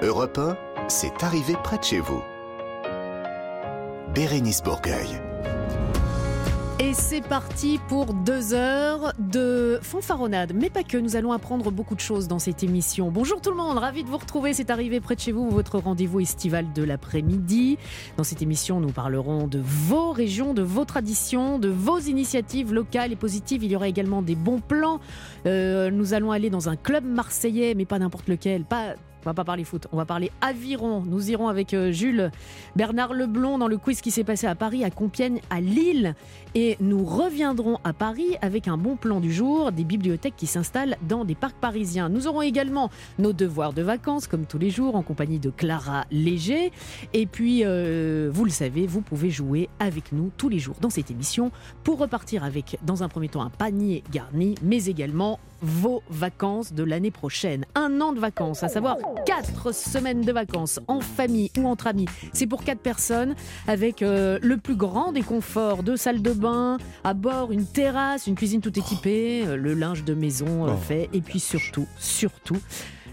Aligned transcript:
Europe 0.00 0.38
1, 0.38 0.56
c'est 0.86 1.24
arrivé 1.24 1.54
près 1.64 1.76
de 1.76 1.82
chez 1.82 1.98
vous. 1.98 2.22
Bérénice 4.14 4.62
Bourgueil. 4.62 5.20
Et 6.78 6.94
c'est 6.94 7.20
parti 7.20 7.80
pour 7.88 8.14
deux 8.14 8.54
heures 8.54 9.12
de 9.18 9.80
fanfaronnade. 9.82 10.52
Mais 10.54 10.70
pas 10.70 10.84
que, 10.84 10.96
nous 10.96 11.16
allons 11.16 11.32
apprendre 11.32 11.72
beaucoup 11.72 11.96
de 11.96 12.00
choses 12.00 12.28
dans 12.28 12.38
cette 12.38 12.62
émission. 12.62 13.10
Bonjour 13.10 13.40
tout 13.40 13.50
le 13.50 13.56
monde, 13.56 13.76
ravi 13.76 14.04
de 14.04 14.08
vous 14.08 14.18
retrouver. 14.18 14.54
C'est 14.54 14.70
arrivé 14.70 15.00
près 15.00 15.16
de 15.16 15.20
chez 15.20 15.32
vous, 15.32 15.50
votre 15.50 15.80
rendez-vous 15.80 16.20
estival 16.20 16.72
de 16.72 16.84
l'après-midi. 16.84 17.76
Dans 18.16 18.22
cette 18.22 18.40
émission, 18.40 18.78
nous 18.78 18.92
parlerons 18.92 19.48
de 19.48 19.58
vos 19.60 20.12
régions, 20.12 20.54
de 20.54 20.62
vos 20.62 20.84
traditions, 20.84 21.58
de 21.58 21.70
vos 21.70 21.98
initiatives 21.98 22.72
locales 22.72 23.10
et 23.10 23.16
positives. 23.16 23.64
Il 23.64 23.72
y 23.72 23.74
aura 23.74 23.88
également 23.88 24.22
des 24.22 24.36
bons 24.36 24.60
plans. 24.60 25.00
Euh, 25.46 25.90
nous 25.90 26.14
allons 26.14 26.30
aller 26.30 26.50
dans 26.50 26.68
un 26.68 26.76
club 26.76 27.04
marseillais, 27.04 27.74
mais 27.74 27.84
pas 27.84 27.98
n'importe 27.98 28.28
lequel, 28.28 28.64
pas 28.64 28.94
on 29.28 29.32
va 29.32 29.34
pas 29.34 29.44
parler 29.44 29.64
foot, 29.64 29.86
on 29.92 29.98
va 29.98 30.06
parler 30.06 30.30
aviron. 30.40 31.02
Nous 31.06 31.30
irons 31.30 31.48
avec 31.48 31.74
euh, 31.74 31.92
Jules 31.92 32.30
Bernard 32.76 33.12
Leblond 33.12 33.58
dans 33.58 33.68
le 33.68 33.76
quiz 33.76 34.00
qui 34.00 34.10
s'est 34.10 34.24
passé 34.24 34.46
à 34.46 34.54
Paris, 34.54 34.84
à 34.84 34.90
Compiègne, 34.90 35.42
à 35.50 35.60
Lille. 35.60 36.14
Et 36.54 36.78
nous 36.80 37.04
reviendrons 37.04 37.76
à 37.84 37.92
Paris 37.92 38.38
avec 38.40 38.68
un 38.68 38.78
bon 38.78 38.96
plan 38.96 39.20
du 39.20 39.30
jour, 39.30 39.70
des 39.70 39.84
bibliothèques 39.84 40.34
qui 40.34 40.46
s'installent 40.46 40.96
dans 41.06 41.26
des 41.26 41.34
parcs 41.34 41.58
parisiens. 41.60 42.08
Nous 42.08 42.26
aurons 42.26 42.40
également 42.40 42.90
nos 43.18 43.34
devoirs 43.34 43.74
de 43.74 43.82
vacances, 43.82 44.26
comme 44.26 44.46
tous 44.46 44.56
les 44.56 44.70
jours, 44.70 44.96
en 44.96 45.02
compagnie 45.02 45.38
de 45.38 45.50
Clara 45.50 46.06
Léger. 46.10 46.72
Et 47.12 47.26
puis, 47.26 47.66
euh, 47.66 48.30
vous 48.32 48.46
le 48.46 48.50
savez, 48.50 48.86
vous 48.86 49.02
pouvez 49.02 49.28
jouer 49.28 49.68
avec 49.78 50.10
nous 50.12 50.30
tous 50.38 50.48
les 50.48 50.58
jours 50.58 50.76
dans 50.80 50.88
cette 50.88 51.10
émission 51.10 51.52
pour 51.84 51.98
repartir 51.98 52.44
avec, 52.44 52.78
dans 52.82 53.02
un 53.02 53.08
premier 53.08 53.28
temps, 53.28 53.42
un 53.42 53.50
panier 53.50 54.02
garni, 54.10 54.54
mais 54.62 54.86
également 54.86 55.38
vos 55.62 56.02
vacances 56.10 56.72
de 56.72 56.82
l'année 56.82 57.10
prochaine. 57.10 57.64
Un 57.74 58.00
an 58.00 58.12
de 58.12 58.20
vacances, 58.20 58.62
à 58.62 58.68
savoir 58.68 58.96
quatre 59.26 59.74
semaines 59.74 60.22
de 60.22 60.32
vacances 60.32 60.80
en 60.88 61.00
famille 61.00 61.50
ou 61.58 61.66
entre 61.66 61.86
amis. 61.86 62.06
C'est 62.32 62.46
pour 62.46 62.64
quatre 62.64 62.80
personnes 62.80 63.34
avec 63.66 64.02
euh, 64.02 64.38
le 64.42 64.56
plus 64.56 64.76
grand 64.76 65.12
des 65.12 65.22
conforts, 65.22 65.82
deux 65.82 65.96
salles 65.96 66.22
de 66.22 66.32
bain, 66.32 66.78
à 67.04 67.14
bord 67.14 67.52
une 67.52 67.66
terrasse, 67.66 68.26
une 68.26 68.34
cuisine 68.34 68.60
tout 68.60 68.78
équipée, 68.78 69.44
euh, 69.46 69.56
le 69.56 69.74
linge 69.74 70.04
de 70.04 70.14
maison 70.14 70.66
euh, 70.66 70.76
fait 70.76 71.08
et 71.12 71.20
puis 71.20 71.40
surtout, 71.40 71.86
surtout 71.98 72.58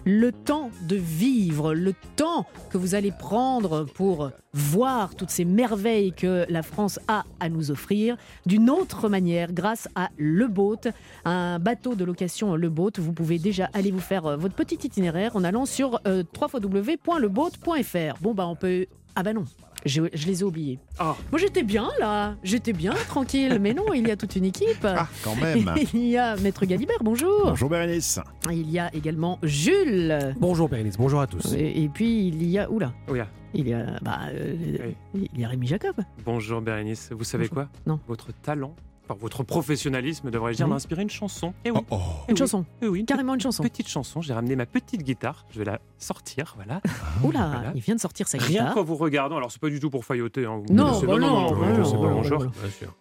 le 0.05 0.31
temps 0.31 0.69
de 0.87 0.95
vivre, 0.95 1.73
le 1.73 1.93
temps 2.15 2.45
que 2.69 2.77
vous 2.77 2.95
allez 2.95 3.11
prendre 3.11 3.85
pour 3.85 4.31
voir 4.53 5.15
toutes 5.15 5.31
ces 5.31 5.45
merveilles 5.45 6.13
que 6.13 6.45
la 6.47 6.61
France 6.61 6.99
a 7.07 7.25
à 7.39 7.49
nous 7.49 7.71
offrir 7.71 8.15
d'une 8.45 8.69
autre 8.69 9.09
manière 9.09 9.51
grâce 9.51 9.89
à 9.95 10.09
Le 10.17 10.47
Boat, 10.47 10.81
un 11.25 11.59
bateau 11.59 11.95
de 11.95 12.05
location 12.05 12.55
Le 12.55 12.69
Boat. 12.69 12.91
Vous 12.97 13.13
pouvez 13.13 13.39
déjà 13.39 13.69
aller 13.73 13.91
vous 13.91 13.99
faire 13.99 14.25
euh, 14.27 14.37
votre 14.37 14.55
petit 14.55 14.79
itinéraire 14.85 15.35
en 15.35 15.43
allant 15.43 15.65
sur 15.65 15.99
euh, 16.07 16.23
www.leboat.fr. 16.39 18.21
Bon 18.21 18.33
bah 18.33 18.47
on 18.47 18.55
peut 18.55 18.85
ah 19.17 19.23
bah 19.23 19.31
non, 19.33 19.45
je, 19.85 20.01
je 20.13 20.27
les 20.27 20.41
ai 20.41 20.43
oubliés. 20.43 20.79
Ah. 20.99 21.15
Moi 21.31 21.39
j'étais 21.39 21.63
bien 21.63 21.89
là, 21.99 22.35
j'étais 22.43 22.73
bien 22.73 22.93
tranquille, 23.07 23.57
mais 23.61 23.73
non, 23.73 23.93
il 23.93 24.07
y 24.07 24.11
a 24.11 24.17
toute 24.17 24.35
une 24.35 24.45
équipe. 24.45 24.83
Ah, 24.85 25.07
quand 25.23 25.35
même. 25.35 25.73
Il 25.93 26.07
y 26.07 26.17
a 26.17 26.35
Maître 26.37 26.65
Galibert, 26.65 26.97
bonjour. 27.01 27.45
Bonjour 27.47 27.69
Bérénice. 27.69 28.19
Il 28.51 28.69
y 28.69 28.79
a 28.79 28.93
également 28.93 29.39
Jules. 29.43 30.35
Bonjour 30.39 30.67
Bérénice, 30.69 30.97
bonjour 30.97 31.21
à 31.21 31.27
tous. 31.27 31.53
Et, 31.53 31.83
et 31.83 31.89
puis 31.89 32.27
il 32.27 32.43
y 32.43 32.57
a 32.59 32.69
oula, 32.69 32.93
Oui, 33.07 33.19
ah. 33.19 33.27
il 33.53 33.67
y 33.67 33.73
a 33.73 33.97
bah, 34.01 34.19
euh, 34.33 34.91
il 35.13 35.39
y 35.39 35.45
a 35.45 35.47
Rémi 35.49 35.67
Jacob. 35.67 35.95
bonjour 36.25 36.61
Bérénice. 36.61 37.09
Vous 37.11 37.23
savez 37.23 37.47
Bonjour. 37.49 37.65
quoi? 37.65 37.69
Non. 37.93 37.99
Votre 38.07 38.31
talent, 38.33 38.75
enfin 39.07 39.17
votre 39.19 39.43
professionnalisme, 39.43 40.29
devrais-je 40.31 40.57
dire, 40.57 40.67
m'a 40.67 40.75
inspiré 40.75 41.01
une 41.03 41.09
chanson. 41.09 41.53
Et 41.63 41.71
oui. 41.71 41.79
Oh, 41.91 41.95
oh. 41.95 41.99
Eh 42.27 42.31
Une 42.31 42.33
oui. 42.35 42.37
chanson, 42.39 42.65
Eh 42.81 42.87
oui, 42.87 42.99
une 42.99 43.05
carrément 43.05 43.33
une 43.35 43.39
chanson. 43.41 43.63
petite 43.63 43.87
chanson. 43.87 44.21
J'ai 44.21 44.33
ramené 44.33 44.55
ma 44.55 44.65
petite 44.65 45.03
guitare. 45.03 45.45
Je 45.51 45.59
vais 45.59 45.65
la 45.65 45.79
sortir, 45.97 46.53
voilà. 46.55 46.81
Oula, 47.23 47.47
Voilà. 47.53 47.71
il 47.75 47.81
vient 47.81 47.95
de 47.95 47.99
sortir 47.99 48.27
sa 48.27 48.37
Rien 48.37 48.47
guitare. 48.47 48.73
qu'en 48.73 48.83
vous 48.83 48.95
regardant. 48.95 49.37
Alors 49.37 49.51
c'est 49.51 49.61
pas 49.61 49.69
du 49.69 49.79
tout 49.79 49.89
pour 49.89 50.05
failloter. 50.05 50.45
Hein, 50.45 50.61
vous 50.67 50.73
Non, 50.73 50.99
bah 51.01 51.17
non, 51.17 51.19
non, 51.19 51.51
bah 51.51 51.67
je 51.73 51.79
non, 51.79 51.85
sais 51.85 51.95
pas 51.95 52.01
bah 52.01 52.07
mon 52.09 52.15
non, 52.17 52.23
genre. 52.23 52.39
Bien 52.45 52.69
sûr. 52.69 52.95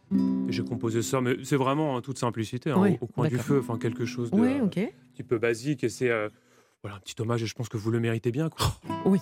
J'ai 0.48 0.64
composé 0.64 1.02
ça, 1.02 1.20
mais 1.20 1.36
c'est 1.42 1.56
vraiment 1.56 1.94
en 1.94 2.00
toute 2.00 2.18
simplicité, 2.18 2.70
hein, 2.70 2.76
Oui, 2.78 2.98
au, 3.00 3.04
au 3.04 3.08
coin 3.08 3.28
du 3.28 3.38
feu, 3.38 3.60
enfin 3.60 3.78
quelque 3.78 4.04
chose 4.04 4.30
de 4.30 4.38
Oui, 4.38 4.48
euh, 4.60 4.64
un 4.64 4.68
petit 4.68 5.22
peu 5.26 5.38
basique. 5.38 5.84
Et 5.84 5.88
c'est 5.88 6.10
euh, 6.10 6.28
voilà 6.82 6.96
un 6.96 7.00
petit 7.00 7.14
hommage. 7.20 7.42
Et 7.42 7.46
je 7.46 7.54
pense 7.54 7.68
que 7.68 7.76
vous 7.76 7.90
le 7.90 7.98
méritez 8.00 8.30
bien, 8.30 8.48
quoi. 8.50 8.66
Oui. 9.06 9.18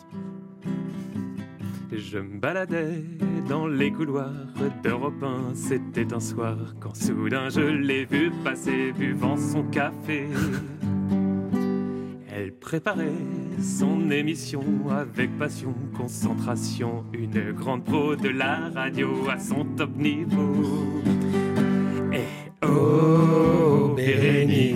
Je 1.92 2.18
me 2.18 2.38
baladais 2.38 3.02
dans 3.52 3.66
les 3.66 3.92
couloirs 3.92 4.30
d'Europe 4.82 5.22
1, 5.22 5.54
c'était 5.54 6.14
un 6.14 6.20
soir, 6.20 6.56
quand 6.80 6.96
soudain 6.96 7.50
je 7.50 7.60
l'ai 7.60 8.06
vu 8.06 8.30
passer 8.42 8.92
buvant 8.92 9.36
son 9.36 9.62
café. 9.64 10.26
Elle 12.34 12.54
préparait 12.54 13.12
son 13.60 14.10
émission 14.10 14.62
avec 14.90 15.36
passion, 15.38 15.74
concentration, 15.94 17.04
une 17.12 17.52
grande 17.52 17.84
pro 17.84 18.16
de 18.16 18.30
la 18.30 18.70
radio 18.74 19.10
à 19.28 19.38
son 19.38 19.66
top 19.76 19.94
niveau. 19.98 20.54
Et 22.10 22.66
oh, 22.66 23.94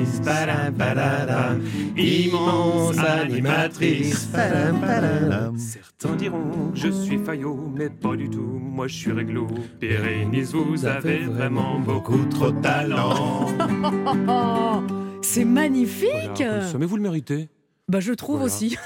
Bérénice, 0.07 0.21
padam, 0.25 0.75
padam, 0.75 1.61
immense 1.97 2.99
animatrice. 2.99 4.27
padam, 4.27 4.81
padam. 4.81 5.59
Certains 5.59 6.17
diront 6.17 6.71
je 6.75 6.89
suis 6.89 7.19
faillot, 7.19 7.73
mais 7.75 7.89
pas 7.91 8.15
du 8.17 8.29
tout, 8.31 8.41
moi 8.61 8.87
je 8.89 8.95
suis 8.95 9.13
réglo. 9.13 9.47
Bérénice, 9.81 10.53
vous 10.53 10.85
avez 10.87 11.19
vraiment 11.25 11.79
beaucoup 11.81 12.25
trop 12.27 12.51
de 12.51 12.61
talent. 12.61 13.49
C'est 15.23 15.45
magnifique. 15.45 16.09
Voilà, 16.39 16.67
mais 16.79 16.87
vous 16.87 16.97
le 16.97 17.03
méritez. 17.03 17.49
Bah 17.89 18.01
je 18.01 18.13
trouve 18.13 18.37
Voilà. 18.39 18.47
aussi. 18.53 18.77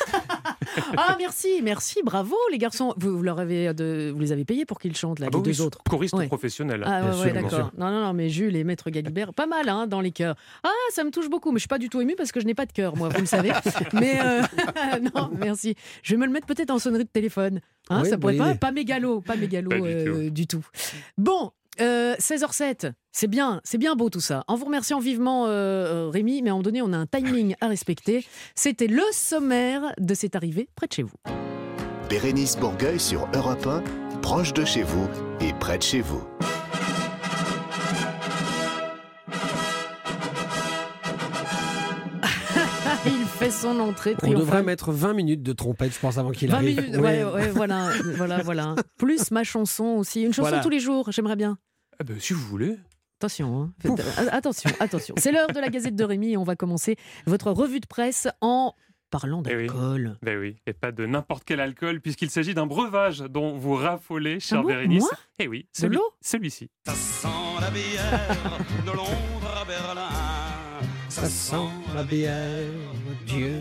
ah 0.97 1.17
merci, 1.19 1.61
merci, 1.63 2.01
bravo 2.05 2.37
les 2.51 2.59
garçons. 2.59 2.95
Vous, 2.97 3.17
vous 3.17 3.23
leur 3.23 3.39
avez 3.41 3.73
de- 3.75 4.11
vous 4.15 4.21
les 4.21 4.33
avez 4.33 4.45
payés 4.45 4.65
pour 4.65 4.79
qu'ils 4.79 4.97
chantent 4.97 5.19
là, 5.19 5.27
Ah 5.29 5.31
bah 5.31 5.39
les 5.43 5.51
oui, 5.51 5.57
deux 5.57 5.63
autres. 5.63 5.79
Choriste 5.89 6.15
Ouais. 6.15 6.27
professionnel. 6.27 6.83
Ah 6.87 7.11
ouais, 7.19 7.33
d'accord. 7.33 7.71
Non, 7.79 7.91
non, 7.91 8.01
non, 8.03 8.13
mais 8.13 8.29
Jules 8.29 8.57
et 8.57 8.65
Maître 8.65 8.91
Galibert, 8.91 9.33
pas 9.35 9.47
mal 9.47 9.69
hein, 9.69 9.87
dans 9.87 10.01
les 10.01 10.11
cœurs. 10.13 10.37
Ah, 10.63 10.69
ça 10.93 11.05
me 11.05 11.11
touche 11.11 11.31
beaucoup, 11.31 11.51
mais 11.53 11.57
je 11.59 11.63
suis 11.63 11.69
pas 11.69 11.79
du 11.79 11.89
tout 11.89 12.01
ému 12.01 12.15
parce 12.17 12.33
que 12.33 12.41
je 12.41 12.47
n'ai 12.47 12.55
pas 12.55 12.67
de 12.67 12.73
cœur, 12.73 12.97
moi, 12.97 13.09
vous 13.09 13.21
le 13.21 13.27
savez. 13.27 13.53
mais 13.95 14.19
euh, 14.23 14.43
non, 15.15 15.31
merci. 15.39 15.75
Je 16.03 16.15
vais 16.15 16.19
me 16.19 16.27
le 16.27 16.33
mettre 16.33 16.47
peut-être 16.47 16.71
en 16.71 16.79
sonnerie 16.79 17.05
de 17.05 17.09
téléphone. 17.11 17.61
Hein, 17.89 18.03
Oui, 18.03 18.09
ça 18.11 18.19
pourrait 18.19 18.35
bonne 18.35 18.45
pas, 18.45 18.51
idée. 18.51 18.59
pas 18.59 18.73
mégalo, 18.73 19.21
pas 19.21 19.37
mégalo 19.37 19.69
Pas 19.71 19.77
du 19.79 19.83
euh, 19.85 20.31
du 20.31 20.47
tout. 20.47 20.65
Bon. 21.19 21.51
Euh, 21.81 22.15
16h07, 22.17 22.93
c'est 23.13 23.27
bien, 23.27 23.61
c'est 23.65 23.79
bien 23.79 23.95
beau 23.95 24.11
tout 24.11 24.21
ça. 24.21 24.45
En 24.49 24.57
vous 24.57 24.67
remerciant 24.67 24.99
vivement 24.99 25.47
euh, 25.47 25.49
euh, 25.51 26.09
Rémi, 26.09 26.43
mais 26.43 26.51
à 26.51 26.53
un 26.53 26.57
moment 26.57 26.63
donné, 26.63 26.83
on 26.83 26.93
a 26.93 26.97
un 26.97 27.07
timing 27.07 27.55
à 27.61 27.69
respecter. 27.69 28.25
C'était 28.55 28.87
le 28.87 29.03
sommaire 29.13 29.83
de 29.99 30.15
cette 30.15 30.37
arrivée 30.37 30.69
près 30.75 30.87
de 30.87 30.93
chez 30.93 31.03
vous. 31.03 31.17
Bérénice 32.09 32.57
Bourgueil 32.57 32.99
sur 32.99 33.29
Europe 33.35 33.67
1, 33.67 33.83
proche 34.21 34.53
de 34.53 34.65
chez 34.65 34.83
vous 34.83 35.09
et 35.41 35.53
près 35.55 35.79
de 35.79 35.83
chez 35.83 36.01
vous. 36.01 36.23
Fait 43.51 43.67
son 43.67 43.81
entrée 43.81 44.17
On 44.23 44.31
devrait 44.33 44.63
mettre 44.63 44.93
20 44.93 45.13
minutes 45.15 45.43
de 45.43 45.53
trompette, 45.53 45.93
je 45.95 45.99
pense, 45.99 46.19
avant 46.19 46.31
qu'il 46.31 46.51
20 46.51 46.57
arrive. 46.57 46.81
minutes, 46.81 46.97
ouais, 47.01 47.25
ouais, 47.25 47.49
voilà, 47.51 47.91
voilà, 48.17 48.43
voilà. 48.43 48.75
Plus 48.97 49.31
ma 49.31 49.45
chanson 49.45 49.85
aussi. 49.99 50.23
Une 50.23 50.33
chanson 50.33 50.49
Voilà. 50.49 50.63
tous 50.63 50.71
les 50.71 50.81
jours, 50.81 51.11
j'aimerais 51.13 51.37
bien. 51.37 51.59
Ah 51.99 52.05
ben, 52.05 52.19
si 52.21 52.33
vous 52.33 52.47
voulez. 52.47 52.77
Attention, 53.19 53.61
hein. 53.63 53.73
Faites- 53.81 54.01
a- 54.19 54.35
attention, 54.35 54.71
attention. 54.81 55.15
C'est 55.19 55.31
l'heure 55.33 55.49
de 55.49 55.61
la 55.61 55.69
Gazette 55.69 55.95
de 55.97 56.05
Rémi 56.05 56.33
et 56.33 56.37
on 56.39 56.43
va 56.45 56.57
commencer 56.57 56.97
votre 57.27 57.51
revue 57.51 57.81
de 57.81 57.87
presse 57.87 58.29
en 58.41 58.75
parlant 59.11 59.43
Eh 59.49 59.57
oui. 59.57 59.67
d'alcool. 59.67 60.17
Ben 60.23 60.39
oui, 60.39 60.57
et 60.67 60.73
pas 60.73 60.91
de 60.93 61.05
n'importe 61.05 61.43
quel 61.45 61.61
alcool, 61.61 62.01
puisqu'il 62.01 62.31
s'agit 62.31 62.55
d'un 62.55 62.67
breuvage 62.67 63.19
dont 63.19 63.59
vous 63.59 63.75
raffolez, 63.75 64.41
cher 64.41 64.61
Ah 64.61 64.63
bon 64.63 64.69
Bérénice. 64.69 65.01
Moi? 65.03 65.11
Eh 65.39 65.49
oui, 65.49 65.69
celui- 65.73 65.97
l'eau? 65.97 66.05
celui-ci. 66.23 66.71
Ça 66.87 66.95
sent 66.95 67.29
la 67.61 67.71
bière 67.71 68.21
de 68.87 68.91
Londres 68.93 69.61
à 69.61 69.65
Berlin. 69.67 70.09
Ça 71.11 71.27
sent 71.29 71.57
la 71.95 72.05
bière, 72.05 72.67
Dieu. 73.27 73.57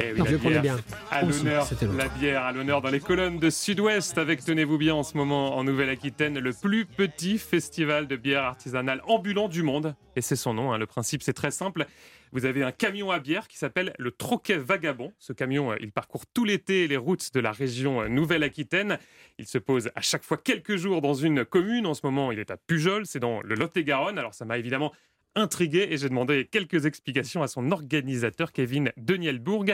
Eh 0.00 0.12
oui, 0.12 0.18
Non, 0.18 0.24
la 0.24 0.30
je 0.32 0.36
bière 0.36 0.62
bien. 0.62 0.76
À 1.08 1.22
l'honneur, 1.22 1.68
la 1.96 2.08
bière 2.08 2.42
à 2.42 2.52
l'honneur 2.52 2.82
dans 2.82 2.90
les 2.90 2.98
colonnes 2.98 3.38
de 3.38 3.48
Sud-Ouest, 3.48 4.18
avec, 4.18 4.44
tenez-vous 4.44 4.76
bien, 4.76 4.94
en 4.96 5.04
ce 5.04 5.16
moment 5.16 5.56
en 5.56 5.62
Nouvelle-Aquitaine, 5.62 6.38
le 6.40 6.52
plus 6.52 6.84
petit 6.84 7.38
festival 7.38 8.08
de 8.08 8.16
bière 8.16 8.42
artisanale 8.42 9.00
ambulant 9.06 9.48
du 9.48 9.62
monde. 9.62 9.94
Et 10.16 10.20
c'est 10.20 10.34
son 10.34 10.52
nom, 10.52 10.72
hein, 10.72 10.78
le 10.78 10.86
principe 10.86 11.22
c'est 11.22 11.32
très 11.32 11.52
simple. 11.52 11.86
Vous 12.32 12.44
avez 12.44 12.64
un 12.64 12.72
camion 12.72 13.12
à 13.12 13.20
bière 13.20 13.46
qui 13.46 13.56
s'appelle 13.56 13.94
le 13.98 14.10
Troquet 14.10 14.58
Vagabond. 14.58 15.12
Ce 15.18 15.32
camion, 15.32 15.72
euh, 15.72 15.76
il 15.80 15.92
parcourt 15.92 16.26
tout 16.26 16.44
l'été 16.44 16.88
les 16.88 16.96
routes 16.96 17.32
de 17.32 17.40
la 17.40 17.52
région 17.52 18.02
euh, 18.02 18.08
Nouvelle-Aquitaine. 18.08 18.98
Il 19.38 19.46
se 19.46 19.58
pose 19.58 19.90
à 19.94 20.02
chaque 20.02 20.24
fois 20.24 20.36
quelques 20.36 20.76
jours 20.76 21.00
dans 21.00 21.14
une 21.14 21.44
commune. 21.44 21.86
En 21.86 21.94
ce 21.94 22.00
moment, 22.04 22.32
il 22.32 22.38
est 22.40 22.50
à 22.50 22.56
Pujol, 22.56 23.06
c'est 23.06 23.20
dans 23.20 23.40
le 23.42 23.54
Lot-et-Garonne. 23.54 24.18
Alors 24.18 24.34
ça 24.34 24.44
m'a 24.44 24.58
évidemment 24.58 24.92
intrigué 25.38 25.88
et 25.90 25.96
j'ai 25.96 26.08
demandé 26.08 26.48
quelques 26.50 26.86
explications 26.86 27.42
à 27.42 27.48
son 27.48 27.70
organisateur 27.70 28.52
Kevin 28.52 28.92
Denielbourg. 28.96 29.64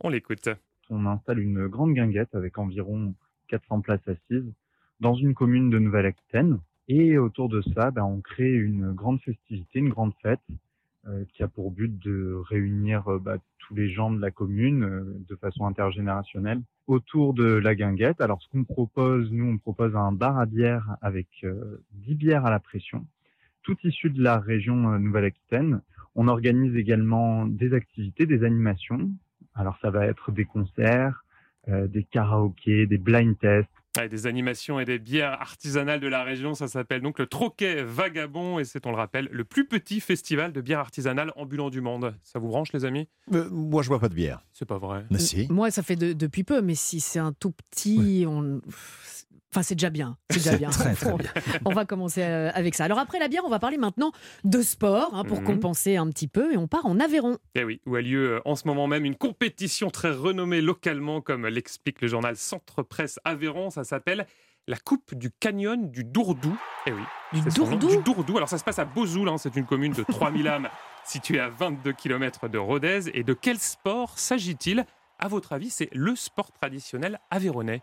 On 0.00 0.08
l'écoute. 0.08 0.48
on 0.90 1.06
installe 1.06 1.38
une 1.38 1.66
grande 1.66 1.94
guinguette 1.94 2.34
avec 2.34 2.58
environ 2.58 3.14
400 3.48 3.80
places 3.80 4.06
assises 4.06 4.52
dans 5.00 5.14
une 5.14 5.34
commune 5.34 5.70
de 5.70 5.78
Nouvelle-Aquitaine. 5.78 6.58
Et 6.88 7.18
autour 7.18 7.48
de 7.48 7.62
ça, 7.74 7.90
ben, 7.90 8.04
on 8.04 8.20
crée 8.20 8.52
une 8.52 8.92
grande 8.92 9.20
festivité, 9.20 9.78
une 9.78 9.88
grande 9.88 10.12
fête 10.22 10.40
euh, 11.06 11.24
qui 11.32 11.42
a 11.42 11.48
pour 11.48 11.70
but 11.70 11.98
de 11.98 12.34
réunir 12.48 13.08
euh, 13.08 13.18
bah, 13.18 13.38
tous 13.66 13.74
les 13.74 13.90
gens 13.90 14.10
de 14.10 14.20
la 14.20 14.30
commune 14.30 14.84
euh, 14.84 15.24
de 15.28 15.36
façon 15.36 15.66
intergénérationnelle 15.66 16.62
autour 16.86 17.34
de 17.34 17.44
la 17.44 17.74
guinguette. 17.74 18.20
Alors 18.20 18.42
ce 18.42 18.48
qu'on 18.48 18.64
propose, 18.64 19.30
nous 19.32 19.46
on 19.46 19.58
propose 19.58 19.96
un 19.96 20.12
bar 20.12 20.38
à 20.38 20.46
bière 20.46 20.96
avec 21.00 21.28
euh, 21.44 21.82
10 21.92 22.14
bières 22.14 22.46
à 22.46 22.50
la 22.50 22.60
pression, 22.60 23.06
toutes 23.64 23.82
issues 23.82 24.10
de 24.10 24.22
la 24.22 24.38
région 24.38 24.92
euh, 24.92 24.98
Nouvelle-Aquitaine. 24.98 25.80
On 26.14 26.28
organise 26.28 26.76
également 26.76 27.44
des 27.46 27.74
activités, 27.74 28.24
des 28.26 28.44
animations. 28.44 29.10
Alors 29.56 29.76
ça 29.82 29.90
va 29.90 30.06
être 30.06 30.30
des 30.30 30.44
concerts, 30.44 31.24
euh, 31.68 31.88
des 31.88 32.04
karaokés, 32.04 32.86
des 32.86 32.98
blind 32.98 33.36
tests. 33.38 33.68
Ouais, 33.96 34.08
des 34.08 34.26
animations 34.26 34.80
et 34.80 34.84
des 34.84 34.98
bières 34.98 35.40
artisanales 35.40 36.00
de 36.00 36.08
la 36.08 36.24
région, 36.24 36.54
ça 36.54 36.66
s'appelle 36.66 37.00
donc 37.00 37.20
le 37.20 37.26
Troquet 37.26 37.84
Vagabond 37.84 38.58
et 38.58 38.64
c'est, 38.64 38.84
on 38.86 38.90
le 38.90 38.96
rappelle, 38.96 39.28
le 39.30 39.44
plus 39.44 39.68
petit 39.68 40.00
festival 40.00 40.52
de 40.52 40.60
bière 40.60 40.80
artisanale 40.80 41.32
ambulant 41.36 41.70
du 41.70 41.80
monde. 41.80 42.12
Ça 42.24 42.40
vous 42.40 42.48
branche 42.48 42.72
les 42.72 42.84
amis? 42.84 43.08
Euh, 43.32 43.48
moi, 43.50 43.84
je 43.84 43.88
bois 43.88 44.00
pas 44.00 44.08
de 44.08 44.14
bière. 44.14 44.44
C'est 44.52 44.66
pas 44.66 44.78
vrai. 44.78 45.04
Mais 45.12 45.20
si. 45.20 45.46
Moi, 45.48 45.70
ça 45.70 45.84
fait 45.84 45.94
de- 45.94 46.12
depuis 46.12 46.42
peu, 46.42 46.60
mais 46.60 46.74
si 46.74 46.98
c'est 46.98 47.20
un 47.20 47.32
tout 47.32 47.52
petit, 47.52 48.24
on... 48.26 48.60
Enfin, 49.54 49.62
c'est 49.62 49.76
déjà 49.76 49.90
bien. 49.90 50.16
C'est 50.30 50.38
déjà 50.38 50.56
bien. 50.56 50.70
Très, 50.70 50.94
très 50.94 51.12
on, 51.12 51.18
on 51.64 51.72
va 51.72 51.84
commencer 51.84 52.22
euh, 52.24 52.50
avec 52.54 52.74
ça. 52.74 52.84
Alors 52.84 52.98
après 52.98 53.20
la 53.20 53.28
bière, 53.28 53.42
on 53.46 53.48
va 53.50 53.60
parler 53.60 53.78
maintenant 53.78 54.10
de 54.42 54.62
sport 54.62 55.14
hein, 55.14 55.22
pour 55.24 55.38
Mhm. 55.40 55.44
compenser 55.46 55.96
un 55.96 56.08
petit 56.10 56.26
peu 56.26 56.52
et 56.52 56.56
on 56.56 56.66
part 56.66 56.86
en 56.86 56.98
Aveyron. 56.98 57.38
Eh 57.54 57.62
oui, 57.62 57.80
où 57.86 57.94
a 57.94 58.00
lieu 58.00 58.32
euh, 58.36 58.40
en 58.44 58.56
ce 58.56 58.66
moment 58.66 58.88
même 58.88 59.04
une 59.04 59.14
compétition 59.14 59.90
très 59.90 60.10
renommée 60.10 60.60
localement, 60.60 61.20
comme 61.20 61.46
l'explique 61.46 62.00
le 62.00 62.08
journal 62.08 62.36
Centre 62.36 62.82
Presse 62.82 63.20
Aveyron. 63.24 63.70
Ça 63.70 63.84
s'appelle 63.84 64.26
la 64.66 64.76
Coupe 64.76 65.14
du 65.14 65.30
Canyon 65.30 65.90
du 65.90 66.02
Dourdou. 66.02 66.58
Eh 66.86 66.92
oui, 66.92 67.02
Du 67.32 67.48
Dourdou 67.50 67.88
Du 67.90 68.02
Dourdou. 68.02 68.36
Alors 68.36 68.48
ça 68.48 68.58
se 68.58 68.64
passe 68.64 68.80
à 68.80 68.84
Bozoul, 68.84 69.28
hein, 69.28 69.38
c'est 69.38 69.54
une 69.54 69.66
commune 69.66 69.92
de 69.92 70.02
3000 70.08 70.48
âmes 70.48 70.68
située 71.04 71.38
à 71.38 71.48
22 71.50 71.92
km 71.92 72.48
de 72.48 72.58
Rodez. 72.58 73.02
Et 73.14 73.22
de 73.22 73.34
quel 73.34 73.58
sport 73.58 74.18
s'agit-il? 74.18 74.84
À 75.20 75.28
votre 75.28 75.52
avis, 75.52 75.70
c'est 75.70 75.88
le 75.92 76.16
sport 76.16 76.50
traditionnel 76.50 77.20
avéronais 77.30 77.82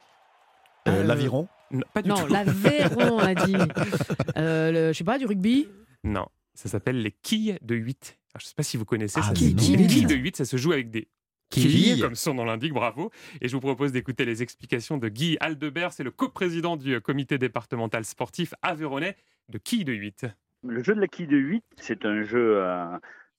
Euh, 0.87 0.91
Euh, 0.91 1.03
L'aviron? 1.03 1.47
Non, 1.71 1.81
pas 1.93 2.01
du 2.01 2.09
Non, 2.09 2.15
tout. 2.15 2.27
l'Aveyron, 2.33 3.17
on 3.17 3.19
a 3.19 3.35
dit. 3.35 3.55
Euh, 4.37 4.71
le- 4.71 4.93
je 4.93 4.97
sais 4.97 5.03
pas, 5.03 5.17
du 5.17 5.25
rugby? 5.25 5.67
Non, 6.03 6.27
ça 6.53 6.69
s'appelle 6.69 7.01
les 7.01 7.11
quilles 7.11 7.57
de 7.61 7.75
8. 7.75 8.17
Alors, 8.33 8.39
je 8.41 8.45
ne 8.45 8.47
sais 8.49 8.53
pas 8.55 8.63
si 8.63 8.77
vous 8.77 8.85
connaissez 8.85 9.19
Ah, 9.21 9.27
ça. 9.27 9.33
mais 9.33 9.61
se- 9.61 9.71
non. 9.71 9.77
les 9.77 9.87
quilles 9.87 10.05
de 10.05 10.15
8, 10.15 10.35
ça 10.37 10.45
se 10.45 10.57
joue 10.57 10.71
avec 10.71 10.89
des 10.89 11.07
quilles, 11.49 11.69
Quilles. 11.93 12.01
comme 12.01 12.15
son 12.15 12.33
nom 12.33 12.45
l'indique, 12.45 12.73
bravo. 12.73 13.11
Et 13.41 13.47
je 13.47 13.53
vous 13.53 13.59
propose 13.59 13.91
d'écouter 13.91 14.25
les 14.25 14.41
explications 14.41 14.97
de 14.97 15.09
Guy 15.09 15.37
Aldebert, 15.41 15.91
c'est 15.93 16.03
le 16.03 16.11
coprésident 16.11 16.77
du 16.77 16.95
euh, 16.95 16.99
comité 17.01 17.37
départemental 17.37 18.05
sportif 18.05 18.53
aveyronnais 18.61 19.15
de 19.49 19.57
quilles 19.57 19.85
de 19.85 19.93
8. 19.93 20.25
Le 20.63 20.81
jeu 20.83 20.95
de 20.95 21.01
la 21.01 21.07
quille 21.07 21.27
de 21.27 21.37
8, 21.37 21.63
c'est 21.77 22.05
un 22.05 22.23
jeu 22.23 22.57
euh, 22.63 22.85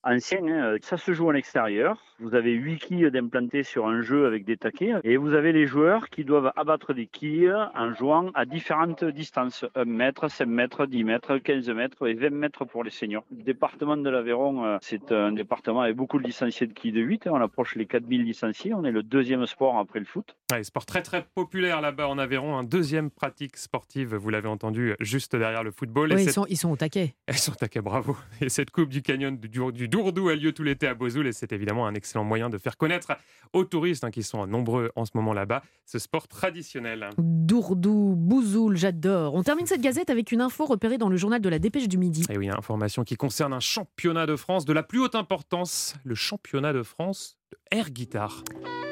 ancien. 0.04 0.40
hein. 0.46 0.76
Ça 0.82 0.96
se 0.96 1.12
joue 1.12 1.28
en 1.28 1.34
extérieur. 1.34 2.02
Vous 2.20 2.34
avez 2.34 2.52
8 2.52 2.78
quilles 2.78 3.10
d'implanter 3.10 3.62
sur 3.64 3.86
un 3.88 4.00
jeu 4.02 4.26
avec 4.26 4.44
des 4.44 4.56
taquets. 4.56 4.94
Et 5.04 5.16
vous 5.16 5.34
avez 5.34 5.52
les 5.52 5.66
joueurs 5.66 6.08
qui 6.08 6.24
doivent 6.24 6.52
abattre 6.56 6.92
des 6.94 7.06
quilles 7.06 7.52
en 7.74 7.92
jouant 7.94 8.30
à 8.34 8.44
différentes 8.44 9.04
distances. 9.04 9.64
1 9.74 9.84
mètre, 9.84 10.28
5 10.30 10.46
mètres, 10.46 10.86
10 10.86 11.04
mètres, 11.04 11.38
15 11.38 11.68
mètres 11.70 12.06
et 12.06 12.14
20 12.14 12.30
mètres 12.30 12.64
pour 12.64 12.84
les 12.84 12.90
seniors. 12.90 13.24
Le 13.36 13.42
département 13.42 13.96
de 13.96 14.08
l'Aveyron, 14.08 14.64
euh, 14.64 14.78
c'est 14.82 15.10
un 15.12 15.32
département 15.32 15.80
avec 15.82 15.96
beaucoup 15.96 16.18
de 16.18 16.24
licenciés 16.24 16.66
de 16.66 16.72
quilles 16.72 16.92
de 16.92 17.00
8. 17.00 17.26
On 17.28 17.40
approche 17.40 17.74
les 17.76 17.86
4000 17.86 18.22
licenciés. 18.24 18.72
On 18.74 18.84
est 18.84 18.92
le 18.92 19.02
deuxième 19.02 19.44
sport 19.46 19.78
après 19.78 19.98
le 19.98 20.04
foot. 20.04 20.36
Ouais, 20.52 20.62
sport 20.62 20.86
très 20.86 21.02
très 21.02 21.24
populaire 21.34 21.80
là-bas 21.80 22.08
en 22.08 22.18
Aveyron, 22.18 22.56
un 22.56 22.64
deuxième 22.64 23.10
pratique 23.10 23.56
sportive, 23.56 24.14
vous 24.14 24.30
l'avez 24.30 24.48
entendu, 24.48 24.94
juste 25.00 25.34
derrière 25.34 25.64
le 25.64 25.70
football. 25.70 26.12
Et 26.12 26.14
Oui, 26.16 26.20
ils 26.22 26.24
cette- 26.26 26.34
sont, 26.34 26.46
ils 26.48 26.56
sont 26.56 26.70
au 26.70 26.76
taquet. 26.76 27.14
Elles 27.26 27.38
sont 27.38 27.52
taquées, 27.52 27.80
bravo. 27.80 28.16
Et 28.40 28.48
cette 28.48 28.70
Coupe 28.70 28.90
du 28.90 29.02
Canyon 29.02 29.36
du, 29.38 29.48
du 29.72 29.88
Dourdou 29.92 30.30
a 30.30 30.34
lieu 30.34 30.52
tout 30.52 30.62
l'été 30.62 30.86
à 30.86 30.94
Bozoul 30.94 31.26
et 31.26 31.32
c'est 31.32 31.52
évidemment 31.52 31.86
un 31.86 31.94
excellent 31.94 32.24
moyen 32.24 32.48
de 32.48 32.56
faire 32.56 32.78
connaître 32.78 33.12
aux 33.52 33.64
touristes 33.64 34.04
hein, 34.04 34.10
qui 34.10 34.22
sont 34.22 34.46
nombreux 34.46 34.90
en 34.96 35.04
ce 35.04 35.10
moment 35.12 35.34
là-bas 35.34 35.62
ce 35.84 35.98
sport 35.98 36.28
traditionnel. 36.28 37.10
Dourdou, 37.18 38.14
Bouzoul, 38.16 38.78
j'adore. 38.78 39.34
On 39.34 39.42
termine 39.42 39.66
cette 39.66 39.82
gazette 39.82 40.08
avec 40.08 40.32
une 40.32 40.40
info 40.40 40.64
repérée 40.64 40.96
dans 40.96 41.10
le 41.10 41.18
journal 41.18 41.42
de 41.42 41.48
la 41.50 41.58
Dépêche 41.58 41.88
du 41.88 41.98
Midi. 41.98 42.24
Et 42.30 42.38
oui, 42.38 42.46
une 42.46 42.54
information 42.54 43.04
qui 43.04 43.16
concerne 43.16 43.52
un 43.52 43.60
championnat 43.60 44.24
de 44.24 44.34
France 44.34 44.64
de 44.64 44.72
la 44.72 44.82
plus 44.82 44.98
haute 44.98 45.14
importance, 45.14 45.94
le 46.04 46.14
championnat 46.14 46.72
de 46.72 46.82
France 46.82 47.36
de 47.50 47.58
air 47.70 47.90
guitare. 47.90 48.44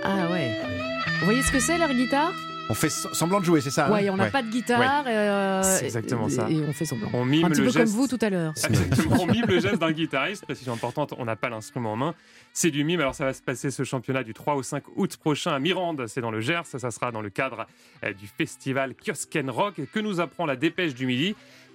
Ah 0.04 0.30
ouais. 0.30 0.54
Vous 1.20 1.24
voyez 1.24 1.40
ce 1.40 1.50
que 1.50 1.60
c'est 1.60 1.78
l'air 1.78 1.94
guitare? 1.94 2.34
On 2.70 2.74
fait 2.74 2.88
semblant 2.88 3.40
de 3.40 3.44
jouer, 3.44 3.60
c'est 3.60 3.70
ça 3.72 3.88
hein? 3.88 3.92
Ouais, 3.92 4.08
on 4.10 4.16
n'a 4.16 4.24
Ouais. 4.24 4.30
pas 4.30 4.42
de 4.42 4.48
guitare. 4.48 5.04
euh, 5.06 5.60
C'est 5.64 5.86
exactement 5.86 6.28
et- 6.28 6.30
ça. 6.30 6.48
Et 6.48 6.60
on 6.60 6.72
fait 6.72 6.84
semblant. 6.84 7.08
On 7.12 7.24
mime 7.24 7.46
Un 7.46 7.48
petit 7.50 7.60
le 7.62 7.66
peu 7.66 7.72
geste. 7.72 7.84
comme 7.92 7.94
vous 8.00 8.06
tout 8.06 8.18
à 8.20 8.30
l'heure. 8.30 8.54
On 9.20 9.26
mime 9.26 9.44
le 9.48 9.58
geste 9.58 9.78
d'un 9.80 9.90
guitariste, 9.90 10.44
précision 10.44 10.72
importante, 10.72 11.12
on 11.18 11.24
n'a 11.24 11.34
pas 11.36 11.48
l'instrument 11.48 11.92
en 11.94 11.96
main, 11.96 12.14
c'est 12.52 12.70
du 12.70 12.84
mime. 12.84 13.00
Alors 13.00 13.14
ça 13.16 13.24
va 13.24 13.32
se 13.34 13.42
passer 13.42 13.70
ce 13.72 13.82
championnat 13.82 14.22
du 14.22 14.34
3 14.34 14.54
au 14.54 14.62
5 14.62 14.84
août 14.94 15.16
prochain 15.16 15.52
à 15.52 15.58
Mirande, 15.58 16.06
c'est 16.06 16.20
dans 16.20 16.30
le 16.30 16.40
Gers, 16.40 16.64
ça 16.64 16.90
sera 16.92 17.10
dans 17.10 17.22
le 17.22 17.30
cadre 17.30 17.66
euh, 18.04 18.12
du 18.12 18.28
festival 18.28 18.94
Kiosken 18.94 19.50
Rock 19.50 19.80
que 19.92 19.98
nous 20.00 20.20
apprend 20.20 20.46
la 20.46 20.54
dépêche 20.56 20.94
du 20.94 21.06
midi. 21.06 21.34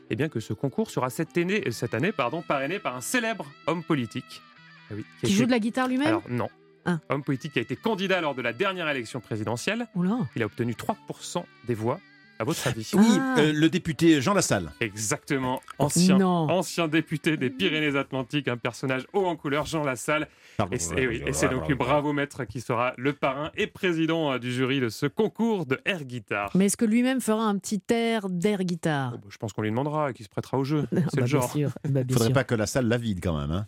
Eh 0.10 0.16
bien 0.16 0.30
que 0.30 0.40
ce 0.40 0.54
concours 0.54 0.90
sera 0.92 1.10
cette 1.10 1.38
année, 1.38 1.64
cette 1.72 1.94
année 1.94 2.12
pardon, 2.14 2.42
parrainé 2.42 2.80
par 2.80 2.96
un 2.96 3.02
célèbre 3.02 3.46
homme 3.68 3.84
politique. 3.84 4.42
Ah 4.90 4.94
oui, 4.96 5.02
a 5.02 5.26
Qui 5.26 5.26
été- 5.34 5.36
joue 5.42 5.46
de 5.46 5.52
la 5.52 5.60
guitare 5.60 5.88
lui-même? 5.90 6.08
Alors 6.08 6.24
non. 6.30 6.48
Ah. 6.86 7.00
Homme 7.10 7.24
politique 7.24 7.54
qui 7.54 7.60
a 7.60 7.62
été 7.62 7.76
candidat 7.76 8.22
lors 8.22 8.36
de 8.36 8.42
la 8.42 8.54
dernière 8.54 8.88
élection 8.90 9.20
présidentielle. 9.20 9.88
Oula. 9.96 10.20
Il 10.36 10.44
a 10.44 10.46
obtenu 10.46 10.74
3% 10.74 11.44
des 11.68 11.74
voix. 11.74 12.00
À 12.38 12.44
votre 12.44 12.68
avis 12.68 12.90
Oui, 12.94 13.06
Ah. 13.20 13.36
euh, 13.40 13.54
le 13.54 13.70
député 13.70 14.20
Jean 14.22 14.34
Lassalle. 14.34 14.72
Exactement. 14.82 15.62
Ancien, 15.80 16.18
Non. 16.18 16.50
ancien 16.50 16.88
député 16.88 17.38
des 17.38 17.50
Pyrénées-Atlantiques, 17.50 18.48
un 18.48 18.58
personnage 18.58 19.06
haut 19.14 19.26
en 19.26 19.36
couleur, 19.36 19.66
Jean 19.66 19.84
Lassalle. 19.84 20.28
Pardon, 20.58 20.74
Et 20.76 20.80
c'est, 20.80 21.08
oui, 21.08 21.22
donc 21.52 21.72
Bravo 21.74 22.14
Maître 22.14 22.46
qui 22.46 22.62
sera 22.62 22.94
le 22.98 23.14
parrain 23.14 23.52
et 23.58 23.68
président 23.68 24.34
euh, 24.34 24.38
du 24.40 24.52
jury 24.54 24.80
de 24.80 24.90
ce 24.90 25.06
concours 25.06 25.66
de 25.66 25.80
air 25.86 26.04
guitare. 26.04 26.52
Mais 26.56 26.66
est-ce 26.66 26.78
que 26.78 26.86
lui-même 26.86 27.20
fera 27.22 27.44
un 27.46 27.58
petit 27.58 27.82
air 27.90 28.30
d'air 28.30 28.64
guitare? 28.64 29.14
Oh, 29.16 29.18
bah, 29.18 29.28
je 29.30 29.38
pense 29.38 29.54
qu'on 29.54 29.62
lui 29.62 29.70
demandera 29.70 30.12
et 30.12 30.14
qu'il 30.14 30.26
se 30.26 30.30
prêtera 30.30 30.58
au 30.58 30.64
jeu. 30.64 30.86
Ah 30.96 31.00
C'est 31.10 31.16
bah, 31.18 31.22
le 31.22 31.28
genre. 31.28 31.52
Bien 31.56 31.68
sûr. 31.68 31.78
Bah, 31.90 32.04
bien 32.04 32.14
Faudrait 32.14 32.28
sûr. 32.30 32.34
pas 32.34 32.44
que 32.44 32.56
la 32.56 32.66
salle 32.68 32.88
la 32.88 32.98
vide 32.98 33.20
quand 33.22 33.38
même. 33.38 33.52
Hein. 33.52 33.66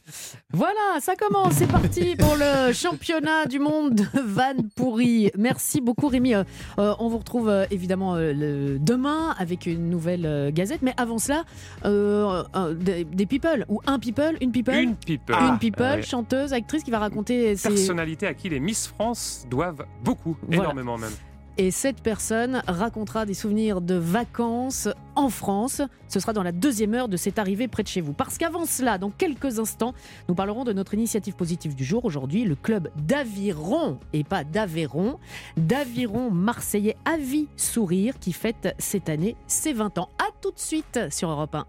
Voilà, 0.51 0.99
ça 1.01 1.15
commence. 1.15 1.53
C'est 1.55 1.67
parti 1.71 2.15
pour 2.17 2.35
le 2.35 2.71
championnat 2.73 3.45
du 3.45 3.59
monde 3.59 3.95
de 3.95 4.19
Van 4.25 4.55
Pourri. 4.75 5.31
Merci 5.37 5.81
beaucoup, 5.81 6.07
Rémi. 6.07 6.33
Euh, 6.35 6.43
on 6.77 7.07
vous 7.09 7.17
retrouve 7.17 7.49
euh, 7.49 7.65
évidemment 7.71 8.15
euh, 8.57 8.77
demain 8.79 9.35
avec 9.37 9.65
une 9.65 9.89
nouvelle 9.89 10.25
euh, 10.25 10.51
gazette. 10.51 10.81
Mais 10.81 10.93
avant 10.97 11.17
cela, 11.17 11.43
euh, 11.85 12.43
des, 12.73 13.03
des 13.03 13.25
people 13.25 13.65
ou 13.69 13.79
un 13.85 13.99
people, 13.99 14.37
une 14.41 14.51
people. 14.51 14.75
Une 14.75 14.95
people. 14.95 15.35
Une 15.39 15.57
people, 15.59 15.85
Ah, 15.85 15.95
ouais. 15.97 16.01
chanteuse, 16.01 16.53
actrice 16.53 16.83
qui 16.83 16.91
va 16.91 16.99
raconter 16.99 17.55
ses... 17.55 17.69
Personnalité 17.69 18.27
à 18.27 18.33
qui 18.33 18.49
les 18.49 18.59
Miss 18.59 18.87
France 18.87 19.45
doivent 19.49 19.85
beaucoup, 20.03 20.35
Voilà. 20.47 20.63
énormément 20.63 20.97
même. 20.97 21.11
Et 21.59 21.71
cette 21.71 22.01
personne 22.01 22.61
racontera 22.67 23.25
des 23.25 23.33
souvenirs 23.33 23.81
de 23.81 23.95
vacances 23.95 24.87
en 25.15 25.29
France. 25.29 25.81
Ce 26.07 26.19
sera 26.19 26.31
dans 26.31 26.43
la 26.43 26.51
deuxième 26.51 26.93
heure 26.93 27.07
de 27.07 27.17
cette 27.17 27.39
arrivée 27.39 27.67
près 27.67 27.81
de 27.81 27.87
chez 27.87 28.01
vous. 28.01 28.13
Parce 28.13 28.37
qu'avant 28.37 28.65
cela, 28.65 28.99
dans 28.99 29.09
quelques 29.09 29.57
instants, 29.57 29.95
nous 30.29 30.35
parlerons 30.35 30.65
de 30.65 30.73
notre 30.73 30.93
initiative 30.93 31.35
positive 31.35 31.73
du 31.73 31.83
jour. 31.83 32.05
Aujourd'hui, 32.05 32.43
le 32.43 32.53
club 32.53 32.89
d'Aviron, 32.95 33.97
et 34.13 34.23
pas 34.23 34.43
d'Aveyron, 34.43 35.17
d'Aviron 35.57 36.29
marseillais 36.29 36.95
Avis 37.05 37.47
Sourire, 37.55 38.19
qui 38.19 38.33
fête 38.33 38.75
cette 38.77 39.09
année 39.09 39.35
ses 39.47 39.73
20 39.73 39.97
ans. 39.97 40.09
À 40.19 40.29
tout 40.41 40.51
de 40.51 40.59
suite 40.59 40.99
sur 41.09 41.31
Europe 41.31 41.55
1. 41.55 41.65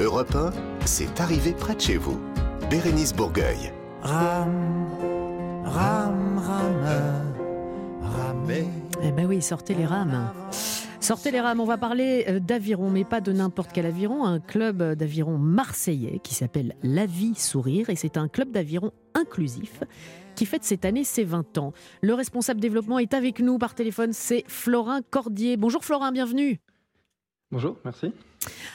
Europe 0.00 0.34
1, 0.34 0.50
c'est 0.84 1.20
arrivé 1.20 1.52
près 1.52 1.76
de 1.76 1.80
chez 1.80 1.98
vous. 1.98 2.18
Bérénice 2.68 3.14
Bourgueil. 3.14 3.72
Rame, 4.02 4.88
rame, 5.64 6.38
rame, 6.38 7.37
Eh 9.02 9.10
ben 9.12 9.26
oui, 9.26 9.40
sortez 9.40 9.74
les 9.74 9.86
rames. 9.86 10.30
Sortez 11.00 11.30
les 11.30 11.40
rames, 11.40 11.60
on 11.60 11.64
va 11.64 11.78
parler 11.78 12.26
euh, 12.28 12.40
d'aviron, 12.40 12.90
mais 12.90 13.04
pas 13.04 13.20
de 13.20 13.32
n'importe 13.32 13.70
quel 13.72 13.86
aviron, 13.86 14.24
un 14.24 14.40
club 14.40 14.82
d'aviron 14.94 15.38
marseillais 15.38 16.20
qui 16.22 16.34
s'appelle 16.34 16.74
La 16.82 17.06
Vie 17.06 17.34
Sourire, 17.34 17.88
et 17.88 17.96
c'est 17.96 18.16
un 18.16 18.28
club 18.28 18.50
d'aviron 18.50 18.92
inclusif 19.14 19.82
qui 20.34 20.44
fête 20.44 20.64
cette 20.64 20.84
année 20.84 21.04
ses 21.04 21.24
20 21.24 21.58
ans. 21.58 21.72
Le 22.02 22.14
responsable 22.14 22.60
développement 22.60 22.98
est 22.98 23.14
avec 23.14 23.40
nous 23.40 23.58
par 23.58 23.74
téléphone, 23.74 24.12
c'est 24.12 24.44
Florin 24.46 25.00
Cordier. 25.02 25.56
Bonjour 25.56 25.84
Florin, 25.84 26.12
bienvenue. 26.12 26.60
Bonjour, 27.50 27.76
merci. 27.84 28.12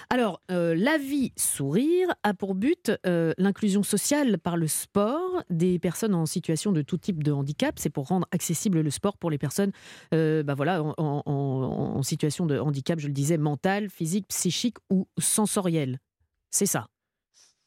Alors, 0.10 0.42
euh, 0.52 0.76
la 0.78 0.98
vie 0.98 1.32
sourire 1.38 2.14
a 2.24 2.34
pour 2.34 2.56
but 2.56 2.92
euh, 3.06 3.34
l'inclusion 3.38 3.84
sociale 3.84 4.38
par 4.40 4.58
le 4.58 4.68
sport 4.68 5.44
des 5.50 5.80
personnes 5.80 6.14
en 6.16 6.26
situation 6.26 6.72
de 6.72 6.82
tout 6.82 6.98
type 6.98 7.24
de 7.24 7.32
handicap. 7.32 7.76
C'est 7.80 7.90
pour 7.90 8.08
rendre 8.08 8.28
accessible 8.32 8.82
le 8.82 8.90
sport 8.90 9.18
pour 9.18 9.32
les 9.32 9.38
personnes 9.38 9.72
euh, 10.14 10.44
bah 10.44 10.54
voilà, 10.56 10.84
en, 10.84 10.94
en- 10.98 12.04
situation 12.04 12.46
de 12.46 12.60
handicap, 12.60 13.00
je 13.00 13.08
le 13.08 13.14
disais, 13.14 13.38
mental, 13.38 13.90
physique, 13.90 14.28
psychique 14.28 14.78
ou 14.90 15.08
sensoriel. 15.18 16.00
C'est 16.52 16.66
ça. 16.66 16.88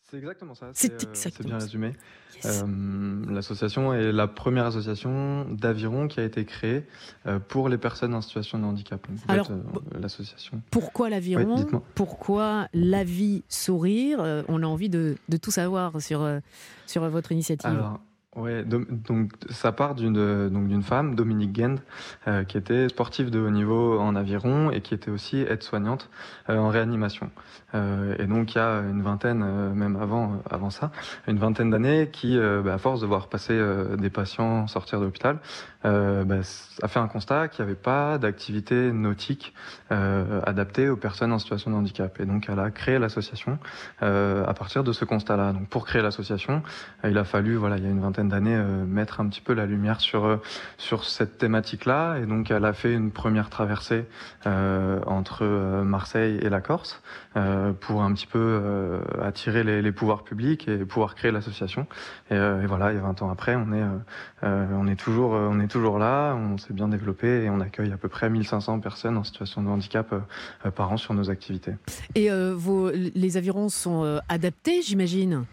C'est 0.09 0.19
exactement 0.19 0.55
ça. 0.55 0.71
C'est 0.73 1.03
euh, 1.03 1.09
exactement 1.11 1.49
bien 1.49 1.59
ça. 1.59 1.65
résumé. 1.67 1.93
Yes. 2.37 2.63
Euh, 2.65 3.25
L'association 3.29 3.93
est 3.93 4.13
la 4.13 4.29
première 4.29 4.67
association 4.67 5.47
d'aviron 5.51 6.07
qui 6.07 6.21
a 6.21 6.23
été 6.23 6.45
créée 6.45 6.85
euh, 7.27 7.41
pour 7.41 7.69
les 7.69 7.77
personnes 7.79 8.15
en 8.15 8.21
situation 8.21 8.59
de 8.59 8.65
handicap. 8.65 9.05
Alors, 9.27 9.51
euh, 9.51 9.57
l'association. 10.01 10.63
Pourquoi 10.71 11.11
l'aviron 11.11 11.67
Oui. 11.73 11.79
Pourquoi 11.97 12.69
la 12.73 13.03
vie 13.03 13.43
sourire? 13.49 14.45
On 14.49 14.63
a 14.63 14.67
envie 14.67 14.89
de, 14.89 15.17
de 15.29 15.37
tout 15.37 15.51
savoir 15.51 16.01
sur, 16.01 16.25
sur 16.87 17.09
votre 17.11 17.33
initiative. 17.33 17.69
Alors, 17.69 18.01
ouais, 18.37 18.65
donc 18.65 19.31
ça 19.51 19.73
part 19.73 19.95
d'une 19.95 20.49
donc 20.49 20.69
d'une 20.69 20.83
femme, 20.83 21.15
Dominique 21.15 21.57
Gend, 21.59 21.77
euh, 22.29 22.45
qui 22.45 22.57
était 22.57 22.89
sportive 22.89 23.31
de 23.31 23.41
haut 23.41 23.51
niveau 23.51 23.99
en 23.99 24.15
aviron 24.15 24.71
et 24.71 24.81
qui 24.81 24.95
était 24.95 25.11
aussi 25.11 25.39
aide-soignante 25.39 26.11
euh, 26.49 26.59
en 26.59 26.69
réanimation. 26.69 27.31
Euh, 27.75 28.15
et 28.19 28.27
donc 28.27 28.55
il 28.55 28.59
y 28.59 28.61
a 28.61 28.81
une 28.81 29.03
vingtaine, 29.03 29.45
même 29.75 29.97
avant 29.97 30.43
avant 30.51 30.71
ça, 30.71 30.91
une 31.27 31.39
vingtaine 31.39 31.71
d'années, 31.71 32.11
qui, 32.13 32.39
bah, 32.39 32.75
à 32.75 32.79
force 32.79 33.01
de 33.01 33.07
voir 33.07 33.29
passer 33.29 33.59
des 33.99 34.11
patients 34.11 34.67
sortir 34.67 35.01
de 35.01 35.05
l'hôpital, 35.05 35.39
bah, 35.83 36.41
a 36.83 36.89
fait 36.89 36.99
un 36.99 37.09
constat 37.09 37.49
qu'il 37.49 37.65
n'y 37.65 37.71
avait 37.71 37.81
pas 37.81 38.19
d'activité 38.19 38.93
nautique 38.93 39.55
adaptée 39.91 40.89
aux 40.89 40.97
personnes 40.97 41.33
en 41.33 41.39
situation 41.39 41.71
de 41.71 41.77
handicap. 41.77 42.21
Et 42.21 42.27
donc 42.27 42.49
elle 42.49 42.59
a 42.59 42.71
créé 42.71 42.99
l'association 42.99 43.59
à 44.01 44.55
partir 44.55 44.85
de 44.85 44.93
ce 44.93 45.05
constat-là. 45.05 45.53
Donc 45.53 45.69
pour 45.69 45.87
créer 45.87 46.03
l'association, 46.03 46.63
il 47.05 47.17
a 47.19 47.25
fallu, 47.25 47.57
voilà, 47.57 47.77
il 47.79 47.85
y 47.85 47.87
a 47.87 47.91
une 47.91 48.01
vingtaine 48.01 48.26
d'années, 48.29 48.55
euh, 48.55 48.85
mettre 48.85 49.21
un 49.21 49.29
petit 49.29 49.41
peu 49.41 49.53
la 49.55 49.67
lumière 49.67 50.01
sur 50.01 50.25
euh, 50.25 50.37
sur 50.79 51.05
cette 51.05 51.39
thématique-là. 51.39 52.19
Et 52.19 52.27
donc, 52.27 52.51
elle 52.51 52.65
a 52.65 52.73
fait 52.73 52.93
une 52.93 53.11
première 53.11 53.51
traversée 53.51 54.07
euh, 54.47 55.01
entre 55.07 55.45
Marseille 55.85 56.39
et 56.43 56.49
la 56.49 56.61
Corse 56.61 57.03
pour 57.81 58.03
un 58.03 58.15
petit 58.15 58.27
peu 58.27 58.99
attirer 59.23 59.63
les, 59.63 59.93
pouvoirs 59.93 60.25
publics 60.25 60.69
et 60.69 60.79
pouvoir 60.79 61.15
créer 61.15 61.31
l'association. 61.31 61.87
Et, 62.31 62.39
voilà, 62.67 62.93
il 62.93 62.97
y 62.97 62.99
a 62.99 63.03
20 63.03 63.21
ans 63.23 63.31
après, 63.31 63.57
on 63.57 63.73
est 63.73 63.85
on 64.43 64.87
est 64.87 64.97
toujours 64.97 65.33
on 65.33 65.61
est 65.61 65.67
toujours 65.67 65.99
là. 65.99 66.35
On 66.35 66.57
s'est 66.57 66.73
bien 66.73 66.89
développé 66.89 67.45
et 67.45 67.51
on 67.51 67.61
accueille 67.61 67.93
à 67.93 67.99
peu 67.99 68.09
près 68.09 68.31
1500 68.31 68.81
personnes 68.81 69.19
en 69.19 69.25
situation 69.25 69.63
de 69.63 69.69
handicap 69.69 70.15
par 70.75 70.93
an 70.93 70.97
sur 70.97 71.13
nos 71.13 71.29
activités. 71.29 71.73
Et 72.15 72.31
vos, 72.55 72.91
les 72.91 73.37
avirons 73.37 73.69
sont 73.69 74.21
adaptés, 74.29 74.81
j'imagine? 74.81 75.45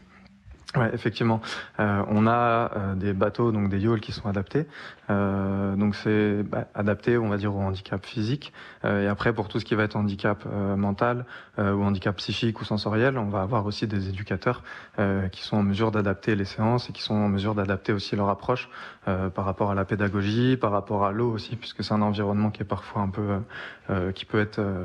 Ouais, 0.76 0.90
effectivement. 0.92 1.40
Euh, 1.80 2.04
on 2.08 2.26
a 2.26 2.72
euh, 2.76 2.96
des 2.96 3.14
bateaux, 3.14 3.52
donc 3.52 3.70
des 3.70 3.80
yawls 3.80 4.00
qui 4.00 4.12
sont 4.12 4.28
adaptés. 4.28 4.66
Euh, 5.12 5.76
donc 5.76 5.94
c'est 5.94 6.42
bah, 6.42 6.66
adapté, 6.74 7.16
on 7.20 7.30
va 7.30 7.38
dire, 7.38 7.56
au 7.56 7.60
handicap 7.60 8.04
physique. 8.04 8.54
Et 8.84 9.08
après, 9.08 9.34
pour 9.34 9.48
tout 9.48 9.60
ce 9.60 9.66
qui 9.66 9.76
va 9.76 9.84
être 9.84 9.96
handicap 9.96 10.46
mental 10.76 11.26
ou 11.58 11.84
handicap 11.84 12.18
psychique 12.18 12.60
ou 12.60 12.66
sensoriel, 12.66 13.18
on 13.18 13.30
va 13.30 13.42
avoir 13.42 13.66
aussi 13.66 13.88
des 13.88 14.10
éducateurs 14.10 14.62
qui 15.32 15.44
sont 15.44 15.56
en 15.56 15.64
mesure 15.64 15.92
d'adapter 15.92 16.36
les 16.36 16.44
séances 16.44 16.90
et 16.90 16.94
qui 16.94 17.02
sont 17.02 17.14
en 17.14 17.30
mesure 17.30 17.56
d'adapter 17.56 17.94
aussi 17.94 18.18
leur 18.18 18.28
approche 18.28 18.68
par 19.06 19.46
rapport 19.46 19.72
à 19.72 19.76
la 19.76 19.86
pédagogie, 19.86 20.58
par 20.58 20.72
rapport 20.72 21.06
à 21.06 21.14
l'eau 21.14 21.32
aussi, 21.32 21.56
puisque 21.56 21.82
c'est 21.82 21.94
un 21.94 22.02
environnement 22.02 22.52
qui 22.52 22.62
est 22.62 22.66
parfois 22.66 23.04
un 23.04 23.10
peu, 23.10 23.40
qui 24.16 24.26
peut 24.26 24.40
être 24.40 24.60
euh, 24.60 24.84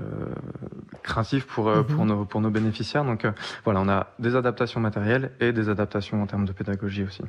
craintif 1.02 1.46
pour 1.46 1.68
euh, 1.68 1.82
pour 1.82 2.04
nos 2.04 2.24
pour 2.24 2.40
nos 2.40 2.50
bénéficiaires. 2.50 3.04
Donc 3.04 3.24
euh, 3.24 3.32
voilà, 3.64 3.80
on 3.80 3.88
a 3.88 4.08
des 4.18 4.36
adaptations 4.36 4.80
matérielles 4.80 5.30
et 5.40 5.52
des 5.52 5.68
adaptations 5.68 6.22
en 6.22 6.26
termes 6.26 6.44
de 6.46 6.52
pédagogie 6.52 7.04
aussi. 7.04 7.22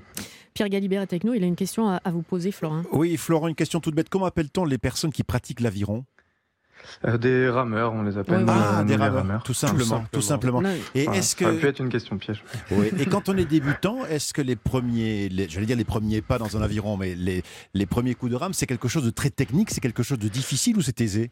Pierre 0.53 0.69
Galibert 0.69 1.01
est 1.01 1.13
avec 1.13 1.23
nous, 1.23 1.33
il 1.33 1.43
a 1.43 1.47
une 1.47 1.55
question 1.55 1.87
à, 1.89 2.01
à 2.03 2.11
vous 2.11 2.23
poser, 2.23 2.51
Florin. 2.51 2.83
Oui, 2.91 3.15
Florent, 3.17 3.47
une 3.47 3.55
question 3.55 3.79
toute 3.79 3.95
bête. 3.95 4.09
Comment 4.09 4.25
appelle-t-on 4.25 4.65
les 4.65 4.77
personnes 4.77 5.11
qui 5.11 5.23
pratiquent 5.23 5.61
l'aviron? 5.61 6.05
Euh, 7.05 7.17
des 7.17 7.49
rameurs, 7.49 7.91
on 7.93 8.03
les 8.03 8.17
appelle. 8.17 8.45
Ah, 8.47 8.79
euh, 8.79 8.83
des 8.85 8.95
rameurs, 8.95 9.43
tout 9.43 9.53
simplement. 9.53 10.05
Tout 10.11 10.21
simplement. 10.21 10.61
Non, 10.61 10.69
Et 10.95 11.03
Voilà, 11.03 11.19
est-ce 11.19 11.35
Ça 11.37 11.45
aurait 11.45 11.55
pu 11.55 11.61
que. 11.63 11.67
être 11.67 11.79
une 11.81 11.89
question 11.89 12.17
piège. 12.17 12.41
Oui, 12.71 12.89
Et 12.97 13.05
quand 13.05 13.27
on 13.29 13.35
est 13.37 13.45
débutant, 13.57 14.05
est-ce 14.05 14.33
que 14.33 14.41
les 14.41 14.55
premiers, 14.55 15.27
les- 15.29 15.49
j'allais 15.49 15.65
dire 15.65 15.75
les 15.77 15.83
premiers 15.83 16.21
pas 16.21 16.37
dans 16.37 16.55
un 16.57 16.61
aviron, 16.61 16.95
mais 16.97 17.15
les, 17.15 17.43
les 17.73 17.85
premiers 17.85 18.15
coups 18.15 18.31
de 18.31 18.37
rame, 18.37 18.53
c'est 18.53 18.65
quelque 18.65 18.87
chose 18.87 19.03
de 19.03 19.09
très 19.09 19.29
technique, 19.29 19.71
c'est 19.71 19.81
quelque 19.81 20.03
chose 20.03 20.19
de 20.19 20.29
difficile 20.29 20.77
ou 20.77 20.81
c'est 20.81 20.99
aisé? 21.01 21.31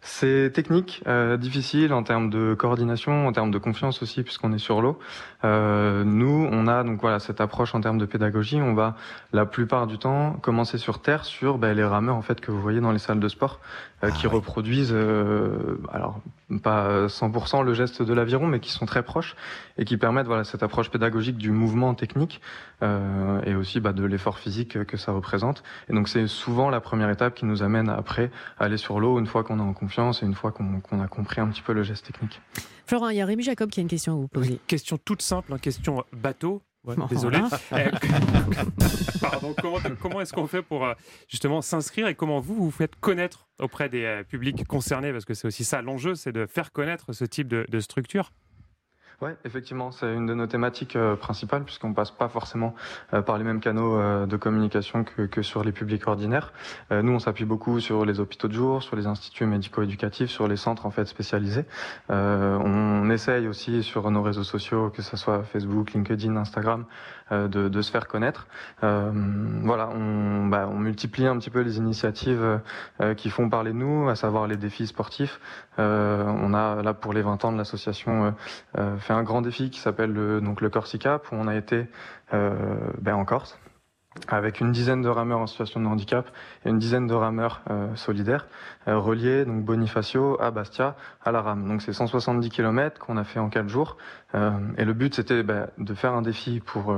C'est 0.00 0.52
technique, 0.52 1.02
euh, 1.06 1.36
difficile 1.36 1.92
en 1.92 2.02
termes 2.02 2.30
de 2.30 2.54
coordination, 2.54 3.26
en 3.26 3.32
termes 3.32 3.50
de 3.50 3.58
confiance 3.58 4.02
aussi, 4.02 4.22
puisqu'on 4.22 4.52
est 4.52 4.58
sur 4.58 4.80
l'eau. 4.80 4.98
Euh, 5.44 6.04
nous, 6.04 6.48
on 6.50 6.68
a 6.68 6.84
donc 6.84 7.00
voilà 7.00 7.18
cette 7.18 7.40
approche 7.40 7.74
en 7.74 7.80
termes 7.80 7.98
de 7.98 8.06
pédagogie. 8.06 8.60
On 8.62 8.74
va 8.74 8.94
la 9.32 9.46
plupart 9.46 9.86
du 9.86 9.98
temps 9.98 10.34
commencer 10.34 10.78
sur 10.78 11.00
terre, 11.00 11.24
sur 11.24 11.58
ben, 11.58 11.76
les 11.76 11.84
rameurs 11.84 12.16
en 12.16 12.22
fait 12.22 12.40
que 12.40 12.50
vous 12.50 12.60
voyez 12.60 12.80
dans 12.80 12.92
les 12.92 12.98
salles 12.98 13.20
de 13.20 13.28
sport, 13.28 13.60
euh, 14.04 14.10
qui 14.10 14.26
reproduisent, 14.26 14.92
euh, 14.92 15.80
alors 15.92 16.20
pas 16.62 17.06
100% 17.06 17.64
le 17.64 17.74
geste 17.74 18.02
de 18.02 18.14
l'aviron, 18.14 18.46
mais 18.46 18.60
qui 18.60 18.70
sont 18.70 18.86
très 18.86 19.02
proches 19.02 19.36
et 19.78 19.84
qui 19.84 19.96
permettent 19.96 20.26
voilà 20.26 20.44
cette 20.44 20.62
approche 20.62 20.90
pédagogique 20.90 21.36
du 21.36 21.50
mouvement 21.50 21.94
technique 21.94 22.40
euh, 22.82 23.42
et 23.44 23.54
aussi 23.54 23.80
bah, 23.80 23.92
de 23.92 24.04
l'effort 24.04 24.38
physique 24.38 24.84
que 24.84 24.96
ça 24.96 25.12
représente. 25.12 25.62
Et 25.88 25.92
donc 25.92 26.08
c'est 26.08 26.26
souvent 26.26 26.70
la 26.70 26.80
première 26.80 27.10
étape 27.10 27.34
qui 27.34 27.46
nous 27.46 27.62
amène 27.62 27.88
après 27.88 28.30
à 28.58 28.64
aller 28.64 28.76
sur 28.76 29.00
l'eau 29.00 29.18
une 29.18 29.26
fois 29.26 29.42
qu'on 29.42 29.58
est 29.58 29.62
en 29.62 29.72
confiance 29.72 30.22
et 30.22 30.26
une 30.26 30.34
fois 30.34 30.52
qu'on 30.52 31.00
a 31.00 31.08
compris 31.08 31.40
un 31.40 31.48
petit 31.48 31.62
peu 31.62 31.72
le 31.72 31.82
geste 31.82 32.06
technique. 32.06 32.40
Florent, 32.86 33.08
il 33.08 33.16
y 33.16 33.20
a 33.20 33.26
Rémi 33.26 33.42
Jacob 33.42 33.68
qui 33.68 33.80
a 33.80 33.82
une 33.82 33.88
question 33.88 34.12
à 34.12 34.16
vous 34.16 34.28
poser. 34.28 34.60
Question 34.68 34.98
toute 35.04 35.22
simple, 35.22 35.52
hein, 35.52 35.58
question 35.58 36.04
bateau. 36.12 36.62
Ouais, 36.86 36.94
désolé. 37.08 37.38
Euh, 37.72 37.90
Pardon, 39.20 39.54
comment 39.60 39.78
comment 40.00 40.20
est-ce 40.20 40.32
qu'on 40.32 40.46
fait 40.46 40.62
pour 40.62 40.84
euh, 40.84 40.94
justement 41.28 41.60
s'inscrire 41.60 42.06
et 42.06 42.14
comment 42.14 42.38
vous 42.40 42.54
vous 42.54 42.70
faites 42.70 42.94
connaître 42.96 43.48
auprès 43.58 43.88
des 43.88 44.04
euh, 44.04 44.22
publics 44.22 44.66
concernés? 44.66 45.10
Parce 45.12 45.24
que 45.24 45.34
c'est 45.34 45.48
aussi 45.48 45.64
ça 45.64 45.82
l'enjeu, 45.82 46.14
c'est 46.14 46.32
de 46.32 46.46
faire 46.46 46.72
connaître 46.72 47.12
ce 47.12 47.24
type 47.24 47.48
de, 47.48 47.66
de 47.68 47.80
structure. 47.80 48.32
Ouais, 49.22 49.34
effectivement, 49.46 49.92
c'est 49.92 50.12
une 50.12 50.26
de 50.26 50.34
nos 50.34 50.46
thématiques 50.46 50.94
euh, 50.94 51.16
principales 51.16 51.64
puisqu'on 51.64 51.94
passe 51.94 52.10
pas 52.10 52.28
forcément 52.28 52.74
euh, 53.14 53.22
par 53.22 53.38
les 53.38 53.44
mêmes 53.44 53.60
canaux 53.60 53.96
euh, 53.96 54.26
de 54.26 54.36
communication 54.36 55.04
que, 55.04 55.40
sur 55.40 55.64
les 55.64 55.72
publics 55.72 56.06
ordinaires. 56.06 56.52
Nous, 56.90 57.12
on 57.12 57.18
s'appuie 57.18 57.46
beaucoup 57.46 57.80
sur 57.80 58.04
les 58.04 58.20
hôpitaux 58.20 58.48
de 58.48 58.52
jour, 58.52 58.82
sur 58.82 58.94
les 58.94 59.06
instituts 59.06 59.46
médico-éducatifs, 59.46 60.28
sur 60.28 60.48
les 60.48 60.56
centres 60.56 60.84
en 60.84 60.90
fait 60.90 61.06
spécialisés. 61.06 61.64
On 62.08 63.08
essaye 63.10 63.48
aussi 63.48 63.82
sur 63.82 64.10
nos 64.10 64.22
réseaux 64.22 64.44
sociaux, 64.44 64.90
que 64.90 65.02
ce 65.02 65.16
soit 65.16 65.42
Facebook, 65.44 65.92
LinkedIn, 65.92 66.36
Instagram, 66.36 66.84
de, 67.30 67.68
de 67.68 67.82
se 67.82 67.90
faire 67.90 68.06
connaître. 68.06 68.46
Euh, 68.82 69.10
voilà, 69.62 69.88
on, 69.88 70.46
bah, 70.46 70.68
on 70.70 70.78
multiplie 70.78 71.26
un 71.26 71.36
petit 71.38 71.50
peu 71.50 71.60
les 71.60 71.78
initiatives 71.78 72.60
euh, 73.00 73.14
qui 73.14 73.30
font 73.30 73.48
parler 73.48 73.72
de 73.72 73.76
nous, 73.76 74.08
à 74.08 74.16
savoir 74.16 74.46
les 74.46 74.56
défis 74.56 74.86
sportifs. 74.86 75.40
Euh, 75.78 76.24
on 76.24 76.54
a 76.54 76.82
là 76.82 76.94
pour 76.94 77.12
les 77.12 77.22
20 77.22 77.44
ans 77.44 77.52
de 77.52 77.58
l'association 77.58 78.26
euh, 78.26 78.30
euh, 78.78 78.96
fait 78.98 79.12
un 79.12 79.22
grand 79.22 79.42
défi 79.42 79.70
qui 79.70 79.80
s'appelle 79.80 80.12
le, 80.12 80.40
donc 80.40 80.60
le 80.60 80.70
Corsica, 80.70 81.20
où 81.32 81.34
on 81.34 81.48
a 81.48 81.56
été 81.56 81.86
euh, 82.32 82.54
ben, 83.00 83.14
en 83.14 83.24
Corse 83.24 83.58
avec 84.28 84.60
une 84.60 84.72
dizaine 84.72 85.02
de 85.02 85.08
rameurs 85.08 85.40
en 85.40 85.46
situation 85.46 85.80
de 85.80 85.86
handicap 85.86 86.28
et 86.64 86.70
une 86.70 86.78
dizaine 86.78 87.06
de 87.06 87.14
rameurs 87.14 87.62
euh, 87.70 87.94
solidaires 87.94 88.46
euh, 88.88 88.98
reliés 88.98 89.44
donc 89.44 89.64
Bonifacio 89.64 90.40
à 90.40 90.50
Bastia 90.50 90.96
à 91.24 91.32
la 91.32 91.42
rame. 91.42 91.66
Donc 91.68 91.82
c'est 91.82 91.92
170 91.92 92.48
km 92.50 92.98
qu'on 92.98 93.16
a 93.16 93.24
fait 93.24 93.38
en 93.38 93.48
quatre 93.48 93.68
jours 93.68 93.96
Euh, 94.34 94.50
et 94.76 94.84
le 94.84 94.92
but 94.92 95.14
c'était 95.14 95.42
ben, 95.42 95.68
de 95.78 95.94
faire 95.94 96.12
un 96.12 96.22
défi 96.22 96.60
pour 96.60 96.94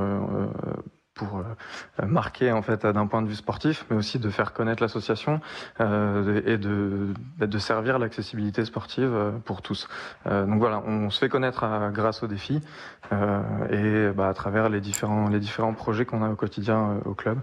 pour 1.18 1.38
euh, 1.38 2.06
marquer 2.06 2.52
en 2.52 2.62
fait 2.62 2.87
d'un 2.87 3.06
point 3.06 3.20
de 3.22 3.28
vue 3.28 3.34
sportif, 3.34 3.84
mais 3.90 3.96
aussi 3.96 4.18
de 4.18 4.30
faire 4.30 4.52
connaître 4.54 4.82
l'association 4.82 5.40
euh, 5.80 6.40
et 6.46 6.56
de, 6.56 7.08
de 7.40 7.58
servir 7.58 7.98
l'accessibilité 7.98 8.64
sportive 8.64 9.12
euh, 9.12 9.30
pour 9.44 9.60
tous. 9.60 9.88
Donc 10.25 10.58
voilà, 10.58 10.82
on 10.87 11.10
se 11.10 11.18
fait 11.18 11.28
connaître 11.28 11.64
à- 11.64 11.90
grâce 11.90 12.22
aux 12.22 12.26
défis 12.28 12.60
et 13.70 14.08
bah, 14.16 14.28
à 14.28 14.34
travers 14.34 14.68
les 14.68 14.80
différents 14.80 15.28
les 15.28 15.40
différents 15.40 15.75
projets 15.75 16.04
qu'on 16.04 16.22
a 16.22 16.28
au 16.30 16.37
quotidien 16.37 17.00
au 17.04 17.14
club. 17.14 17.38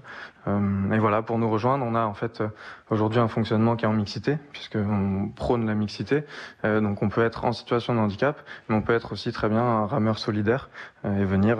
Euh, 0.47 0.91
et 0.91 0.99
voilà, 0.99 1.21
pour 1.21 1.37
nous 1.39 1.49
rejoindre, 1.49 1.85
on 1.85 1.95
a 1.95 2.05
en 2.05 2.13
fait 2.13 2.41
euh, 2.41 2.47
aujourd'hui 2.89 3.19
un 3.19 3.27
fonctionnement 3.27 3.75
qui 3.75 3.85
est 3.85 3.87
en 3.87 3.93
mixité, 3.93 4.37
puisqu'on 4.51 5.29
prône 5.35 5.65
la 5.65 5.73
mixité. 5.75 6.23
Euh, 6.63 6.81
donc 6.81 7.01
on 7.01 7.09
peut 7.09 7.23
être 7.23 7.45
en 7.45 7.51
situation 7.51 7.95
de 7.95 7.99
handicap, 7.99 8.37
mais 8.69 8.75
on 8.75 8.81
peut 8.81 8.93
être 8.93 9.11
aussi 9.13 9.31
très 9.31 9.49
bien 9.49 9.61
un 9.63 9.85
rameur 9.85 10.19
solidaire 10.19 10.69
et 11.03 11.23
venir 11.23 11.57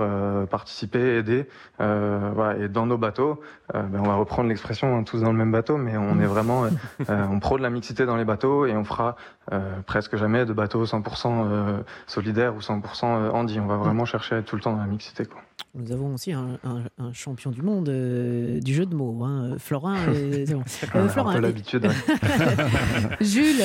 participer, 0.50 1.18
aider. 1.18 1.48
Voilà. 1.78 2.58
Et 2.58 2.68
dans 2.68 2.86
nos 2.88 2.98
bateaux, 2.98 3.40
ben, 3.74 4.00
on 4.00 4.04
va 4.08 4.16
reprendre 4.16 4.50
l'expression 4.50 4.96
hein, 4.98 5.04
tous 5.04 5.22
dans 5.22 5.32
le 5.32 5.38
même 5.38 5.52
bateau, 5.52 5.78
mais 5.78 5.96
on 5.98 6.20
est 6.20 6.26
vraiment, 6.26 6.64
on 7.10 7.40
prône 7.40 7.62
la 7.62 7.70
mixité 7.70 8.06
dans 8.08 8.16
les 8.16 8.26
bateaux 8.26 8.66
et 8.66 8.76
on 8.76 8.84
fera 8.84 9.16
presque 9.86 10.16
jamais 10.16 10.46
de 10.46 10.54
bateaux 10.54 10.86
100% 10.86 11.28
euh, 11.28 11.80
solidaires 12.08 12.56
ou 12.56 12.60
100% 12.60 13.06
handi. 13.32 13.60
On 13.60 13.68
va 13.68 13.78
vraiment 13.78 14.06
chercher 14.06 14.36
à 14.36 14.38
être 14.40 14.46
tout 14.46 14.56
le 14.56 14.62
temps 14.64 14.74
dans 14.74 14.80
la 14.82 14.88
mixité. 14.88 15.26
Quoi. 15.26 15.42
Nous 15.76 15.92
avons 15.92 16.14
aussi 16.16 16.34
un, 16.34 16.58
un- 16.64 16.82
un 17.04 17.14
champion 17.14 17.52
du 17.52 17.62
monde 17.62 17.88
euh, 17.90 18.60
du 18.62 18.74
jeu 18.76 18.86
de 18.86 18.96
mots, 18.96 19.24
hein. 19.24 19.56
Florin. 19.58 19.96
euh, 20.10 20.46
c'est 20.46 20.54
bon. 20.54 20.64
Euh, 20.96 21.08
Florin, 21.10 21.34
peu 21.34 21.40
et- 21.40 21.42
l'habitude. 21.42 21.86
ouais. 21.86 21.92
Jules, 23.22 23.64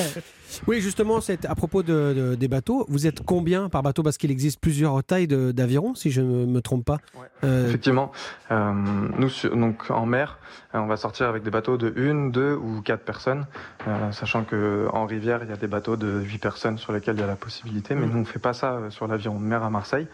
Oui, 0.67 0.81
justement, 0.81 1.21
c'est 1.21 1.45
à 1.45 1.55
propos 1.55 1.81
de- 1.81 2.13
de- 2.13 2.35
des 2.35 2.47
bateaux. 2.49 2.85
Vous 2.89 3.07
êtes 3.07 3.21
combien 3.25 3.69
par 3.69 3.83
bateau? 3.83 4.03
Parce 4.03 4.17
qu'il 4.17 4.31
existe 4.31 4.59
plusieurs 4.59 5.01
tailles 5.03 5.27
l'aviron, 5.55 5.95
si 5.95 6.11
je 6.11 6.21
ne 6.21 6.45
me 6.45 6.61
trompe 6.61 6.83
pas. 6.85 6.97
Euh, 7.43 7.67
Effectivement, 7.69 8.11
euh, 8.51 8.71
nous 9.17 9.29
sur- 9.29 9.55
donc 9.55 9.89
en 9.89 10.05
mer, 10.05 10.37
euh, 10.75 10.79
on 10.79 10.87
va 10.87 10.97
sortir 10.97 11.27
avec 11.27 11.43
des 11.43 11.51
bateaux 11.51 11.77
de 11.77 11.93
une, 11.95 12.31
deux 12.31 12.53
ou 12.53 12.81
quatre 12.81 13.03
personnes, 13.05 13.45
euh, 13.87 14.11
sachant 14.11 14.43
que 14.43 14.87
en 14.91 15.05
rivière 15.05 15.39
il 15.43 15.49
y 15.49 15.53
a 15.53 15.57
des 15.57 15.67
bateaux 15.67 15.95
de 15.95 16.19
huit 16.19 16.37
personnes 16.37 16.77
sur 16.77 16.91
lesquels 16.91 17.15
il 17.15 17.21
y 17.21 17.23
a 17.23 17.27
la 17.27 17.35
possibilité, 17.37 17.95
mais 17.95 18.05
nous 18.05 18.19
on 18.19 18.25
fait 18.25 18.39
pas 18.39 18.53
ça 18.53 18.73
euh, 18.73 18.89
sur 18.89 19.07
l'aviron 19.07 19.39
de 19.39 19.45
mer 19.45 19.63
à 19.63 19.69
Marseille. 19.69 20.07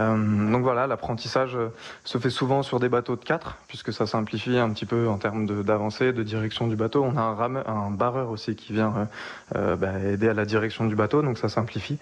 Euh, 0.00 0.52
donc 0.52 0.62
voilà, 0.62 0.86
l'apprentissage 0.86 1.56
euh, 1.56 1.68
se 2.04 2.18
fait 2.18 2.30
souvent 2.30 2.62
sur 2.62 2.80
des 2.80 2.88
bateaux 2.88 3.16
de 3.16 3.24
4, 3.24 3.56
puisque 3.68 3.92
ça 3.92 4.06
simplifie 4.06 4.58
un 4.58 4.70
petit 4.70 4.86
peu 4.86 5.08
en 5.08 5.18
termes 5.18 5.46
d'avancée, 5.62 6.12
de, 6.12 6.22
direction 6.22 6.66
du 6.66 6.76
bateau. 6.76 7.04
On 7.04 7.16
a 7.16 7.22
un, 7.22 7.56
un 7.66 7.90
barreur 7.90 8.30
aussi 8.30 8.56
qui 8.56 8.72
vient 8.72 9.08
euh, 9.54 9.76
bah, 9.76 9.98
aider 10.00 10.28
à 10.28 10.34
la 10.34 10.44
direction 10.44 10.86
du 10.86 10.96
bateau, 10.96 11.22
donc 11.22 11.38
ça 11.38 11.48
simplifie. 11.48 11.98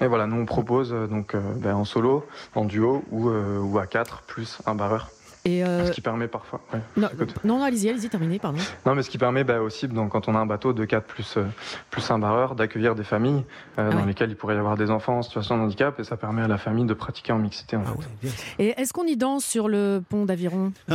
Et 0.00 0.06
voilà, 0.06 0.26
nous 0.26 0.36
on 0.36 0.44
propose 0.44 0.92
donc 1.08 1.36
bah, 1.36 1.76
en 1.76 1.84
solo, 1.84 2.26
en 2.54 2.64
duo 2.64 3.04
ou, 3.12 3.28
euh, 3.28 3.60
ou 3.60 3.78
à 3.78 3.86
4 3.86 4.22
plus 4.22 4.58
un 4.66 4.74
barreur. 4.74 5.10
Et 5.46 5.62
euh, 5.62 5.86
Ce 5.86 5.92
qui 5.92 6.00
permet 6.00 6.26
parfois. 6.26 6.60
ouais. 6.72 6.80
non, 6.96 7.08
non, 7.44 7.58
non, 7.58 7.62
allez-y, 7.64 7.90
allez-y, 7.90 8.08
terminez, 8.08 8.38
pardon. 8.38 8.58
Non, 8.86 8.94
mais 8.94 9.02
ce 9.02 9.10
qui 9.10 9.18
permet 9.18 9.44
bah, 9.44 9.60
aussi, 9.60 9.86
donc, 9.88 10.12
quand 10.12 10.26
on 10.28 10.34
a 10.34 10.38
un 10.38 10.46
bateau 10.46 10.72
de 10.72 10.84
4 10.86 11.04
plus, 11.04 11.36
euh, 11.36 11.44
plus 11.90 12.10
un 12.10 12.18
barreur, 12.18 12.54
d'accueillir 12.54 12.94
des 12.94 13.04
familles 13.04 13.44
euh, 13.78 13.90
dans 13.90 13.98
ouais. 13.98 14.06
lesquelles 14.06 14.30
il 14.30 14.36
pourrait 14.36 14.54
y 14.54 14.58
avoir 14.58 14.76
des 14.78 14.90
enfants 14.90 15.18
en 15.18 15.22
situation 15.22 15.58
de 15.58 15.62
handicap 15.64 16.00
et 16.00 16.04
ça 16.04 16.16
permet 16.16 16.40
à 16.42 16.48
la 16.48 16.56
famille 16.56 16.86
de 16.86 16.94
pratiquer 16.94 17.32
en 17.32 17.38
mixité. 17.38 17.76
En 17.76 17.84
fait. 17.84 18.28
Et 18.58 18.80
est-ce 18.80 18.92
qu'on 18.94 19.04
y 19.04 19.16
danse 19.18 19.44
sur 19.44 19.68
le 19.68 20.02
pont 20.08 20.24
d'Aviron? 20.24 20.72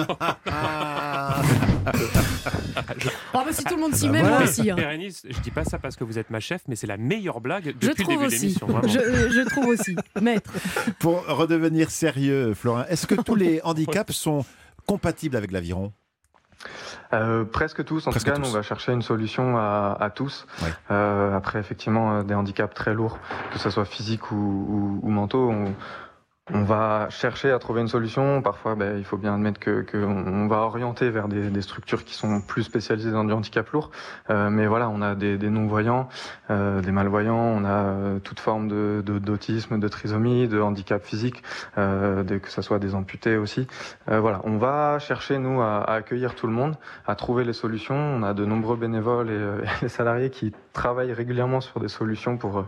Ah 3.34 3.44
bah 3.46 3.52
si 3.52 3.64
tout 3.64 3.76
le 3.76 3.82
monde 3.82 3.94
s'y 3.94 4.08
Bah 4.08 4.14
met, 4.14 4.20
voilà. 4.22 4.40
moi 4.40 4.48
aussi. 4.48 4.70
hein. 4.72 4.76
Bérénice, 4.76 5.24
je 5.30 5.40
dis 5.40 5.52
pas 5.52 5.64
ça 5.64 5.78
parce 5.78 5.96
que 5.96 6.04
vous 6.04 6.18
êtes 6.18 6.30
ma 6.30 6.40
chef, 6.40 6.62
mais 6.68 6.76
c'est 6.76 6.88
la 6.88 6.98
meilleure 6.98 7.40
blague 7.42 7.76
Je 7.82 7.88
depuis 7.90 8.04
le 8.04 8.10
trouve 8.10 8.22
de 8.24 8.28
aussi. 8.28 8.40
l'émission. 8.42 8.68
Je, 8.84 9.30
je 9.32 9.48
trouve 9.50 9.68
aussi. 9.68 9.96
Maître. 10.22 10.52
Pour 11.00 11.26
redevenir 11.28 11.92
sérieux, 11.92 12.54
Florin, 12.54 12.86
est-ce 12.90 13.06
que 13.08 13.16
tous 13.16 13.36
les 13.36 13.62
handicaps 13.64 14.14
sont 14.16 14.39
compatibles 14.90 15.36
avec 15.38 15.52
l'aviron 15.52 15.94
Euh, 17.14 17.46
presque 17.46 17.84
tous, 17.86 18.06
en 18.08 18.12
Presque 18.12 18.26
tout 18.28 18.34
cas, 18.34 18.40
tous. 18.40 18.48
on 18.50 18.52
va 18.52 18.62
chercher 18.62 18.92
une 18.92 19.02
solution 19.02 19.58
à, 19.58 19.96
à 20.00 20.10
tous. 20.10 20.46
Euh, 20.92 21.36
après, 21.36 21.60
effectivement, 21.60 22.06
euh, 22.18 22.24
des 22.24 22.34
handicaps 22.36 22.74
très 22.76 22.94
lourds, 22.94 23.18
que 23.52 23.60
ce 23.60 23.70
soit 23.70 23.86
physique 23.86 24.32
ou, 24.32 24.36
ou, 24.36 25.00
ou 25.04 25.10
mentaux, 25.10 25.50
on, 25.50 25.74
on 26.54 26.64
va 26.64 27.08
chercher 27.10 27.52
à 27.52 27.60
trouver 27.60 27.82
une 27.82 27.88
solution. 27.88 28.42
Parfois, 28.42 28.76
ben, 28.76 28.98
il 28.98 29.04
faut 29.04 29.18
bien 29.18 29.34
admettre 29.34 29.60
que, 29.60 29.82
que 29.82 29.98
on 29.98 30.48
va 30.48 30.58
orienter 30.58 31.10
vers 31.10 31.28
des, 31.28 31.50
des 31.50 31.62
structures 31.62 32.04
qui 32.04 32.16
sont 32.16 32.42
plus 32.42 32.64
spécialisées 32.64 33.12
dans 33.12 33.24
du 33.24 33.34
handicap 33.34 33.70
lourd. 33.70 33.92
Euh, 34.30 34.50
mais 34.50 34.68
voilà, 34.68 34.90
on 34.90 35.02
a 35.02 35.16
des, 35.16 35.38
des 35.38 35.50
non-voyants, 35.50 36.10
euh, 36.50 36.82
des 36.82 36.92
malvoyants, 36.92 37.36
on 37.36 37.66
a 37.66 37.70
euh, 37.70 38.20
toute 38.20 38.40
forme 38.40 38.68
de 38.68 39.04
d'autisme, 39.06 39.80
de, 39.80 39.88
trisomie, 39.88 40.48
de 40.48 40.60
handicap 40.62 41.04
physique, 41.04 41.44
euh, 41.78 42.24
que 42.24 42.50
ce 42.50 42.62
soit 42.62 42.80
des 42.80 42.96
amputés 42.96 43.38
aussi. 43.38 43.68
Euh, 44.10 44.20
voilà, 44.20 44.42
on 44.44 44.58
va 44.58 45.00
chercher 45.00 45.38
nous 45.38 45.62
à, 45.62 45.78
à 45.82 45.94
accueillir 45.96 46.36
tout 46.36 46.48
le 46.48 46.54
monde, 46.54 46.76
à 47.08 47.16
trouver 47.16 47.44
les 47.44 47.54
solutions. 47.54 47.96
On 47.96 48.24
a 48.24 48.34
de 48.34 48.46
nombreux 48.46 48.78
bénévoles 48.78 49.30
et, 49.30 49.34
euh, 49.34 49.88
salariés 49.88 50.30
qui 50.30 50.54
travaillent 50.74 51.14
régulièrement 51.14 51.62
sur 51.62 51.80
des 51.80 51.88
solutions 51.88 52.38
pour 52.38 52.66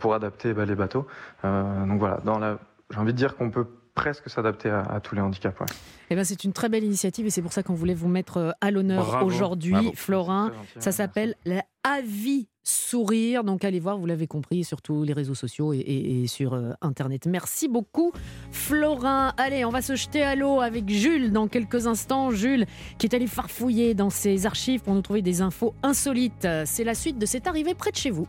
pour 0.00 0.14
adapter 0.14 0.52
bah, 0.52 0.64
les 0.64 0.74
bateaux. 0.74 1.06
Donc 1.42 1.98
voilà, 1.98 2.18
dans 2.24 2.38
la, 2.38 2.58
j'ai 2.92 2.98
envie 2.98 3.12
de 3.12 3.18
dire 3.18 3.36
qu'on 3.36 3.50
peut 3.50 3.66
presque 3.94 4.28
s'adapter 4.28 4.68
à, 4.68 4.80
à 4.82 5.00
tous 5.00 5.14
les 5.14 5.22
handicaps. 5.22 5.58
ouais. 5.58 5.66
Eh 6.10 6.14
ben, 6.16 6.22
c'est 6.24 6.44
une 6.44 6.52
très 6.52 6.68
belle 6.68 6.84
initiative 6.84 7.26
et 7.26 7.30
c'est 7.30 7.40
pour 7.42 7.52
ça 7.52 7.62
qu'on 7.62 7.74
voulait 7.74 7.94
vous 7.94 8.08
mettre 8.08 8.36
euh, 8.36 8.50
à 8.60 8.70
l'honneur 8.70 9.24
aujourd'hui. 9.24 9.74
Florin. 9.94 10.48
Gentil, 10.54 10.68
Ça 10.84 10.92
s'appelle 10.92 11.34
la 11.46 11.62
Avis 11.82 12.46
Sourire. 12.62 13.42
Donc 13.42 13.64
allez 13.64 13.80
voir, 13.80 13.96
vous 13.96 14.04
l'avez 14.06 14.26
compris, 14.26 14.64
sur 14.64 14.82
tous 14.82 15.02
les 15.02 15.14
réseaux 15.14 15.34
sociaux 15.34 15.72
et, 15.72 15.78
et- 15.78 16.22
et 16.24 16.26
sur 16.26 16.52
euh, 16.52 16.72
Internet. 16.82 17.26
Merci 17.26 17.68
beaucoup, 17.68 18.12
Florin. 18.52 19.32
Allez, 19.38 19.64
on 19.64 19.70
va 19.70 19.80
se 19.82 19.96
jeter 19.96 20.22
à 20.22 20.34
l'eau 20.36 20.60
avec 20.60 20.88
Jules 20.90 21.32
dans 21.32 21.48
quelques 21.48 21.86
instants. 21.86 22.30
Jules 22.30 22.66
qui 22.98 23.06
est 23.06 23.14
allé 23.14 23.26
farfouiller 23.26 23.94
dans 23.94 24.10
ses 24.10 24.44
archives 24.46 24.82
pour 24.82 24.94
nous 24.94 25.02
trouver 25.02 25.22
des 25.22 25.40
infos 25.40 25.74
insolites. 25.82 26.46
C'est 26.66 26.84
la 26.84 26.94
suite 26.94 27.18
de 27.18 27.24
C'est 27.26 27.46
arrivé 27.46 27.74
près 27.74 27.90
de 27.92 27.96
chez 27.96 28.10
vous. 28.10 28.28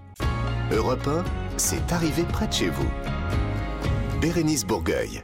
Europe 0.72 1.06
1, 1.08 1.24
c'est 1.58 1.92
arrivé 1.92 2.24
près 2.24 2.48
de 2.48 2.54
chez 2.54 2.70
vous. 2.70 2.88
Bérénice 4.22 4.66
Bourgueil. 4.66 5.22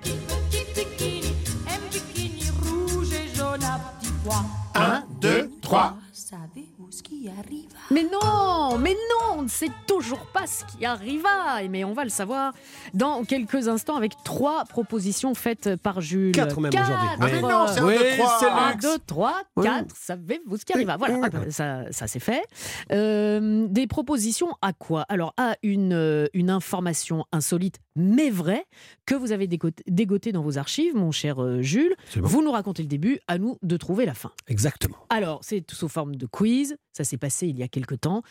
rouge 2.61 3.13
et 3.13 3.35
jaune 3.35 3.63
à 3.63 3.79
petits 3.99 4.13
pois. 4.23 4.45
Un, 4.75 5.03
deux, 5.19 5.49
trois. 5.61 5.97
Savez-vous 6.11 6.91
ce 6.91 7.01
qui 7.01 7.29
arrive? 7.29 7.72
Mais 7.91 8.03
non, 8.03 8.77
mais 8.77 8.93
non, 8.93 9.37
on 9.39 9.41
ne 9.43 9.47
sait 9.47 9.69
toujours 9.87 10.25
pas 10.27 10.47
ce 10.47 10.63
qui 10.65 10.85
arriva. 10.85 11.61
Mais 11.69 11.83
on 11.83 11.93
va 11.93 12.03
le 12.03 12.09
savoir 12.09 12.53
dans 12.93 13.23
quelques 13.23 13.67
instants 13.67 13.95
avec 13.95 14.13
trois 14.23 14.65
propositions 14.65 15.33
faites 15.35 15.75
par 15.75 16.01
Jules. 16.01 16.31
Quatre 16.31 16.59
même 16.59 16.71
aujourd'hui. 16.73 16.93
Quatre. 16.95 17.17
Ah, 17.21 17.27
mais 17.31 17.41
non, 17.41 17.65
c'est 17.67 17.79
un, 17.79 17.85
Oui, 17.85 17.95
deux, 17.97 18.17
trois. 18.17 18.37
c'est 18.39 18.47
Un, 18.49 18.55
Un, 18.55 18.75
deux, 18.75 18.97
trois, 19.05 19.41
Oui. 19.57 19.65
quatre. 19.65 19.95
Savez-vous 19.95 20.57
ce 20.57 20.65
qui 20.65 20.73
arriva? 20.73 20.97
Voilà, 20.97 21.19
ah 21.23 21.29
ben, 21.29 21.51
ça, 21.51 21.91
ça 21.91 22.07
c'est 22.07 22.19
fait. 22.19 22.43
Euh, 22.91 23.67
des 23.69 23.87
propositions 23.87 24.49
à 24.61 24.73
quoi? 24.73 25.05
Alors, 25.09 25.33
à 25.37 25.55
une, 25.63 25.93
euh, 25.93 26.27
une 26.33 26.49
information 26.49 27.25
insolite, 27.31 27.79
mais 27.95 28.29
vraie, 28.29 28.65
que 29.05 29.15
vous 29.15 29.31
avez 29.31 29.47
dégoté, 29.47 29.83
dégoté 29.87 30.31
dans 30.31 30.41
vos 30.41 30.57
archives, 30.57 30.95
mon 30.95 31.11
cher 31.11 31.41
euh, 31.43 31.61
Jules. 31.61 31.95
Vous 32.15 32.41
nous 32.43 32.51
racontez 32.51 32.81
le 32.81 32.87
début, 32.87 33.19
à 33.27 33.37
nous 33.37 33.57
de 33.61 33.77
trouver 33.77 34.05
la 34.05 34.13
fin. 34.13 34.31
Exactement. 34.47 34.97
Alors, 35.09 35.39
c'est 35.43 35.61
tout 35.61 35.75
sous 35.75 35.89
forme 35.89 36.15
de 36.15 36.25
quiz. 36.25 36.75
Ça 36.93 37.03
s'est 37.03 37.17
passé 37.17 37.47
il 37.47 37.57
y 37.57 37.63
a 37.63 37.67
quelque 37.67 37.95
temps. 37.95 38.21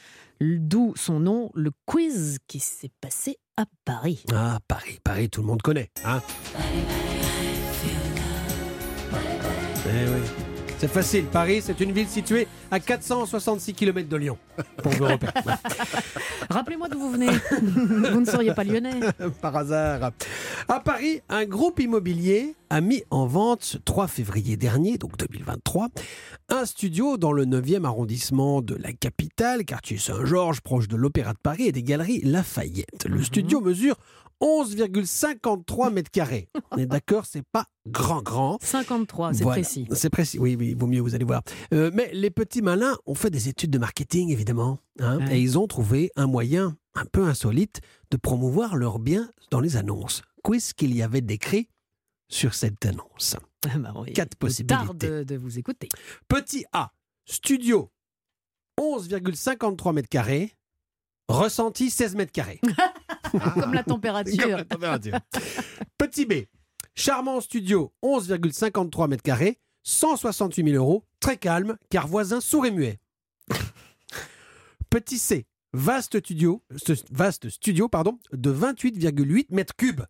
D'où 0.41 0.95
son 0.97 1.21
nom, 1.21 1.51
le 1.55 1.73
quiz 1.85 2.39
qui 2.47 2.61
s'est 2.61 2.93
passé 3.01 3.39
à 3.57 3.65
Paris. 3.85 4.25
Ah, 4.33 4.61
Paris, 4.67 4.99
Paris, 5.03 5.29
tout 5.29 5.41
le 5.43 5.49
monde 5.49 5.63
connaît. 5.63 5.91
Hein? 6.05 6.23
Eh 9.85 10.09
oui. 10.09 10.42
C'est 10.83 10.89
facile. 10.89 11.27
Paris, 11.27 11.63
c'est 11.63 11.79
une 11.79 11.93
ville 11.93 12.09
située 12.09 12.49
à 12.73 12.81
466 12.81 13.73
km 13.73 14.09
de 14.09 14.17
Lyon. 14.17 14.37
Pour 14.83 14.91
vous 14.91 15.05
repérer. 15.05 15.33
Rappelez-moi 16.51 16.89
d'où 16.89 16.99
vous 16.99 17.13
venez. 17.13 17.29
vous 17.63 18.21
ne 18.21 18.25
seriez 18.25 18.53
pas 18.53 18.65
lyonnais. 18.65 18.99
Par 19.41 19.55
hasard. 19.55 20.11
À 20.67 20.81
Paris, 20.81 21.21
un 21.29 21.45
groupe 21.45 21.79
immobilier 21.79 22.57
a 22.69 22.81
mis 22.81 23.05
en 23.13 23.27
vente 23.27 23.63
ce 23.63 23.79
3 23.79 24.09
février 24.09 24.57
dernier, 24.57 24.99
donc 24.99 25.17
2023, 25.19 25.91
un 26.49 26.65
studio 26.65 27.17
dans 27.17 27.33
le 27.33 27.45
9e 27.45 27.85
arrondissement 27.85 28.61
de 28.61 28.75
la 28.75 28.93
capitale, 28.93 29.65
quartier 29.65 29.99
Saint-Georges, 29.99 30.63
proche 30.63 30.89
de 30.89 30.97
l'Opéra 30.97 31.33
de 31.33 31.39
Paris 31.39 31.69
et 31.69 31.73
des 31.73 31.85
galeries 31.85 32.23
Lafayette. 32.25 33.07
Le 33.07 33.23
studio 33.23 33.61
mesure 33.61 33.95
11,53 34.43 35.93
mètres 35.93 36.11
carrés. 36.11 36.49
On 36.73 36.77
est 36.79 36.87
d'accord, 36.87 37.27
c'est 37.27 37.45
pas 37.53 37.67
grand 37.87 38.23
grand. 38.23 38.59
53, 38.61 39.35
c'est 39.35 39.43
Voilà. 39.45 39.61
précis. 39.63 39.87
C'est 39.93 40.11
précis, 40.11 40.39
oui, 40.39 40.57
oui, 40.59 40.75
vaut 40.75 40.87
mieux, 40.87 41.01
vous 41.01 41.15
allez 41.15 41.25
voir. 41.25 41.43
Euh, 41.73 41.91
mais 41.95 42.11
les 42.13 42.31
petits 42.31 42.61
malins 42.63 42.97
ont 43.07 43.15
fait 43.15 43.31
des 43.31 43.49
études 43.49 43.71
de 43.71 43.79
marketing, 43.79 44.31
évidemment. 44.31 44.79
hein, 45.01 45.19
Ouais. 45.27 45.39
Et 45.39 45.41
ils 45.41 45.59
ont 45.59 45.67
trouvé 45.67 46.11
un 46.17 46.27
moyen 46.27 46.77
un 46.95 47.05
peu 47.07 47.25
insolite 47.27 47.81
de 48.11 48.17
promouvoir 48.17 48.77
leurs 48.77 48.99
biens 48.99 49.31
dans 49.51 49.61
les 49.61 49.77
annonces. 49.77 50.23
Qu'est-ce 50.45 50.75
qu'il 50.75 50.95
y 50.95 51.03
avait 51.03 51.21
décrit 51.23 51.69
sur 52.29 52.55
cette 52.55 52.85
annonce 52.85 53.37
Ah 53.67 53.79
bah 53.79 53.93
oui. 53.97 54.13
Quatre 54.13 54.35
possibilités. 54.37 54.75
Tarde 54.87 54.99
de, 54.99 55.23
de 55.23 55.37
vous 55.37 55.59
écouter. 55.59 55.89
Petit 56.29 56.65
A, 56.73 56.91
studio 57.27 57.91
11,53 58.81 59.93
mètres 59.95 60.09
carrés, 60.09 60.53
ressenti 61.29 61.91
16 61.91 62.17
mètres 62.17 62.33
carrés. 62.33 62.61
Comme 63.55 63.75
la 63.75 63.83
température. 63.83 64.35
Petit 65.99 66.27
B, 66.27 66.33
charmant 66.95 67.41
studio 67.41 67.93
11,53 68.03 69.09
mètres 69.09 69.23
carrés, 69.23 69.59
168 69.85 70.71
000 70.73 70.77
euros, 70.85 71.05
très 71.21 71.37
calme, 71.37 71.77
car 71.91 72.07
voisin 72.07 72.41
sourd 72.41 72.67
et 72.67 72.71
muet. 72.71 72.99
Petit 74.91 75.19
C, 75.19 75.47
vaste 75.73 76.19
studio, 76.21 76.63
ce- 76.77 76.93
vaste 77.11 77.49
studio 77.49 77.89
pardon, 77.89 78.19
de 78.33 78.53
28,8 78.53 79.47
mètres 79.51 79.75
cubes. 79.77 80.05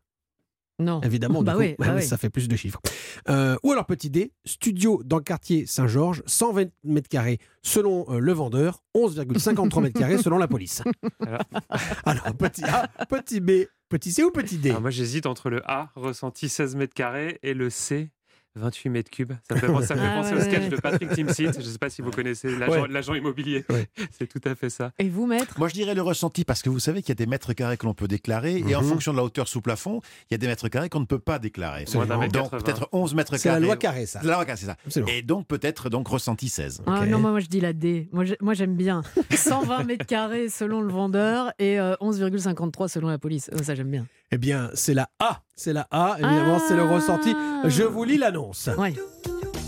Non. 0.83 1.01
Évidemment, 1.03 1.43
Bah 1.43 1.53
du 1.53 1.59
coup, 1.59 1.63
oui, 1.65 1.75
bah 1.79 1.93
oui. 1.97 2.03
ça 2.03 2.17
fait 2.17 2.31
plus 2.31 2.49
de 2.49 2.57
chiffres. 2.57 2.81
Euh, 3.29 3.57
ou 3.63 3.73
alors 3.73 3.87
petit 3.87 4.11
D, 4.11 4.33
studio 4.45 5.01
dans 5.05 5.17
le 5.19 5.23
quartier 5.23 5.67
Saint-Georges, 5.67 6.23
120 6.27 6.71
mètres 6.85 7.09
carrés 7.09 7.39
selon 7.63 8.05
euh, 8.11 8.19
le 8.19 8.33
vendeur, 8.33 8.83
11,53 8.97 9.83
mètres 9.83 9.99
carrés 9.99 10.19
selon 10.19 10.39
la 10.39 10.49
police. 10.49 10.83
Alors 12.05 12.35
petit 12.37 12.65
A, 12.65 12.89
petit 13.07 13.41
B, 13.41 13.51
petit 13.89 14.13
C 14.13 14.25
ou 14.25 14.31
petit 14.31 14.59
D? 14.59 14.71
Alors 14.71 14.83
moi 14.83 14.91
j'hésite 14.91 15.27
entre 15.27 15.51
le 15.51 15.63
A, 15.71 15.91
ressenti 15.95 16.49
16 16.49 16.77
mètres 16.77 16.95
carrés, 16.95 17.39
et 17.43 17.55
le 17.55 17.71
C, 17.71 18.11
28 18.55 18.91
mètres 18.91 19.11
cubes. 19.11 19.33
Ça 19.49 19.55
me 19.55 19.61
fait, 19.61 19.67
penser- 19.67 19.87
ça 19.87 19.95
me 19.95 20.01
fait 20.01 20.07
Ah 20.07 20.17
penser 20.21 20.35
ouais, 20.35 20.41
au 20.41 20.45
sketch 20.45 20.63
ouais. 20.63 20.69
de 20.69 20.77
Patrick 20.77 21.09
Timsit. 21.11 21.53
Je 21.55 21.59
ne 21.59 21.63
sais 21.63 21.79
pas 21.79 21.89
si 21.91 22.03
vous 22.03 22.11
connaissez 22.11 22.57
l'agent 22.57 23.13
Ouais. 23.13 23.19
immobilier. 23.19 23.65
C'est 24.11 24.27
tout 24.27 24.41
à 24.49 24.55
fait 24.55 24.69
ça. 24.71 24.93
Et 24.99 25.09
vous, 25.09 25.27
maître? 25.27 25.59
Moi, 25.59 25.69
je 25.69 25.75
dirais 25.75 25.95
le 25.95 26.03
ressenti 26.03 26.45
parce 26.45 26.63
que 26.63 26.69
vous 26.71 26.79
savez 26.79 27.01
qu'il 27.03 27.09
y 27.11 27.13
a 27.13 27.15
des 27.17 27.27
mètres 27.27 27.53
carrés 27.55 27.77
que 27.77 27.87
l'on 27.87 27.95
peut 27.95 28.09
déclarer 28.09 28.59
et 28.67 28.75
en 28.77 28.83
Mhm. 28.83 28.89
fonction 28.89 29.13
de 29.13 29.17
la 29.19 29.25
hauteur 29.25 29.49
sous 29.49 29.61
plafond, 29.63 30.01
il 30.31 30.33
y 30.33 30.37
a 30.37 30.39
des 30.39 30.47
mètres 30.47 30.69
carrés 30.69 30.89
qu'on 30.89 31.01
ne 31.01 31.07
peut 31.07 31.19
pas 31.19 31.39
déclarer. 31.39 31.85
Moins 31.95 32.07
d'un 32.07 32.19
mètre 32.19 32.33
Donc 32.33 32.51
80. 32.51 32.63
peut-être 32.63 32.89
11 32.93 33.15
mètres 33.15 33.37
C'est 33.37 33.49
la 33.49 33.55
carrés. 33.55 33.67
loi 33.67 33.77
carré, 33.77 34.07
ça. 34.07 34.21
C'est 34.21 34.27
la 34.29 34.35
loi 34.35 34.45
carré, 34.45 34.59
c'est 34.59 34.67
ça. 34.67 34.77
Absolument. 34.87 35.11
Et 35.13 35.23
donc 35.23 35.47
peut-être 35.47 35.89
donc 35.91 36.09
ressenti 36.09 36.49
16. 36.49 36.83
Ah 36.87 37.07
non, 37.07 37.19
moi, 37.19 37.31
moi, 37.31 37.41
je 37.41 37.47
dis 37.47 37.61
la 37.61 37.73
D. 37.73 38.09
Moi, 38.13 38.55
j'aime 38.55 38.77
bien. 38.77 39.03
120 39.35 39.85
mètres 39.85 40.07
carrés 40.07 40.49
selon 40.49 40.81
le 40.83 40.93
vendeur 40.93 41.53
et 41.59 41.79
euh, 41.81 41.95
11,53 42.01 42.89
selon 42.89 43.09
la 43.09 43.19
police. 43.19 43.51
Euh, 43.55 43.63
Ça 43.63 43.75
j'aime 43.75 43.91
bien. 43.91 44.07
Eh 44.35 44.39
bien, 44.39 44.71
c'est 44.73 44.95
la 44.95 45.11
A. 45.19 45.43
C'est 45.55 45.75
la 45.75 45.87
A, 45.91 46.17
évidemment, 46.19 46.59
c'est 46.59 46.75
le 46.75 46.85
ressenti. 46.85 47.35
Je 47.67 47.83
vous 47.83 48.03
lis 48.03 48.17
l'annonce. 48.17 48.71
Ouais. 48.79 48.95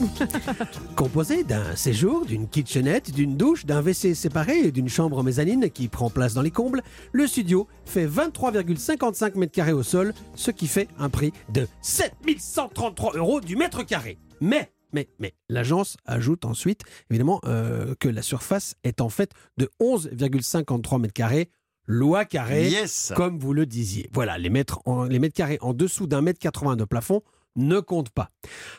Composé 0.97 1.45
d'un 1.45 1.77
séjour, 1.77 2.25
d'une 2.25 2.49
kitchenette, 2.49 3.13
d'une 3.13 3.37
douche, 3.37 3.67
d'un 3.67 3.83
WC 3.83 4.15
séparé 4.15 4.59
et 4.61 4.73
d'une 4.73 4.89
chambre 4.89 5.23
mezzanine 5.23 5.69
qui 5.71 5.89
prend 5.89 6.09
place 6.09 6.33
dans 6.33 6.41
les 6.41 6.51
combles, 6.51 6.83
le 7.13 7.27
studio 7.27 7.69
fait 7.85 8.07
23,55 8.07 9.37
mètres 9.39 9.53
carrés 9.53 9.75
au 9.75 9.83
sol, 9.83 10.15
ce 10.35 10.51
qui 10.51 10.67
fait 10.67 10.89
un 10.99 11.11
prix 11.11 11.35
de 11.53 11.69
7133 11.83 13.17
euros 13.17 13.43
du 13.43 13.57
mètre 13.57 13.85
carré. 13.85 14.17
Mais, 14.41 14.73
mais, 14.95 15.09
mais, 15.19 15.35
l'agence 15.51 15.99
ajoute 16.07 16.47
ensuite, 16.47 16.81
évidemment, 17.11 17.41
euh, 17.45 17.95
que 18.01 18.09
la 18.09 18.23
surface 18.23 18.77
est 18.83 19.03
en 19.03 19.11
fait 19.11 19.31
de 19.59 19.71
11,53 19.79 21.01
mètres 21.03 21.13
carrés. 21.13 21.51
Loi 21.87 22.25
carré, 22.25 22.69
Yes. 22.71 23.13
comme 23.17 23.39
vous 23.39 23.53
le 23.53 23.67
disiez. 23.67 24.09
Voilà, 24.13 24.39
les 24.39 24.51
mètres, 24.51 24.81
en- 24.87 25.05
les 25.05 25.19
mètres 25.19 25.35
carrés 25.35 25.59
en 25.61 25.75
dessous 25.75 26.07
d'un 26.07 26.23
mètre 26.23 26.39
80 26.39 26.77
de 26.77 26.85
plafond 26.85 27.23
ne 27.57 27.79
comptent 27.79 28.11
pas. 28.11 28.31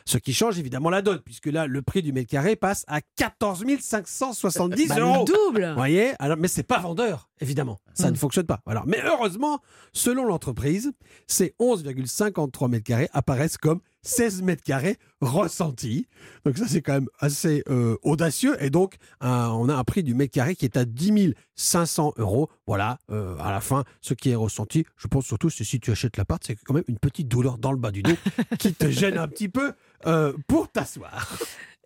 Ce 0.04 0.18
qui 0.18 0.34
change 0.34 0.58
évidemment 0.58 0.90
la 0.90 1.00
donne, 1.00 1.20
puisque 1.20 1.46
là, 1.46 1.66
le 1.66 1.80
prix 1.80 2.02
du 2.02 2.12
mètre 2.12 2.28
carré 2.28 2.56
passe 2.56 2.84
à 2.88 3.00
14 3.16 3.64
570 3.80 4.88
Bah, 4.88 4.96
le 4.96 5.02
euros. 5.02 5.24
double. 5.24 5.68
Vous 5.70 5.74
voyez? 5.76 6.12
Alors, 6.18 6.36
Mais 6.36 6.48
c'est 6.48 6.62
pas 6.62 6.78
vendeur, 6.78 7.30
évidemment. 7.40 7.78
Ça 7.94 8.10
ne 8.10 8.16
fonctionne 8.16 8.44
pas. 8.46 8.60
Alors, 8.66 8.86
mais 8.86 9.00
heureusement, 9.02 9.60
selon 9.94 10.24
l'entreprise, 10.26 10.92
ces 11.26 11.54
11,53 11.58 12.68
mètres 12.68 12.84
carrés 12.84 13.08
apparaissent 13.14 13.56
comme 13.56 13.80
16 14.06 14.42
mètres 14.42 14.62
carrés 14.62 14.96
ressentis. 15.20 16.06
Donc 16.44 16.56
ça, 16.58 16.66
c'est 16.68 16.82
quand 16.82 16.94
même 16.94 17.08
assez 17.18 17.62
euh, 17.68 17.96
audacieux. 18.02 18.56
Et 18.62 18.70
donc, 18.70 18.96
on 19.20 19.68
a 19.68 19.74
un 19.74 19.84
prix 19.84 20.02
du 20.02 20.14
mètre 20.14 20.32
carré 20.32 20.54
qui 20.54 20.64
est 20.64 20.76
à 20.76 20.84
10 20.84 21.34
500 21.56 22.14
euros. 22.18 22.50
Voilà, 22.66 22.98
euh, 23.10 23.36
à 23.38 23.50
la 23.50 23.60
fin, 23.60 23.84
ce 24.00 24.14
qui 24.14 24.30
est 24.30 24.34
ressenti, 24.34 24.84
je 24.96 25.08
pense 25.08 25.26
surtout, 25.26 25.50
c'est 25.50 25.64
si 25.64 25.80
tu 25.80 25.90
achètes 25.90 26.16
l'appart, 26.16 26.42
c'est 26.44 26.56
quand 26.56 26.74
même 26.74 26.84
une 26.88 26.98
petite 26.98 27.28
douleur 27.28 27.58
dans 27.58 27.72
le 27.72 27.78
bas 27.78 27.90
du 27.90 28.02
dos 28.02 28.14
qui 28.58 28.74
te 28.74 28.90
gêne 28.90 29.18
un 29.18 29.28
petit 29.28 29.48
peu 29.48 29.72
euh, 30.06 30.32
pour 30.46 30.68
t'asseoir. 30.70 31.38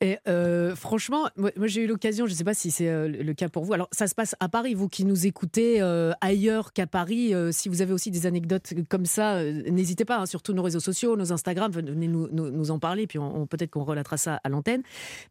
Et 0.03 0.19
euh, 0.29 0.75
franchement, 0.75 1.29
moi, 1.37 1.51
j'ai 1.67 1.85
eu 1.85 1.87
l'occasion, 1.87 2.25
je 2.25 2.33
ne 2.33 2.37
sais 2.37 2.45
pas 2.45 2.55
si 2.55 2.71
c'est 2.71 2.89
euh, 2.89 3.07
le 3.07 3.35
cas 3.35 3.51
pour 3.51 3.65
vous. 3.65 3.75
Alors 3.75 3.89
ça 3.93 4.07
se 4.07 4.15
passe 4.15 4.35
à 4.41 4.49
Paris, 4.49 4.73
vous 4.73 4.89
qui 4.89 5.05
nous 5.05 5.27
écoutez 5.27 5.83
euh, 5.83 6.13
ailleurs 6.23 6.73
qu'à 6.73 6.87
Paris. 6.87 7.35
si 7.53 7.69
vous 7.69 7.83
avez 7.83 7.93
aussi 7.93 8.11
des 8.11 8.25
anecdotes 8.25 8.73
comme 8.89 9.05
ça, 9.05 9.43
n'hésitez 9.45 10.07
pas, 10.07 10.19
hein, 10.19 10.27
sur 10.27 10.43
tous 10.43 10.55
nos 10.55 10.63
réseaux 10.63 10.81
sociaux, 10.81 11.17
nos 11.17 11.33
Instagram, 11.33 11.71
venez 11.71 12.09
nous, 12.09 12.71
en 12.71 12.79
parler, 12.79 13.07
puis 13.07 13.19
on, 13.19 13.47
peut-être 13.47 13.71
qu'on 13.71 13.85
relatera 13.85 14.17
ça 14.17 14.41
à 14.43 14.49
l'antenne. 14.49 14.83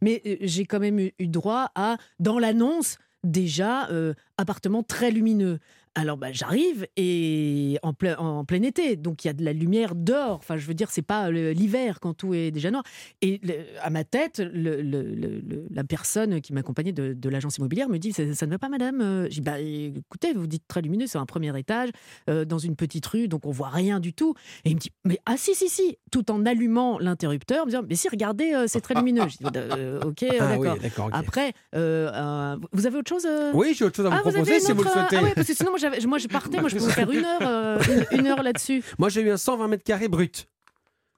Mais 0.02 0.22
j'ai 0.42 0.64
quand 0.66 0.80
même 0.80 1.00
eu, 1.00 1.12
droit 1.26 1.70
à, 1.74 1.96
dans 2.20 2.38
l'annonce, 2.38 2.98
déjà, 3.24 3.88
appartement 4.36 4.82
très 4.82 5.10
lumineux. 5.10 5.58
Alors 5.96 6.16
bah, 6.16 6.28
j'arrive 6.30 6.86
et 6.96 7.76
en 7.82 7.92
plein, 7.92 8.16
en 8.16 8.44
plein 8.44 8.62
été, 8.62 8.94
donc 8.94 9.24
il 9.24 9.26
y 9.26 9.30
a 9.30 9.32
de 9.32 9.44
la 9.44 9.52
lumière 9.52 9.96
dehors. 9.96 10.36
Enfin, 10.36 10.56
je 10.56 10.64
veux 10.66 10.72
dire, 10.74 10.88
c'est 10.90 11.02
pas 11.02 11.32
l'hiver 11.32 11.98
quand 12.00 12.14
tout 12.14 12.32
est 12.32 12.52
déjà 12.52 12.70
noir. 12.70 12.84
Et 13.22 13.40
le- 13.42 13.54
à 13.82 13.90
ma 13.90 14.04
tête, 14.04 14.38
le- 14.38 14.82
le- 14.82 15.66
la 15.68 15.82
personne 15.82 16.40
qui 16.40 16.52
m'accompagnait 16.52 16.92
de, 16.92 17.12
de 17.12 17.28
l'agence 17.28 17.58
immobilière 17.58 17.88
me 17.88 17.98
dit 17.98 18.12
ça, 18.12 18.22
ça 18.34 18.46
ne 18.46 18.52
va 18.52 18.58
pas, 18.58 18.68
madame. 18.68 19.00
Euh, 19.00 19.26
dis 19.28 19.40
bah 19.40 19.58
écoutez, 19.58 20.32
vous 20.32 20.46
dites 20.46 20.62
très 20.68 20.80
lumineux, 20.80 21.08
c'est 21.08 21.18
un 21.18 21.26
premier 21.26 21.58
étage 21.58 21.88
euh, 22.28 22.44
dans 22.44 22.58
une 22.58 22.76
petite 22.76 23.04
rue, 23.06 23.26
donc 23.26 23.44
on 23.44 23.50
voit 23.50 23.70
rien 23.70 23.98
du 23.98 24.12
tout. 24.12 24.34
Et 24.64 24.70
il 24.70 24.76
me 24.76 24.80
dit 24.80 24.92
mais 25.04 25.18
ah 25.26 25.36
si 25.36 25.56
si 25.56 25.68
si, 25.68 25.98
tout 26.12 26.30
en 26.30 26.46
allumant 26.46 27.00
l'interrupteur, 27.00 27.62
en 27.62 27.66
me 27.66 27.70
disant 27.70 27.82
mais 27.88 27.96
si 27.96 28.08
regardez, 28.08 28.52
euh, 28.54 28.66
c'est 28.68 28.80
très 28.80 28.94
lumineux. 28.94 29.24
Je 29.28 29.38
dis 29.38 29.44
Euh, 29.56 30.00
ok, 30.04 30.24
Ah 30.38 30.56
d'accord. 30.80 31.10
Après, 31.12 31.52
vous 31.74 32.86
avez 32.86 32.96
autre 32.96 33.08
chose 33.08 33.26
Oui, 33.54 33.74
j'ai 33.76 33.84
autre 33.84 33.96
chose 33.96 34.06
à 34.06 34.10
vous 34.10 34.16
ah, 34.18 34.20
proposer 34.20 34.60
si 34.60 34.72
vous 34.72 34.82
le 34.84 34.88
souhaitez. 34.88 35.16
Ah 35.16 35.22
ouais, 35.24 35.32
parce 35.34 35.46
que 35.48 35.54
sinon, 35.54 35.70
moi, 35.70 35.78
j'avais- 35.78 35.79
moi 36.06 36.18
je 36.18 36.28
partais, 36.28 36.60
moi 36.60 36.68
je 36.68 36.76
pouvais 36.76 36.92
faire 36.92 37.10
une 37.10 37.24
heure, 37.24 37.40
euh, 37.42 37.78
une, 38.12 38.20
une 38.20 38.26
heure 38.26 38.42
là-dessus. 38.42 38.82
Moi, 38.98 39.08
j'ai 39.08 39.22
eu 39.22 39.30
un 39.30 39.36
120 39.36 39.68
mètres 39.68 39.84
carrés 39.84 40.08
brut. 40.08 40.48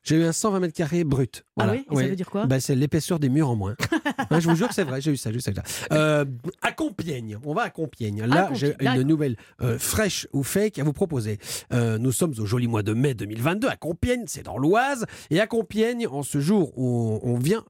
J'ai 0.03 0.17
eu 0.17 0.25
un 0.25 0.33
120 0.33 0.61
mètres 0.61 0.75
carrés 0.75 1.05
brut. 1.05 1.45
Ah 1.59 1.71
oui 1.71 1.85
Et 1.91 1.97
ça 1.97 2.09
veut 2.09 2.17
dire 2.17 2.31
quoi? 2.31 2.47
Bah, 2.47 2.61
C'est 2.61 2.75
l'épaisseur 2.75 3.19
des 3.19 3.29
murs 3.29 3.51
en 3.51 3.57
moins. 3.57 3.77
Je 4.31 4.49
vous 4.49 4.57
jure 4.57 4.69
que 4.69 4.75
c'est 4.75 4.85
vrai, 4.85 5.01
j'ai 5.01 5.12
eu 5.12 5.17
ça. 5.17 5.31
J'ai 5.31 5.38
eu 5.38 5.41
ça. 5.41 5.53
Euh, 5.93 6.25
à 6.62 6.73
Compiègne, 6.73 7.38
on 7.45 7.55
va 7.55 7.62
à 7.62 7.71
Compiègne. 7.71 8.25
Là, 8.25 8.51
j'ai 8.53 8.75
une 8.81 9.03
nouvelle 9.03 9.37
euh, 9.61 9.79
fraîche 9.79 10.27
ou 10.33 10.43
fake 10.43 10.79
à 10.79 10.85
vous 10.85 10.93
proposer. 10.93 11.38
Euh, 11.73 11.99
nous 11.99 12.12
sommes 12.12 12.35
au 12.38 12.47
joli 12.47 12.67
mois 12.67 12.83
de 12.83 12.95
mai 12.95 13.15
2022 13.15 13.69
à 13.69 13.77
Compiègne, 13.77 14.25
c'est 14.27 14.43
dans 14.43 14.59
l'Oise. 14.59 15.07
Et 15.31 15.41
à 15.41 15.47
Compiègne, 15.47 16.07
en 16.07 16.23
ce 16.23 16.41
jour 16.41 16.73
où 16.77 17.21
on, 17.23 17.35
on 17.35 17.38
vient 17.38 17.65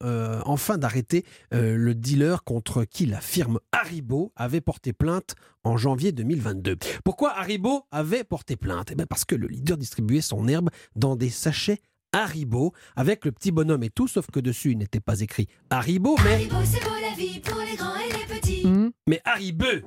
enfin 0.45 0.79
d'arrêter 0.79 1.25
le 1.51 1.95
dealer 1.95 2.45
contre 2.45 2.85
qui 2.85 3.07
la 3.07 3.21
firme 3.21 3.59
Haribo 3.73 4.33
avait 4.37 4.61
porté 4.61 4.92
plainte 4.92 5.35
en 5.64 5.77
janvier 5.77 6.12
2022. 6.12 6.77
Pourquoi 7.05 7.37
Haribo 7.37 7.85
avait 7.90 8.25
porté 8.25 8.57
plainte? 8.57 8.88
Eh 8.92 8.95
ben 8.95 9.07
Parce 9.07 9.25
que 9.25 9.35
le 9.35 9.49
leader 9.49 9.77
distribuait 9.77 10.21
son 10.21 10.49
herbe 10.49 10.71
dans 10.97 11.16
des 11.16 11.31
sachets 11.31 11.81
Haribo, 12.12 12.72
avec 12.96 13.25
le 13.25 13.33
petit 13.33 13.51
bonhomme 13.51 13.83
et 13.83 13.90
tout, 13.90 14.07
sauf 14.07 14.27
que 14.31 14.40
dessus 14.40 14.72
il 14.72 14.79
n'était 14.79 15.01
pas 15.01 15.20
écrit 15.20 15.48
Haribo, 15.70 16.16
mais, 16.25 16.35
Haribo, 16.35 16.57
c'est 16.64 16.85
beau 16.85 16.90
la 17.01 17.16
vie 17.16 17.40
pour 17.40 17.61
les 17.61 17.77
grands 17.77 17.96
et 17.96 18.12
les 18.12 18.35
petits. 18.40 18.62
Mais 19.07 19.20
Haribo. 19.25 19.66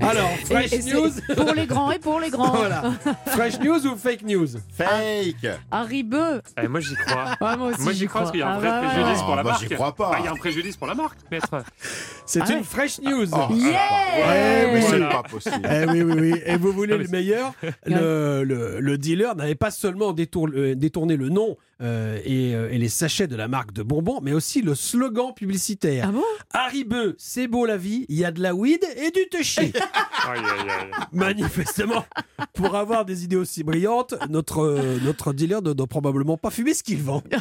Alors, 0.00 0.28
fresh 0.44 0.72
Et- 0.72 0.76
et 0.76 0.82
c'est 0.82 0.92
news 0.94 1.10
Pour 1.34 1.54
les 1.54 1.66
grands 1.66 1.90
et 1.90 1.98
pour 1.98 2.20
les 2.20 2.30
grands. 2.30 2.54
Voilà. 2.54 2.82
Fresh 3.26 3.58
news 3.60 3.86
ou 3.86 3.96
fake 3.96 4.22
news? 4.22 4.46
Fake 4.76 5.46
Haribo. 5.70 6.40
Eh, 6.62 6.68
moi 6.68 6.80
j'y 6.80 6.94
crois. 6.94 7.34
Ah, 7.40 7.56
moi 7.56 7.68
aussi, 7.68 7.82
moi 7.82 7.92
j'y 7.92 8.06
crois 8.06 8.20
parce 8.22 8.30
qu'il 8.32 8.40
y 8.40 8.42
a 8.42 8.48
un 8.50 8.54
Ah, 8.54 8.58
vrai 8.58 8.68
bah, 8.68 8.82
préjudice 8.88 9.22
pour 9.22 9.36
la 9.36 9.42
moi, 9.42 9.52
marque. 9.52 9.62
j'y 9.62 9.68
crois 9.74 9.94
pas. 9.94 10.10
Bah, 10.10 10.16
Il 10.20 10.24
y 10.24 10.28
a 10.28 10.32
un 10.32 10.36
préjudice 10.36 10.76
pour 10.76 10.86
la 10.86 10.94
marque, 10.94 11.18
maître. 11.30 11.48
C'est 12.24 12.40
Ah 12.42 12.50
une 12.52 12.58
ouais. 12.58 12.62
fresh 12.64 13.00
news. 13.00 13.26
Oh, 13.32 13.52
Yeah 13.52 13.70
Ouais, 13.70 14.72
mais 14.74 14.82
C'est 14.82 14.88
c'est- 14.90 15.08
pas 15.08 15.22
possible. 15.22 15.68
Eh 15.70 15.90
oui, 15.90 16.02
oui, 16.02 16.14
oui. 16.32 16.42
Et 16.44 16.56
vous 16.56 16.72
voulez 16.72 16.94
Non, 16.94 16.98
le 17.02 17.08
meilleur? 17.08 17.52
Le, 17.86 18.42
le- 18.44 18.80
le 18.80 18.98
dealer 18.98 19.34
n'avait 19.36 19.54
pas 19.54 19.70
seulement 19.70 20.12
euh, 20.14 20.74
détourné 20.74 21.16
le 21.16 21.28
nom 21.28 21.56
euh, 21.82 22.18
et, 22.24 22.54
euh, 22.54 22.70
et 22.70 22.78
les 22.78 22.88
sachets 22.88 23.26
de 23.26 23.36
la 23.36 23.48
marque 23.48 23.72
de 23.72 23.82
bonbons, 23.82 24.20
mais 24.22 24.32
aussi 24.32 24.62
le 24.62 24.74
slogan 24.74 25.34
publicitaire. 25.34 26.08
Ah 26.08 26.12
bon? 26.12 27.14
C'est 27.18 27.48
beau 27.48 27.66
la 27.66 27.76
vie, 27.76 28.06
il 28.08 28.16
y 28.16 28.24
a 28.24 28.30
de 28.30 28.40
la 28.40 28.54
weed 28.54 28.82
et 28.96 29.10
du 29.10 29.28
touché. 29.30 29.72
Manifestement, 31.12 32.04
pour 32.54 32.74
avoir 32.76 33.04
des 33.04 33.24
idées 33.24 33.36
aussi 33.36 33.62
brillantes, 33.62 34.14
notre, 34.30 34.60
euh, 34.60 34.98
notre 35.02 35.32
dealer 35.32 35.60
ne 35.62 35.72
doit 35.72 35.86
probablement 35.86 36.36
pas 36.36 36.50
fumer 36.50 36.74
ce 36.74 36.82
qu'il 36.82 37.02
vend. 37.02 37.22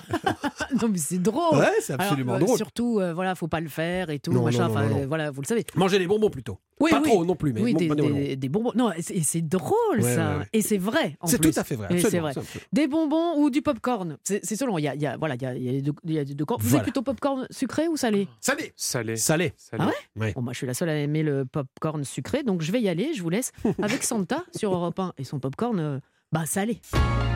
Non 0.82 0.89
mais 0.89 0.98
c'est 0.98 1.21
drôle. 1.21 1.58
Ouais, 1.60 1.71
c'est 1.80 1.93
absolument 1.93 2.34
Alors, 2.34 2.43
euh, 2.43 2.45
drôle. 2.48 2.58
Surtout, 2.58 3.00
voilà, 3.13 3.36
faut 3.36 3.48
pas 3.48 3.62
le 3.62 3.69
faire 3.69 4.10
et 4.10 4.19
tout, 4.19 4.34
Non, 4.34 4.43
machin. 4.43 4.67
non, 4.67 4.89
non, 4.89 5.08
voilà, 5.08 5.32
vous 5.32 5.41
le 5.41 5.48
savez. 5.48 5.63
Manger 5.76 6.00
des 6.00 6.08
bonbons 6.08 6.30
plutôt. 6.30 6.58
Oui, 6.82 6.92
pas 6.92 7.00
oui. 7.00 7.10
trop 7.10 7.24
non 7.24 7.36
plus, 7.36 7.54
mais 7.54 7.62
oui, 7.62 7.72
bon, 7.74 7.80
des, 7.80 7.88
bonbons. 7.88 8.10
des- 8.14 8.36
des 8.36 8.50
bonbons. 8.50 8.72
Non, 8.76 8.92
et 8.92 9.02
c'est 9.02 9.42
drôle 9.42 9.76
Ouais, 9.98 10.02
ça. 10.16 10.32
ouais, 10.34 10.38
ouais. 10.40 10.46
Et 10.52 10.62
c'est 10.62 10.78
vrai. 10.78 11.16
en 11.22 11.28
C'est 11.28 11.40
tout 11.40 11.52
à 11.56 11.64
fait 11.64 11.76
vrai. 11.76 11.88
C'est 12.00 12.20
vrai. 12.20 12.34
Des 12.74 12.88
bonbons 12.88 13.38
ou 13.38 13.50
du 13.50 13.62
popcorn. 13.62 14.18
C'est 14.24 14.44
selon. 14.56 14.78
Il 14.78 14.84
y 14.84 14.88
a, 14.90 14.96
il 14.96 15.02
y 15.02 15.08
a- 15.08 15.16
voilà, 15.18 15.36
il 15.36 15.42
y 15.42 15.46
a, 15.46 15.56
il 15.56 15.64
y 15.64 15.70
a 15.70 15.72
les 15.72 15.82
deux, 15.82 15.94
il 16.04 16.12
y 16.14 16.20
a 16.20 16.24
les 16.24 16.34
deux 16.34 16.44
camps. 16.46 16.58
Vous 16.60 16.68
Voilà. 16.68 16.80
êtes 16.82 16.84
plutôt 16.84 17.02
popcorn 17.02 17.48
sucré 17.50 17.88
ou 17.88 17.96
salé? 17.96 18.28
Salé 18.42 18.74
Salé. 18.76 19.16
Salé. 19.16 19.54
Salé. 19.56 19.84
Ah 19.88 19.92
Ouais? 20.20 20.34
Bon, 20.34 20.42
moi, 20.42 20.52
je 20.54 20.58
suis 20.58 20.68
la 20.68 20.74
seule 20.74 20.90
à 20.90 20.98
aimer 20.98 21.24
le 21.24 21.46
popcorn 21.46 22.04
sucré, 22.04 22.44
donc 22.44 22.62
je 22.62 22.72
vais 22.74 22.82
y 22.82 22.90
aller. 22.90 23.14
Je 23.14 23.22
vous 23.24 23.30
laisse 23.30 23.52
avec 23.82 24.04
Santa 24.04 24.44
sur 24.56 24.74
Europe 24.74 25.00
1 25.00 25.14
et 25.18 25.24
son 25.24 25.40
popcorn, 25.40 25.80
euh, 25.80 26.00
bah 26.34 26.46
salé. 26.46 26.82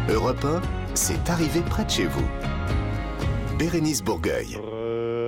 Europe 0.10 0.44
1, 0.44 0.62
c'est 0.96 1.30
arrivé 1.30 1.62
près 1.62 1.86
de 1.86 1.90
chez 1.90 2.08
vous. 2.08 2.26
Bérénice 3.58 4.02
Bourgueil. 4.04 4.58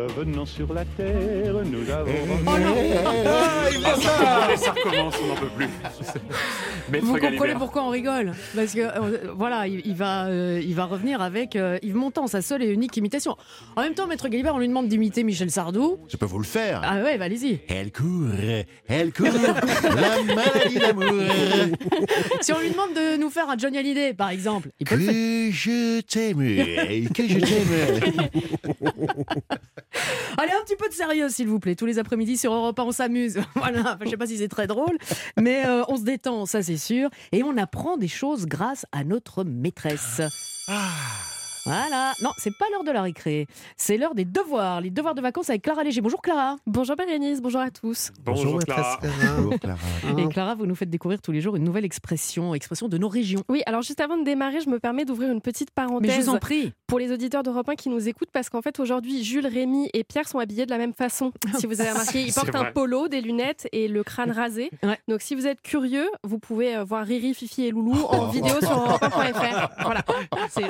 Revenons 0.07 0.45
sur 0.45 0.73
la 0.73 0.83
terre, 0.85 1.53
nous 1.65 1.89
avons. 1.89 2.11
Oh 2.47 2.57
non 2.59 2.75
Ah, 3.25 3.67
ça, 3.95 4.57
ça 4.57 4.71
recommence, 4.71 5.15
on 5.23 5.27
n'en 5.27 5.35
peut 5.35 5.49
plus. 5.55 5.67
Maître 6.91 7.05
Vous 7.05 7.13
comprenez 7.13 7.37
Galibert. 7.37 7.57
pourquoi 7.59 7.83
on 7.83 7.89
rigole 7.89 8.33
Parce 8.55 8.73
que 8.73 8.79
euh, 8.81 9.31
voilà, 9.35 9.67
il, 9.67 9.81
il 9.85 9.95
va, 9.95 10.25
euh, 10.25 10.61
il 10.63 10.73
va 10.75 10.85
revenir 10.85 11.21
avec 11.21 11.55
euh, 11.55 11.77
Yves 11.83 11.95
Montand, 11.95 12.27
sa 12.27 12.41
seule 12.41 12.63
et 12.63 12.67
unique 12.71 12.97
imitation. 12.97 13.37
En 13.75 13.81
même 13.81 13.93
temps, 13.93 14.07
Maître 14.07 14.27
Galibert, 14.27 14.55
on 14.55 14.59
lui 14.59 14.67
demande 14.67 14.87
d'imiter 14.87 15.23
Michel 15.23 15.51
Sardou. 15.51 15.99
Je 16.07 16.17
peux 16.17 16.25
vous 16.25 16.39
le 16.39 16.45
faire. 16.45 16.81
Ah 16.83 17.01
ouais, 17.01 17.17
bah, 17.17 17.25
allez-y. 17.25 17.59
Elle 17.69 17.91
court, 17.91 18.29
elle 18.87 19.13
court, 19.13 19.27
la 19.83 20.35
maladie 20.35 20.79
d'amour. 20.79 21.05
Si 22.41 22.51
on 22.53 22.59
lui 22.59 22.71
demande 22.71 22.93
de 22.93 23.17
nous 23.17 23.29
faire 23.29 23.49
un 23.49 23.57
Johnny 23.57 23.77
Hallyday, 23.77 24.13
par 24.13 24.29
exemple, 24.29 24.69
il 24.79 24.87
peut 24.87 24.95
le 24.95 25.01
faire. 25.01 25.13
Que 25.13 25.51
je 25.51 26.01
t'aime, 26.01 26.39
que 27.13 27.27
je 27.27 27.39
t'aime. 27.39 28.29
Allez, 30.37 30.51
un 30.51 30.63
petit 30.63 30.75
peu 30.75 30.87
de 30.87 30.93
sérieux, 30.93 31.29
s'il 31.29 31.47
vous 31.47 31.59
plaît. 31.59 31.75
Tous 31.75 31.85
les 31.85 31.99
après-midi 31.99 32.37
sur 32.37 32.53
Europe 32.53 32.79
1, 32.79 32.83
on 32.83 32.91
s'amuse. 32.91 33.39
voilà, 33.55 33.97
je 34.03 34.09
sais 34.09 34.17
pas 34.17 34.27
si 34.27 34.37
c'est 34.37 34.47
très 34.47 34.67
drôle, 34.67 34.97
mais 35.37 35.65
euh, 35.65 35.83
on 35.87 35.97
se 35.97 36.03
détend, 36.03 36.45
ça 36.45 36.63
c'est 36.63 36.77
sûr. 36.77 37.09
Et 37.31 37.43
on 37.43 37.57
apprend 37.57 37.97
des 37.97 38.07
choses 38.07 38.45
grâce 38.45 38.85
à 38.91 39.03
notre 39.03 39.43
maîtresse. 39.43 40.21
Voilà. 41.65 42.13
Non, 42.21 42.31
c'est 42.37 42.55
pas 42.57 42.65
l'heure 42.71 42.83
de 42.83 42.91
la 42.91 43.01
récré. 43.01 43.47
C'est 43.77 43.97
l'heure 43.97 44.15
des 44.15 44.25
devoirs. 44.25 44.81
Les 44.81 44.89
devoirs 44.89 45.15
de 45.15 45.21
vacances 45.21 45.49
avec 45.49 45.61
Clara 45.61 45.83
Léger. 45.83 46.01
Bonjour 46.01 46.21
Clara. 46.21 46.55
Bonjour 46.65 46.95
Bérénice, 46.95 47.41
bonjour 47.41 47.61
à 47.61 47.69
tous. 47.71 48.11
Bonjour, 48.25 48.59
Clara. 48.59 48.99
Bonjour, 49.37 49.59
Clara. 49.59 49.77
Et 50.17 50.27
Clara, 50.29 50.55
vous 50.55 50.65
nous 50.65 50.75
faites 50.75 50.89
découvrir 50.89 51.21
tous 51.21 51.31
les 51.31 51.41
jours 51.41 51.55
une 51.55 51.63
nouvelle 51.63 51.85
expression, 51.85 52.53
expression 52.55 52.87
de 52.87 52.97
nos 52.97 53.07
régions. 53.09 53.43
Oui, 53.49 53.61
alors 53.65 53.81
juste 53.81 54.01
avant 54.01 54.17
de 54.17 54.23
démarrer, 54.23 54.61
je 54.61 54.69
me 54.69 54.79
permets 54.79 55.05
d'ouvrir 55.05 55.31
une 55.31 55.41
petite 55.41 55.71
parenthèse 55.71 56.09
Mais 56.09 56.15
je 56.15 56.21
vous 56.21 56.29
en 56.35 56.39
prie. 56.39 56.73
pour 56.87 56.99
les 56.99 57.11
auditeurs 57.11 57.43
d'Europe 57.43 57.69
1 57.69 57.75
qui 57.75 57.89
nous 57.89 58.07
écoutent 58.07 58.31
parce 58.31 58.49
qu'en 58.49 58.61
fait 58.61 58.79
aujourd'hui 58.79 59.23
Jules, 59.23 59.47
Rémy 59.47 59.89
et 59.93 60.03
Pierre 60.03 60.27
sont 60.27 60.39
habillés 60.39 60.65
de 60.65 60.71
la 60.71 60.77
même 60.77 60.93
façon. 60.93 61.31
Si 61.59 61.67
vous 61.67 61.79
avez 61.81 61.91
remarqué, 61.91 62.21
ils 62.23 62.33
portent 62.33 62.55
un 62.55 62.71
polo, 62.71 63.07
des 63.07 63.21
lunettes 63.21 63.67
et 63.71 63.87
le 63.87 64.03
crâne 64.03 64.31
rasé. 64.31 64.71
Ouais. 64.83 64.97
Donc 65.07 65.21
si 65.21 65.35
vous 65.35 65.45
êtes 65.45 65.61
curieux, 65.61 66.09
vous 66.23 66.39
pouvez 66.39 66.75
euh, 66.75 66.83
voir 66.83 67.05
Riri, 67.05 67.33
Fifi 67.35 67.65
et 67.65 67.71
Loulou 67.71 67.93
en 68.05 68.27
vidéo 68.31 68.59
sur 68.61 68.71
europe1.fr. 68.71 69.69
Voilà, 69.83 70.03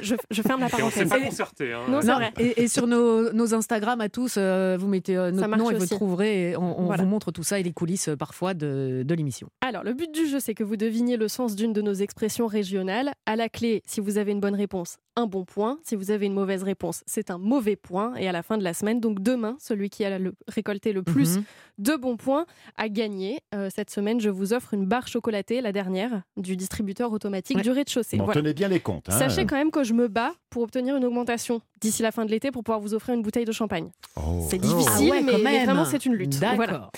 je, 0.01 0.15
je 0.29 0.41
ferme 0.41 0.59
la 0.61 0.69
Et 0.81 0.83
on 0.83 0.89
s'est 0.89 1.05
parenthèse. 1.05 1.19
pas 1.21 1.25
concerté. 1.29 1.73
hein. 1.73 1.81
Non, 1.87 2.01
c'est 2.01 2.07
Non, 2.07 2.15
vrai. 2.15 2.33
et, 2.39 2.63
et 2.63 2.67
sur 2.67 2.87
nos, 2.87 3.31
nos 3.31 3.53
Instagram 3.53 4.01
à 4.01 4.09
tous, 4.09 4.35
euh, 4.37 4.77
vous 4.79 4.87
mettez 4.87 5.15
euh, 5.17 5.31
notre 5.31 5.55
nom 5.57 5.69
et 5.71 5.75
vous 5.75 5.85
trouverez. 5.85 6.51
et 6.51 6.57
on 6.57 6.79
on 6.81 6.85
Voilà. 6.85 7.03
vous 7.03 7.09
montre 7.09 7.31
tout 7.31 7.43
ça 7.43 7.59
et 7.59 7.63
les 7.63 7.71
coulisses 7.73 8.09
euh, 8.09 8.15
parfois 8.15 8.53
de, 8.53 9.03
de 9.05 9.15
l'émission. 9.15 9.49
Alors, 9.61 9.83
le 9.83 9.93
but 9.93 10.11
du 10.11 10.27
jeu, 10.27 10.39
c'est 10.39 10.53
que 10.53 10.63
vous 10.63 10.77
deviniez 10.77 11.17
le 11.17 11.27
sens 11.27 11.55
d'une 11.55 11.73
de 11.73 11.81
nos 11.81 11.93
expressions 11.93 12.47
régionales. 12.47 13.11
À 13.25 13.35
la 13.35 13.49
clé, 13.49 13.81
si 13.85 14.01
vous 14.01 14.17
avez 14.17 14.31
une 14.31 14.39
bonne 14.39 14.55
réponse, 14.55 14.97
un 15.15 15.25
bon 15.27 15.43
point. 15.45 15.77
Si 15.83 15.95
vous 15.95 16.11
avez 16.11 16.25
une 16.25 16.33
mauvaise 16.33 16.63
réponse, 16.63 17.03
c'est 17.05 17.31
un 17.31 17.37
mauvais 17.37 17.75
point. 17.75 18.15
Et 18.15 18.27
à 18.27 18.31
la 18.31 18.43
fin 18.43 18.57
de 18.57 18.63
la 18.63 18.73
semaine, 18.73 18.99
donc 18.99 19.21
demain, 19.21 19.57
celui 19.59 19.89
qui 19.89 20.05
a 20.05 20.17
le- 20.17 20.33
récolté 20.47 20.93
le 20.93 21.03
plus 21.03 21.37
Mhm. 21.37 21.43
de 21.79 21.95
bons 21.97 22.15
points 22.17 22.45
a 22.77 22.87
gagné. 22.89 23.39
Euh, 23.53 23.69
cette 23.75 23.89
semaine, 23.89 24.21
je 24.21 24.29
vous 24.29 24.53
offre 24.53 24.73
une 24.73 24.85
barre 24.85 25.07
chocolatée, 25.07 25.59
la 25.61 25.71
dernière, 25.73 26.21
du 26.37 26.55
distributeur 26.55 27.11
automatique 27.11 27.57
Ouais. 27.57 27.63
du 27.63 27.71
rez-de-chaussée. 27.71 28.17
Bon, 28.17 28.25
Voilà. 28.25 28.41
tenez 28.41 28.53
bien 28.53 28.69
les 28.69 28.79
comptes. 28.79 29.09
hein. 29.09 29.17
Sachez 29.19 29.45
quand 29.45 29.57
même 29.57 29.71
que 29.71 29.83
je 29.83 29.93
me 29.93 30.07
bats 30.07 30.33
pour 30.49 30.70
obtenir 30.71 30.95
une 30.95 31.03
augmentation 31.03 31.61
d'ici 31.81 32.01
la 32.01 32.11
fin 32.13 32.23
de 32.23 32.31
l'été 32.31 32.49
pour 32.49 32.63
pouvoir 32.63 32.79
vous 32.79 32.93
offrir 32.93 33.13
une 33.13 33.21
bouteille 33.21 33.43
de 33.43 33.51
champagne. 33.51 33.91
Oh. 34.15 34.47
C'est 34.49 34.57
difficile, 34.57 35.09
Ah 35.11 35.15
ouais, 35.15 35.21
mais, 35.21 35.37
mais 35.37 35.65
vraiment, 35.65 35.83
c'est 35.83 36.05
une 36.05 36.13
lutte. 36.13 36.39
D'accord. 36.39 36.55
Voilà. 36.55 36.89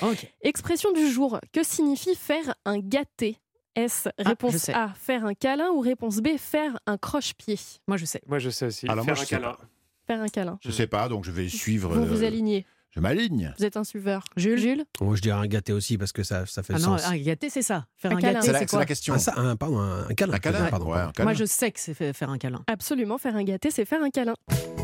Expression 0.41 0.91
du 0.91 1.07
jour. 1.09 1.39
Que 1.51 1.63
signifie 1.63 2.13
faire 2.15 2.53
un 2.65 2.77
gâté? 2.77 3.37
Est-ce 3.75 4.09
Ah, 4.19 4.29
réponse. 4.29 4.69
A, 4.69 4.89
faire 4.89 5.25
un 5.25 5.33
câlin 5.33 5.71
ou 5.71 5.79
réponse 5.79 6.17
B, 6.17 6.37
faire 6.37 6.77
un 6.85 6.97
croche-pied? 6.97 7.57
Moi, 7.87 7.97
je 7.97 8.05
sais. 8.05 8.21
Moi, 8.27 8.37
je 8.37 8.51
sais 8.51 8.67
aussi. 8.67 8.87
Alors, 8.87 9.03
Faire 9.05 9.15
moi, 9.15 9.15
je 9.15 9.21
un 9.21 9.25
sais 9.25 9.35
câlin. 9.35 9.51
pas. 9.53 9.59
Faire 10.05 10.21
un 10.21 10.27
câlin. 10.27 10.59
Je 10.61 10.69
sais 10.69 10.85
pas, 10.87 11.09
donc 11.09 11.23
je 11.25 11.31
vais 11.31 11.49
suivre. 11.49 11.95
Vous 11.95 12.05
vous 12.05 12.23
euh, 12.23 12.27
alignez. 12.27 12.67
Je 12.95 12.99
m'aligne. 12.99 13.51
Vous 13.57 13.65
êtes 13.65 13.75
un 13.75 13.83
suiveur. 13.83 14.23
Jules 14.37 14.59
Jules 14.59 14.85
Moi, 15.01 15.15
je 15.15 15.21
dirais 15.21 15.37
un 15.39 15.47
gâté 15.47 15.73
aussi 15.73 15.97
parce 15.97 16.11
que 16.11 16.21
ça, 16.21 16.45
ça 16.45 16.61
fait 16.61 16.73
Ah 16.75 16.79
non, 16.79 16.97
sens. 16.99 17.07
un 17.07 17.17
gâté, 17.17 17.49
c'est 17.49 17.63
ça. 17.63 17.87
Faire 17.97 18.11
Un 18.11 18.17
un, 18.17 18.19
câlin. 18.19 18.33
gâté, 18.33 18.45
C'est 18.47 18.53
la, 18.53 18.65
quoi 18.67 18.85
question. 18.85 19.13
Un, 19.15 19.17
ça- 19.17 19.33
un- 19.35 19.55
pardon, 19.55 19.79
un, 19.79 20.07
un 20.09 20.13
câlin. 20.13 20.33
Un 20.33 20.37
câlin 20.39 20.69
Pardon, 20.69 20.85
Ouais, 20.85 20.91
pardon. 20.93 21.09
un 21.09 21.11
câlin. 21.11 21.25
Moi, 21.25 21.33
je 21.33 21.45
sais 21.45 21.71
que 21.71 21.79
c'est 21.79 21.95
fa- 21.95 22.13
faire 22.13 22.29
un 22.29 22.37
câlin. 22.37 22.63
Absolument, 22.67 23.17
faire 23.17 23.35
un 23.35 23.43
gâté, 23.43 23.71
c'est 23.71 23.85
faire 23.85 24.03
un 24.03 24.11
câlin. 24.11 24.35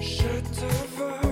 Je 0.02 0.18
te 0.18 0.66
veux, 0.98 1.29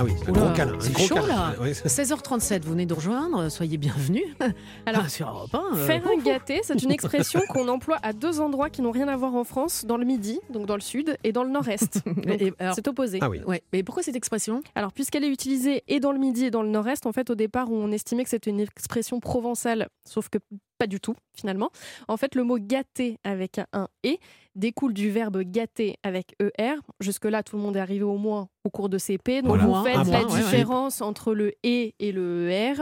Ah 0.00 0.04
oui, 0.04 0.12
un 0.26 0.30
Oula, 0.30 0.40
gros 0.40 0.54
câlin. 0.54 0.72
un 0.76 0.80
c'est 0.80 0.98
chaud, 0.98 1.14
câlin. 1.16 1.26
là. 1.28 1.54
Ouais. 1.60 1.72
16h37, 1.72 2.62
vous 2.62 2.70
venez 2.70 2.86
de 2.86 2.94
rejoindre, 2.94 3.50
soyez 3.50 3.76
bienvenus. 3.76 4.24
Alors, 4.86 5.02
Ah, 5.04 5.08
sur 5.10 5.28
Europe 5.28 5.54
1, 5.54 5.76
euh, 5.76 5.86
Faire 5.86 6.02
un 6.08 6.16
gâté, 6.22 6.60
c'est 6.62 6.82
une 6.82 6.90
expression 6.90 7.40
qu'on 7.50 7.68
emploie 7.68 7.98
à 8.02 8.14
deux 8.14 8.40
endroits 8.40 8.70
qui 8.70 8.80
n'ont 8.80 8.92
rien 8.92 9.08
à 9.08 9.16
voir 9.18 9.34
en 9.34 9.44
France, 9.44 9.84
dans 9.84 9.98
le 9.98 10.06
midi, 10.06 10.40
donc 10.48 10.64
dans 10.64 10.74
le 10.76 10.80
sud, 10.80 11.18
et 11.22 11.32
dans 11.32 11.44
le 11.44 11.50
nord-est. 11.50 12.00
C'est 12.74 12.88
opposé. 12.88 13.18
Ah 13.20 13.28
oui. 13.28 13.42
Ouais, 13.46 13.62
mais 13.74 13.82
pourquoi 13.82 14.02
cette 14.02 14.16
expression? 14.16 14.62
Alors, 14.74 14.90
puisqu'elle 14.94 15.22
est 15.24 15.30
utilisée 15.30 15.84
et 15.86 16.00
dans 16.00 16.12
le 16.12 16.18
midi 16.18 16.46
et 16.46 16.50
dans 16.50 16.62
le 16.62 16.70
nord-est, 16.70 17.04
en 17.04 17.12
fait, 17.12 17.28
au 17.28 17.34
départ, 17.34 17.70
on 17.70 17.92
estimait 17.92 18.24
que 18.24 18.30
c'était 18.30 18.48
une 18.48 18.60
expression 18.60 19.20
provençale, 19.20 19.88
sauf 20.08 20.30
que 20.30 20.38
pas 20.78 20.86
du 20.86 20.98
tout, 20.98 21.14
finalement. 21.36 21.68
En 22.08 22.16
fait, 22.16 22.34
le 22.34 22.42
mot 22.42 22.56
gâter 22.58 23.18
avec 23.22 23.60
un 23.74 23.88
et 24.02 24.18
découle 24.54 24.92
du 24.94 25.10
verbe 25.10 25.40
gâter 25.42 25.96
avec 26.02 26.34
er. 26.58 26.74
Jusque-là, 27.00 27.42
tout 27.42 27.56
le 27.56 27.62
monde 27.62 27.76
est 27.76 27.80
arrivé 27.80 28.02
au 28.04 28.16
moins 28.16 28.48
au 28.64 28.70
cours 28.70 28.88
de 28.88 28.98
CP. 28.98 29.42
Donc, 29.42 29.56
Voilà. 29.58 29.64
vous 29.64 29.84
faites 29.84 30.06
la 30.10 30.24
ouais, 30.24 30.32
ouais. 30.32 30.40
différence 30.42 31.00
entre 31.00 31.34
le 31.34 31.52
et 31.62 31.94
et 31.98 32.12
le 32.12 32.50
er. 32.50 32.74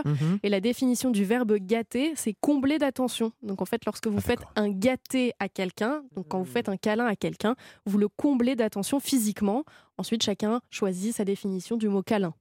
Et 0.42 0.48
la 0.48 0.60
définition 0.60 1.10
du 1.10 1.24
verbe 1.24 1.54
gâter, 1.58 2.12
c'est 2.16 2.34
combler 2.40 2.78
d'attention. 2.78 3.32
Donc 3.42 3.62
en 3.62 3.64
fait, 3.64 3.84
lorsque 3.86 4.06
vous 4.06 4.18
Ah, 4.18 4.22
faites 4.22 4.40
un 4.56 4.70
gâté 4.70 5.32
à 5.38 5.48
quelqu'un, 5.48 6.02
donc 6.16 6.28
quand 6.28 6.38
vous 6.38 6.44
faites 6.50 6.68
un 6.68 6.76
câlin 6.76 7.06
à 7.06 7.16
quelqu'un, 7.16 7.54
vous 7.86 7.98
le 7.98 8.08
comblez 8.08 8.56
d'attention 8.56 8.98
physiquement. 9.00 9.64
Ensuite, 9.98 10.22
chacun 10.22 10.60
choisit 10.70 11.14
sa 11.14 11.24
définition 11.24 11.76
du 11.76 11.88
mot 11.88 12.02
câlin. 12.02 12.34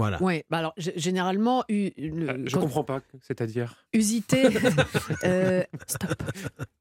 Voilà. 0.00 0.22
Ouais, 0.22 0.44
bah 0.50 0.58
alors 0.58 0.74
généralement, 0.76 1.64
u- 1.68 1.90
le- 1.98 2.28
Euh, 2.30 2.42
je 2.46 2.54
quand- 2.54 2.60
comprends 2.62 2.84
pas, 2.84 3.00
c'est-à-dire. 3.22 3.76
usité. 3.92 4.42
euh, 5.24 5.62
stop. 5.86 6.14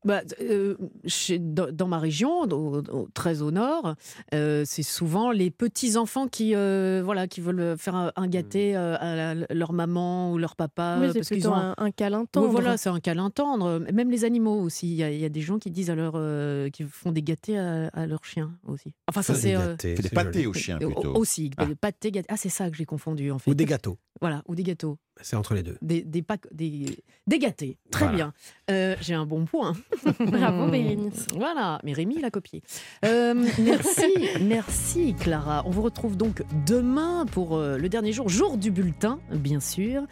Bah, 0.05 0.21
euh, 0.41 0.75
chez- 1.05 1.39
dans, 1.39 1.71
dans 1.71 1.87
ma 1.87 1.99
région, 1.99 2.41
au- 2.43 2.77
au- 2.81 3.07
très 3.13 3.41
au 3.41 3.51
nord, 3.51 3.95
euh, 4.33 4.63
c'est 4.65 4.83
souvent 4.83 5.31
les 5.31 5.51
petits 5.51 5.97
enfants 5.97 6.27
qui, 6.27 6.55
euh, 6.55 7.01
voilà, 7.03 7.27
qui 7.27 7.41
veulent 7.41 7.77
faire 7.77 7.95
un, 7.95 8.11
un 8.15 8.27
gâté 8.27 8.75
euh, 8.77 8.95
à 8.99 9.15
la- 9.35 9.45
leur 9.53 9.73
maman 9.73 10.31
ou 10.31 10.37
leur 10.37 10.55
papa. 10.55 10.97
Oui, 11.01 11.07
c'est 11.11 11.19
parce 11.19 11.27
qu'ils 11.29 11.47
ont 11.49 11.53
un, 11.53 11.75
un 11.77 11.91
câlin 11.91 12.25
tendre. 12.25 12.47
voilà, 12.47 12.77
c'est 12.77 12.89
un 12.89 12.99
câlin 12.99 13.29
tendre. 13.29 13.79
Même 13.93 14.09
les 14.09 14.23
animaux 14.23 14.61
aussi. 14.61 14.87
Il 14.87 14.93
y, 14.95 15.17
y 15.19 15.25
a 15.25 15.29
des 15.29 15.41
gens 15.41 15.59
qui 15.59 15.69
disent 15.71 15.89
à 15.89 15.95
leur, 15.95 16.13
euh, 16.15 16.69
qui 16.69 16.83
font 16.83 17.11
des 17.11 17.21
gâtés 17.21 17.57
à, 17.59 17.87
à 17.89 18.05
leurs 18.07 18.23
chiens 18.23 18.51
aussi. 18.67 18.93
Enfin, 19.09 19.21
ça 19.21 19.35
c'est 19.35 19.49
des 19.49 19.55
euh, 19.55 20.09
pâtés 20.13 20.47
aux 20.47 20.53
chiens 20.53 20.77
plutôt. 20.77 21.13
aussi 21.15 21.51
Ah. 21.57 21.65
des 21.65 21.75
pâtés 21.75 22.11
gâtés. 22.11 22.27
Ah, 22.29 22.37
c'est 22.37 22.49
ça 22.49 22.69
que 22.69 22.77
j'ai 22.77 22.85
confondu 22.85 23.08
en 23.31 23.39
fait. 23.39 23.49
Ou 23.51 23.53
des 23.53 23.65
gâteaux. 23.65 23.97
Voilà, 24.21 24.43
ou 24.47 24.55
des 24.55 24.63
gâteaux. 24.63 24.97
C'est 25.21 25.35
entre 25.35 25.53
les 25.53 25.63
deux. 25.63 25.77
Des, 25.81 26.01
des, 26.01 26.23
des, 26.51 26.97
des 27.27 27.39
gâtés. 27.39 27.77
Très 27.91 28.05
Voilà. 28.05 28.15
bien. 28.15 28.33
Euh, 28.71 28.95
J'ai 29.01 29.13
un 29.13 29.25
bon 29.25 29.45
point. 29.45 29.73
Bravo, 30.19 30.69
Bérénice. 30.69 31.27
Voilà, 31.35 31.79
mais 31.83 31.93
Rémi 31.93 32.19
l'a 32.21 32.29
copié. 32.31 32.61
Euh, 33.05 33.33
merci, 33.59 34.03
merci 34.41 35.15
Clara. 35.19 35.63
On 35.65 35.71
vous 35.71 35.81
retrouve 35.81 36.15
donc 36.15 36.43
demain 36.65 37.25
pour 37.25 37.57
euh, 37.57 37.77
le 37.77 37.89
dernier 37.89 38.13
jour, 38.13 38.29
jour 38.29 38.57
du 38.57 38.71
bulletin, 38.71 39.19
bien 39.33 39.59
sûr, 39.59 40.03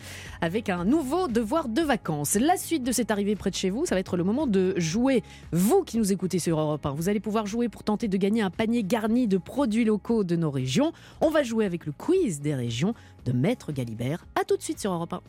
avec 0.41 0.69
un 0.69 0.83
nouveau 0.85 1.27
devoir 1.27 1.69
de 1.69 1.81
vacances. 1.81 2.35
La 2.35 2.57
suite 2.57 2.83
de 2.83 2.91
cette 2.91 3.11
arrivée 3.11 3.35
près 3.35 3.49
de 3.49 3.55
chez 3.55 3.69
vous, 3.69 3.85
ça 3.85 3.95
va 3.95 3.99
être 3.99 4.17
le 4.17 4.23
moment 4.23 4.45
de 4.47 4.73
jouer. 4.77 5.23
Vous 5.51 5.83
qui 5.83 5.97
nous 5.97 6.11
écoutez 6.11 6.39
sur 6.39 6.59
Europe 6.59 6.85
1, 6.85 6.91
vous 6.91 7.07
allez 7.09 7.19
pouvoir 7.19 7.45
jouer 7.45 7.69
pour 7.69 7.83
tenter 7.83 8.07
de 8.07 8.17
gagner 8.17 8.41
un 8.41 8.49
panier 8.49 8.83
garni 8.83 9.27
de 9.27 9.37
produits 9.37 9.85
locaux 9.85 10.23
de 10.23 10.35
nos 10.35 10.51
régions. 10.51 10.91
On 11.21 11.29
va 11.29 11.43
jouer 11.43 11.65
avec 11.65 11.85
le 11.85 11.91
quiz 11.93 12.41
des 12.41 12.55
régions 12.55 12.93
de 13.27 13.33
Maître 13.33 13.71
Galibert. 13.71 14.25
À 14.39 14.45
tout 14.45 14.55
de 14.55 14.61
suite 14.61 14.79
sur 14.79 14.91
Europe 14.91 15.13
1. 15.13 15.21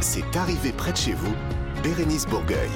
C'est 0.00 0.36
arrivé 0.36 0.72
près 0.72 0.92
de 0.92 0.96
chez 0.96 1.12
vous, 1.12 1.34
Bérénice 1.82 2.26
Bourgueil. 2.26 2.70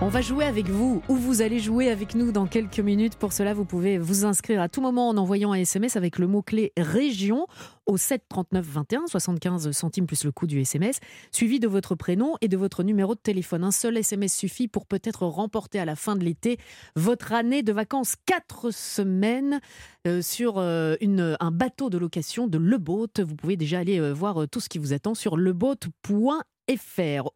On 0.00 0.08
va 0.08 0.20
jouer 0.20 0.44
avec 0.44 0.68
vous 0.68 1.02
ou 1.08 1.14
vous 1.14 1.40
allez 1.40 1.60
jouer 1.60 1.88
avec 1.88 2.16
nous 2.16 2.32
dans 2.32 2.46
quelques 2.46 2.80
minutes. 2.80 3.14
Pour 3.14 3.32
cela, 3.32 3.54
vous 3.54 3.64
pouvez 3.64 3.96
vous 3.96 4.24
inscrire 4.24 4.60
à 4.60 4.68
tout 4.68 4.80
moment 4.80 5.08
en 5.08 5.16
envoyant 5.16 5.52
un 5.52 5.58
SMS 5.58 5.96
avec 5.96 6.18
le 6.18 6.26
mot-clé 6.26 6.72
région 6.76 7.46
au 7.86 7.96
7 7.96 8.22
39 8.28 8.66
21, 8.66 9.06
75 9.06 9.70
centimes 9.70 10.06
plus 10.06 10.24
le 10.24 10.32
coût 10.32 10.48
du 10.48 10.60
SMS, 10.60 10.98
suivi 11.30 11.60
de 11.60 11.68
votre 11.68 11.94
prénom 11.94 12.34
et 12.40 12.48
de 12.48 12.56
votre 12.56 12.82
numéro 12.82 13.14
de 13.14 13.20
téléphone. 13.20 13.62
Un 13.62 13.70
seul 13.70 13.96
SMS 13.96 14.34
suffit 14.34 14.66
pour 14.66 14.84
peut-être 14.86 15.26
remporter 15.26 15.78
à 15.78 15.84
la 15.84 15.94
fin 15.94 16.16
de 16.16 16.24
l'été 16.24 16.58
votre 16.96 17.32
année 17.32 17.62
de 17.62 17.72
vacances. 17.72 18.14
Quatre 18.26 18.72
semaines 18.72 19.60
euh, 20.08 20.22
sur 20.22 20.58
euh, 20.58 20.96
un 21.00 21.50
bateau 21.52 21.88
de 21.88 21.98
location 21.98 22.48
de 22.48 22.58
Le 22.58 22.78
Boat. 22.78 23.20
Vous 23.20 23.36
pouvez 23.36 23.56
déjà 23.56 23.78
aller 23.78 24.00
euh, 24.00 24.12
voir 24.12 24.48
tout 24.50 24.60
ce 24.60 24.68
qui 24.68 24.78
vous 24.78 24.92
attend 24.92 25.14
sur 25.14 25.36
leboat.fr. 25.36 26.42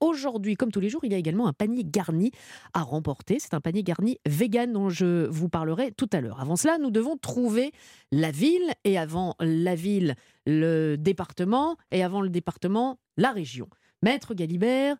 Aujourd'hui, 0.00 0.54
comme 0.54 0.70
tous 0.70 0.80
les 0.80 0.88
jours, 0.88 1.04
il 1.04 1.12
y 1.12 1.14
a 1.14 1.18
également 1.18 1.46
un 1.46 1.52
panier 1.52 1.84
garni 1.84 2.30
à 2.72 2.82
remporter. 2.82 3.38
C'est 3.38 3.54
un 3.54 3.60
panier 3.60 3.82
garni 3.82 4.18
vegan 4.26 4.72
dont 4.72 4.88
je 4.88 5.26
vous 5.26 5.48
parlerai 5.48 5.92
tout 5.92 6.08
à 6.12 6.20
l'heure. 6.20 6.40
Avant 6.40 6.56
cela, 6.56 6.78
nous 6.78 6.90
devons 6.90 7.16
trouver 7.16 7.72
la 8.12 8.30
ville 8.30 8.72
et 8.84 8.98
avant 8.98 9.34
la 9.40 9.74
ville, 9.74 10.14
le 10.46 10.96
département 10.96 11.76
et 11.90 12.02
avant 12.02 12.20
le 12.20 12.30
département, 12.30 12.98
la 13.16 13.32
région. 13.32 13.68
Maître 14.02 14.34
Galibert, 14.34 14.96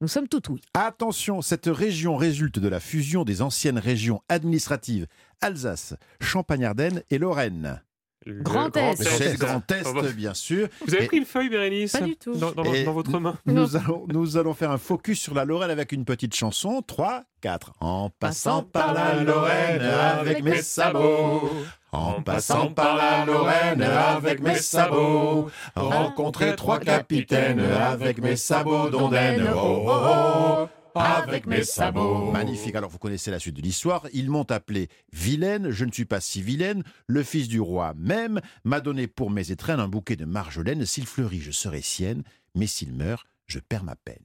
nous 0.00 0.08
sommes 0.08 0.28
tout 0.28 0.42
oui. 0.50 0.62
Attention, 0.74 1.42
cette 1.42 1.66
région 1.66 2.16
résulte 2.16 2.58
de 2.58 2.68
la 2.68 2.80
fusion 2.80 3.24
des 3.24 3.42
anciennes 3.42 3.78
régions 3.78 4.22
administratives 4.30 5.06
Alsace, 5.42 5.94
Champagne-Ardenne 6.22 7.02
et 7.10 7.18
Lorraine. 7.18 7.82
Le 8.26 8.42
Grand 8.42 8.76
Est. 8.76 9.02
C'est 9.02 9.32
le 9.32 9.38
Grand 9.38 9.62
Ah 9.70 9.92
bah. 9.94 10.02
Bien 10.14 10.34
sûr. 10.34 10.68
Vous 10.86 10.94
avez 10.94 11.04
Et- 11.04 11.06
pris 11.06 11.16
une 11.18 11.24
feuille, 11.24 11.48
Bérénice 11.48 11.92
Pas 11.92 12.00
du 12.02 12.16
tout. 12.16 12.34
Dans, 12.36 12.52
dans- 12.52 12.64
Et 12.64 12.84
dans 12.84 12.92
votre 12.92 13.18
main. 13.18 13.38
Nous 13.46 13.76
allons, 13.76 14.04
nous 14.08 14.36
allons 14.36 14.52
faire 14.52 14.70
un 14.70 14.78
focus 14.78 15.20
sur 15.20 15.34
la 15.34 15.44
Lorraine 15.46 15.70
avec 15.70 15.92
une 15.92 16.04
petite 16.04 16.34
chanson. 16.34 16.82
3, 16.86 17.22
4. 17.40 17.72
En 17.80 18.10
passant 18.10 18.62
par 18.62 18.92
la 18.92 19.22
Lorraine 19.22 19.80
avec 19.82 20.42
mes 20.42 20.60
sabots. 20.60 21.50
En 21.92 22.20
passant 22.22 22.68
par 22.68 22.96
la 22.96 23.24
Lorraine 23.24 23.82
avec 23.82 24.40
mes 24.40 24.56
sabots. 24.56 25.50
Rencontrer 25.74 26.54
trois 26.56 26.78
capitaines 26.78 27.60
avec 27.60 28.20
mes 28.22 28.36
sabots 28.36 28.90
d'ondaine. 28.90 29.48
Oh, 29.56 29.84
oh, 29.86 29.90
oh. 29.90 30.68
Avec 30.94 31.46
mes 31.46 31.64
sabots. 31.64 32.30
Magnifique. 32.32 32.74
Alors, 32.74 32.90
vous 32.90 32.98
connaissez 32.98 33.30
la 33.30 33.38
suite 33.38 33.56
de 33.56 33.62
l'histoire. 33.62 34.06
Ils 34.12 34.30
m'ont 34.30 34.50
appelé 34.50 34.88
vilaine. 35.12 35.70
Je 35.70 35.84
ne 35.84 35.92
suis 35.92 36.04
pas 36.04 36.20
si 36.20 36.42
vilaine. 36.42 36.82
Le 37.06 37.22
fils 37.22 37.48
du 37.48 37.60
roi 37.60 37.94
même 37.96 38.40
m'a 38.64 38.80
donné 38.80 39.06
pour 39.06 39.30
mes 39.30 39.50
étrennes 39.50 39.80
un 39.80 39.88
bouquet 39.88 40.16
de 40.16 40.24
marjolaine. 40.24 40.84
S'il 40.86 41.06
fleurit, 41.06 41.40
je 41.40 41.50
serai 41.50 41.82
sienne. 41.82 42.22
Mais 42.54 42.66
s'il 42.66 42.92
meurt, 42.92 43.26
je 43.46 43.58
perds 43.60 43.84
ma 43.84 43.96
peine. 43.96 44.16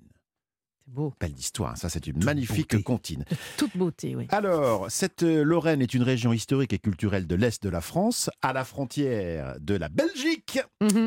beau. 0.87 1.13
Belle 1.19 1.37
histoire, 1.37 1.71
hein, 1.71 1.75
ça 1.75 1.89
c'est 1.89 2.05
une 2.07 2.23
magnifique 2.23 2.81
comptine. 2.83 3.25
Toute 3.57 3.75
beauté, 3.75 4.15
oui. 4.15 4.27
Alors, 4.29 4.85
cette 4.89 5.23
euh, 5.23 5.43
Lorraine 5.43 5.81
est 5.81 5.93
une 5.93 6.03
région 6.03 6.31
historique 6.31 6.73
et 6.73 6.79
culturelle 6.79 7.25
de 7.27 7.35
l'Est 7.35 7.63
de 7.63 7.69
la 7.69 7.81
France, 7.81 8.29
à 8.41 8.53
la 8.53 8.63
frontière 8.63 9.55
de 9.59 9.75
la 9.75 9.89
Belgique, 9.89 10.59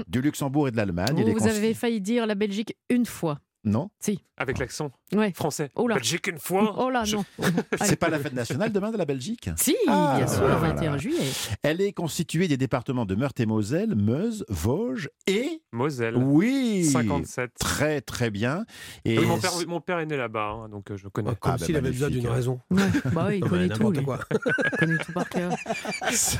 du 0.09 0.21
Luxembourg 0.21 0.68
et 0.68 0.71
de 0.73 0.77
l'Allemagne. 0.77 1.25
Mhm. 1.25 1.33
Vous 1.33 1.47
avez 1.47 1.75
failli 1.75 2.01
dire 2.01 2.27
la 2.27 2.35
Belgique 2.35 2.77
une 2.90 3.07
fois. 3.07 3.40
Non 3.68 3.90
Si. 4.00 4.24
Avec 4.40 4.59
l'accent 4.59 4.90
Ouais. 5.12 5.33
français. 5.35 5.70
Oh 5.74 5.88
là. 5.88 5.96
Belgique 5.96 6.28
une 6.28 6.38
fois. 6.38 6.74
Oh 6.78 6.90
là, 6.90 7.02
Je- 7.04 7.16
non. 7.16 7.24
C'est 7.83 7.96
pas 7.96 8.09
la 8.09 8.18
fête 8.20 8.35
nationale 8.35 8.70
demain 8.70 8.90
de 8.92 8.96
la 8.96 9.04
Belgique? 9.04 9.50
Si, 9.57 9.76
Ah, 9.88 10.14
bien 10.16 10.26
sûr, 10.28 10.38
voilà, 10.40 10.54
le 10.54 10.61
21 10.61 10.76
voilà. 10.76 10.98
juillet. 10.98 11.24
Elle 11.62 11.81
est 11.81 11.92
constituée 11.92 12.46
des 12.46 12.57
départements 12.57 13.04
de 13.04 13.14
Meurthe 13.16 13.40
et 13.40 13.46
Moselle, 13.46 13.96
Meuse, 13.96 14.44
Vosges 14.48 15.11
et... 15.26 15.61
Moselle. 15.72 16.16
Oui 16.16 16.85
57. 16.85 17.50
Très 17.59 18.00
très 18.00 18.31
bien. 18.31 18.64
Et 19.04 19.18
Oui, 19.18 19.26
mon, 19.26 19.38
père, 19.38 19.50
mon 19.66 19.81
père 19.81 19.98
est 19.98 20.07
né 20.07 20.16
là-bas, 20.16 20.50
hein, 20.64 20.68
donc 20.68 20.90
euh, 20.92 20.96
je 20.96 21.09
connais. 21.09 21.35
Comme 21.35 21.52
Ah, 21.54 21.57
bah, 21.59 21.64
s'il 21.66 21.76
avait 21.76 21.90
besoin 21.90 22.09
d'une 22.11 22.28
raison. 22.28 22.61
Bah 22.70 23.26
oui, 23.28 23.38
il 23.38 23.40
Non, 23.44 23.48
connaît 23.48 23.68
tout. 23.68 24.02
quoi. 24.04 24.20
Il 24.31 24.70
connaît 24.78 24.98
tout 24.98 25.12
par 25.12 25.28
cœur. 25.28 25.52
Ce, 26.12 26.37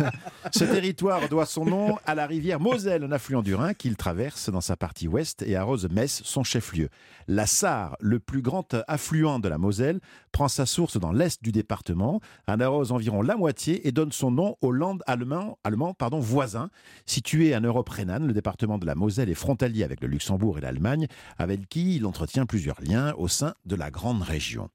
ce 0.53 0.64
territoire 0.64 1.29
doit 1.29 1.47
son 1.47 1.64
nom 1.64 1.99
à 2.07 2.14
la 2.14 2.27
rivière 2.27 2.61
Moselle, 2.61 3.03
un 3.05 3.12
affluent 3.12 3.43
du 3.43 3.55
Rhin 3.55 3.75
qu'il 3.75 3.97
traverse 3.97 4.51
dans 4.51 4.61
sa 4.61 4.77
partie 4.77 5.09
ouest 5.09 5.43
et 5.43 5.57
arrose 5.57 5.88
Metz, 5.91 6.23
son 6.25 6.45
chef-lieu. 6.45 6.88
La 7.31 7.47
Sarre, 7.47 7.95
le 8.01 8.19
plus 8.21 8.41
grand 8.41 8.75
affluent 8.88 9.38
de 9.38 9.49
la 9.49 9.59
Moselle, 9.59 10.01
prend 10.33 10.49
sa 10.49 10.64
source 10.64 10.99
dans 10.99 11.12
l'est 11.12 11.43
du 11.43 11.53
département, 11.53 12.21
en 12.47 12.59
arrose 12.59 12.91
environ 12.91 13.21
la 13.21 13.37
moitié 13.37 13.87
et 13.87 13.93
donne 13.93 14.12
son 14.12 14.31
nom 14.31 14.57
aux 14.62 14.73
Landes 14.73 15.03
allemands, 15.07 15.59
allemands 15.62 15.93
pardon, 15.93 16.21
voisins. 16.21 16.71
Situé 17.05 17.55
en 17.55 17.61
Europe 17.61 17.91
rhénane, 17.91 18.27
le 18.27 18.33
département 18.33 18.79
de 18.79 18.87
la 18.87 18.95
Moselle 18.95 19.29
est 19.29 19.35
frontalier 19.35 19.85
avec 19.85 20.01
le 20.01 20.09
Luxembourg 20.09 20.57
et 20.57 20.62
l'Allemagne, 20.62 21.07
avec 21.37 21.69
qui 21.69 21.97
il 21.97 22.07
entretient 22.07 22.47
plusieurs 22.47 22.81
liens 22.81 23.12
au 23.19 23.29
sein 23.29 23.55
de 23.67 23.77
la 23.77 23.91
grande 23.91 24.23
région. 24.23 24.71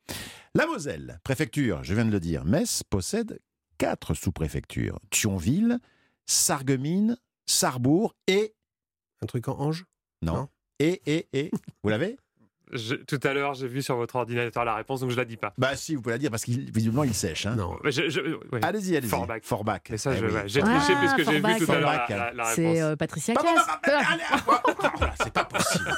La 0.53 0.67
Moselle, 0.67 1.19
préfecture, 1.23 1.83
je 1.83 1.95
viens 1.95 2.05
de 2.05 2.11
le 2.11 2.19
dire, 2.19 2.45
Metz 2.45 2.83
possède 2.87 3.39
quatre 3.79 4.13
sous-préfectures. 4.13 4.99
Thionville, 5.09 5.79
Sarreguemines, 6.27 7.17
Sarrebourg 7.47 8.13
et... 8.27 8.53
Un 9.23 9.25
truc 9.25 9.47
en 9.47 9.59
ange? 9.59 9.85
Non. 10.21 10.33
Non? 10.33 10.49
Et, 10.77 11.01
et, 11.07 11.27
et... 11.33 11.51
Vous 11.83 11.89
l'avez? 11.89 12.17
Je- 12.75 12.95
tout 12.95 13.19
à 13.23 13.33
l'heure, 13.33 13.53
j'ai 13.53 13.67
vu 13.67 13.81
sur 13.81 13.95
votre 13.95 14.15
ordinateur 14.15 14.65
la 14.65 14.75
réponse, 14.75 15.01
donc 15.01 15.09
je 15.11 15.17
la 15.17 15.25
dis 15.25 15.37
pas. 15.37 15.53
Bah 15.57 15.75
si, 15.75 15.95
vous 15.95 16.01
pouvez 16.01 16.15
la 16.15 16.19
dire, 16.19 16.29
parce 16.31 16.43
qu'il 16.43 16.71
visiblement 16.71 17.03
il 17.03 17.13
sèche. 17.13 17.45
Hein. 17.45 17.55
Non. 17.55 17.77
Mais 17.83 17.91
je- 17.91 18.09
je- 18.09 18.21
ouais. 18.51 18.59
Allez-y, 18.63 18.95
allez-y. 18.97 19.09
Forbach. 19.09 19.41
Forbach. 19.43 19.81
Mais 19.89 19.97
ça, 19.97 20.11
Eh 20.13 20.19
j'ai 20.47 20.61
triché 20.61 20.93
puisque 20.99 21.29
j'ai 21.31 21.39
vu 21.39 21.65
tout 21.65 21.71
à 21.71 21.79
l'heure 21.79 22.05
la, 22.35 22.45
C'est 22.53 22.67
réponse. 22.67 22.83
euh, 22.83 22.95
Patricia 22.95 23.33
Cass. 23.35 23.45
ah, 23.67 25.13
c'est 25.23 25.33
pas 25.33 25.45
possible. 25.45 25.91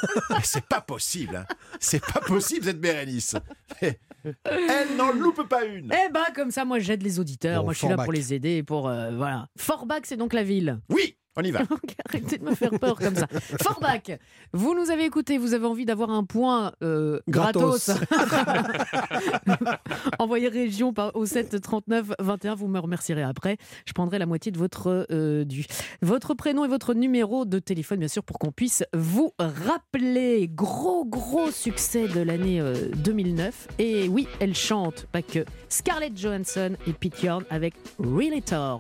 C'est 0.44 0.66
pas 0.66 0.82
possible. 0.82 1.36
hein. 1.36 1.46
C'est 1.80 2.06
pas 2.06 2.20
possible, 2.22 2.66
cette 2.66 2.80
Bérénice. 2.82 3.36
Elle 3.82 4.96
n'en 4.98 5.12
loupe 5.12 5.48
pas 5.48 5.66
une. 5.66 5.92
Eh 5.94 6.12
ben, 6.12 6.24
comme 6.36 6.52
ça, 6.52 6.66
moi, 6.66 6.80
j'aide 6.80 7.04
les 7.04 7.20
auditeurs. 7.20 7.60
Bon, 7.60 7.66
moi, 7.66 7.74
je 7.74 7.80
suis 7.80 7.88
là 7.88 7.96
pour 7.98 8.12
les 8.14 8.34
aider. 8.34 8.64
Pour, 8.64 8.88
euh, 8.88 9.12
voilà. 9.16 9.48
Forbach, 9.58 10.02
c'est 10.04 10.18
donc 10.18 10.34
la 10.34 10.44
ville. 10.44 10.80
Oui, 10.90 11.16
on 11.36 11.44
y 11.44 11.52
va. 11.52 11.62
Arrêtez 12.10 12.38
de 12.38 12.44
me 12.44 12.56
faire 12.56 12.72
peur 12.80 12.98
comme 12.98 13.16
ça. 13.16 13.28
Forbach, 13.62 14.12
vous 14.54 14.76
nous 14.76 14.90
avez 14.90 15.06
écouté, 15.06 15.38
vous 15.38 15.54
avez 15.54 15.66
envie 15.66 15.86
d'avoir 15.86 16.10
un 16.10 16.24
point 16.24 16.74
euh, 16.82 17.20
gratos. 17.28 17.90
Envoyez 20.20 20.48
région 20.48 20.94
par, 20.94 21.16
au 21.16 21.26
7 21.26 21.62
39 21.62 22.14
21, 22.20 22.56
vous 22.56 22.68
me 22.68 22.80
remercierez 22.80 23.24
après. 23.24 23.58
Je 23.86 23.94
prendrai 23.94 24.20
la 24.20 24.26
moitié 24.26 24.52
de 24.52 24.58
votre 24.58 25.08
euh, 25.12 25.44
dû. 25.44 25.66
Votre 26.02 26.34
prénom 26.34 26.66
et 26.66 26.68
votre 26.68 26.94
numéro 26.94 27.46
de 27.46 27.60
téléphone, 27.60 28.00
bien 28.00 28.08
sûr, 28.08 28.24
pour 28.24 28.40
qu'on 28.40 28.52
puisse 28.52 28.84
vous 28.94 29.34
rappeler. 29.40 30.48
Gros, 30.48 31.06
gros 31.06 31.52
succès 31.52 32.08
de 32.08 32.22
l'année 32.22 32.62
euh, 32.62 32.90
2009. 33.04 33.68
Et 33.80 34.08
oui, 34.08 34.28
elle 34.40 34.56
chante, 34.56 35.08
pas 35.12 35.22
que. 35.22 35.46
Scarlett 35.70 36.18
Johansson 36.18 36.76
et 36.88 36.94
Pete 36.94 37.24
Yorn 37.24 37.44
avec 37.50 37.74
Really 38.00 38.42
Tall. 38.42 38.80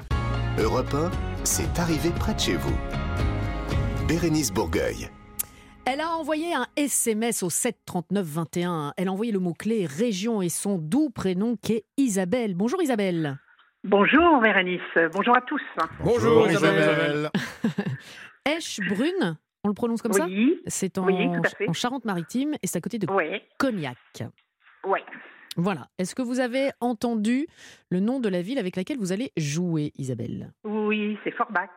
Europe 0.60 0.94
1, 0.94 1.12
c'est 1.44 1.80
arrivé 1.80 2.10
près 2.18 2.34
de 2.34 2.40
chez 2.40 2.56
vous. 2.56 2.76
Bérénice 4.08 4.52
Bourgueil. 4.54 5.10
Elle 5.86 6.02
a 6.02 6.10
envoyé 6.12 6.54
un 6.54 6.66
SMS 6.78 7.44
au 7.44 7.50
7 7.50 7.78
39 7.86 8.26
21. 8.26 8.94
Elle 8.98 9.08
a 9.08 9.12
envoyé 9.12 9.32
le 9.32 9.40
mot-clé 9.40 9.86
région 9.86 10.42
et 10.42 10.50
son 10.50 10.78
doux 10.78 11.10
prénom 11.10 11.58
qui 11.62 11.74
est 11.74 11.86
Isabelle. 11.98 12.56
Bonjour 12.56 12.82
Isabelle. 12.82 13.38
Bonjour 13.84 14.40
Bérénice, 14.42 14.82
bonjour 15.14 15.38
à 15.38 15.42
tous. 15.42 15.62
Bonjour, 16.00 16.50
Isabelle. 16.50 17.30
Eschbrune, 18.46 19.38
on 19.64 19.68
le 19.68 19.74
prononce 19.76 20.02
comme 20.02 20.14
ça 20.14 20.26
oui, 20.26 20.60
C'est 20.66 20.98
en, 20.98 21.06
Oui, 21.06 21.14
tout 21.32 21.42
à 21.46 21.50
fait. 21.50 21.70
en 21.70 21.74
Charente-Maritime 21.74 22.56
et 22.64 22.68
c'est 22.68 22.78
à 22.78 22.82
côté 22.82 22.98
de 22.98 23.06
oui, 23.12 23.42
Cognac. 23.60 23.98
oui. 24.88 25.00
Voilà. 25.56 25.88
Est-ce 25.98 26.16
que 26.16 26.22
vous 26.22 26.40
avez 26.40 26.70
entendu 26.82 27.48
le 27.90 28.00
nom 28.00 28.20
de 28.20 28.28
la 28.30 28.42
ville 28.42 28.60
avec 28.60 28.76
laquelle 28.76 28.98
vous 28.98 29.12
allez 29.12 29.32
jouer, 29.38 29.92
Isabelle? 29.98 30.52
Oui, 30.64 31.18
c'est 31.24 31.32
Forbach. 31.32 31.70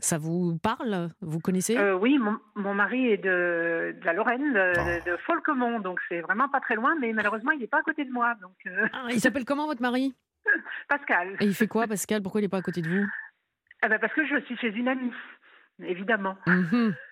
Ça 0.00 0.18
vous 0.18 0.58
parle? 0.58 1.10
Vous 1.20 1.38
connaissez? 1.40 1.76
Euh, 1.76 1.94
oui, 1.96 2.18
mon, 2.18 2.38
mon 2.56 2.74
mari 2.74 3.06
est 3.06 3.18
de, 3.18 3.94
de 4.00 4.04
la 4.04 4.12
Lorraine, 4.14 4.52
de, 4.52 4.72
Oh. 4.76 5.10
de 5.10 5.16
Folquemont, 5.18 5.78
donc 5.80 6.00
c'est 6.08 6.20
vraiment 6.22 6.48
pas 6.48 6.60
très 6.60 6.74
loin, 6.74 6.94
mais 7.00 7.12
malheureusement 7.12 7.50
il 7.52 7.60
n'est 7.60 7.66
pas 7.66 7.78
à 7.78 7.82
côté 7.82 8.04
de 8.04 8.10
moi. 8.10 8.34
Donc 8.40 8.56
euh, 8.66 8.86
Ah, 8.92 9.06
Il 9.10 9.20
s'appelle 9.20 9.44
comment 9.44 9.66
votre 9.66 9.82
mari? 9.82 10.14
Pascal. 10.88 11.36
Et 11.40 11.44
il 11.44 11.54
fait 11.54 11.68
quoi, 11.68 11.86
Pascal? 11.86 12.22
Pourquoi 12.22 12.40
il 12.40 12.44
n'est 12.44 12.48
pas 12.48 12.58
à 12.58 12.62
côté 12.62 12.80
de 12.82 12.88
vous? 12.88 13.06
Ah 13.82 13.88
ben, 13.88 13.98
parce 13.98 14.12
que 14.14 14.26
je 14.26 14.40
suis 14.46 14.56
chez 14.56 14.68
une 14.68 14.88
amie, 14.88 15.12
évidemment. 15.82 16.36
Mhm. 16.46 16.94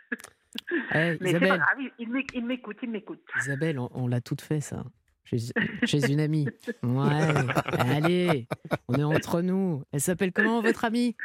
Eh, 0.95 1.19
Mais 1.21 1.33
c'est 1.33 1.41
pas 1.41 1.47
Isabelle, 1.47 1.59
grave, 1.59 1.93
il 1.99 2.47
m'écoute, 2.47 2.77
il 2.83 2.91
m'écoute. 2.91 3.23
Isabelle, 3.39 3.79
on, 3.79 3.91
on 3.93 4.09
l'a 4.09 4.23
toute 4.23 4.41
fait, 4.41 4.61
ça. 4.61 4.83
Chez, 5.31 5.39
chez 5.85 6.11
une 6.11 6.21
amie. 6.21 6.47
Ouais, 6.83 7.35
allez, 7.79 8.49
on 8.89 8.95
est 8.95 9.05
entre 9.05 9.43
nous. 9.43 9.83
Elle 9.93 10.01
s'appelle 10.01 10.33
comment, 10.33 10.61
votre 10.63 10.85
amie? 10.85 11.17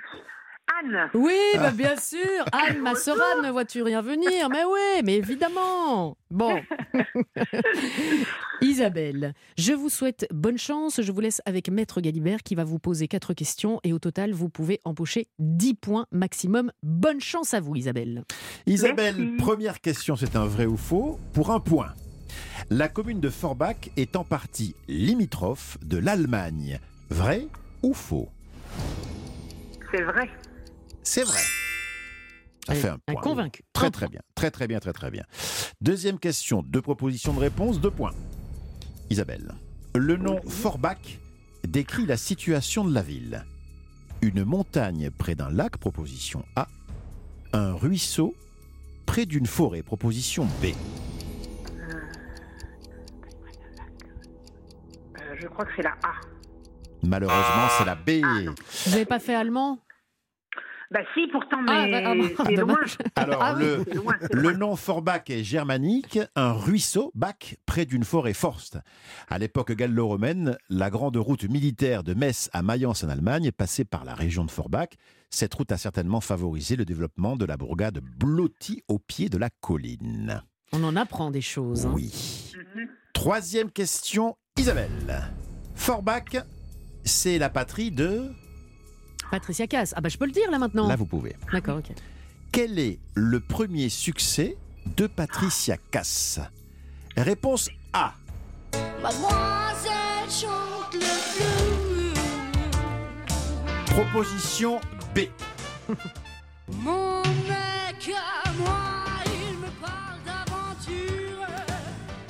Anne, 0.81 1.09
Oui, 1.13 1.35
bah 1.55 1.71
bien 1.71 1.95
sûr. 1.97 2.45
Anne, 2.53 2.79
ma 2.81 2.95
sœur 2.95 3.17
Anne, 3.35 3.45
ne 3.45 3.51
vois-tu 3.51 3.81
rien 3.81 4.01
venir 4.01 4.49
Mais 4.49 4.63
oui, 4.65 5.01
mais 5.03 5.15
évidemment. 5.17 6.17
Bon. 6.31 6.55
Isabelle, 8.61 9.33
je 9.57 9.73
vous 9.73 9.89
souhaite 9.89 10.25
bonne 10.31 10.57
chance. 10.57 11.01
Je 11.01 11.11
vous 11.11 11.19
laisse 11.19 11.41
avec 11.45 11.69
Maître 11.69 11.99
Galibert 11.99 12.43
qui 12.43 12.55
va 12.55 12.63
vous 12.63 12.79
poser 12.79 13.07
quatre 13.09 13.33
questions 13.33 13.79
et 13.83 13.91
au 13.91 13.99
total, 13.99 14.31
vous 14.31 14.47
pouvez 14.49 14.79
empocher 14.85 15.27
10 15.39 15.73
points 15.75 16.05
maximum. 16.11 16.71
Bonne 16.81 17.19
chance 17.19 17.53
à 17.53 17.59
vous, 17.59 17.75
Isabelle. 17.75 18.23
Isabelle, 18.65 19.15
Merci. 19.17 19.37
première 19.37 19.81
question, 19.81 20.15
c'est 20.15 20.35
un 20.37 20.45
vrai 20.45 20.65
ou 20.65 20.77
faux? 20.77 21.19
Pour 21.33 21.51
un 21.51 21.59
point. 21.59 21.93
La 22.69 22.87
commune 22.87 23.19
de 23.19 23.29
Forbach 23.29 23.89
est 23.97 24.15
en 24.15 24.23
partie 24.23 24.75
limitrophe 24.87 25.77
de 25.83 25.97
l'Allemagne. 25.97 26.79
Vrai 27.09 27.47
ou 27.81 27.93
faux? 27.93 28.29
C'est 29.91 30.01
vrai. 30.01 30.29
C'est 31.03 31.23
vrai. 31.23 31.41
Ça 32.67 32.75
fait 32.75 32.87
un 32.87 32.93
un 33.07 33.13
point. 33.13 33.21
convaincu. 33.21 33.63
Très 33.73 33.91
très 33.91 34.07
bien, 34.07 34.21
très 34.35 34.49
très 34.49 34.67
bien, 34.67 34.79
très 34.79 34.93
très 34.93 35.11
bien. 35.11 35.23
Deuxième 35.81 36.17
question, 36.17 36.63
deux 36.63 36.81
propositions 36.81 37.33
de 37.33 37.39
réponse, 37.39 37.81
deux 37.81 37.91
points. 37.91 38.13
Isabelle, 39.09 39.53
le 39.95 40.15
nom 40.15 40.41
Forbach 40.47 41.19
décrit 41.67 42.05
la 42.05 42.17
situation 42.17 42.85
de 42.85 42.93
la 42.93 43.01
ville. 43.01 43.45
Une 44.21 44.45
montagne 44.45 45.09
près 45.11 45.35
d'un 45.35 45.49
lac, 45.49 45.77
proposition 45.77 46.45
A. 46.55 46.67
Un 47.51 47.73
ruisseau 47.73 48.33
près 49.05 49.25
d'une 49.25 49.45
forêt, 49.45 49.83
proposition 49.83 50.45
B. 50.61 50.67
je 55.43 55.47
crois 55.49 55.65
que 55.65 55.71
c'est 55.75 55.83
la 55.83 55.91
A. 56.03 56.13
Malheureusement, 57.03 57.67
c'est 57.77 57.85
la 57.85 57.95
B. 57.95 58.23
Vous 58.85 58.91
n'avez 58.91 59.05
pas 59.05 59.19
fait 59.19 59.35
allemand? 59.35 59.79
Bah 60.91 60.99
si, 61.15 61.27
pourtant, 61.31 61.57
Ah, 61.67 61.85
mais 61.87 61.91
bah, 61.91 62.01
ah, 62.11 62.15
bah, 62.15 62.43
c'est 62.45 62.55
loin. 62.55 62.73
dommage. 62.75 62.97
Alors, 63.15 63.41
Ah 63.41 63.55
oui. 63.57 63.63
le, 63.63 63.93
loin, 63.95 64.13
le 64.31 64.51
nom 64.53 64.75
Forbach 64.75 65.23
est 65.29 65.43
germanique, 65.43 66.19
un 66.35 66.53
ruisseau, 66.53 67.11
Bach, 67.15 67.55
près 67.65 67.85
d'une 67.85 68.03
forêt 68.03 68.33
forste. 68.33 68.77
À 69.27 69.39
l'époque 69.39 69.71
gallo-romaine, 69.71 70.55
la 70.69 70.91
grande 70.91 71.17
route 71.17 71.45
militaire 71.45 72.03
de 72.03 72.13
Metz 72.13 72.49
à 72.53 72.61
Mayence 72.61 73.03
en 73.03 73.09
Allemagne 73.09 73.51
passait 73.51 73.85
par 73.85 74.05
la 74.05 74.13
région 74.13 74.45
de 74.45 74.51
Forbach. 74.51 74.89
Cette 75.31 75.55
route 75.55 75.71
a 75.71 75.77
certainement 75.77 76.21
favorisé 76.21 76.75
le 76.75 76.85
développement 76.85 77.35
de 77.37 77.45
la 77.45 77.57
bourgade 77.57 77.99
blottie 77.99 78.83
au 78.87 78.99
pied 78.99 79.29
de 79.29 79.37
la 79.39 79.49
colline. 79.49 80.43
On 80.73 80.83
en 80.83 80.95
apprend 80.95 81.31
des 81.31 81.41
choses. 81.41 81.87
hein. 81.87 81.91
Oui. 81.95 82.51
Troisième 83.13 83.71
question, 83.71 84.37
Isabelle. 84.57 85.31
Forbach, 85.75 86.37
c'est 87.03 87.39
la 87.39 87.49
patrie 87.49 87.91
de... 87.91 88.31
Patricia 89.31 89.65
Cass. 89.65 89.93
Ah 89.97 90.01
bah 90.01 90.09
je 90.09 90.17
peux 90.17 90.25
le 90.27 90.31
dire 90.31 90.49
là 90.51 90.59
maintenant. 90.59 90.87
Là, 90.87 90.95
vous 90.95 91.07
pouvez. 91.07 91.35
D'accord, 91.51 91.79
ok. 91.79 91.91
Quel 92.51 92.77
est 92.77 92.99
le 93.15 93.39
premier 93.39 93.89
succès 93.89 94.55
de 94.95 95.07
Patricia 95.07 95.75
Cass? 95.89 96.39
Réponse 97.17 97.69
A. 97.93 98.13
Mademoiselle 99.01 100.29
chante 100.29 100.93
le 100.93 100.99
blues. 101.33 102.13
Proposition 103.87 104.79
B. 105.15 105.21
Mon 106.71 107.23
mec 107.23 108.11
à 108.15 108.51
moi, 108.51 108.93
il 109.25 109.57
me 109.57 109.69
parle 109.81 110.19
d'aventure. 110.25 111.47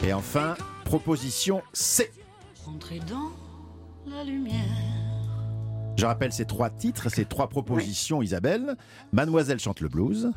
Et 0.04 0.14
enfin, 0.14 0.56
Proposition 0.93 1.63
C. 1.73 2.12
Entrez 2.67 2.99
dans 3.10 3.32
la 4.06 4.23
lumière. 4.23 4.62
Je 5.97 6.06
rappelle 6.06 6.32
ces 6.32 6.45
trois 6.45 6.69
titres, 6.69 7.10
ces 7.10 7.25
trois 7.25 7.49
propositions, 7.49 8.21
Isabelle. 8.21 8.75
Mademoiselle 9.12 9.58
chante 9.58 9.82
le 9.82 9.89
blues, 9.89 10.32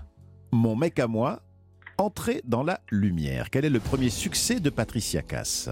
Mon 0.52 0.74
mec 0.74 0.98
à 0.98 1.08
moi, 1.08 1.42
Entrer 1.98 2.40
dans 2.46 2.62
la 2.62 2.80
lumière. 2.90 3.50
Quel 3.50 3.66
est 3.66 3.70
le 3.70 3.80
premier 3.80 4.08
succès 4.08 4.58
de 4.58 4.70
Patricia 4.70 5.20
Cass? 5.20 5.68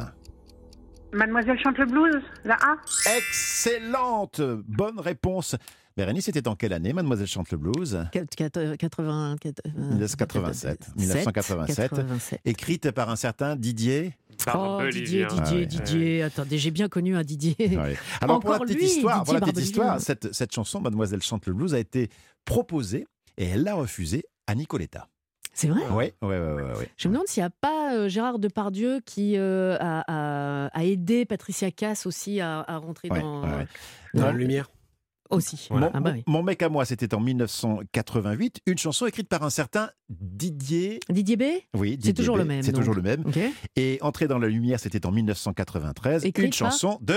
Mademoiselle 1.14 1.58
chante 1.62 1.78
le 1.78 1.86
blues, 1.86 2.22
la 2.44 2.56
A? 2.56 2.76
Excellente 3.16 4.42
Bonne 4.68 5.00
réponse. 5.00 5.56
Bérénice, 5.96 6.24
c'était 6.24 6.46
en 6.46 6.56
quelle 6.56 6.74
année, 6.74 6.92
Mademoiselle 6.92 7.26
chante 7.26 7.50
le 7.52 7.56
blues? 7.56 8.04
80, 8.12 8.76
80, 8.76 9.36
1987. 9.76 10.88
1987. 10.96 11.90
87. 11.90 12.40
Écrite 12.44 12.90
par 12.90 13.08
un 13.08 13.16
certain 13.16 13.56
Didier. 13.56 14.12
Oh, 14.54 14.80
Didier, 14.90 15.26
Ah 15.28 15.34
Didier, 15.34 15.58
ouais. 15.60 15.66
Didier. 15.66 16.22
Attendez, 16.22 16.58
j'ai 16.58 16.70
bien 16.70 16.88
connu 16.88 17.16
un 17.16 17.22
Didier. 17.22 17.56
Ouais. 17.60 17.96
Alors 18.20 18.40
pour 18.40 18.50
la 18.50 18.56
Encore 18.56 18.66
petite 18.66 18.78
lui, 18.78 18.86
histoire, 18.86 20.00
cette, 20.00 20.32
cette 20.32 20.52
chanson, 20.54 20.80
Mademoiselle 20.80 21.22
chante 21.22 21.46
le 21.46 21.52
blues, 21.52 21.74
a 21.74 21.78
été 21.78 22.08
proposée 22.44 23.06
et 23.36 23.44
elle 23.46 23.62
l'a 23.64 23.74
refusée 23.74 24.24
à 24.46 24.54
Nicoletta. 24.54 25.08
C'est 25.56 25.68
vrai? 25.68 25.82
Oui, 25.92 26.06
oui, 26.22 26.36
oui. 26.36 26.62
oui. 26.80 26.84
Je 26.96 27.06
me 27.08 27.12
demande 27.14 27.28
s'il 27.28 27.42
n'y 27.42 27.46
a 27.46 27.50
pas 27.50 27.94
euh, 27.94 28.08
Gérard 28.08 28.38
Depardieu 28.40 29.00
qui 29.06 29.36
euh, 29.36 29.76
a, 29.78 30.02
a- 30.08 30.66
a 30.66 30.84
aidé 30.84 31.24
Patricia 31.24 31.70
Cass 31.70 32.06
aussi 32.06 32.40
à, 32.40 32.60
à 32.66 32.76
rentrer 32.78 33.08
Ouais, 33.08 33.20
dans, 33.20 33.42
ouais, 33.44 33.48
ouais. 33.58 33.66
Dans 34.14 34.26
la 34.26 34.32
lumière. 34.32 34.68
Aussi. 35.30 35.68
Mon, 35.70 35.90
Ah 35.92 36.00
bah 36.00 36.00
mon- 36.00 36.12
oui. 36.16 36.22
mon 36.26 36.42
mec 36.42 36.62
à 36.62 36.68
moi, 36.68 36.84
c'était 36.84 37.14
en 37.14 37.20
1988, 37.20 38.60
une 38.66 38.78
chanson 38.78 39.06
écrite 39.06 39.28
par 39.28 39.42
un 39.42 39.50
certain 39.50 39.90
Didier. 40.08 41.00
Didier 41.08 41.36
B? 41.36 41.42
Oui, 41.74 41.98
C'est 42.02 42.12
toujours 42.12 42.36
B. 42.36 42.40
le 42.40 42.44
même, 42.44 42.62
C'est 42.62 42.72
toujours 42.72 42.94
le 42.94 43.02
même. 43.02 43.24
Et 43.76 43.98
Entrer 44.02 44.28
dans 44.28 44.38
la 44.38 44.48
lumière, 44.48 44.78
c'était 44.80 45.06
en 45.06 45.10
1993, 45.12 46.24
Écrite 46.24 46.44
une 46.44 46.50
par 46.50 46.70
chanson 46.72 46.98
de. 47.00 47.16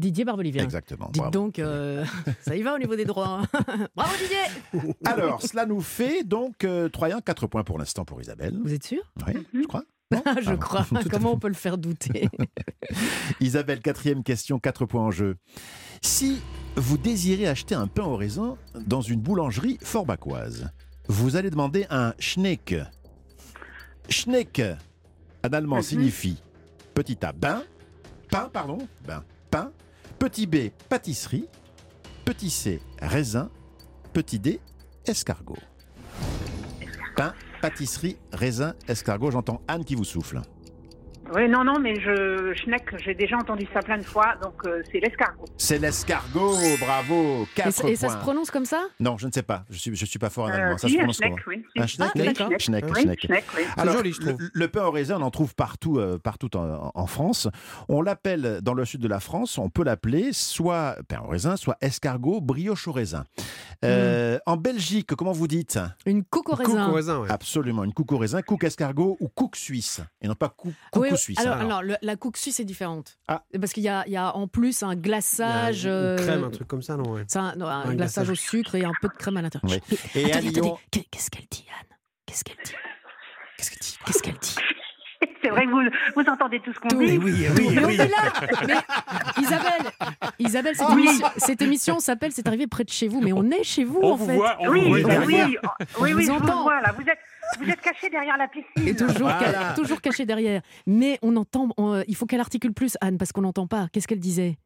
Didier 0.00 0.24
Barbelivien. 0.24 0.62
Exactement. 0.62 1.06
Dites 1.06 1.16
bravo. 1.22 1.32
donc, 1.32 1.58
euh, 1.58 2.04
ça 2.42 2.54
y 2.54 2.62
va 2.62 2.72
au 2.76 2.78
niveau 2.78 2.94
des 2.94 3.04
droits. 3.04 3.40
hein. 3.52 3.88
Bravo 3.96 4.14
Didier 4.22 4.92
Alors, 5.04 5.42
cela 5.42 5.66
nous 5.66 5.80
fait 5.80 6.22
donc 6.22 6.62
euh, 6.62 6.88
3 6.88 7.14
1, 7.16 7.20
4 7.20 7.48
points 7.48 7.64
pour 7.64 7.80
l'instant 7.80 8.04
pour 8.04 8.20
Isabelle. 8.20 8.56
Vous 8.62 8.72
êtes 8.72 8.84
sûr? 8.84 9.02
Oui, 9.26 9.32
je 9.52 9.66
crois. 9.66 9.82
Je 10.42 10.50
Ah, 10.50 10.56
crois. 10.56 10.86
Comment 11.10 11.32
on 11.32 11.38
peut 11.38 11.48
le 11.48 11.54
faire 11.54 11.76
douter? 11.78 12.28
Isabelle, 13.40 13.80
quatrième 13.80 14.22
question, 14.22 14.58
4 14.58 14.86
points 14.86 15.02
en 15.02 15.10
jeu. 15.10 15.36
Si 16.02 16.40
vous 16.76 16.96
désirez 16.96 17.46
acheter 17.46 17.74
un 17.74 17.86
pain 17.86 18.04
au 18.04 18.16
raisin 18.16 18.56
dans 18.86 19.00
une 19.02 19.20
boulangerie 19.20 19.78
forbacoise, 19.82 20.70
vous 21.08 21.36
allez 21.36 21.50
demander 21.50 21.86
un 21.90 22.14
Schneck. 22.18 22.74
Schneck, 24.08 24.62
en 25.44 25.52
allemand, 25.52 25.76
Mhm. 25.76 25.82
signifie 25.82 26.42
petit 26.94 27.18
A, 27.24 27.32
bain, 27.32 27.62
pain, 28.30 28.48
pardon, 28.52 28.78
bain, 29.06 29.22
pain, 29.50 29.70
petit 30.18 30.46
B, 30.46 30.70
pâtisserie, 30.88 31.46
petit 32.24 32.50
C, 32.50 32.80
raisin, 33.00 33.50
petit 34.12 34.38
D, 34.38 34.60
escargot. 35.06 35.56
Pain, 37.16 37.34
pâtisserie, 37.60 38.16
raisin, 38.32 38.74
escargot, 38.88 39.30
j'entends 39.30 39.60
Anne 39.68 39.84
qui 39.84 39.94
vous 39.94 40.04
souffle. 40.04 40.40
Oui, 41.34 41.46
non, 41.48 41.62
non, 41.62 41.78
mais 41.78 42.00
je, 42.00 42.54
Schneck, 42.54 42.84
j'ai 43.04 43.14
déjà 43.14 43.36
entendu 43.36 43.66
ça 43.74 43.80
plein 43.80 43.98
de 43.98 44.02
fois, 44.02 44.34
donc 44.42 44.54
euh, 44.66 44.82
c'est 44.90 44.98
l'escargot. 44.98 45.44
C'est 45.58 45.78
l'escargot, 45.78 46.54
bravo, 46.80 47.46
4 47.54 47.68
Et, 47.68 47.70
ça- 47.70 47.82
points. 47.82 47.90
et 47.90 47.96
ça 47.96 48.08
se 48.08 48.16
prononce 48.16 48.50
comme 48.50 48.64
ça? 48.64 48.82
Non, 48.98 49.18
je 49.18 49.26
ne 49.26 49.32
sais 49.32 49.42
pas. 49.42 49.64
Je 49.68 49.76
suis, 49.78 49.94
je 49.94 50.06
suis 50.06 50.18
pas 50.18 50.30
fort 50.30 50.46
en 50.46 50.48
Euh, 50.48 50.52
allemand. 50.54 50.78
Ça 50.78 50.88
si, 50.88 50.94
se 50.94 50.98
un 50.98 51.00
prononce 51.00 51.16
Schneck, 51.16 51.30
comment 51.30 51.42
oui, 51.48 51.64
si. 51.76 51.82
Un 51.82 51.86
Schneck, 51.86 52.10
Ah, 52.14 52.18
d'accord. 52.18 52.50
Schneck, 52.58 52.84
Oui, 52.94 53.02
Schneck. 53.02 53.20
Schneck, 53.20 53.44
oui. 53.56 53.62
Alors, 53.76 53.94
joli, 53.98 54.12
je 54.14 54.20
trouve. 54.20 54.36
Le, 54.40 54.50
le 54.54 54.68
pain 54.68 54.84
au 54.86 54.90
raisin, 54.90 55.16
on 55.18 55.22
en 55.22 55.30
trouve 55.30 55.54
partout, 55.54 55.98
euh, 55.98 56.18
partout 56.18 56.56
en, 56.56 56.90
en 56.94 57.06
France. 57.06 57.46
On 57.90 58.00
l'appelle, 58.00 58.60
dans 58.62 58.74
le 58.74 58.86
sud 58.86 59.00
de 59.02 59.08
la 59.08 59.20
France, 59.20 59.58
on 59.58 59.68
peut 59.68 59.84
l'appeler 59.84 60.32
soit 60.32 60.96
pain 61.08 61.20
au 61.24 61.28
raisin, 61.28 61.56
soit 61.56 61.76
escargot, 61.82 62.40
brioche 62.40 62.88
au 62.88 62.92
raisin. 62.92 63.24
Euh, 63.84 64.38
En 64.46 64.56
Belgique, 64.56 65.14
comment 65.14 65.32
vous 65.32 65.46
dites? 65.46 65.78
Une 66.06 66.24
Coucou 66.24 66.54
raisin. 66.54 66.88
au 66.88 66.94
raisin, 66.94 67.18
ouais. 67.20 67.30
Absolument, 67.30 67.84
une 67.84 67.92
coucou 67.92 68.16
raisin, 68.16 68.40
coucou 68.42 68.64
escargot 68.66 69.16
ou 69.20 69.28
coucou 69.28 69.56
suisse. 69.56 70.00
Et 70.22 70.26
non 70.26 70.34
pas 70.34 70.48
cou- 70.48 70.72
coucou. 70.90 71.06
Suisse. 71.18 71.38
Alors, 71.40 71.56
alors, 71.56 71.82
le- 71.82 71.96
la 72.02 72.16
coupe 72.16 72.36
suisse 72.36 72.58
est 72.60 72.64
différente. 72.64 73.18
Ah. 73.28 73.42
Parce 73.60 73.72
qu'il 73.72 73.82
y 73.82 73.86
y 73.86 74.16
a 74.16 74.36
en 74.36 74.48
plus 74.48 74.82
un 74.82 74.94
glaçage. 74.96 75.84
Une 75.84 75.90
euh, 75.90 76.16
crème, 76.16 76.44
un 76.44 76.50
truc 76.50 76.66
comme 76.68 76.82
ça, 76.82 76.96
non 76.96 77.10
ouais. 77.12 77.24
un, 77.34 77.54
non, 77.56 77.66
un 77.66 77.80
Un 77.80 77.94
glaçage 77.94 78.24
glaçage. 78.26 78.30
au 78.30 78.34
sucre 78.34 78.74
et 78.76 78.84
un 78.84 78.92
peu 79.00 79.08
de 79.08 79.14
crème 79.14 79.36
à 79.36 79.42
l'intérieur. 79.42 79.70
Oui. 79.90 79.96
Mais- 80.14 80.22
Et 80.22 80.24
à 80.32 80.36
attendez, 80.36 80.50
Lyon- 80.50 80.64
attendez. 80.64 80.80
Qu'est- 80.90 81.06
Qu'est-ce 81.10 81.30
qu'elle 81.30 81.46
dit, 81.50 81.66
Anne 81.78 81.96
Qu'est-ce 82.26 82.44
qu'elle 82.44 82.56
dit 82.64 82.72
Qu'est-ce 83.56 83.70
qu'elle 83.70 83.78
dit 83.80 83.98
Qu'est-ce 84.06 84.22
qu'elle 84.22 84.38
dit 84.38 84.54
C'est 85.42 85.50
vrai 85.50 85.66
que 85.66 85.70
vous, 85.70 85.80
vous 86.16 86.28
entendez 86.30 86.60
tout 86.60 86.72
ce 86.72 86.78
qu'on 86.80 86.88
dit. 86.88 87.16
oui, 87.18 87.46
Mais 87.56 87.84
on 87.84 87.88
est 87.88 87.96
là 87.96 88.06
Mais 88.66 88.74
Isabelle, 89.42 89.92
Isabelle 90.38 90.76
cette, 90.76 90.88
Oui. 90.90 91.02
émission, 91.06 91.26
cette 91.36 91.62
émission 91.62 91.98
s'appelle 92.00 92.32
C'est 92.32 92.46
arrivé 92.48 92.66
près 92.66 92.84
de 92.84 92.90
chez 92.90 93.08
vous, 93.08 93.20
mais 93.20 93.32
on 93.32 93.50
est 93.50 93.62
chez 93.64 93.84
vous 93.84 93.98
On 94.02 94.12
en 94.12 94.16
vous 94.16 94.26
fait. 94.26 94.34
voit, 94.36 94.56
on 94.60 94.68
Oui, 94.70 94.80
vous 94.88 94.94
oui, 94.94 95.02
voit. 95.02 95.14
oui, 95.26 95.34
oui, 95.44 95.56
On 95.98 96.02
oui, 96.02 96.12
vous 96.12 96.20
je 96.20 96.26
vous 96.26 96.32
entend. 96.32 96.62
vois 96.62 96.80
là. 96.80 96.92
Vous 96.92 97.02
êtes, 97.02 97.18
vous 97.58 97.68
êtes 97.70 97.80
caché 97.80 98.10
derrière 98.10 98.36
la 98.36 98.48
piscine. 98.48 98.86
Et 98.88 98.94
toujours, 98.96 99.28
Voilà. 99.28 99.50
ca- 99.52 99.74
toujours 99.74 100.00
caché 100.00 100.26
derrière. 100.26 100.62
Mais 100.86 101.18
on 101.22 101.34
entend, 101.36 101.68
on- 101.76 102.02
il 102.06 102.14
faut 102.16 102.26
qu'elle 102.26 102.40
articule 102.40 102.72
plus, 102.72 102.96
Anne, 103.00 103.18
parce 103.18 103.32
qu'on 103.32 103.42
n'entend 103.42 103.66
pas. 103.66 103.88
Qu'est-ce 103.92 104.06
qu'elle 104.08 104.20
disait? 104.20 104.58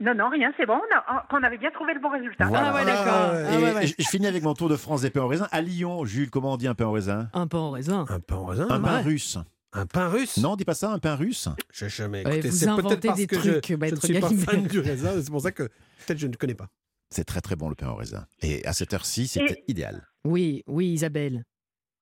Non, 0.00 0.12
non, 0.14 0.28
rien, 0.28 0.52
c'est 0.56 0.66
bon. 0.66 0.74
On, 0.74 0.96
a- 0.96 1.26
on 1.30 1.42
avait 1.42 1.56
bien 1.56 1.70
trouvé 1.70 1.94
le 1.94 2.00
bon 2.00 2.10
résultat. 2.10 2.46
Voilà. 2.46 2.70
Ah 2.70 2.74
ouais, 2.74 2.84
d'accord. 2.84 3.06
Ah 3.06 3.32
ouais. 3.32 3.70
Ah 3.70 3.74
ouais, 3.76 3.86
je, 3.86 3.94
je 3.98 4.08
finis 4.08 4.26
avec 4.26 4.42
mon 4.42 4.52
tour 4.54 4.68
de 4.68 4.76
France 4.76 5.02
des 5.02 5.10
pains 5.10 5.22
au 5.22 5.28
raisin. 5.28 5.46
À 5.52 5.60
Lyon, 5.60 6.04
Jules, 6.04 6.30
comment 6.30 6.52
on 6.54 6.56
dit 6.56 6.66
un 6.66 6.74
pain 6.74 6.86
au 6.86 6.92
raisin? 6.92 7.28
Un 7.32 7.46
pain 7.46 7.58
en 7.58 7.70
raisin. 7.70 8.04
Un 8.08 8.18
pain 8.20 8.36
au 8.36 8.44
raisin 8.44 8.66
Un 8.70 8.80
pain 8.80 8.96
ouais. 8.96 9.02
russe. 9.02 9.38
Un 9.72 9.86
pain 9.86 10.08
russe? 10.08 10.36
Non, 10.38 10.56
dis 10.56 10.64
pas 10.64 10.74
ça, 10.74 10.90
un 10.90 10.98
pain 10.98 11.14
russe. 11.14 11.48
Je 11.72 11.86
jamais. 11.88 12.22
Vous 12.24 12.50
c'est 12.50 12.66
inventez 12.68 12.88
peut-être 12.96 13.06
parce 13.06 13.18
des 13.18 13.26
que 13.26 13.34
trucs, 13.36 13.44
je, 13.46 13.50
je 13.52 13.74
ne 13.94 13.96
suis 14.00 14.20
pas 14.20 14.28
fan 14.52 14.62
du 14.66 14.80
raisin. 14.80 15.12
C'est 15.22 15.30
pour 15.30 15.40
ça 15.40 15.52
que 15.52 15.62
peut-être 15.64 16.18
je 16.18 16.26
ne 16.26 16.34
connais 16.34 16.54
pas. 16.54 16.66
C'est 17.10 17.24
très 17.24 17.40
très 17.40 17.54
bon 17.56 17.68
le 17.68 17.74
pain 17.76 17.88
au 17.88 17.94
raisin. 17.94 18.26
Et 18.42 18.64
à 18.66 18.72
cette 18.72 18.92
heure-ci, 18.94 19.28
c'était 19.28 19.62
Et- 19.66 19.70
idéal. 19.70 20.06
Oui, 20.24 20.64
oui, 20.66 20.88
Isabelle. 20.88 21.44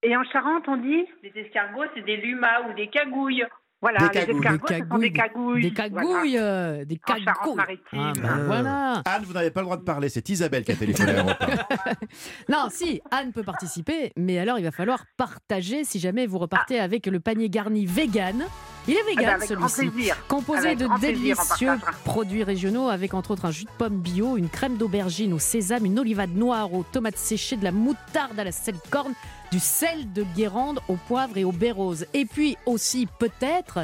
Et 0.02 0.16
en 0.16 0.24
Charente, 0.24 0.64
on 0.68 0.76
dit 0.76 1.04
Des 1.22 1.32
escargots, 1.40 1.84
c'est 1.94 2.04
des 2.04 2.16
lumas 2.16 2.68
ou 2.68 2.74
des 2.74 2.88
cagouilles. 2.88 3.44
Voilà, 3.80 3.98
Des 3.98 4.04
les 4.06 4.10
cagouilles. 4.26 4.36
escargots, 4.38 4.66
ce 4.68 4.88
sont 4.88 4.98
des 4.98 5.12
cagouilles. 5.12 5.62
Des 5.62 5.72
cagouilles. 5.72 6.38
euh, 6.38 6.84
Des 6.84 7.00
En 7.08 7.12
cagouilles. 7.12 7.24
Charente-Maritime. 7.24 7.98
Ah, 7.98 8.12
ben 8.14 8.28
Ah. 8.32 8.38
voilà. 8.46 9.02
Anne, 9.06 9.22
vous 9.24 9.32
n'avez 9.32 9.50
pas 9.50 9.60
le 9.60 9.64
droit 9.64 9.76
de 9.76 9.82
parler. 9.82 10.08
C'est 10.08 10.28
Isabelle 10.28 10.64
qui 10.64 10.72
a 10.72 10.76
téléphoné 10.76 11.10
à 11.12 11.22
Europe 11.22 11.36
1. 11.40 11.46
Non, 12.48 12.66
si, 12.70 13.00
Anne 13.10 13.32
peut 13.32 13.42
participer, 13.42 14.12
mais 14.16 14.38
alors 14.38 14.58
il 14.58 14.64
va 14.64 14.70
falloir 14.70 15.04
partager 15.16 15.82
si 15.84 15.98
jamais 15.98 16.26
vous 16.26 16.38
repartez 16.38 16.78
avec 16.78 17.06
le 17.06 17.18
panier 17.18 17.48
garni 17.50 17.86
vegan. 17.86 18.44
Il 18.88 18.94
est 18.94 18.98
Ah 19.00 19.04
ben, 19.06 19.16
vegan 19.16 19.34
avec 19.34 19.52
grand 19.52 19.68
celui-ci. 19.68 20.10
Composé 20.28 20.68
Avec 20.68 20.78
de 20.78 20.88
délicieux 21.00 21.72
produits 22.04 22.44
régionaux 22.44 22.88
avec 22.88 23.14
entre 23.14 23.30
autres 23.32 23.44
un 23.44 23.50
jus 23.50 23.64
de 23.64 23.70
pomme 23.78 23.98
bio, 23.98 24.36
une 24.36 24.48
crème 24.48 24.76
d'aubergine 24.76 25.32
au 25.32 25.38
sésame, 25.38 25.84
une 25.84 25.98
olivade 25.98 26.34
noire 26.34 26.72
aux 26.72 26.82
tomates 26.82 27.16
séchées, 27.18 27.56
de 27.56 27.64
la 27.64 27.72
moutarde 27.72 28.38
à 28.38 28.44
la 28.44 28.52
sel 28.52 28.74
corne, 28.90 29.12
du 29.50 29.60
sel 29.60 30.12
de 30.12 30.24
Guérande 30.34 30.80
au 30.88 30.96
poivre 30.96 31.36
et 31.36 31.44
au 31.44 31.52
baie 31.52 31.70
rose. 31.70 32.06
Et 32.14 32.24
puis 32.24 32.56
aussi 32.66 33.06
peut-être 33.18 33.80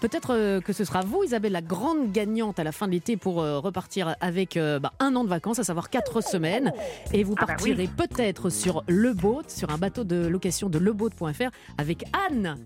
Peut-être 0.00 0.34
euh, 0.34 0.60
que 0.62 0.72
ce 0.72 0.84
sera 0.84 1.02
vous, 1.02 1.24
Isabelle, 1.24 1.52
la 1.52 1.60
grande 1.60 2.10
gagnante 2.10 2.58
à 2.58 2.64
la 2.64 2.72
fin 2.72 2.86
de 2.86 2.92
l'été 2.92 3.18
pour 3.18 3.42
euh, 3.42 3.58
repartir 3.58 4.16
avec 4.20 4.56
euh, 4.56 4.78
bah, 4.78 4.92
un 4.98 5.14
an 5.14 5.24
de 5.24 5.28
vacances, 5.28 5.58
à 5.58 5.64
savoir 5.64 5.90
quatre 5.90 6.22
semaines. 6.22 6.72
Et 7.12 7.22
vous 7.22 7.34
Ah 7.36 7.42
bah 7.42 7.46
partirez 7.48 7.82
oui. 7.82 7.90
peut-être 8.08 8.48
sur 8.48 8.82
le 8.88 9.12
boat, 9.12 9.42
sur 9.48 9.68
un 9.68 9.76
bateau 9.76 10.04
de 10.04 10.26
location 10.26 10.70
de 10.70 10.78
leboat.fr 10.78 11.50
avec 11.76 12.04
Anne. 12.30 12.56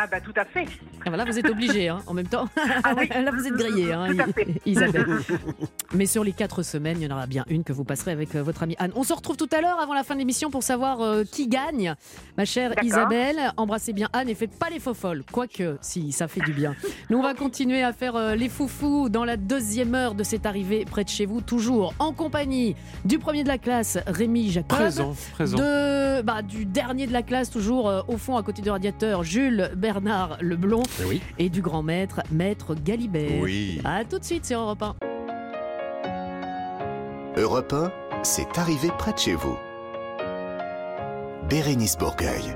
Ah 0.00 0.06
bah 0.06 0.20
tout 0.20 0.32
à 0.36 0.44
fait. 0.44 0.64
Ah, 1.04 1.08
voilà, 1.08 1.24
vous 1.24 1.36
êtes 1.40 1.50
obligé 1.50 1.90
en 1.90 2.14
même 2.14 2.28
temps. 2.28 2.48
Ah 2.84 2.94
oui. 2.96 3.08
Là, 3.24 3.32
vous 3.32 3.44
êtes 3.48 3.54
grillé, 3.54 3.92
hein, 3.92 4.06
Tout 4.10 4.20
à 4.20 4.26
fait. 4.26 4.46
Isabelle. 4.64 5.06
Mais 5.92 6.06
sur 6.06 6.22
les 6.22 6.30
quatre 6.30 6.62
semaines, 6.62 6.98
il 7.00 7.08
y 7.08 7.12
en 7.12 7.16
aura 7.16 7.26
bien 7.26 7.44
une 7.48 7.64
que 7.64 7.72
vous 7.72 7.82
passerez 7.82 8.12
avec 8.12 8.36
euh, 8.36 8.42
votre 8.42 8.62
amie 8.62 8.76
Anne. 8.78 8.92
On 8.94 9.02
se 9.02 9.12
retrouve 9.12 9.36
tout 9.36 9.48
à 9.50 9.60
l'heure 9.60 9.80
avant 9.80 9.94
la 9.94 10.04
fin 10.04 10.14
de 10.14 10.20
l'émission 10.20 10.52
pour 10.52 10.62
savoir 10.62 11.00
euh, 11.00 11.24
qui 11.24 11.48
gagne. 11.48 11.94
Ma 12.36 12.44
chère. 12.44 12.72
Isabelle, 12.84 13.52
embrassez 13.56 13.92
bien 13.92 14.08
Anne 14.12 14.28
et 14.28 14.36
faites 14.36 14.56
pas 14.56 14.70
les 14.70 14.78
faux 14.78 14.94
folles. 14.94 15.24
Quoique, 15.32 15.78
si, 15.80 16.12
ça 16.12 16.28
fait 16.28 16.42
du 16.42 16.52
bien. 16.52 16.76
Nous, 17.10 17.18
on 17.18 17.22
va 17.22 17.34
continuer 17.34 17.82
à 17.82 17.92
faire 17.92 18.14
euh, 18.14 18.36
les 18.36 18.48
foufous 18.48 19.08
dans 19.08 19.24
la 19.24 19.36
deuxième 19.36 19.96
heure 19.96 20.14
de 20.14 20.22
cette 20.22 20.46
arrivée 20.46 20.84
près 20.84 21.02
de 21.02 21.08
chez 21.08 21.26
vous, 21.26 21.40
toujours 21.40 21.92
en 21.98 22.12
compagnie 22.12 22.76
du 23.04 23.18
premier 23.18 23.42
de 23.42 23.48
la 23.48 23.58
classe, 23.58 23.98
Rémi 24.06 24.50
Jacob. 24.50 24.78
Présent, 24.78 25.16
présent. 25.32 25.58
De, 25.58 26.22
bah, 26.22 26.42
du 26.42 26.66
dernier 26.66 27.08
de 27.08 27.12
la 27.12 27.22
classe, 27.22 27.50
toujours 27.50 27.88
euh, 27.88 28.02
au 28.06 28.16
fond 28.16 28.36
à 28.36 28.44
côté 28.44 28.62
du 28.62 28.70
radiateur, 28.70 29.24
Jules 29.24 29.72
Bernard 29.88 30.36
Leblond. 30.42 30.82
Oui. 31.06 31.22
Et 31.38 31.48
du 31.48 31.62
grand 31.62 31.82
maître, 31.82 32.20
Maître 32.30 32.74
Galibert. 32.74 33.40
Oui. 33.40 33.80
À 33.84 34.04
tout 34.04 34.18
de 34.18 34.24
suite 34.24 34.44
sur 34.44 34.60
Europe 34.60 34.82
1. 34.82 34.96
Europe 37.38 37.72
1, 37.72 37.90
c'est 38.22 38.58
arrivé 38.58 38.90
près 38.98 39.14
de 39.14 39.18
chez 39.18 39.34
vous. 39.34 39.56
Bérénice 41.48 41.96
Bourgueil. 41.96 42.54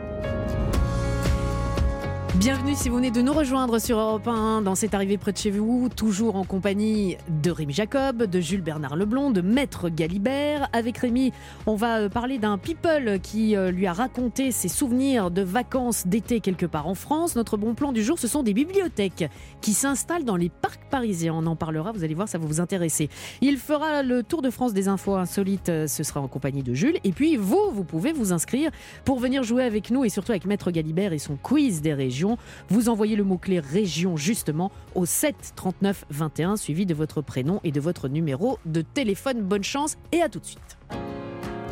Bienvenue 2.37 2.75
si 2.75 2.89
vous 2.89 2.97
venez 2.97 3.11
de 3.11 3.21
nous 3.21 3.35
rejoindre 3.35 3.79
sur 3.79 3.99
Europe 3.99 4.27
1 4.27 4.63
dans 4.63 4.75
cette 4.75 4.95
arrivée 4.95 5.19
près 5.19 5.33
de 5.33 5.37
chez 5.37 5.51
vous, 5.51 5.91
toujours 5.95 6.37
en 6.37 6.45
compagnie 6.45 7.19
de 7.29 7.51
Rémi 7.51 7.75
Jacob, 7.75 8.23
de 8.23 8.41
Jules 8.41 8.63
Bernard 8.63 8.97
Leblond, 8.97 9.31
de 9.31 9.43
Maître 9.43 9.91
Galibert. 9.91 10.67
Avec 10.73 10.97
Rémi, 10.97 11.31
on 11.67 11.77
va 11.77 11.99
euh, 11.99 12.09
parler 12.09 12.39
d'un 12.39 12.57
people 12.57 13.21
qui 13.21 13.55
euh, 13.55 13.71
lui 13.71 13.87
a 13.87 13.93
raconté 13.93 14.51
ses 14.51 14.69
souvenirs 14.69 15.31
de 15.31 15.43
vacances 15.43 16.07
d'été 16.07 16.41
quelque 16.41 16.65
part 16.65 16.89
en 16.89 16.95
France. 16.95 17.37
Notre 17.37 17.59
bon 17.59 17.75
plan 17.75 17.93
du 17.93 18.03
jour, 18.03 18.19
ce 18.19 18.27
sont 18.27 18.43
des 18.43 18.55
bibliothèques 18.55 19.29
qui 19.61 19.75
s'installent 19.75 20.25
dans 20.25 20.37
les 20.37 20.49
parcs 20.49 20.89
parisiens. 20.91 21.35
On 21.35 21.45
en 21.45 21.55
parlera, 21.55 21.93
vous 21.93 22.03
allez 22.03 22.15
voir, 22.15 22.31
ça 22.31 22.39
va 22.39 22.47
vous 22.47 22.61
intéresser. 22.61 23.11
Il 23.43 23.59
fera 23.59 24.03
le 24.03 24.23
tour 24.23 24.41
de 24.41 24.49
France 24.49 24.73
des 24.73 24.89
infos 24.89 25.17
insolites, 25.17 25.69
euh, 25.69 25.87
ce 25.87 26.03
sera 26.03 26.23
en 26.23 26.29
compagnie 26.29 26.63
de 26.63 26.73
Jules. 26.73 26.97
Et 27.05 27.13
puis 27.13 27.37
vous, 27.37 27.71
vous 27.73 27.85
pouvez 27.85 28.13
vous 28.13 28.33
inscrire 28.33 28.71
pour 29.05 29.21
venir 29.21 29.43
jouer 29.43 29.65
avec 29.65 29.91
nous 29.91 30.07
et 30.07 30.09
surtout 30.09 30.33
avec 30.33 30.47
Maître 30.47 30.71
Galibert 30.71 31.13
et 31.13 31.19
son 31.19 31.37
quiz 31.37 31.83
des 31.83 31.93
régions. 31.93 32.22
Vous 32.69 32.89
envoyez 32.89 33.17
le 33.17 33.25
mot-clé 33.25 33.61
région 33.61 34.17
justement 34.17 34.71
au 34.95 35.07
7 35.07 35.35
39 35.57 36.07
21 36.11 36.57
suivi 36.57 36.87
de 36.87 36.95
votre 36.95 37.23
prénom 37.23 37.61
et 37.65 37.73
de 37.73 37.81
votre 37.81 38.09
numéro 38.09 38.59
de 38.67 38.83
téléphone. 38.83 39.43
Bonne 39.43 39.65
chance 39.65 39.97
et 40.13 40.23
à 40.23 40.29
tout 40.29 40.41
de 40.41 40.47
suite. 40.47 40.79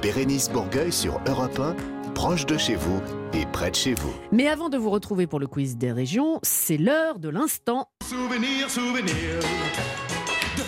Bérénice 0.03 0.51
Bourgueil 0.51 0.93
sur 0.93 1.21
Europe 1.27 1.59
1, 1.59 2.13
proche 2.15 2.47
de 2.47 2.57
chez 2.57 2.75
vous 2.75 3.01
et 3.35 3.47
près 3.47 3.71
de 3.71 3.77
chez 3.77 3.95
vous. 3.95 4.13
Mais 4.33 4.49
avant 4.49 4.69
de 4.69 4.79
vous 4.79 4.91
retrouver 4.91 5.27
pour 5.27 5.41
le 5.41 5.47
quiz 5.47 5.77
des 5.77 5.93
régions, 5.93 6.41
c'est 6.43 6.79
l'heure 6.79 7.19
de 7.19 7.29
l'instant. 7.29 7.89
Souvenir, 8.09 8.71
souvenir 8.71 9.41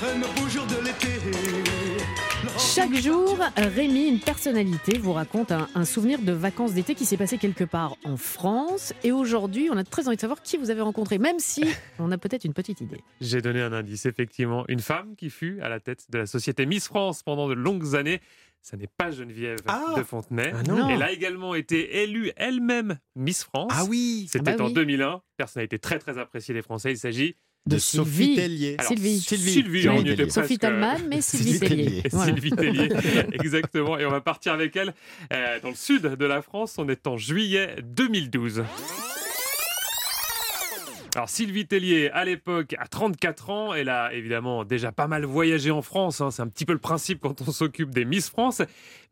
de 0.03 0.19
nos 0.19 0.29
beaux 0.29 0.49
jours 0.49 0.67
de 0.67 0.85
l'été. 0.85 1.92
Chaque 2.59 2.95
jour, 2.95 3.39
Rémi, 3.57 4.09
une 4.09 4.21
personnalité, 4.21 4.99
vous 4.99 5.13
raconte 5.13 5.53
un, 5.53 5.69
un 5.75 5.85
souvenir 5.85 6.21
de 6.21 6.33
vacances 6.33 6.73
d'été 6.75 6.95
qui 6.95 7.05
s'est 7.05 7.17
passé 7.17 7.39
quelque 7.39 7.65
part 7.65 7.97
en 8.05 8.17
France. 8.17 8.93
Et 9.05 9.13
aujourd'hui, 9.13 9.69
on 9.73 9.77
a 9.77 9.85
très 9.85 10.07
envie 10.07 10.17
de 10.17 10.21
savoir 10.21 10.43
qui 10.43 10.57
vous 10.57 10.71
avez 10.71 10.81
rencontré, 10.81 11.19
même 11.19 11.39
si 11.39 11.65
on 11.99 12.11
a 12.13 12.19
peut-être 12.19 12.45
une 12.45 12.53
petite 12.55 12.81
idée. 12.81 13.01
J'ai 13.21 13.41
donné 13.41 13.61
un 13.63 13.73
indice, 13.73 14.07
effectivement. 14.07 14.65
Une 14.69 14.81
femme 14.81 15.15
qui 15.17 15.31
fut 15.31 15.61
à 15.61 15.69
la 15.69 15.81
tête 15.81 16.07
de 16.11 16.19
la 16.19 16.27
société 16.27 16.67
Miss 16.67 16.87
France 16.87 17.23
pendant 17.23 17.49
de 17.49 17.55
longues 17.55 17.95
années. 17.97 18.21
Ça 18.61 18.77
n'est 18.77 18.87
pas 18.87 19.11
Geneviève 19.11 19.59
de 19.97 20.03
Fontenay. 20.05 20.53
Ah 20.55 20.63
non. 20.63 20.89
Elle 20.89 21.03
a 21.03 21.11
également 21.11 21.55
été 21.57 22.03
élue 22.05 22.31
elle-même 22.37 22.99
Miss 23.17 23.43
France. 23.43 23.73
Ah 23.75 23.85
oui 23.89 24.29
C'était 24.31 24.53
Ah 24.53 24.57
bah 24.57 24.65
en 24.65 24.69
oui. 24.69 24.75
2001. 24.75 25.21
Personnalité 25.37 25.79
très 25.81 25.99
très 25.99 26.17
appréciée 26.19 26.55
des 26.55 26.63
Français. 26.63 26.93
Il 26.93 26.99
s'agit 26.99 27.35
De 27.65 27.79
Sophie 27.79 28.11
Sylvie. 28.13 28.35
Tellier. 28.37 28.77
Alors, 28.79 28.89
Sylvie. 28.93 29.19
Sylvie, 29.21 29.89
on 29.89 30.05
était 30.05 30.29
Sophie. 30.31 30.59
Talman, 30.59 30.99
mais 31.09 31.21
Sylvie 31.21 31.53
Sylvie 31.53 31.61
Tellier. 31.61 31.85
Tellier. 31.85 32.03
Voilà. 32.11 32.33
Sylvie 32.35 32.51
Tellier, 32.51 32.89
exactement. 33.35 33.99
Et 33.99 34.05
on 34.07 34.11
va 34.11 34.21
partir 34.21 34.53
avec 34.53 34.75
elle 34.75 34.93
euh, 35.33 35.61
dans 35.61 35.69
le 35.69 35.75
sud 35.77 36.03
de 36.03 36.27
la 36.27 36.43
France. 36.43 36.75
On 36.79 36.89
est 36.89 37.07
en 37.07 37.17
juillet 37.17 37.77
2012. 37.85 38.65
Alors 41.15 41.29
Sylvie 41.29 41.67
Tellier, 41.67 42.09
à 42.11 42.25
l'époque, 42.25 42.75
à 42.79 42.89
34 42.89 43.51
ans, 43.51 43.75
elle 43.75 43.91
a 43.91 44.15
évidemment 44.15 44.65
déjà 44.65 44.93
pas 44.93 45.07
mal 45.07 45.25
voyagé 45.27 45.71
en 45.71 45.83
France. 45.83 46.23
hein. 46.23 46.31
C'est 46.31 46.41
un 46.43 46.49
petit 46.49 46.65
peu 46.65 46.73
le 46.73 46.79
principe 46.79 47.21
quand 47.21 47.43
on 47.43 47.53
s'occupe 47.53 47.91
des 47.91 48.07
Miss 48.07 48.31
France. 48.31 48.63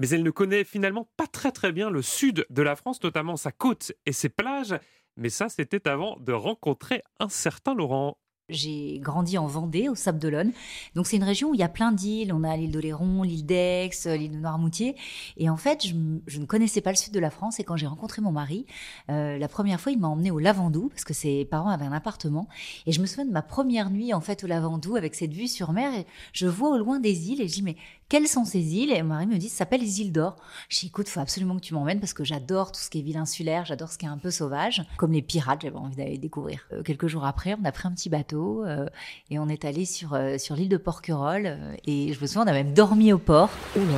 Mais 0.00 0.08
elle 0.08 0.22
ne 0.22 0.30
connaît 0.30 0.64
finalement 0.64 1.08
pas 1.18 1.26
très 1.26 1.52
très 1.52 1.72
bien 1.72 1.90
le 1.90 2.00
sud 2.02 2.46
de 2.48 2.62
la 2.62 2.74
France, 2.74 3.02
notamment 3.02 3.36
sa 3.36 3.52
côte 3.52 3.92
et 4.06 4.12
ses 4.12 4.30
plages. 4.30 4.74
Mais 5.18 5.28
ça, 5.28 5.48
c'était 5.50 5.86
avant 5.86 6.16
de 6.18 6.32
rencontrer 6.32 7.02
un 7.20 7.28
certain 7.28 7.74
Laurent. 7.74 8.16
J'ai 8.50 8.98
grandi 8.98 9.38
en 9.38 9.46
Vendée, 9.46 9.88
au 9.88 9.94
Sable 9.94 10.18
d'Olonne. 10.18 10.52
Donc 10.94 11.06
c'est 11.06 11.16
une 11.16 11.24
région 11.24 11.50
où 11.50 11.54
il 11.54 11.60
y 11.60 11.62
a 11.62 11.68
plein 11.68 11.92
d'îles. 11.92 12.32
On 12.32 12.44
a 12.44 12.56
l'île 12.56 12.70
d'Oléron, 12.70 13.22
l'île 13.22 13.46
d'Aix, 13.46 13.90
euh, 14.06 14.16
l'île 14.16 14.32
de 14.32 14.36
Noirmoutier. 14.36 14.96
Et 15.36 15.48
en 15.48 15.56
fait, 15.56 15.86
je, 15.86 15.94
ne 16.38 16.44
connaissais 16.44 16.80
pas 16.80 16.90
le 16.90 16.96
sud 16.96 17.12
de 17.12 17.20
la 17.20 17.30
France. 17.30 17.60
Et 17.60 17.64
quand 17.64 17.76
j'ai 17.76 17.86
rencontré 17.86 18.22
mon 18.22 18.32
mari, 18.32 18.66
euh, 19.10 19.38
la 19.38 19.48
première 19.48 19.80
fois, 19.80 19.92
il 19.92 19.98
m'a 19.98 20.08
emmené 20.08 20.30
au 20.30 20.38
Lavandou 20.38 20.88
parce 20.88 21.04
que 21.04 21.14
ses 21.14 21.44
parents 21.44 21.70
avaient 21.70 21.86
un 21.86 21.92
appartement. 21.92 22.48
Et 22.86 22.92
je 22.92 23.00
me 23.00 23.06
souviens 23.06 23.26
de 23.26 23.32
ma 23.32 23.42
première 23.42 23.90
nuit 23.90 24.12
en 24.12 24.20
fait 24.20 24.44
au 24.44 24.46
Lavandou 24.46 24.96
avec 24.96 25.14
cette 25.14 25.32
vue 25.32 25.48
sur 25.48 25.72
mer. 25.72 25.94
Et 25.94 26.06
je 26.32 26.46
vois 26.46 26.70
au 26.70 26.78
loin 26.78 27.00
des 27.00 27.30
îles 27.30 27.40
et 27.40 27.48
je 27.48 27.54
dis 27.54 27.62
mais 27.62 27.76
quelles 28.10 28.26
sont 28.28 28.44
ces 28.44 28.58
îles? 28.76 28.92
Et 28.92 29.00
mon 29.02 29.10
mari 29.10 29.26
me 29.26 29.38
dit 29.38 29.48
ça 29.48 29.58
s'appelle 29.58 29.80
les 29.80 30.02
îles 30.02 30.12
d'Or. 30.12 30.36
Je 30.68 30.80
dis 30.80 30.86
écoute, 30.88 31.08
faut 31.08 31.20
absolument 31.20 31.54
que 31.56 31.62
tu 31.62 31.72
m'emmènes 31.72 32.00
parce 32.00 32.12
que 32.12 32.24
j'adore 32.24 32.72
tout 32.72 32.80
ce 32.80 32.90
qui 32.90 32.98
est 32.98 33.02
ville 33.02 33.16
insulaire, 33.16 33.64
j'adore 33.64 33.88
ce 33.90 33.96
qui 33.96 34.04
est 34.04 34.08
un 34.10 34.18
peu 34.18 34.30
sauvage, 34.30 34.82
comme 34.98 35.12
les 35.12 35.22
pirates. 35.22 35.62
J'avais 35.62 35.76
envie 35.76 35.96
d'aller 35.96 36.18
découvrir. 36.18 36.66
Euh, 36.72 36.82
quelques 36.82 37.06
jours 37.06 37.24
après, 37.24 37.56
on 37.58 37.64
a 37.64 37.72
pris 37.72 37.88
un 37.88 37.92
petit 37.92 38.10
bateau 38.10 38.64
euh, 38.66 38.86
et 39.30 39.38
on 39.38 39.48
est 39.48 39.64
allé 39.64 39.84
sur 39.86 40.12
euh, 40.12 40.36
sur 40.36 40.56
l'île 40.56 40.68
de 40.68 40.76
Porquerolles. 40.76 41.46
euh, 41.46 41.76
et 41.86 42.12
je 42.12 42.20
me 42.20 42.26
souviens, 42.26 42.42
on 42.42 42.48
a 42.48 42.52
même 42.52 42.74
dormi 42.74 43.12
au 43.12 43.18
port. 43.18 43.48
Oula. 43.76 43.84
Ouais, 43.84 43.88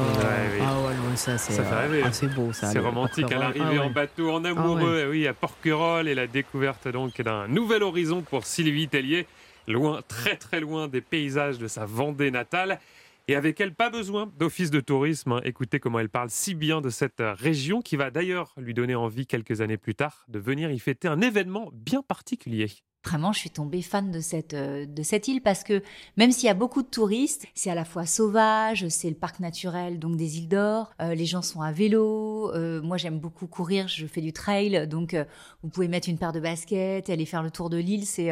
oui. 0.52 0.58
Ah 0.62 0.76
ouais, 0.86 0.94
non, 0.94 1.16
ça 1.16 1.38
c'est 1.38 1.58
euh, 1.58 2.02
ah, 2.04 2.12
c'est 2.12 2.28
beau 2.34 2.52
ça. 2.52 2.70
C'est 2.70 2.78
romantique 2.78 3.24
à 3.24 3.28
Porquerolles. 3.28 3.58
l'arrivée 3.58 3.80
Ah 3.82 3.86
en 3.86 3.90
bateau, 3.90 4.30
en 4.30 4.44
amoureux, 4.44 5.08
oui, 5.10 5.26
à 5.26 5.32
Porquerolles 5.32 6.08
et 6.08 6.14
la 6.14 6.26
découverte 6.26 6.86
donc 6.86 7.20
d'un 7.22 7.48
nouvel 7.48 7.82
horizon 7.82 8.20
pour 8.20 8.44
Sylvie 8.44 8.88
Tellier, 8.88 9.26
loin, 9.66 10.00
très 10.06 10.36
très 10.36 10.60
loin 10.60 10.86
des 10.86 11.00
paysages 11.00 11.58
de 11.58 11.66
sa 11.66 11.86
Vendée 11.86 12.30
natale. 12.30 12.78
Et 13.28 13.36
avec 13.36 13.60
elle, 13.60 13.74
pas 13.74 13.88
besoin 13.88 14.32
d'office 14.36 14.70
de 14.70 14.80
tourisme. 14.80 15.32
hein. 15.32 15.40
Écoutez 15.44 15.78
comment 15.78 16.00
elle 16.00 16.08
parle 16.08 16.28
si 16.28 16.54
bien 16.54 16.80
de 16.80 16.90
cette 16.90 17.20
euh, 17.20 17.34
région 17.34 17.80
qui 17.80 17.96
va 17.96 18.10
d'ailleurs 18.10 18.52
lui 18.56 18.74
donner 18.74 18.96
envie 18.96 19.26
quelques 19.26 19.60
années 19.60 19.76
plus 19.76 19.94
tard 19.94 20.24
de 20.28 20.40
venir 20.40 20.72
y 20.72 20.78
fêter 20.80 21.06
un 21.06 21.20
événement 21.20 21.70
bien 21.72 22.02
particulier. 22.02 22.68
Vraiment, 23.04 23.32
je 23.32 23.40
suis 23.40 23.50
tombée 23.50 23.82
fan 23.82 24.12
de 24.12 24.20
cette, 24.20 24.54
euh, 24.54 24.86
de 24.86 25.02
cette 25.02 25.26
île 25.28 25.40
parce 25.40 25.64
que 25.64 25.82
même 26.16 26.30
s'il 26.30 26.46
y 26.46 26.50
a 26.50 26.54
beaucoup 26.54 26.82
de 26.82 26.88
touristes, 26.88 27.46
c'est 27.54 27.70
à 27.70 27.74
la 27.74 27.84
fois 27.84 28.06
sauvage, 28.06 28.88
c'est 28.88 29.08
le 29.08 29.16
parc 29.16 29.40
naturel 29.40 29.98
donc 29.98 30.16
des 30.16 30.38
îles 30.38 30.48
d'Or, 30.48 30.92
euh, 31.00 31.14
les 31.14 31.26
gens 31.26 31.42
sont 31.42 31.62
à 31.62 31.72
vélo, 31.72 32.52
moi 32.82 32.96
j'aime 32.96 33.18
beaucoup 33.18 33.46
courir, 33.46 33.88
je 33.88 34.06
fais 34.06 34.20
du 34.20 34.32
trail, 34.32 34.86
donc 34.88 35.16
vous 35.62 35.68
pouvez 35.68 35.88
mettre 35.88 36.08
une 36.08 36.18
paire 36.18 36.32
de 36.32 36.40
baskets, 36.40 37.10
aller 37.10 37.26
faire 37.26 37.42
le 37.42 37.50
tour 37.50 37.70
de 37.70 37.76
l'île, 37.76 38.06
c'est 38.06 38.30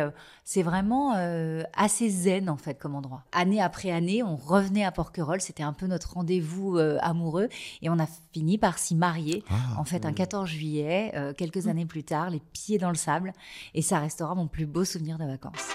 c'est 0.53 0.65
vraiment 0.65 1.15
euh, 1.15 1.63
assez 1.75 2.11
zen 2.11 2.51
en 2.51 2.57
fait 2.57 2.75
comme 2.75 2.97
endroit. 2.97 3.23
Année 3.31 3.63
après 3.63 3.93
année, 3.93 4.25
on 4.25 4.35
revenait 4.35 4.83
à 4.83 4.91
Porquerolles, 4.91 5.41
c'était 5.41 5.63
un 5.63 5.73
peu 5.73 5.87
notre 5.87 6.15
rendez-vous 6.15 6.77
euh, 6.77 6.99
amoureux. 7.03 7.49
Et 7.83 7.89
on 7.89 8.01
a 8.01 8.07
fini 8.33 8.59
par 8.59 8.77
s'y 8.77 8.97
marier 8.97 9.45
Ah, 9.49 9.79
en 9.79 9.85
fait 9.85 10.05
un 10.05 10.13
14 10.13 10.49
juillet, 10.49 11.13
euh, 11.15 11.33
quelques 11.35 11.69
années 11.69 11.87
plus 11.87 12.03
tard, 12.03 12.31
les 12.31 12.43
pieds 12.53 12.79
dans 12.79 12.89
le 12.89 12.97
sable. 12.97 13.33
Et 13.75 13.83
ça 13.83 14.01
restera 14.01 14.35
mon 14.35 14.49
plus 14.49 14.67
beau 14.67 14.85
souvenir 14.85 15.19
de 15.19 15.25
vacances. 15.25 15.69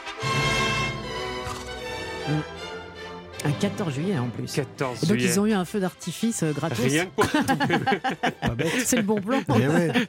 Un 3.43 3.51
14 3.51 3.93
juillet 3.93 4.17
en 4.17 4.29
plus. 4.29 4.51
14 4.53 5.03
Et 5.03 5.07
donc 5.07 5.17
juillet. 5.17 5.31
ils 5.33 5.39
ont 5.39 5.45
eu 5.45 5.53
un 5.53 5.65
feu 5.65 5.79
d'artifice 5.79 6.43
euh, 6.43 6.51
gratos. 6.51 6.79
Rien 6.79 7.05
que 7.05 7.11
pour 7.11 7.25
c'est 8.85 8.97
le 8.97 9.01
bon 9.03 9.21
plan. 9.21 9.41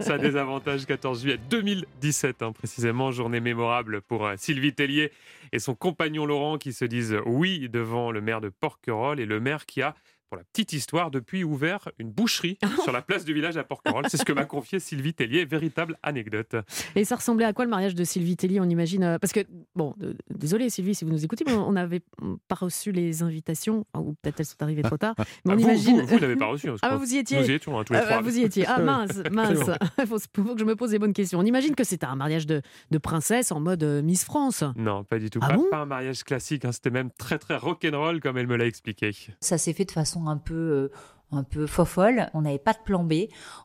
Ça 0.01 0.15
a 0.15 0.19
des 0.19 0.37
avantages 0.37 0.87
14 0.87 1.23
juillet 1.23 1.39
2017, 1.51 2.43
hein, 2.43 2.53
précisément, 2.53 3.11
journée 3.13 3.41
mémorable 3.41 4.01
pour 4.03 4.27
euh, 4.27 4.35
Sylvie 4.37 4.73
Tellier 4.73 5.13
et 5.53 5.59
son 5.59 5.75
compagnon 5.75 6.27
Laurent 6.27 6.59
qui 6.59 6.73
se 6.73 6.85
disent 6.85 7.17
oui 7.27 7.69
devant 7.69 8.11
le 8.11 8.21
maire 8.21 8.41
de 8.41 8.49
Porquerolles 8.49 9.21
et 9.21 9.27
le 9.27 9.41
maire 9.41 9.67
qui 9.67 9.83
a, 9.83 9.95
pour 10.29 10.37
la 10.37 10.45
petite 10.45 10.73
histoire, 10.73 11.11
depuis 11.11 11.45
ouvert 11.45 11.89
une 11.99 12.11
boucherie 12.11 12.59
sur 12.83 12.93
la 12.93 13.03
place 13.03 13.25
du 13.25 13.33
village 13.35 13.57
à 13.57 13.65
Porquerolles. 13.65 14.07
C'est 14.09 14.17
ce 14.17 14.25
que 14.25 14.33
m'a 14.33 14.45
confié 14.45 14.81
Sylvie 14.81 15.15
Tellier, 15.15 15.45
véritable 15.45 15.99
anecdote. 16.03 16.57
Et 16.95 17.05
ça 17.05 17.17
ressemblait 17.17 17.45
à 17.45 17.53
quoi 17.53 17.65
le 17.65 17.71
mariage 17.71 17.95
de 17.95 18.05
Sylvie 18.05 18.37
Tellier? 18.37 18.61
On 18.61 18.69
imagine. 18.69 19.03
euh, 19.05 19.19
Parce 19.19 19.33
que, 19.33 19.41
bon, 19.75 19.95
euh, 20.03 20.15
désolé 20.35 20.69
Sylvie 20.71 20.95
si 20.95 21.05
vous 21.05 21.11
nous 21.13 21.25
écoutez, 21.25 21.45
mais 21.47 21.53
on 21.55 21.73
n'avait 21.73 22.03
pas 22.49 22.55
reçu 22.57 22.93
les 22.93 23.23
invitations, 23.23 23.87
ou 23.97 24.15
peut-être 24.23 24.41
elles 24.41 24.47
sont 24.47 24.63
arrivées 24.63 24.83
trop 24.83 24.97
tard. 24.99 25.15
Mais 25.45 25.53
Ah, 25.53 25.53
on 25.53 25.57
vous, 25.57 25.63
imagine. 25.63 26.01
vous, 26.01 26.07
vous 26.07 26.19
n'avez 26.19 26.37
pas 26.37 26.47
reçu. 26.47 26.69
hein, 26.69 26.75
Ah, 26.83 26.91
bah, 26.91 26.97
vous 26.97 27.15
y 27.15 27.19
étiez. 27.19 27.39
Nous 27.41 27.49
y 27.51 27.53
étions, 27.53 27.79
hein, 27.79 27.85
tous 27.85 27.93
les 27.93 27.99
Ah, 28.01 28.03
bah, 28.03 28.09
trois. 28.11 28.23
vous 28.23 28.39
y 28.39 28.43
étiez. 28.43 28.67
Ah, 28.67 28.79
mince, 28.81 29.23
mince. 29.31 29.59
Bon. 29.61 29.73
Il 29.99 30.07
faut, 30.07 30.19
faut 30.19 30.55
que 30.55 30.61
je 30.61 30.65
me 30.65 30.77
pose 30.77 30.93
les 30.93 30.99
bonnes 30.99 31.13
questions. 31.13 31.39
On 31.39 31.45
imagine 31.45 31.75
que 31.75 31.85
c'était 31.85 32.07
un 32.07 32.17
mariage 32.17 32.47
de, 32.47 32.63
de 32.91 32.99
princesse 32.99 33.53
en 33.53 33.61
mode 33.61 33.83
euh, 33.83 34.03
Miss 34.03 34.25
France. 34.25 34.65
Non, 34.77 35.05
pas 35.05 35.19
du 35.19 35.31
tout. 35.31 35.39
Ah 35.43 35.49
pas, 35.51 35.57
bon? 35.57 35.67
pas 35.71 35.79
un 35.79 35.87
mariage 35.87 36.25
classique. 36.25 36.65
hein, 36.65 36.73
C'était 36.73 36.91
même 36.91 37.11
très 37.17 37.39
très 37.39 37.57
rock'n'roll 37.57 38.21
comme 38.21 38.39
elle 38.39 38.47
me 38.47 38.57
l'a 38.57 38.67
expliqué. 38.67 39.13
Ça 39.41 39.59
s'est 39.59 39.73
fait 39.73 39.85
de 39.85 39.93
façon 39.93 40.16
un 40.27 40.39
peu 40.39 40.55
euh, 40.55 40.89
un 41.33 41.43
peu 41.43 41.67
fofolle. 41.67 42.31
On 42.35 42.43
n'avait 42.43 42.59
pas 42.59 42.73
de 42.73 42.79
plan 42.85 43.05
B. 43.05 43.15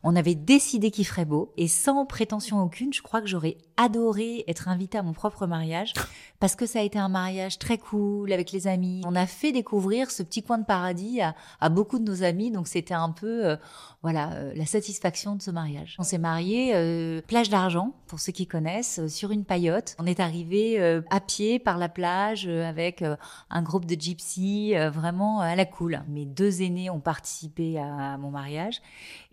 On 0.04 0.16
avait 0.16 0.36
décidé 0.36 0.92
qu'il 0.92 1.06
ferait 1.06 1.26
beau 1.26 1.54
et 1.58 1.68
sans 1.68 2.06
prétention 2.06 2.62
aucune, 2.62 2.94
je 2.94 3.02
crois 3.02 3.22
que 3.22 3.28
j'aurais 3.28 3.58
adoré 3.78 4.44
être 4.48 4.68
invitée 4.68 4.98
à 4.98 5.04
mon 5.04 5.14
propre 5.14 5.48
mariage 5.48 5.94
parce 6.40 6.56
que 6.56 6.66
ça 6.66 6.80
a 6.80 6.82
été 6.82 6.98
un 6.98 7.10
mariage 7.10 7.60
très 7.60 7.78
cool 7.78 8.32
avec 8.34 8.52
les 8.52 8.68
amis. 8.68 9.02
On 9.06 9.16
a 9.16 9.28
fait 9.28 9.52
découvrir 9.52 10.10
ce 10.10 10.24
petit 10.24 10.42
coin 10.42 10.58
de 10.58 10.66
paradis 10.66 11.20
à, 11.22 11.70
beaucoup 11.70 12.00
de 12.00 12.04
nos 12.04 12.24
amis, 12.24 12.52
donc 12.52 12.68
c'était 12.68 12.94
un 12.94 13.12
peu 13.12 13.46
euh, 13.46 13.56
voilà 14.02 14.34
euh, 14.34 14.52
la 14.56 14.66
satisfaction 14.66 15.36
de 15.36 15.42
ce 15.42 15.52
mariage. 15.52 15.96
On 16.00 16.04
s'est 16.04 16.18
marié 16.18 16.72
euh, 16.76 17.22
plage 17.22 17.50
d'argent 17.50 17.94
pour 18.08 18.20
ceux 18.20 18.32
qui 18.32 18.48
connaissent 18.48 19.08
sur 19.08 19.32
une 19.32 19.46
paillote. 19.46 19.96
On 20.00 20.06
est 20.06 20.20
arrivé 20.20 21.02
à 21.10 21.20
pied 21.20 21.60
par 21.60 21.78
la 21.78 21.90
plage 21.90 22.48
avec 22.48 23.04
un 23.50 23.62
groupe 23.62 23.86
de 23.86 24.00
gypsies 24.00 24.74
vraiment 24.92 25.40
à 25.40 25.56
la 25.56 25.66
cool. 25.66 26.04
Mes 26.10 26.26
deux 26.26 26.62
aînés 26.62 26.90
ont 26.90 27.00
participé 27.00 27.61
à 27.78 28.18
mon 28.18 28.32
mariage 28.32 28.82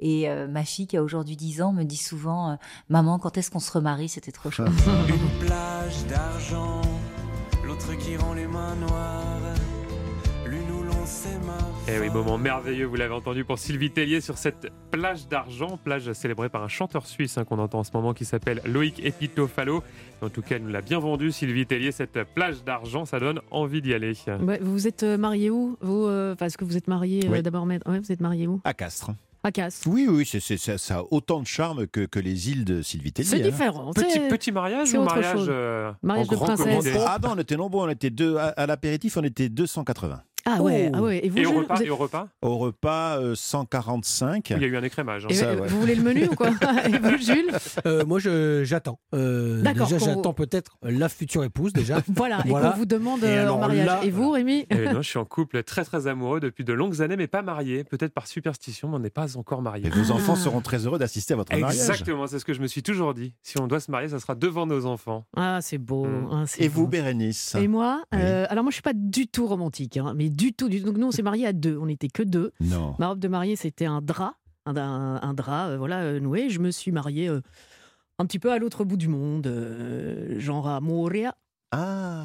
et 0.00 0.28
euh, 0.28 0.46
ma 0.46 0.64
fille 0.64 0.86
qui 0.86 0.96
a 0.96 1.02
aujourd'hui 1.02 1.36
10 1.36 1.62
ans 1.62 1.72
me 1.72 1.84
dit 1.84 1.96
souvent 1.96 2.50
euh, 2.50 2.54
maman 2.88 3.18
quand 3.18 3.36
est-ce 3.36 3.50
qu'on 3.50 3.60
se 3.60 3.72
remarie? 3.72 4.08
C'était 4.08 4.32
trop 4.32 4.50
chouette. 4.50 4.70
Une 5.08 5.46
plage 5.46 6.04
d'argent, 6.06 6.82
l'autre 7.64 7.94
qui 7.98 8.16
rend 8.16 8.34
les 8.34 8.46
mains 8.46 8.76
noires. 8.76 9.38
Eh 11.90 11.98
oui, 12.00 12.11
moment 12.11 12.36
merveilleux, 12.36 12.84
vous 12.86 12.96
l'avez 12.96 13.14
entendu 13.14 13.44
pour 13.44 13.59
Sylvie 13.59 13.90
Tellier 13.90 14.20
sur 14.20 14.36
cette 14.36 14.68
plage 14.90 15.26
d'argent, 15.28 15.78
plage 15.82 16.12
célébrée 16.12 16.50
par 16.50 16.62
un 16.62 16.68
chanteur 16.68 17.06
suisse 17.06 17.38
hein, 17.38 17.44
qu'on 17.44 17.59
entend 17.59 17.78
en 17.78 17.84
ce 17.84 17.92
moment 17.94 18.12
qui 18.12 18.24
s'appelle 18.26 18.61
Loïc 18.66 19.00
Epitofalo. 19.04 19.82
En 20.20 20.28
tout 20.28 20.42
cas, 20.42 20.56
elle 20.56 20.62
nous 20.64 20.68
l'a 20.68 20.82
bien 20.82 20.98
vendu, 20.98 21.32
Sylvie 21.32 21.64
Tellier, 21.66 21.92
cette 21.92 22.22
plage 22.34 22.62
d'argent, 22.62 23.06
ça 23.06 23.18
donne 23.20 23.40
envie 23.50 23.80
d'y 23.80 23.94
aller. 23.94 24.12
Ouais, 24.42 24.59
vous 24.61 24.72
vous 24.72 24.86
êtes 24.86 25.02
euh, 25.02 25.16
marié 25.16 25.48
où 25.50 25.78
vous, 25.80 26.04
euh, 26.06 26.34
Parce 26.34 26.56
que 26.59 26.64
vous 26.64 26.76
êtes 26.76 26.88
marié 26.88 27.24
euh, 27.26 27.30
Oui. 27.30 27.42
d'abord, 27.42 27.64
mais 27.64 27.80
ouais, 27.86 28.00
vous 28.00 28.12
êtes 28.12 28.20
marié 28.20 28.46
où? 28.46 28.61
À 28.64 28.74
Castres. 28.74 29.11
À 29.44 29.50
Castres. 29.52 29.88
Oui, 29.88 30.06
oui, 30.11 30.26
ça, 30.26 30.76
ça 30.78 30.98
a 30.98 31.02
autant 31.11 31.40
de 31.40 31.46
charme 31.46 31.86
que, 31.86 32.04
que 32.04 32.18
les 32.18 32.50
îles 32.50 32.64
de 32.66 32.82
Sylvie 32.82 33.12
Tellier. 33.12 33.28
C'est 33.28 33.40
hein. 33.40 33.48
différent. 33.48 33.92
Petit, 33.94 34.11
c'est- 34.11 34.28
petit 34.28 34.52
mariage 34.52 34.88
c'est 34.88 34.98
ou 34.98 35.02
autre 35.02 35.14
mariage, 35.14 35.32
chose. 35.38 35.46
euh, 35.48 35.92
Mariage 36.02 36.26
en 36.28 36.30
de 36.32 36.36
grand 36.36 36.46
princesse. 36.54 36.96
Ah 37.06 37.18
non, 37.22 37.30
on 37.34 37.38
était 37.38 37.56
nombreux, 37.56 37.86
on 37.86 37.88
était 37.90 38.11
deux. 38.11 38.36
À, 38.36 38.48
à 38.48 38.66
l'apéritif, 38.66 39.16
on 39.16 39.22
était 39.22 39.48
280. 39.48 40.20
Ah 40.57 40.62
ouais, 40.62 40.88
Oh. 40.92 40.96
ah 40.96 41.03
ouais. 41.03 41.20
Et 41.24 41.28
vous, 41.28 41.38
Et 41.38 41.46
au 41.46 41.51
Jules, 41.51 41.59
repas, 41.59 41.74
vous 41.74 41.80
êtes- 41.82 41.86
et 41.86 41.90
au 41.90 41.96
repas 41.96 42.28
Au 42.42 42.59
repas, 42.59 43.18
euh, 43.20 43.34
145. 43.72 44.51
Il 44.51 44.62
y 44.62 44.64
a 44.64 44.68
eu 44.68 44.76
un 44.76 44.82
écrémage. 44.82 45.24
hein. 45.24 45.28
et, 45.30 45.34
ça, 45.34 45.55
ouais. 45.55 45.66
Vous 45.68 45.80
voulez 45.80 45.94
le 45.94 46.03
menu 46.03 46.26
ou 46.26 46.34
quoi 46.34 46.49
Et 46.86 46.99
vous, 46.99 47.18
Jules 47.18 47.51
Euh, 47.86 48.05
moi, 48.05 48.18
je- 48.18 48.62
j'attends. 48.64 48.99
Euh, 49.14 49.62
D'accord, 49.62 49.86
déjà, 49.88 49.99
j'attends 49.99 50.32
peut-être 50.32 50.76
la 50.82 51.09
future 51.09 51.44
épouse, 51.44 51.72
déjà. 51.72 52.01
Voilà, 52.09 52.40
et 52.44 52.49
qu'on 52.49 52.70
vous 52.70 52.86
demande 52.86 53.22
Et 53.24 53.26
euh, 53.28 53.53
en 53.53 53.59
mariage. 53.59 53.86
là, 53.86 54.01
et 54.05 54.11
vous, 54.11 54.30
Rémi 54.30 54.66
Eh 54.70 54.86
non, 54.92 55.03
je 55.03 55.09
suis 55.09 55.18
en 55.18 55.24
couple 55.24 55.62
très 55.62 55.84
très 55.84 56.07
amoureux 56.07 56.40
depuis 56.40 56.64
de 56.64 56.72
longues 56.72 57.03
années, 57.03 57.16
mais 57.16 57.26
pas 57.26 57.42
marié. 57.42 57.84
Peut-être 57.84 58.12
par 58.14 58.26
superstition, 58.26 58.88
mais 58.88 58.96
on 58.96 59.01
n'est 59.01 59.11
pas 59.11 59.36
encore 59.36 59.62
marié. 59.62 59.86
Et 59.86 59.90
vos 59.90 60.11
enfants 60.11 60.36
seront 60.36 60.61
très 60.61 60.86
heureux 60.86 60.99
d'assister 60.99 61.34
à 61.34 61.36
votre 61.36 61.53
mariage. 61.53 61.74
Exactement, 61.78 62.26
c'est 62.26 62.38
ce 62.38 62.44
que 62.44 62.53
je 62.55 62.61
me 62.61 62.66
suis 62.66 62.82
toujours 62.82 63.14
dit. 63.14 63.34
Si 63.42 63.61
on 63.61 63.66
doit 63.66 63.80
se 63.80 63.90
marier, 63.90 64.09
ça 64.09 64.18
sera 64.18 64.34
devant 64.34 64.66
nos 64.66 64.86
enfants. 64.86 65.26
Ah, 65.36 65.59
c'est 65.62 65.78
beau. 65.78 66.07
Mm. 66.07 66.28
hein, 66.32 66.44
Et 66.59 66.68
vous. 66.68 66.86
Bérénice 66.88 67.55
Et 67.55 67.68
moi, 67.68 68.03
Oui. 68.12 68.18
alors 68.20 68.64
moi 68.64 68.70
je 68.70 68.74
suis 68.74 68.82
pas 68.82 68.92
du 68.94 69.26
tout 69.28 69.46
romantique, 69.46 69.96
hein, 69.99 70.14
mais 70.16 70.30
du 70.39 70.53
tout, 70.53 70.68
du 70.68 70.80
tout. 70.80 70.86
Donc 70.86 70.97
nous 70.97 71.07
on 71.09 71.11
s'est 71.11 71.22
mariés 71.22 71.47
à 71.47 71.53
deux, 71.53 71.76
on 71.76 71.86
n'était 71.86 72.09
que 72.09 72.22
deux. 72.22 72.53
Non. 72.61 72.95
Ma 72.99 73.09
robe 73.09 73.18
de 73.18 73.28
mariée 73.28 73.57
c'était 73.57 73.86
un 73.86 74.01
drap, 74.01 74.34
un, 74.66 74.76
un- 74.76 75.20
un 75.22 75.34
drap, 75.34 75.68
euh, 75.68 75.76
voilà 75.78 76.01
euh, 76.03 76.20
noué. 76.20 76.49
Je 76.51 76.61
me 76.61 76.70
suis 76.70 76.93
mariée 76.93 77.28
euh, 77.28 77.41
un 78.18 78.26
petit 78.26 78.39
peu 78.39 78.51
à 78.53 78.59
l'autre 78.59 78.84
bout 78.84 78.97
du 78.97 79.09
monde, 79.09 79.47
euh, 79.47 80.39
genre 80.41 80.68
à 80.68 80.80
Moria, 80.80 81.34
Ah. 81.72 82.24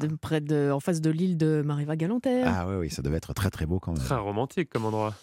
de- 0.00 0.14
près 0.16 0.40
de, 0.40 0.70
en 0.72 0.80
face 0.80 1.00
de 1.00 1.10
l'île 1.10 1.36
de 1.36 1.62
Mariva 1.64 1.96
Galanterre. 1.96 2.46
Ah 2.48 2.68
oui, 2.68 2.76
oui, 2.76 2.90
ça 2.90 3.02
devait 3.02 3.16
être 3.16 3.32
très 3.34 3.50
très 3.50 3.66
beau 3.66 3.80
quand 3.80 3.92
même. 3.92 4.02
Très 4.02 4.16
romantique 4.16 4.68
comme 4.70 4.84
endroit. 4.84 5.14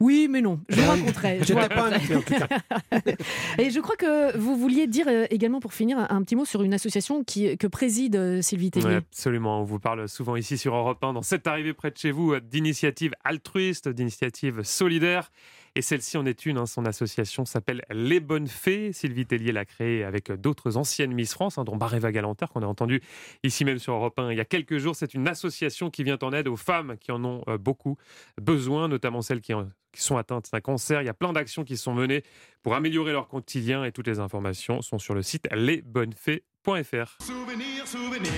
Oui, 0.00 0.28
mais 0.30 0.40
non, 0.40 0.60
je 0.68 0.76
vous 0.80 0.88
raconterai. 0.88 1.40
je 1.44 1.52
pas 1.52 1.94
invité, 1.94 2.16
en 2.16 2.22
tout 2.22 2.34
cas. 2.34 2.48
Et 3.58 3.70
je 3.70 3.80
crois 3.80 3.96
que 3.96 4.36
vous 4.36 4.56
vouliez 4.56 4.86
dire 4.86 5.06
euh, 5.08 5.26
également 5.30 5.60
pour 5.60 5.74
finir 5.74 5.98
un, 6.10 6.22
petit 6.22 6.36
mot 6.36 6.46
sur 6.46 6.62
une 6.62 6.72
association 6.72 7.22
qui, 7.22 7.56
que 7.58 7.66
préside 7.66 8.16
euh, 8.16 8.42
Sylvie 8.42 8.70
Tellier. 8.70 8.86
Ouais, 8.86 8.94
absolument. 8.96 9.60
On 9.60 9.64
vous 9.64 9.78
parle 9.78 10.08
souvent 10.08 10.36
ici 10.36 10.56
sur 10.56 10.74
Europe 10.74 11.04
1, 11.04 11.12
dans 11.12 11.22
cette 11.22 11.46
arrivée 11.46 11.74
près 11.74 11.90
de 11.90 11.98
chez 11.98 12.10
vous, 12.10 12.38
d'initiatives 12.40 13.12
altruistes, 13.24 13.88
d'initiatives 13.88 14.62
solidaires. 14.62 15.30
Et 15.76 15.82
celle-ci 15.82 16.16
en 16.16 16.26
est 16.26 16.46
une. 16.46 16.58
hein. 16.58 16.66
Son 16.66 16.84
association 16.84 17.44
s'appelle 17.44 17.82
Les 17.90 18.20
Bonnes 18.20 18.48
Fées. 18.48 18.92
Sylvie 18.92 19.26
Tellier 19.26 19.52
l'a 19.52 19.64
créée 19.64 20.04
avec 20.04 20.32
d'autres 20.32 20.76
anciennes 20.76 21.12
Miss 21.12 21.32
France, 21.32 21.58
hein, 21.58 21.64
dont 21.64 21.76
Baréva 21.76 22.10
Galanter, 22.12 22.46
qu'on 22.52 22.62
a 22.62 22.66
entendu 22.66 23.00
ici 23.44 23.64
même 23.64 23.78
sur 23.78 23.94
Europe 23.94 24.18
1 24.18 24.32
il 24.32 24.38
y 24.38 24.40
a 24.40 24.44
quelques 24.44 24.78
jours. 24.78 24.96
C'est 24.96 25.14
une 25.14 25.28
association 25.28 25.90
qui 25.90 26.02
vient 26.02 26.18
en 26.22 26.32
aide 26.32 26.48
aux 26.48 26.56
femmes 26.56 26.96
qui 26.98 27.12
en 27.12 27.24
ont 27.24 27.42
euh, 27.48 27.58
beaucoup 27.58 27.96
besoin, 28.40 28.88
notamment 28.88 29.22
celles 29.22 29.40
qui, 29.40 29.52
sont 29.94 30.16
atteintes 30.16 30.50
d'un 30.52 30.60
cancer. 30.60 31.02
Il 31.02 31.06
y 31.06 31.08
a 31.08 31.14
plein 31.14 31.32
d'actions 31.32 31.64
qui 31.64 31.76
sont 31.76 31.94
menées 31.94 32.22
pour 32.62 32.74
améliorer 32.74 33.12
leur 33.12 33.28
quotidien 33.28 33.84
et 33.84 33.92
toutes 33.92 34.06
les 34.06 34.20
informations 34.20 34.82
sont 34.82 34.98
sur 34.98 35.14
le 35.14 35.22
site 35.22 35.48
lesbonnesfées.fr. 35.52 37.16
Souvenir, 37.20 37.86
souvenir. 37.86 38.30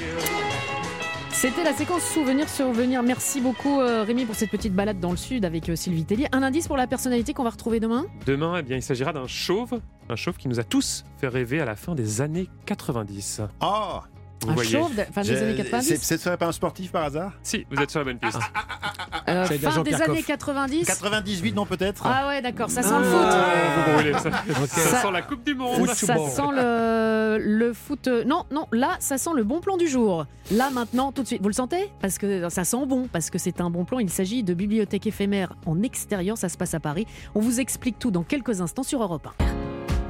C'était 1.42 1.64
la 1.64 1.72
séquence 1.72 2.04
souvenir 2.04 2.48
survenir. 2.48 3.02
Merci 3.02 3.40
beaucoup 3.40 3.80
euh, 3.80 4.04
Rémi 4.04 4.26
pour 4.26 4.36
cette 4.36 4.52
petite 4.52 4.74
balade 4.74 5.00
dans 5.00 5.10
le 5.10 5.16
sud 5.16 5.44
avec 5.44 5.68
euh, 5.68 5.74
Sylvie 5.74 6.04
Tellier. 6.04 6.28
Un 6.30 6.44
indice 6.44 6.68
pour 6.68 6.76
la 6.76 6.86
personnalité 6.86 7.34
qu'on 7.34 7.42
va 7.42 7.50
retrouver 7.50 7.80
demain? 7.80 8.06
Demain, 8.26 8.58
eh 8.60 8.62
bien, 8.62 8.76
il 8.76 8.82
s'agira 8.82 9.12
d'un 9.12 9.26
chauve, 9.26 9.80
un 10.08 10.14
chauve 10.14 10.36
qui 10.36 10.46
nous 10.46 10.60
a 10.60 10.62
tous 10.62 11.04
fait 11.18 11.26
rêver 11.26 11.60
à 11.60 11.64
la 11.64 11.74
fin 11.74 11.96
des 11.96 12.20
années 12.20 12.48
90. 12.66 13.40
Oh 13.60 13.98
Vous 14.42 14.50
Un 14.50 14.54
voyez 14.54 14.70
chauve 14.70 14.94
de- 14.94 15.02
fin 15.12 15.20
des 15.22 15.28
J'ai- 15.28 15.38
années 15.38 15.56
c'est- 15.56 15.62
90 15.64 15.98
C'est 16.02 16.36
pas 16.36 16.46
un 16.46 16.52
sportif 16.52 16.90
par 16.92 17.04
hasard? 17.04 17.32
Si, 17.42 17.64
vous 17.70 17.80
êtes 17.82 17.90
sur 17.90 18.00
la 18.00 18.04
bonne 18.06 18.18
piste. 18.18 18.38
Euh, 19.28 19.44
J'allais 19.46 19.58
dire 19.58 19.70
Fin 19.72 19.82
des 19.82 19.90
Jean-Pierre 19.92 20.08
années 20.10 20.18
Coff. 20.22 20.26
90 20.26 20.84
98, 20.86 21.52
non 21.54 21.64
peut-être? 21.66 22.02
Ah 22.06 22.26
ouais 22.28 22.42
d'accord, 22.42 22.70
ça 22.70 22.82
sent 22.82 22.90
Ah. 22.92 22.98
le 22.98 23.04
foot. 23.04 23.20
Ah, 23.22 23.44
vous 23.86 23.92
brûlez, 23.94 24.12
ça, 24.14 24.20
ça 24.66 24.66
Ça- 24.66 25.02
sent 25.02 25.10
la 25.12 25.22
Coupe 25.22 25.44
du 25.44 25.54
Monde. 25.54 25.86
Ça 25.88 25.94
Football. 26.16 26.30
sent 26.30 26.56
le, 26.56 27.38
le 27.38 27.72
foot. 27.72 28.08
euh, 28.08 28.24
Non, 28.24 28.44
non, 28.50 28.66
là, 28.72 28.96
ça 28.98 29.16
sent 29.18 29.30
le 29.36 29.44
bon 29.44 29.60
plan 29.60 29.76
du 29.76 29.86
jour. 29.88 30.26
Là, 30.50 30.70
maintenant, 30.70 31.12
tout 31.12 31.22
de 31.22 31.26
suite. 31.28 31.40
Vous 31.42 31.48
le 31.48 31.54
sentez? 31.54 31.90
Parce 32.00 32.18
que 32.18 32.48
ça 32.48 32.64
sent 32.64 32.84
bon, 32.86 33.08
parce 33.12 33.30
que 33.30 33.38
c'est 33.38 33.60
un 33.60 33.70
bon 33.70 33.84
plan. 33.84 33.98
Il 34.00 34.10
s'agit 34.10 34.42
de 34.42 34.54
bibliothèque 34.54 35.06
éphémère 35.06 35.54
en 35.66 35.82
extérieur. 35.82 36.36
Ça 36.36 36.48
se 36.48 36.56
passe 36.56 36.74
à 36.74 36.80
Paris. 36.80 37.06
On 37.34 37.40
vous 37.40 37.60
explique 37.60 37.98
tout 37.98 38.10
dans 38.10 38.22
quelques 38.24 38.60
instants 38.60 38.82
sur 38.82 39.02
Europe 39.02 39.28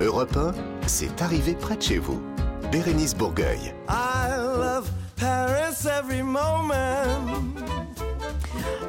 1. 0.01 0.05
Europe 0.05 0.37
1, 0.37 0.53
c'est 0.87 1.21
arrivé 1.23 1.55
près 1.55 1.77
de 1.77 1.83
chez 1.83 1.99
vous. 1.99 2.21
Bérénice 2.73 3.15
Bourgueil. 3.15 3.75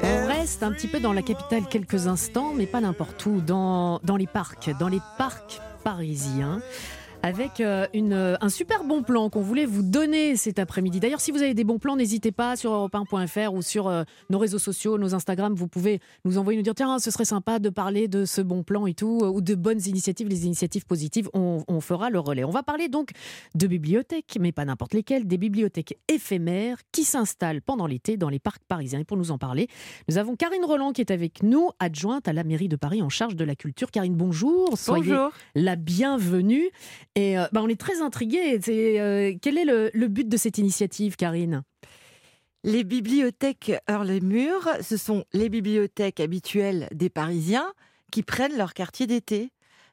On 0.02 0.26
reste 0.26 0.62
un 0.62 0.72
petit 0.72 0.88
peu 0.88 1.00
dans 1.00 1.12
la 1.12 1.20
capitale 1.20 1.64
quelques 1.68 2.06
instants, 2.06 2.54
mais 2.56 2.64
pas 2.64 2.80
n'importe 2.80 3.26
où, 3.26 3.42
dans, 3.42 4.00
dans 4.02 4.16
les 4.16 4.26
parcs, 4.26 4.70
dans 4.80 4.88
les 4.88 5.00
parcs 5.18 5.60
parisiens. 5.84 6.62
Avec 7.24 7.60
euh, 7.60 7.86
une, 7.94 8.12
euh, 8.12 8.36
un 8.42 8.50
super 8.50 8.84
bon 8.84 9.02
plan 9.02 9.30
qu'on 9.30 9.40
voulait 9.40 9.64
vous 9.64 9.82
donner 9.82 10.36
cet 10.36 10.58
après-midi. 10.58 11.00
D'ailleurs, 11.00 11.22
si 11.22 11.30
vous 11.30 11.40
avez 11.40 11.54
des 11.54 11.64
bons 11.64 11.78
plans, 11.78 11.96
n'hésitez 11.96 12.32
pas 12.32 12.54
sur 12.54 12.70
europe1.fr 12.72 13.54
ou 13.54 13.62
sur 13.62 13.88
euh, 13.88 14.02
nos 14.28 14.38
réseaux 14.38 14.58
sociaux, 14.58 14.98
nos 14.98 15.14
Instagram. 15.14 15.54
Vous 15.54 15.66
pouvez 15.66 16.00
nous 16.26 16.36
envoyer, 16.36 16.58
nous 16.58 16.62
dire 16.62 16.74
tiens, 16.74 16.98
ce 16.98 17.10
serait 17.10 17.24
sympa 17.24 17.60
de 17.60 17.70
parler 17.70 18.08
de 18.08 18.26
ce 18.26 18.42
bon 18.42 18.62
plan 18.62 18.86
et 18.86 18.92
tout, 18.92 19.24
ou 19.24 19.40
de 19.40 19.54
bonnes 19.54 19.80
initiatives, 19.86 20.28
les 20.28 20.44
initiatives 20.44 20.84
positives. 20.84 21.30
On, 21.32 21.64
on 21.66 21.80
fera 21.80 22.10
le 22.10 22.18
relais. 22.18 22.44
On 22.44 22.50
va 22.50 22.62
parler 22.62 22.88
donc 22.88 23.12
de 23.54 23.66
bibliothèques, 23.66 24.36
mais 24.38 24.52
pas 24.52 24.66
n'importe 24.66 24.92
lesquelles, 24.92 25.26
des 25.26 25.38
bibliothèques 25.38 25.96
éphémères 26.08 26.76
qui 26.92 27.04
s'installent 27.04 27.62
pendant 27.62 27.86
l'été 27.86 28.18
dans 28.18 28.28
les 28.28 28.38
parcs 28.38 28.62
parisiens. 28.68 28.98
Et 28.98 29.04
pour 29.04 29.16
nous 29.16 29.30
en 29.30 29.38
parler, 29.38 29.68
nous 30.10 30.18
avons 30.18 30.36
Karine 30.36 30.66
Roland 30.66 30.92
qui 30.92 31.00
est 31.00 31.10
avec 31.10 31.42
nous, 31.42 31.70
adjointe 31.78 32.28
à 32.28 32.34
la 32.34 32.44
mairie 32.44 32.68
de 32.68 32.76
Paris 32.76 33.00
en 33.00 33.08
charge 33.08 33.34
de 33.34 33.44
la 33.44 33.56
culture. 33.56 33.90
Karine, 33.90 34.14
bonjour. 34.14 34.76
Soyez 34.76 35.04
Bonjour. 35.04 35.30
la 35.54 35.76
bienvenue. 35.76 36.68
Et 37.14 37.38
euh, 37.38 37.44
bah, 37.52 37.60
on 37.62 37.68
est 37.68 37.80
très 37.80 38.00
intrigués. 38.00 38.58
Euh, 38.68 39.34
quel 39.40 39.58
est 39.58 39.64
le, 39.64 39.90
le 39.94 40.08
but 40.08 40.28
de 40.28 40.36
cette 40.36 40.58
initiative, 40.58 41.16
Karine? 41.16 41.62
Les 42.64 42.82
bibliothèques 42.82 43.72
hors 43.88 44.04
les 44.04 44.20
murs, 44.20 44.68
ce 44.80 44.96
sont 44.96 45.24
les 45.32 45.48
bibliothèques 45.48 46.18
habituelles 46.20 46.88
des 46.92 47.10
Parisiens 47.10 47.72
qui 48.10 48.22
prennent 48.22 48.56
leur 48.56 48.72
quartier 48.74 49.06
d'été 49.06 49.50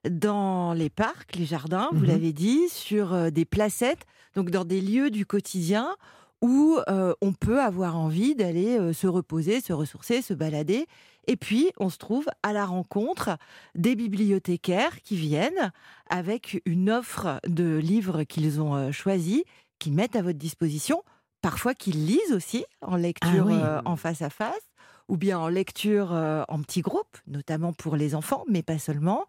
dans 0.09 0.73
les 0.73 0.89
parcs, 0.89 1.35
les 1.35 1.45
jardins, 1.45 1.89
vous 1.91 2.01
Mhm. 2.01 2.07
l'avez 2.07 2.33
dit, 2.33 2.69
sur 2.69 3.13
euh, 3.13 3.29
des 3.29 3.45
placettes, 3.45 4.05
donc 4.35 4.49
dans 4.49 4.65
des 4.65 4.81
lieux 4.81 5.11
du 5.11 5.25
quotidien 5.27 5.95
où 6.41 6.79
euh, 6.89 7.13
on 7.21 7.33
peut 7.33 7.61
avoir 7.61 7.97
envie 7.97 8.35
d'aller 8.35 8.77
euh, 8.79 8.93
se 8.93 9.07
reposer, 9.07 9.61
se 9.61 9.73
ressourcer, 9.73 10.21
se 10.21 10.33
balader. 10.33 10.87
Et 11.27 11.35
puis, 11.37 11.69
on 11.79 11.89
se 11.89 11.97
trouve 11.97 12.25
à 12.41 12.51
la 12.51 12.65
rencontre 12.65 13.37
des 13.75 13.95
bibliothécaires 13.95 15.01
qui 15.03 15.15
viennent 15.15 15.71
avec 16.09 16.61
une 16.65 16.89
offre 16.89 17.39
de 17.47 17.77
livres 17.77 18.23
qu'ils 18.23 18.59
ont 18.59 18.75
euh, 18.75 18.91
choisis, 18.91 19.43
qu'ils 19.77 19.93
mettent 19.93 20.15
à 20.15 20.23
votre 20.23 20.39
disposition, 20.39 21.03
parfois 21.41 21.75
qu'ils 21.75 22.05
lisent 22.07 22.33
aussi 22.33 22.65
en 22.81 22.95
lecture 22.95 23.45
Ah 23.47 23.51
oui. 23.51 23.53
euh, 23.55 23.81
en 23.85 23.95
face 23.95 24.23
à 24.23 24.29
face 24.31 24.61
ou 25.07 25.17
bien 25.17 25.37
en 25.37 25.49
lecture 25.49 26.13
en 26.13 26.61
petits 26.61 26.79
groupes, 26.79 27.17
notamment 27.27 27.73
pour 27.73 27.97
les 27.97 28.15
enfants, 28.15 28.45
mais 28.47 28.63
pas 28.63 28.79
seulement. 28.79 29.25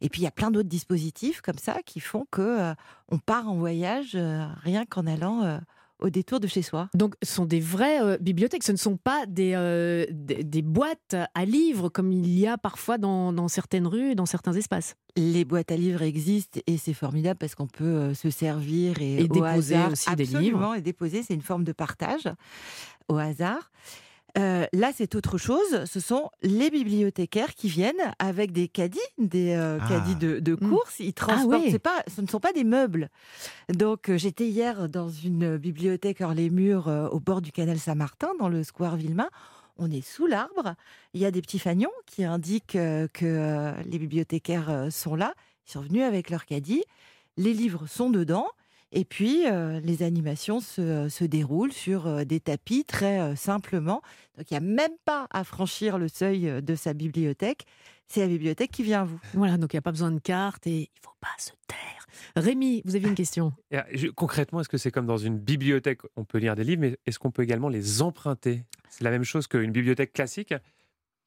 Et 0.00 0.08
puis 0.08 0.22
il 0.22 0.24
y 0.24 0.28
a 0.28 0.30
plein 0.30 0.50
d'autres 0.50 0.70
dispositifs 0.70 1.42
comme 1.42 1.58
ça 1.58 1.82
qui 1.84 2.00
font 2.00 2.26
que 2.30 2.72
on 3.10 3.18
part 3.18 3.46
en 3.46 3.56
voyage 3.56 4.16
rien 4.62 4.86
qu'en 4.86 5.06
allant 5.06 5.60
au 6.00 6.10
détour 6.10 6.40
de 6.40 6.46
chez 6.46 6.62
soi. 6.62 6.88
Donc, 6.94 7.14
ce 7.22 7.32
sont 7.34 7.44
des 7.44 7.60
vraies 7.60 8.00
euh, 8.02 8.18
bibliothèques. 8.20 8.62
Ce 8.62 8.72
ne 8.72 8.76
sont 8.76 8.96
pas 8.96 9.26
des, 9.26 9.52
euh, 9.54 10.06
des, 10.10 10.44
des 10.44 10.62
boîtes 10.62 11.16
à 11.34 11.44
livres 11.44 11.88
comme 11.88 12.12
il 12.12 12.28
y 12.38 12.46
a 12.46 12.56
parfois 12.58 12.98
dans, 12.98 13.32
dans 13.32 13.48
certaines 13.48 13.86
rues, 13.86 14.14
dans 14.14 14.26
certains 14.26 14.52
espaces. 14.52 14.94
Les 15.16 15.44
boîtes 15.44 15.72
à 15.72 15.76
livres 15.76 16.02
existent 16.02 16.60
et 16.66 16.76
c'est 16.78 16.94
formidable 16.94 17.38
parce 17.38 17.54
qu'on 17.54 17.66
peut 17.66 17.84
euh, 17.84 18.14
se 18.14 18.30
servir 18.30 19.00
et, 19.00 19.16
Et 19.18 19.24
au 19.24 19.26
déposer 19.28 19.74
hasard- 19.74 19.92
aussi 19.92 20.14
des 20.14 20.22
Absolument, 20.24 20.40
livres. 20.72 20.74
Et 20.76 20.80
déposer, 20.82 21.22
c'est 21.22 21.34
une 21.34 21.42
forme 21.42 21.64
de 21.64 21.72
partage 21.72 22.28
au 23.08 23.16
hasard. 23.16 23.70
Euh, 24.38 24.66
là, 24.72 24.92
c'est 24.94 25.14
autre 25.16 25.36
chose. 25.36 25.84
Ce 25.84 26.00
sont 26.00 26.30
les 26.42 26.70
bibliothécaires 26.70 27.54
qui 27.54 27.68
viennent 27.68 28.12
avec 28.18 28.52
des 28.52 28.68
caddies, 28.68 28.98
des 29.18 29.54
euh, 29.54 29.78
Ah. 29.80 29.88
caddies 29.88 30.14
de, 30.16 30.38
de 30.38 30.52
Mm. 30.54 30.68
course. 30.68 31.00
Ils 31.00 31.08
Ah 31.08 31.12
transportent. 31.12 31.64
oui. 31.64 31.70
c'est 31.72 31.78
pas, 31.78 32.02
ce 32.14 32.20
ne 32.20 32.26
sont 32.28 32.38
pas 32.40 32.52
des 32.52 32.64
meubles. 32.64 33.08
Donc, 33.68 34.08
euh, 34.08 34.16
j'étais 34.18 34.46
hier 34.46 34.88
dans 34.88 35.08
une 35.08 35.56
bibliothèque 35.56 36.20
hors 36.20 36.34
les 36.34 36.50
murs 36.50 36.86
au 37.12 37.18
bord 37.20 37.40
du 37.42 37.50
canal 37.52 37.78
Saint-Martin, 37.78 38.30
dans 38.38 38.48
le 38.48 38.62
square 38.62 38.96
Villemain. 38.96 39.28
On 39.76 39.90
est 39.90 40.06
sous 40.06 40.26
l'arbre. 40.26 40.74
Il 41.14 41.20
y 41.20 41.24
a 41.24 41.30
des 41.30 41.40
petits 41.40 41.58
fanions 41.60 41.90
qui 42.06 42.24
indiquent 42.24 42.72
que 43.12 43.72
les 43.86 43.98
bibliothécaires 43.98 44.86
sont 44.90 45.14
là. 45.14 45.34
Ils 45.66 45.72
sont 45.72 45.80
venus 45.82 46.02
avec 46.02 46.30
leur 46.30 46.46
caddie. 46.46 46.82
Les 47.36 47.52
livres 47.52 47.86
sont 47.88 48.10
dedans. 48.10 48.46
Et 48.92 49.04
puis, 49.04 49.46
euh, 49.46 49.80
les 49.80 50.02
animations 50.02 50.60
se, 50.60 51.08
se 51.08 51.24
déroulent 51.24 51.72
sur 51.72 52.06
euh, 52.06 52.24
des 52.24 52.40
tapis 52.40 52.84
très 52.84 53.20
euh, 53.20 53.36
simplement. 53.36 54.00
Donc, 54.36 54.50
il 54.50 54.54
n'y 54.54 54.58
a 54.58 54.60
même 54.60 54.96
pas 55.04 55.26
à 55.30 55.44
franchir 55.44 55.98
le 55.98 56.08
seuil 56.08 56.48
euh, 56.48 56.60
de 56.60 56.74
sa 56.74 56.94
bibliothèque. 56.94 57.66
C'est 58.06 58.20
la 58.20 58.28
bibliothèque 58.28 58.70
qui 58.70 58.82
vient 58.82 59.02
à 59.02 59.04
vous. 59.04 59.20
Voilà, 59.34 59.58
donc 59.58 59.74
il 59.74 59.76
n'y 59.76 59.80
a 59.80 59.82
pas 59.82 59.92
besoin 59.92 60.10
de 60.10 60.18
carte 60.18 60.66
et 60.66 60.76
il 60.76 60.80
ne 60.80 61.02
faut 61.02 61.16
pas 61.20 61.28
se 61.38 61.50
taire. 61.66 62.06
Rémi, 62.36 62.80
vous 62.86 62.96
aviez 62.96 63.08
une 63.08 63.14
question 63.14 63.52
euh, 63.74 63.82
concrètement, 64.16 64.60
est-ce 64.60 64.68
que 64.70 64.78
c'est 64.78 64.90
comme 64.90 65.06
dans 65.06 65.18
une 65.18 65.38
bibliothèque 65.38 66.00
On 66.16 66.24
peut 66.24 66.38
lire 66.38 66.56
des 66.56 66.64
livres, 66.64 66.80
mais 66.80 66.98
est-ce 67.04 67.18
qu'on 67.18 67.30
peut 67.30 67.42
également 67.42 67.68
les 67.68 68.00
emprunter? 68.00 68.64
C'est 68.88 69.04
la 69.04 69.10
même 69.10 69.24
chose 69.24 69.46
qu'une 69.46 69.72
bibliothèque 69.72 70.14
classique 70.14 70.54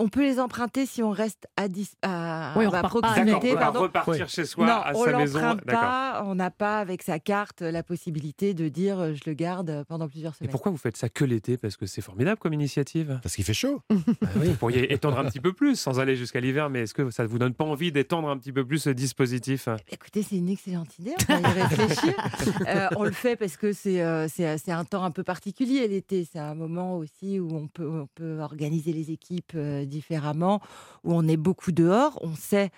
On 0.03 0.09
peut 0.09 0.21
les 0.23 0.39
emprunter 0.39 0.85
si 0.87 1.03
on 1.03 1.11
reste 1.11 1.47
à, 1.57 1.67
dis- 1.67 1.91
à, 2.01 2.53
Oui, 2.57 2.65
on 2.65 2.73
à 2.73 2.81
pas 2.81 2.89
proximité. 2.89 3.31
D'accord, 3.31 3.43
on 3.51 3.53
va 3.53 3.59
pardon. 3.59 3.79
repartir 3.81 4.29
chez 4.29 4.45
soi, 4.45 4.65
non, 4.65 4.73
à 4.73 4.91
on 4.95 5.05
sa 5.05 5.17
maison. 5.17 5.57
pas. 5.67 6.23
On 6.25 6.33
n'a 6.35 6.49
pas 6.49 6.79
avec 6.79 7.03
sa 7.03 7.19
carte 7.19 7.61
la 7.61 7.83
possibilité 7.83 8.53
de 8.55 8.67
dire 8.67 8.99
euh, 8.99 9.13
je 9.13 9.21
le 9.29 9.33
garde 9.35 9.85
pendant 9.87 10.07
plusieurs 10.07 10.33
Et 10.33 10.37
semaines. 10.37 10.51
pourquoi 10.51 10.71
vous 10.71 10.77
faites 10.77 10.97
ça 10.97 11.07
que 11.09 11.23
l'été? 11.23 11.57
Parce 11.57 11.77
que 11.77 11.85
c'est 11.85 12.01
formidable 12.01 12.39
comme 12.39 12.53
initiative. 12.53 13.19
Parce 13.21 13.35
qu'il 13.35 13.43
fait 13.45 13.53
chaud. 13.53 13.81
Vous 14.35 14.53
pourriez 14.55 14.91
étendre 14.91 15.19
un 15.19 15.25
petit 15.25 15.39
peu 15.39 15.53
plus 15.53 15.75
sans 15.79 15.99
aller 15.99 16.15
jusqu'à 16.15 16.39
l'hiver, 16.39 16.69
mais 16.69 16.81
est-ce 16.81 16.93
que 16.93 17.09
ça 17.11 17.23
ne 17.23 17.27
vous 17.27 17.37
donne 17.37 17.53
pas 17.53 17.65
envie 17.65 17.91
d'étendre 17.91 18.29
un 18.29 18.37
petit 18.37 18.51
peu 18.51 18.65
plus 18.65 18.79
ce 18.79 18.89
dispositif? 18.89 19.69
Écoutez, 19.91 20.23
c'est 20.23 20.37
une 20.37 20.49
excellente 20.49 20.97
idée, 20.99 21.13
on 21.29 21.39
va 21.39 21.49
y 21.49 21.53
réfléchir. 21.61 22.13
Euh, 22.67 22.87
on 22.95 23.03
le 23.03 23.11
fait 23.11 23.35
parce 23.35 23.57
que 23.57 23.73
c'est 23.73 24.01
euh, 24.01 24.27
c'est 24.27 24.57
c'est 24.57 24.71
un 24.71 24.83
temps 24.85 25.03
un 25.03 25.11
peu 25.11 25.23
particulier 25.23 25.87
l'été. 25.87 26.27
C'est 26.31 26.39
un 26.39 26.53
moment 26.55 26.97
aussi 26.97 27.39
où 27.39 27.49
on 27.55 27.67
peut, 27.67 27.87
on 27.89 28.07
peut 28.13 28.39
organiser 28.39 28.93
les 28.93 29.11
équipes 29.11 29.51
euh, 29.55 29.85
différemment, 29.91 30.59
où 31.03 31.13
on 31.13 31.27
est 31.27 31.37
beaucoup 31.37 31.71
dehors. 31.71 32.17
On 32.23 32.33
sait 32.33 32.71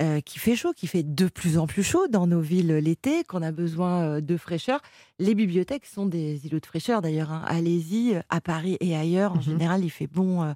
euh, 0.00 0.20
qu'il 0.20 0.40
fait 0.40 0.56
chaud, 0.56 0.72
qu'il 0.74 0.90
fait 0.90 1.02
de 1.02 1.28
plus 1.28 1.56
en 1.56 1.66
plus 1.66 1.82
chaud 1.82 2.08
dans 2.08 2.26
nos 2.26 2.40
villes 2.40 2.74
l'été, 2.76 3.24
qu'on 3.24 3.42
a 3.42 3.52
besoin 3.52 4.02
euh, 4.02 4.20
de 4.20 4.36
fraîcheur. 4.36 4.80
Les 5.18 5.34
bibliothèques 5.34 5.86
sont 5.86 6.04
des 6.04 6.44
îlots 6.46 6.60
de 6.60 6.66
fraîcheur 6.66 7.00
d'ailleurs. 7.00 7.30
hein. 7.32 7.42
Allez-y, 7.46 8.16
euh, 8.16 8.20
à 8.28 8.40
Paris 8.40 8.76
et 8.80 8.94
ailleurs. 8.96 9.32
En 9.32 9.40
général, 9.40 9.82
il 9.84 9.90
fait 9.90 10.06
bon 10.08 10.42
euh, 10.42 10.52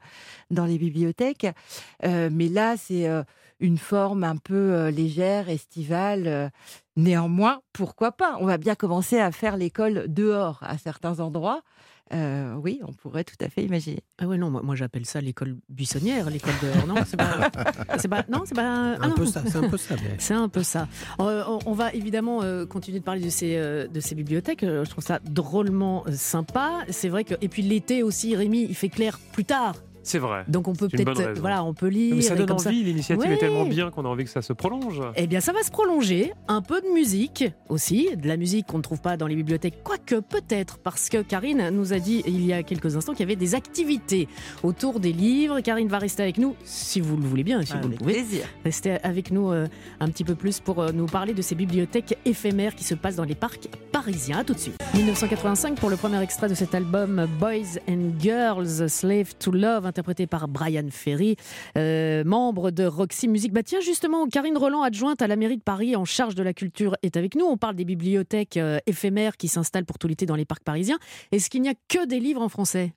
dans 0.51 0.67
les 0.67 0.77
bibliothèques. 0.77 1.47
Euh, 2.05 2.29
mais 2.31 2.49
là, 2.49 2.77
c'est 2.77 3.09
une 3.61 3.79
forme 3.79 4.25
un 4.25 4.37
peu 4.37 4.89
légère, 4.89 5.49
estivale. 5.49 6.51
néanmoins, 6.97 7.61
pourquoi 7.73 8.13
pas? 8.13 8.37
On 8.41 8.47
va 8.47 8.59
bien 8.59 8.75
commencer 8.75 9.19
à 9.19 9.31
faire 9.33 9.57
l'école 9.57 10.05
dehors 10.09 10.59
à 10.63 10.77
certains 10.79 11.21
endroits. 11.21 11.63
Euh, 12.13 12.55
oui, 12.57 12.81
on 12.87 12.93
pourrait 12.93 13.23
tout 13.25 13.37
à 13.41 13.49
fait 13.49 13.63
imaginer. 13.63 14.01
Ah 14.19 14.27
ouais, 14.27 14.37
non, 14.37 14.51
moi, 14.51 14.63
moi, 14.63 14.75
j'appelle 14.75 15.07
ça 15.07 15.21
l'école 15.21 15.57
buissonnière, 15.69 16.29
l'école 16.29 16.55
dehors. 16.63 16.87
Non, 16.89 16.97
c'est 17.07 17.17
pas, 17.17 17.51
c'est 17.99 18.09
pas, 18.09 18.25
non, 18.29 18.43
c'est 18.45 18.55
pas. 18.57 18.95
ah 19.01 19.05
Un 19.07 19.11
peu 19.11 19.27
ça, 19.27 19.43
c'est 19.47 19.57
un 19.59 19.69
peu 19.69 19.77
ça. 19.77 19.95
mais- 20.03 20.17
C'est 20.19 20.35
un 20.35 20.49
peu 20.49 20.63
ça. 20.65 20.89
On, 21.21 21.61
on 21.67 21.73
va 21.73 21.93
évidemment 21.95 22.43
euh, 22.43 22.67
continuer 22.67 22.99
de 22.99 23.05
parler 23.05 23.21
de 23.25 23.31
ces, 23.31 23.57
euh, 23.57 23.87
de 23.87 24.01
ces 24.01 24.15
bibliothèques. 24.17 24.63
Je 24.63 24.91
trouve 24.91 25.05
ça 25.05 25.21
drôlement 25.25 26.05
sympa. 26.13 26.81
C'est 26.91 27.09
vrai 27.09 27.23
que 27.25 27.35
et 27.41 27.49
puis 27.49 27.63
l'été 27.63 28.03
aussi, 28.03 28.35
Rémi, 28.35 28.67
il 28.69 28.75
fait 28.75 28.89
clair 28.89 29.19
plus 29.33 29.45
tard. 29.45 29.77
C'est 30.03 30.19
vrai. 30.19 30.45
Donc 30.49 30.67
on 30.69 30.75
peut 30.75 30.89
peut-être, 30.89 31.39
voilà, 31.41 31.63
on 31.65 31.75
peut 31.75 31.89
lire. 31.89 32.15
Mais 32.17 32.23
ça 32.23 32.35
donne 32.35 32.47
comme 32.47 32.57
envie, 32.57 32.83
l'initiative 32.85 33.31
est 33.31 33.37
tellement 33.37 33.63
Ouais. 33.65 33.69
bien 33.69 33.91
qu'on 33.91 34.05
a 34.05 34.09
envie 34.09 34.25
que 34.25 34.31
ça 34.31 34.43
se 34.43 34.53
prolonge. 34.53 35.01
Eh 35.17 35.27
bien, 35.27 35.41
ça 35.41 35.53
va 35.53 35.63
se 35.63 35.71
prolonger. 35.71 36.33
Un 36.49 36.63
peu 36.63 36.81
de 36.81 36.89
musique 36.95 37.45
aussi, 37.69 38.09
de 38.17 38.27
la 38.27 38.37
musique 38.37 38.67
qu'on 38.67 38.79
ne 38.79 38.83
trouve 38.83 39.01
pas 39.01 39.17
dans 39.17 39.27
les 39.27 39.37
bibliothèques, 39.37 39.83
quoique 39.85 40.17
peut-être, 40.21 40.79
parce 40.79 41.09
que 41.09 41.23
Karine 41.23 41.71
nous 41.71 41.93
a 41.93 41.99
dit 41.99 42.23
il 42.27 42.45
y 42.45 42.53
a 42.53 42.63
quelques 42.63 42.97
instants 42.97 43.13
qu'il 43.13 43.21
y 43.21 43.29
avait 43.29 43.37
des 43.37 43.55
activités 43.55 44.29
autour 44.63 45.01
des 45.01 45.13
livres. 45.13 45.61
Karine 45.61 45.89
va 45.89 45.99
rester 45.99 46.23
avec 46.23 46.39
nous, 46.39 46.55
si 46.65 47.01
vous 47.01 47.17
le 47.17 47.25
voulez 47.25 47.45
bien, 47.45 47.63
si 47.63 47.75
vous 47.81 47.89
le 47.89 47.97
pouvez. 47.97 48.15
plaisir. 48.15 48.45
Restez 48.65 48.93
avec 49.03 49.31
nous 49.31 49.51
euh, 49.53 49.67
un 50.01 50.09
petit 50.09 50.25
peu 50.25 50.35
plus 50.35 50.61
pour 50.61 50.81
euh, 50.81 50.93
nous 50.93 51.07
parler 51.07 51.35
de 51.35 51.43
ces 51.43 51.55
bibliothèques 51.55 52.17
éphémères 52.25 52.75
qui 52.75 52.85
se 52.85 52.95
passent 52.95 53.17
dans 53.17 53.25
les 53.25 53.35
parcs 53.35 53.69
parisiens. 53.93 54.39
À 54.39 54.45
tout 54.45 54.55
de 54.55 54.59
suite. 54.59 54.77
1985 54.95 55.79
pour 55.79 55.91
le 55.91 55.97
premier 55.97 56.21
extrait 56.23 56.49
de 56.49 56.55
cet 56.55 56.75
album 56.75 57.27
Boys 57.39 57.79
and 57.89 58.13
Girls 58.19 58.89
Slave 58.89 59.35
to 59.39 59.51
Love, 59.53 59.90
interprété 59.91 60.27
par 60.27 60.49
Brian 60.49 60.89
Ferry, 60.91 61.37
euh, 61.77 62.25
membre 62.25 62.71
de 62.71 62.85
Roxy 62.85 63.29
Music. 63.29 63.53
Bah 63.53 63.63
tiens, 63.63 63.81
justement, 63.81 64.27
Karine 64.27 64.57
Roland, 64.57 64.83
adjointe 64.83 65.21
à 65.21 65.27
la 65.27 65.37
mairie 65.37 65.59
de 65.59 65.63
Paris 65.63 65.97
en 65.97 66.05
charge 66.05 66.35
de 66.35 66.43
la 66.43 66.55
culture, 66.55 66.97
est 67.03 67.17
avec 67.17 67.35
nous. 67.35 67.45
On 67.45 67.57
parle 67.57 67.77
des 67.77 67.85
bibliothèques 67.85 68.57
euh, 68.57 68.79
éphémères 68.87 69.37
qui 69.37 69.49
s'installent 69.49 69.85
pour 69.85 69.99
tout 69.99 70.09
l'été 70.09 70.25
dans 70.25 70.37
les 70.37 70.47
parcs 70.47 70.65
parisiens. 70.65 70.99
Est-ce 71.33 71.51
qu'il 71.51 71.63
n'y 71.63 71.69
a 71.69 71.75
que 71.89 72.07
des 72.07 72.21
livres 72.21 72.41
en 72.41 72.49
français? 72.49 72.95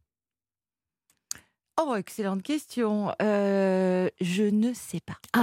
Oh, 1.81 1.95
excellente 1.95 2.43
question. 2.43 3.11
Euh, 3.21 4.07
je 4.21 4.43
ne 4.43 4.73
sais 4.73 4.99
pas. 4.99 5.17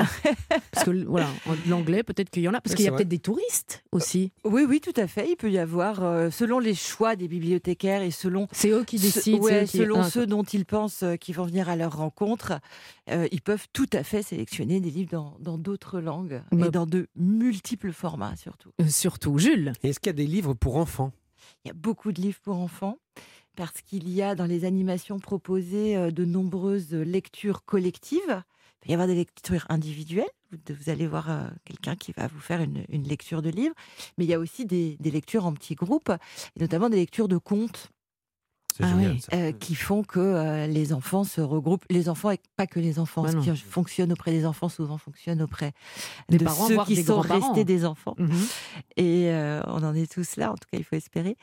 Parce 0.73 0.85
que 0.87 1.05
voilà, 1.05 1.27
en- 1.47 1.55
l'anglais, 1.69 2.05
peut-être 2.05 2.31
qu'il 2.31 2.43
y 2.45 2.49
en 2.49 2.55
a. 2.55 2.61
Parce 2.61 2.73
Oui, 2.73 2.77
qu'il 2.77 2.85
y 2.85 2.89
a 2.89 2.93
peut-être 2.93 3.09
des 3.09 3.19
touristes 3.19 3.83
aussi. 3.91 4.31
Oui, 4.45 4.63
oui, 4.67 4.81
tout 4.81 4.93
à 4.97 5.09
fait. 5.09 5.29
Il 5.29 5.35
peut 5.37 5.51
y 5.51 5.59
avoir, 5.59 6.05
euh, 6.05 6.31
selon 6.31 6.61
les 6.61 6.75
choix 6.77 7.17
des 7.17 7.27
bibliothécaires 7.27 8.03
et 8.03 8.13
selon. 8.13 8.47
C'est 8.53 8.71
eux 8.71 8.85
qui 8.85 8.99
ce- 8.99 9.03
décident, 9.07 9.39
c'est 9.39 9.43
ouais, 9.43 9.63
eux 9.65 9.67
qui- 9.67 9.79
selon 9.79 10.01
Ah, 10.03 10.09
ceux 10.11 10.27
dont 10.27 10.45
ils 10.45 10.65
pensent 10.67 11.03
euh, 11.03 11.17
qu'ils 11.17 11.35
vont 11.35 11.47
venir 11.47 11.69
à 11.69 11.75
leur 11.75 11.97
rencontre, 11.97 12.61
euh, 13.11 13.27
ils 13.33 13.43
peuvent 13.43 13.67
tout 13.73 13.89
à 13.93 14.05
fait 14.05 14.23
sélectionner 14.23 14.79
des 14.81 14.91
livres 14.91 15.11
dans- 15.11 15.37
dans 15.41 15.59
d'autres 15.59 16.01
langues 16.01 16.43
Bah- 16.53 16.69
et 16.69 16.71
dans 16.71 16.87
de 16.87 17.09
multiples 17.17 17.91
formats 17.93 18.37
surtout. 18.37 18.71
Euh, 18.81 18.87
Surtout, 18.89 19.37
Jules. 19.39 19.73
Est-ce 19.83 19.99
qu'il 19.99 20.11
y 20.11 20.11
a 20.11 20.13
des 20.13 20.27
livres 20.27 20.55
pour 20.55 20.77
enfants? 20.77 21.11
Il 21.65 21.69
y 21.69 21.71
a 21.73 21.75
beaucoup 21.75 22.13
de 22.13 22.21
livres 22.21 22.39
pour 22.43 22.57
enfants 22.59 22.99
parce 23.57 23.83
qu'il 23.83 24.09
y 24.09 24.23
a 24.23 24.35
dans 24.35 24.47
les 24.47 24.65
animations 24.65 25.19
proposées 25.19 25.97
euh, 25.97 26.11
de 26.11 26.25
nombreuses 26.25 26.93
lectures 26.93 27.65
collectives. 27.65 28.21
Il 28.29 28.87
peut 28.87 28.91
y 28.91 28.95
avoir 28.95 29.09
des 29.09 29.15
lectures 29.15 29.67
individuelles. 29.69 30.31
Vous, 30.51 30.91
allez 30.91 31.07
voir 31.07 31.31
euh, 31.31 31.49
quelqu'un 31.65 31.97
qui 31.97 32.13
va 32.13 32.27
vous 32.27 32.41
faire 32.41 32.61
une, 32.61 32.85
une 32.89 33.05
lecture 33.05 33.43
de 33.43 33.51
livre. 33.51 33.75
Mais 34.17 34.25
il 34.25 34.31
y 34.31 34.35
a 34.35 34.39
aussi 34.39 34.65
des, 34.65 34.97
des 34.99 35.11
lectures 35.11 35.47
en 35.47 35.53
petits 35.53 35.75
groupes, 35.75 36.11
et 36.57 36.61
notamment 36.61 36.89
des 36.89 36.97
lectures 36.97 37.29
de 37.29 37.37
contes. 37.37 37.91
C'est 38.77 38.89
génial, 38.89 39.17
euh, 39.35 39.53
qui 39.53 39.75
font 39.75 40.03
que 40.03 40.21
euh, 40.21 40.67
les 40.67 40.93
enfants 40.93 41.25
se 41.25 41.41
regroupent. 41.41 41.85
Les 41.91 42.09
enfants, 42.09 42.31
et 42.31 42.39
pas 42.57 42.67
que 42.67 42.81
les 42.81 42.99
enfants. 42.99 43.27
Ce 43.27 43.37
qui 43.37 43.57
fonctionne 43.57 44.13
auprès 44.13 44.31
des 44.31 44.47
enfants, 44.47 44.69
souvent 44.69 44.99
fonctionne 44.99 45.43
auprès 45.43 45.73
Des 46.29 46.39
de 46.39 46.45
parents, 46.45 46.69
ceux 46.69 46.79
qui 46.85 46.95
des 46.95 47.05
sont 47.05 47.21
restés 47.21 47.65
des 47.65 47.85
enfants. 47.85 48.15
Mhm. 48.19 48.47
Et 48.97 49.31
euh, 49.31 49.63
on 49.67 49.83
en 49.83 49.95
est 49.95 50.11
tous 50.11 50.37
là, 50.37 50.53
en 50.53 50.55
tout 50.55 50.69
cas, 50.71 50.79
il 50.79 50.85
faut 50.85 50.97
espérer. 50.97 51.37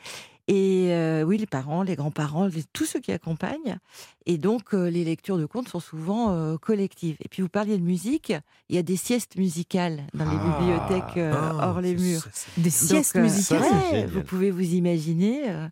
Et 0.50 0.88
euh, 0.93 1.24
oui, 1.24 1.38
les 1.38 1.45
parents, 1.45 1.84
les 1.84 1.95
grands-parents, 1.98 2.48
tous 2.72 2.86
ceux 2.86 3.02
qui 3.02 3.12
accompagnent. 3.12 3.80
Et 4.26 4.38
donc, 4.38 4.74
euh, 4.74 4.89
les 4.89 5.04
lectures 5.04 5.38
de 5.38 5.45
contes 5.45 5.68
sont 5.68 5.80
souvent 5.82 6.32
euh, 6.32 6.56
collectives. 6.58 7.18
Et 7.22 7.28
puis, 7.28 7.41
vous 7.41 7.50
parliez 7.50 7.78
de 7.78 7.84
musique. 7.84 8.32
Il 8.70 8.76
y 8.76 8.80
a 8.80 8.84
des 8.84 8.95
siestes 8.95 9.36
musicales 9.38 10.04
dans 10.14 10.24
les 10.26 10.38
Ah. 10.39 10.58
bibliothèques 10.60 11.18
euh, 11.18 11.34
Ah, 11.36 11.70
hors 11.70 11.82
les 11.82 11.95
murs. 11.95 12.28
Des 12.58 12.70
siestes 12.70 13.16
musicales? 13.16 13.62
Ça, 13.64 14.06
vous 14.08 14.22
pouvez 14.24 14.52
vous 14.52 14.74
imaginer 14.74 15.50
euh, 15.50 15.68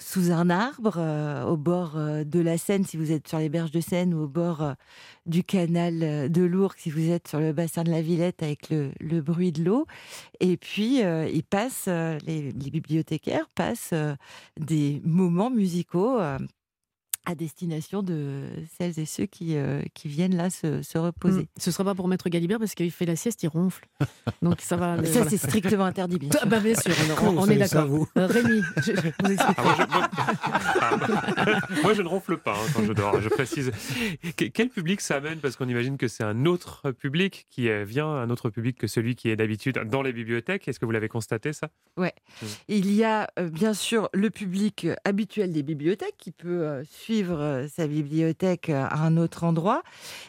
sous 0.00 0.32
un 0.32 0.50
arbre, 0.50 0.94
euh, 0.98 1.44
au 1.44 1.56
bord 1.56 1.92
euh, 1.96 2.24
de 2.24 2.40
la 2.40 2.58
Seine, 2.58 2.84
si 2.84 2.96
vous 2.96 3.12
êtes 3.12 3.28
sur 3.28 3.38
les 3.38 3.48
berges 3.48 3.70
de 3.72 3.80
Seine, 3.80 4.14
ou 4.14 4.22
au 4.24 4.28
bord 4.28 4.62
euh, 4.62 4.72
du 5.28 5.44
canal 5.44 6.02
euh, 6.02 6.28
de 6.28 6.42
Lourdes, 6.42 6.78
si 6.78 6.90
vous 6.90 7.10
êtes 7.10 7.28
sur 7.28 7.38
le 7.38 7.52
bassin 7.52 7.84
de 7.84 7.90
la 7.90 8.02
Villette, 8.02 8.42
avec 8.42 8.70
le, 8.70 9.20
bruit 9.20 9.52
de 9.52 9.62
l'eau. 9.62 9.86
Et 10.40 10.56
puis, 10.56 11.02
euh, 11.04 11.28
ils 11.28 11.44
passent, 11.44 11.86
euh, 11.88 12.18
les, 12.26 12.52
bibliothécaires 12.52 13.48
passent 13.54 13.94
des 14.58 15.00
moments 15.04 15.50
musicaux. 15.50 16.18
À 17.30 17.34
destination 17.34 18.02
de 18.02 18.44
celles 18.78 18.98
et 18.98 19.04
ceux 19.04 19.26
qui, 19.26 19.56
euh, 19.56 19.82
qui 19.92 20.08
viennent 20.08 20.34
là 20.34 20.48
se, 20.48 20.80
se 20.80 20.96
reposer. 20.96 21.42
Mm. 21.42 21.46
Ce 21.58 21.70
sera 21.70 21.84
pas 21.84 21.94
pour 21.94 22.08
Maître 22.08 22.28
Galibert 22.30 22.58
parce 22.58 22.74
qu'il 22.74 22.90
fait 22.90 23.04
la 23.04 23.16
sieste, 23.16 23.42
il 23.42 23.48
ronfle. 23.48 23.84
Donc 24.40 24.62
ça 24.62 24.76
va. 24.76 24.96
Ça, 24.96 25.02
voilà. 25.12 25.28
c'est 25.30 25.36
strictement 25.36 25.84
interdit, 25.84 26.18
bien 26.18 26.30
Ah, 26.34 26.38
sûr. 26.38 26.46
bah, 26.48 26.60
bien 26.60 26.74
sûr, 26.74 26.92
on, 27.22 27.26
on 27.38 27.44
vous 27.44 27.52
est 27.52 27.56
d'accord. 27.56 27.86
vous 27.86 28.08
Euh, 28.16 28.26
Rémi, 28.26 28.62
je, 28.78 28.82
je 28.82 28.92
vous 28.92 29.32
explique. 29.32 29.58
Ah, 29.58 29.62
moi, 29.62 29.74
je, 29.78 29.92
moi- 29.92 31.60
moi, 31.82 31.94
je 31.94 32.02
ne 32.02 32.08
ronfle 32.08 32.38
pas 32.38 32.54
hein, 32.54 32.66
quand 32.74 32.84
je 32.84 32.92
dors, 32.94 33.20
je 33.20 33.28
précise. 33.28 33.70
Que- 34.36 34.46
Quel 34.46 34.70
public 34.70 35.00
ça 35.02 35.16
amène? 35.16 35.38
Parce 35.40 35.56
qu'on 35.56 35.68
imagine 35.68 35.98
que 35.98 36.08
c'est 36.08 36.24
un 36.24 36.46
autre 36.46 36.92
public 36.92 37.46
qui 37.50 37.68
euh, 37.68 37.84
vient, 37.84 38.06
un 38.08 38.30
autre 38.30 38.48
public 38.48 38.78
que 38.78 38.86
celui 38.86 39.16
qui 39.16 39.28
est 39.28 39.36
d'habitude 39.36 39.78
dans 39.86 40.00
les 40.02 40.12
bibliothèques. 40.14 40.66
Est-ce 40.66 40.80
que 40.80 40.86
vous 40.86 40.92
l'avez 40.92 41.08
constaté, 41.08 41.52
ça? 41.52 41.68
Ouais. 41.98 42.14
Il 42.68 42.90
y 42.94 43.04
a 43.04 43.28
euh, 43.38 43.48
bien 43.50 43.74
sûr 43.74 44.08
le 44.14 44.30
public 44.30 44.86
habituel 45.04 45.52
des 45.52 45.62
bibliothèques 45.62 46.16
qui 46.16 46.30
peut 46.30 46.62
euh, 46.62 46.84
suivre 46.88 47.17
euh, 47.26 47.68
sa 47.68 47.86
bibliothèque 47.86 48.70
euh, 48.70 48.84
à 48.88 49.00
un 49.00 49.16
autre 49.16 49.44
endroit. 49.44 49.82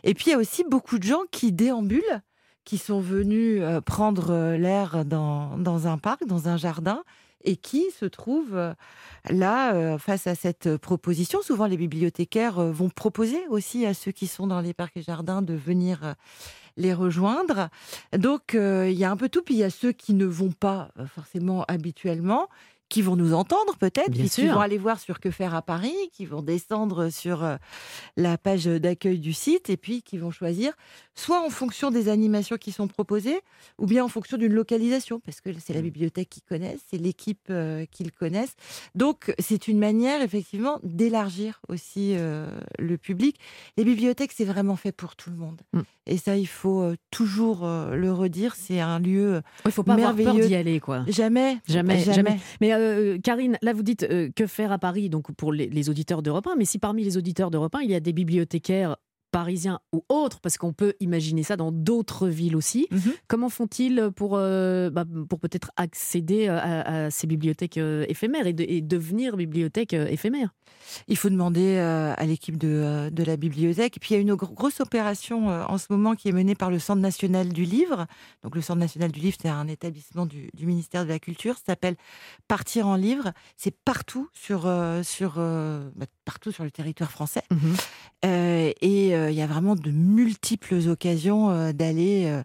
Et 0.04 0.14
puis 0.14 0.26
il 0.28 0.32
y 0.32 0.34
a 0.34 0.38
aussi 0.38 0.64
beaucoup 0.64 0.98
de 0.98 1.04
gens 1.04 1.22
qui 1.32 1.52
déambulent, 1.52 2.22
qui 2.66 2.78
sont 2.78 3.00
venus 3.00 3.62
euh, 3.62 3.82
prendre 3.82 4.56
l'air 4.56 5.06
dans, 5.06 5.58
dans 5.58 5.88
un 5.88 5.98
parc, 5.98 6.26
dans 6.26 6.48
un 6.48 6.58
jardin, 6.58 7.04
et 7.46 7.56
qui 7.56 7.86
se 7.98 8.06
trouvent 8.06 8.76
là 9.30 9.98
face 9.98 10.28
à 10.28 10.36
cette 10.36 10.76
proposition. 10.76 11.42
Souvent 11.42 11.68
les 11.68 11.78
bibliothécaires 11.78 12.60
vont 12.60 12.90
proposer 12.90 13.40
aussi 13.48 13.86
à 13.86 13.94
ceux 13.94 14.12
qui 14.12 14.28
sont 14.28 14.46
dans 14.46 14.60
les 14.60 14.74
parcs 14.74 14.98
et 14.98 15.02
jardins 15.02 15.42
de 15.42 15.54
venir 15.54 16.16
les 16.76 16.94
rejoindre. 16.94 17.70
Donc 18.12 18.56
il 18.56 18.92
y 18.92 19.06
a 19.06 19.10
un 19.10 19.16
peu 19.16 19.30
tout, 19.30 19.42
puis 19.42 19.54
il 19.54 19.60
y 19.60 19.64
a 19.64 19.70
ceux 19.70 19.94
qui 19.94 20.14
ne 20.14 20.26
vont 20.26 20.52
pas 20.52 20.90
forcément 21.16 21.64
habituellement 21.70 22.50
qui 22.90 23.04
vont 23.04 23.16
nous 23.16 23.34
entendre 23.34 23.76
peut-être, 23.78 24.12
qui, 24.12 24.48
vont 24.48 24.60
aller 24.60 24.80
voir 24.80 25.00
sur 25.00 25.20
Que 25.20 25.30
faire 25.32 25.54
à 25.54 25.62
Paris, 25.62 25.96
qui 26.12 26.26
vont 26.26 26.42
descendre 26.42 27.10
sur 27.10 27.44
euh, 27.44 27.58
la 28.18 28.38
page 28.38 28.66
d'accueil 28.66 29.20
du 29.20 29.32
site 29.32 29.70
et 29.70 29.78
puis 29.78 30.02
qui 30.02 30.18
vont 30.18 30.32
choisir 30.32 30.74
soit 31.20 31.46
en 31.46 31.50
fonction 31.50 31.92
des 31.92 32.10
animations 32.10 32.58
qui 32.58 32.72
sont 32.72 32.88
proposées 32.88 33.40
ou 33.78 33.86
bien 33.86 34.04
en 34.04 34.08
fonction 34.08 34.38
d'une 34.38 34.54
localisation 34.54 35.20
parce 35.20 35.42
que 35.42 35.50
c'est 35.60 35.74
la 35.74 35.82
bibliothèque 35.82 36.30
qu'ils 36.30 36.44
connaissent, 36.44 36.82
c'est 36.90 36.98
l'équipe 36.98 37.48
euh, 37.50 37.86
qu'ils 37.92 38.12
connaissent. 38.12 38.56
Donc 38.96 39.34
c'est 39.38 39.68
une 39.68 39.80
manière 39.80 40.22
effectivement 40.22 40.80
d'élargir 40.84 41.62
aussi 41.68 42.16
euh, 42.16 42.50
le 42.80 42.98
public. 42.98 43.38
Les 43.78 43.84
bibliothèques 43.84 44.32
c'est 44.34 44.46
vraiment 44.46 44.76
fait 44.76 44.92
pour 44.92 45.16
tout 45.16 45.30
le 45.30 45.36
monde. 45.36 45.62
Mm. 45.74 45.82
Et 46.08 46.18
ça 46.18 46.38
il 46.38 46.48
faut 46.48 46.82
euh, 46.82 46.96
toujours 47.12 47.66
le 47.66 48.12
redire, 48.12 48.56
c'est 48.56 48.80
un 48.80 49.00
lieu 49.00 49.42
Il 49.66 49.72
faut 49.72 49.84
pas 49.84 49.94
avoir 49.94 50.16
peur 50.16 50.36
d'y 50.36 50.56
aller, 50.56 50.80
quoi. 50.80 51.04
Jamais, 51.08 51.58
Jamais, 51.68 52.00
jamais. 52.00 52.16
jamais. 52.16 52.40
Mais 52.62 53.20
Karine, 53.22 53.58
là 53.62 53.74
vous 53.74 53.84
dites 53.84 54.08
que 54.36 54.48
faire 54.48 54.72
à 54.72 54.80
Paris, 54.80 55.10
donc 55.10 55.32
pour 55.34 55.52
les, 55.52 55.68
les 55.68 55.90
auditeurs 55.90 56.22
d'Europe 56.22 56.48
1, 56.48 56.56
mais 56.56 56.66
si 56.66 56.80
parmi 56.80 57.04
les 57.04 57.18
auditeurs 57.18 57.52
d'Europe 57.52 57.76
1, 57.76 57.82
il 57.82 57.92
y 57.92 57.96
a 57.96 58.00
des 58.00 58.14
bibliothécaires 58.14 58.96
parisiens 59.32 59.80
ou 59.94 60.04
autres, 60.10 60.40
parce 60.40 60.58
qu'on 60.58 60.74
peut 60.74 60.94
imaginer 61.00 61.44
ça 61.44 61.56
dans 61.56 61.72
d'autres 61.72 62.28
villes 62.28 62.56
aussi, 62.56 62.88
Mhm. 62.92 63.14
comment 63.28 63.50
font-ils 63.50 64.10
pour, 64.16 64.36
euh, 64.36 64.90
bah, 64.90 65.06
pour 65.30 65.40
peut-être 65.40 65.72
accéder 65.78 66.48
à, 66.48 67.06
à 67.06 67.12
ces 67.12 67.28
bibliothèques 67.28 67.78
euh, 67.78 68.06
éphémères 68.10 68.48
et, 68.48 68.54
de- 68.54 68.66
et 68.68 68.82
devenir 68.82 69.38
bibliothèque 69.38 69.94
euh, 69.94 70.08
éphémère? 70.08 70.54
Il 71.08 71.18
faut 71.18 71.30
demander 71.30 71.76
euh, 71.78 72.14
à 72.18 72.26
l'équipe 72.26 72.58
de, 72.58 72.68
euh, 72.68 73.10
de 73.10 73.24
la 73.24 73.38
bibliothèque. 73.38 73.98
Et 73.98 74.00
puis 74.00 74.10
il 74.12 74.14
y 74.16 74.18
a 74.18 74.22
une 74.22 74.34
gro- 74.36 74.54
grosse 74.54 74.80
opération 74.80 75.50
euh, 75.50 75.64
en 75.68 75.78
ce 75.78 75.86
moment 75.90 76.16
qui 76.16 76.30
est 76.30 76.32
menée 76.32 76.56
par 76.56 76.72
le 76.72 76.80
Centre 76.80 77.02
national 77.02 77.50
du 77.50 77.64
livre. 77.64 78.08
Donc 78.44 78.56
le 78.56 78.62
Centre 78.62 78.80
national 78.80 79.12
du 79.12 79.20
livre, 79.20 79.38
c'est 79.42 79.50
un 79.50 79.68
étabbissement 79.68 80.26
du, 80.26 80.50
du 80.54 80.66
ministère 80.66 81.04
de 81.04 81.10
la 81.10 81.20
Culture. 81.20 81.56
Ça 81.58 81.64
s'appelle 81.68 81.96
Partir 82.48 82.88
en 82.88 82.96
livre. 82.96 83.32
C'est 83.58 83.76
partout 83.86 84.30
sur, 84.34 84.66
euh, 84.66 85.04
sur, 85.04 85.36
euh, 85.38 85.90
bah, 85.96 86.06
partout 86.30 86.52
sur 86.52 86.64
le 86.64 86.70
territoire 86.72 87.10
français. 87.10 87.42
Euh, 88.26 88.72
et 88.82 89.16
euh, 89.16 89.32
il 89.32 89.38
y 89.38 89.42
a 89.42 89.48
vraiment 89.48 89.76
de 89.76 89.90
multiples 89.92 90.76
occasions 90.90 91.50
euh, 91.50 91.72
d'aller 91.72 92.26
euh, 92.28 92.44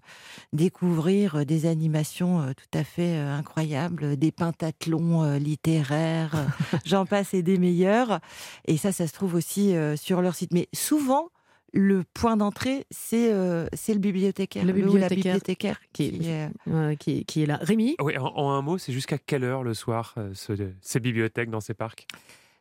découvrir 0.55 1.35
euh, 1.37 1.45
des 1.45 1.67
animations 1.67 2.41
euh, 2.41 2.53
tout 2.53 2.79
à 2.79 2.85
fait 2.85 3.17
euh, 3.19 3.35
incroyables, 3.37 4.17
des 4.17 4.31
pentathlons 4.33 5.23
euh, 5.25 5.39
littéraires, 5.39 6.35
euh, 6.35 6.79
j'en 6.87 7.05
passe 7.07 7.35
et 7.35 7.43
des 7.43 7.59
meilleurs. 7.59 8.21
Et 8.67 8.77
ça, 8.77 8.93
ça 8.93 9.07
se 9.07 9.13
trouve 9.13 9.35
aussi 9.35 9.75
euh, 9.77 9.97
sur 9.97 10.23
leur 10.23 10.35
site. 10.35 10.53
Mais 10.55 10.69
souvent, 10.73 11.29
le 11.73 12.05
point 12.15 12.37
d'entrée, 12.37 12.87
c'est 12.91 13.33
euh, 13.33 13.67
c'est 13.73 13.95
le 13.95 13.99
bibliothécaire, 14.01 14.65
Le 14.65 14.71
ou 14.73 14.75
la 14.97 15.09
bibliothécaire 15.09 15.11
bibliothécaire 15.17 15.81
qui, 15.93 16.11
qui 16.13 16.29
est- 16.31 16.49
euh, 16.69 16.95
qui, 16.95 17.25
qui 17.25 17.43
est 17.43 17.47
là. 17.47 17.59
Rémi? 17.61 17.97
Oui, 18.01 18.17
en, 18.17 18.27
en 18.27 18.51
un 18.53 18.63
mot, 18.63 18.79
c'est 18.79 18.93
jusqu'à 18.93 19.19
quelle 19.19 19.43
heure 19.45 19.65
le 19.65 19.75
soir 19.75 20.15
euh, 20.19 20.31
ce- 20.35 20.53
ces 20.81 21.01
bibliothèques 21.01 21.51
dans 21.51 21.61
ces 21.61 21.75
parcs? 21.75 22.07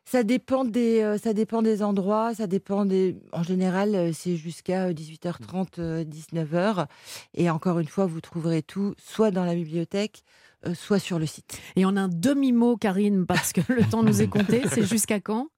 Ça 0.04 0.22
dépend 0.22 0.64
des, 0.64 1.00
euh, 1.00 1.18
ça 1.18 1.32
dépend 1.32 1.62
des 1.62 1.82
endroits, 1.82 2.34
ça 2.34 2.46
dépend 2.46 2.84
des. 2.84 3.16
En 3.32 3.42
général, 3.42 3.94
euh, 3.94 4.10
c'est 4.12 4.36
jusqu'à 4.36 4.92
18h30, 4.92 6.04
19h. 6.04 6.86
Et 7.34 7.48
encore 7.48 7.78
une 7.78 7.88
fois, 7.88 8.06
vous 8.06 8.20
trouverez 8.20 8.62
tout 8.62 8.94
soit 8.98 9.30
dans 9.30 9.44
la 9.44 9.54
bibliothèque, 9.54 10.22
euh, 10.66 10.74
soit 10.74 10.98
sur 10.98 11.18
le 11.18 11.26
site. 11.26 11.60
Et 11.76 11.84
en 11.84 11.96
un 11.96 12.08
demi-mot, 12.08 12.76
Karine, 12.76 13.26
parce 13.26 13.52
que 13.52 13.60
le 13.72 13.82
temps 13.84 14.02
nous 14.02 14.22
est 14.22 14.28
compté, 14.28 14.62
c'est 14.70 14.86
jusqu'à 14.86 15.20
quand? 15.20 15.48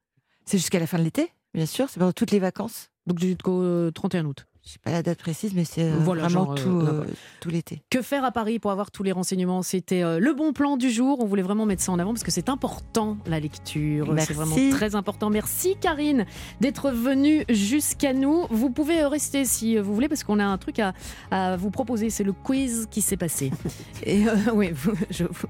C'est 0.44 0.58
jusqu'à 0.58 0.78
la 0.78 0.86
fin 0.86 0.98
de 0.98 1.04
l'été, 1.04 1.32
bien 1.54 1.66
sûr. 1.66 1.88
C'est 1.88 1.98
pendant 1.98 2.12
toutes 2.12 2.30
les 2.30 2.38
vacances. 2.38 2.90
Donc 3.06 3.18
jusqu'au 3.20 3.62
euh, 3.62 3.90
31 3.90 4.26
août. 4.26 4.46
Je 4.66 4.72
sais 4.72 4.78
pas 4.82 4.90
la 4.90 5.02
date 5.04 5.18
précise, 5.20 5.52
mais 5.54 5.64
c'est 5.64 5.84
euh, 5.84 5.94
Voilà, 6.00 6.22
vraiment 6.22 6.44
genre, 6.44 6.52
euh, 6.58 6.62
tout, 6.64 6.86
euh, 6.88 7.04
tout 7.38 7.50
l'été. 7.50 7.82
Que 7.88 8.02
faire 8.02 8.24
à 8.24 8.32
Paris 8.32 8.58
pour 8.58 8.72
avoir 8.72 8.90
tous 8.90 9.04
les 9.04 9.12
renseignements? 9.12 9.62
C'était 9.62 10.02
euh, 10.02 10.18
le 10.18 10.34
bon 10.34 10.52
plan 10.52 10.76
du 10.76 10.90
jour. 10.90 11.18
On 11.20 11.24
voulait 11.24 11.42
vraiment 11.42 11.66
mettre 11.66 11.82
ça 11.84 11.92
en 11.92 12.00
avant 12.00 12.12
parce 12.12 12.24
que 12.24 12.32
c'est 12.32 12.48
important, 12.48 13.16
la 13.26 13.38
lecture. 13.38 14.12
Merci. 14.12 14.26
C'est 14.26 14.34
vraiment 14.34 14.56
très 14.72 14.96
important. 14.96 15.30
Merci 15.30 15.76
Karine 15.80 16.26
d'être 16.60 16.90
venue 16.90 17.44
jusqu'à 17.48 18.12
nous. 18.12 18.46
Vous 18.50 18.70
pouvez 18.70 19.04
rester 19.04 19.44
si 19.44 19.78
vous 19.78 19.94
voulez 19.94 20.08
parce 20.08 20.24
qu'on 20.24 20.40
a 20.40 20.44
un 20.44 20.58
truc 20.58 20.80
à, 20.80 20.94
à 21.30 21.56
vous 21.56 21.70
proposer. 21.70 22.10
C'est 22.10 22.24
le 22.24 22.32
quiz 22.32 22.88
qui 22.90 23.02
s'est 23.02 23.16
passé. 23.16 23.52
Et 24.02 24.26
euh, 24.26 24.34
oui, 24.52 24.70
vous- 24.74 24.96
je, 25.10 25.22
vous- 25.30 25.46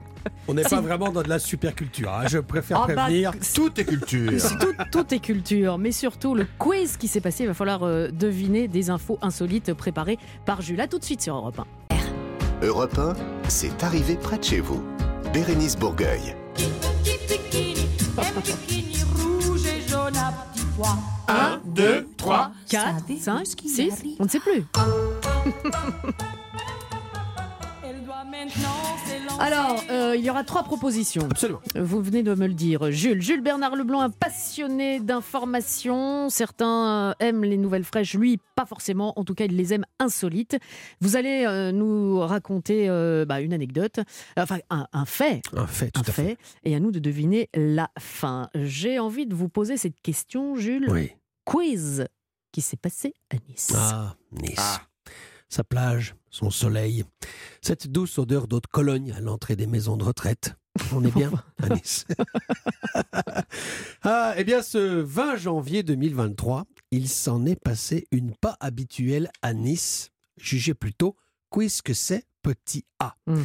On 0.46 0.52
n'est 0.52 0.64
Si. 0.64 0.68
pas 0.74 0.82
vraiment 0.82 1.10
dans 1.10 1.22
de 1.22 1.28
la 1.30 1.38
super 1.38 1.74
culture. 1.74 2.12
hein. 2.12 2.26
Je 2.26 2.36
préfère 2.38 2.82
Ah 2.82 2.86
bah, 2.88 3.04
prévenir. 3.04 3.32
Tout 3.54 3.80
est 3.80 3.84
culture. 3.86 4.30
tout, 4.60 4.74
tout 4.92 5.14
est 5.14 5.20
culture, 5.20 5.78
mais 5.78 5.90
surtout 5.92 6.34
le 6.34 6.46
quiz 6.58 6.98
qui 6.98 7.08
s'est 7.08 7.22
passé. 7.22 7.44
Il 7.44 7.46
va 7.46 7.54
falloir 7.54 7.82
euh, 7.84 8.08
deviner 8.10 8.68
des 8.68 8.90
infos 8.90 9.05
insolites 9.22 9.74
préparées 9.74 10.18
par 10.44 10.62
Jules. 10.62 10.80
À 10.80 10.88
tout 10.88 10.98
de 10.98 11.04
suite 11.04 11.22
sur 11.22 11.36
Europe 11.36 11.60
1. 11.60 12.66
Europe 12.66 12.98
1, 12.98 13.14
c'est 13.48 13.82
arrivé 13.84 14.16
près 14.16 14.38
de 14.38 14.44
chez 14.44 14.60
vous. 14.60 14.82
Bérénice 15.32 15.76
Bourgueil. 15.76 16.34
rouge 19.14 19.66
et 19.66 19.88
jaune 19.88 20.16
à 20.16 20.32
petits 20.52 20.66
pois. 20.76 20.96
1, 21.28 21.60
2, 21.66 22.08
3, 22.16 22.50
4, 22.68 23.04
5, 23.20 23.46
6, 23.46 24.16
on 24.18 24.24
ne 24.24 24.28
sait 24.28 24.40
plus. 24.40 24.64
Alors, 29.38 29.82
euh, 29.90 30.14
il 30.16 30.24
y 30.24 30.30
aura 30.30 30.44
trois 30.44 30.62
propositions. 30.62 31.28
Absolument. 31.30 31.60
Vous 31.74 32.00
venez 32.02 32.22
de 32.22 32.34
me 32.34 32.46
le 32.46 32.54
dire, 32.54 32.90
Jules. 32.90 33.20
Jules 33.20 33.42
Bernard 33.42 33.76
Leblanc, 33.76 34.00
un 34.00 34.10
passionné 34.10 34.98
d'informations. 34.98 36.30
Certains 36.30 37.10
euh, 37.10 37.14
aiment 37.20 37.44
les 37.44 37.58
nouvelles 37.58 37.84
fraîches, 37.84 38.14
lui, 38.14 38.38
pas 38.54 38.64
forcément. 38.64 39.12
En 39.18 39.24
tout 39.24 39.34
cas, 39.34 39.44
il 39.44 39.56
les 39.56 39.74
aime 39.74 39.84
insolites. 39.98 40.56
Vous 41.00 41.16
allez 41.16 41.44
euh, 41.46 41.70
nous 41.70 42.18
raconter 42.20 42.88
euh, 42.88 43.24
bah, 43.26 43.40
une 43.40 43.52
anecdote, 43.52 44.00
enfin 44.38 44.58
un, 44.70 44.86
un 44.92 45.04
fait. 45.04 45.42
Un 45.54 45.66
fait, 45.66 45.90
tout 45.90 46.00
Un 46.00 46.08
à 46.08 46.12
fait. 46.12 46.22
fait, 46.24 46.38
et 46.64 46.74
à 46.74 46.80
nous 46.80 46.90
de 46.90 46.98
deviner 46.98 47.50
la 47.54 47.90
fin. 47.98 48.48
J'ai 48.54 48.98
envie 48.98 49.26
de 49.26 49.34
vous 49.34 49.48
poser 49.50 49.76
cette 49.76 50.00
question, 50.00 50.56
Jules. 50.56 50.86
Oui. 50.90 51.12
Quiz 51.44 52.06
qui 52.52 52.62
s'est 52.62 52.78
passé 52.78 53.12
à 53.30 53.36
Nice. 53.48 53.72
Ah, 53.76 54.14
Nice. 54.32 54.80
Sa 55.56 55.64
plage, 55.64 56.16
son 56.28 56.50
soleil, 56.50 57.04
cette 57.62 57.90
douce 57.90 58.18
odeur 58.18 58.46
d'eau 58.46 58.60
de 58.60 58.66
Cologne 58.66 59.12
à 59.16 59.22
l'entrée 59.22 59.56
des 59.56 59.66
maisons 59.66 59.96
de 59.96 60.04
retraite. 60.04 60.54
On 60.92 61.02
est 61.02 61.14
bien 61.14 61.32
à 61.62 61.70
Nice. 61.70 62.04
ah, 64.02 64.34
eh 64.36 64.44
bien, 64.44 64.60
ce 64.60 64.76
20 64.76 65.36
janvier 65.36 65.82
2023, 65.82 66.66
il 66.90 67.08
s'en 67.08 67.46
est 67.46 67.58
passé 67.58 68.06
une 68.10 68.34
pas 68.34 68.58
habituelle 68.60 69.30
à 69.40 69.54
Nice. 69.54 70.10
Jugez 70.36 70.74
plutôt, 70.74 71.16
quiz 71.48 71.80
que 71.80 71.94
c'est 71.94 72.26
petit 72.42 72.84
A? 72.98 73.16
Mm. 73.26 73.40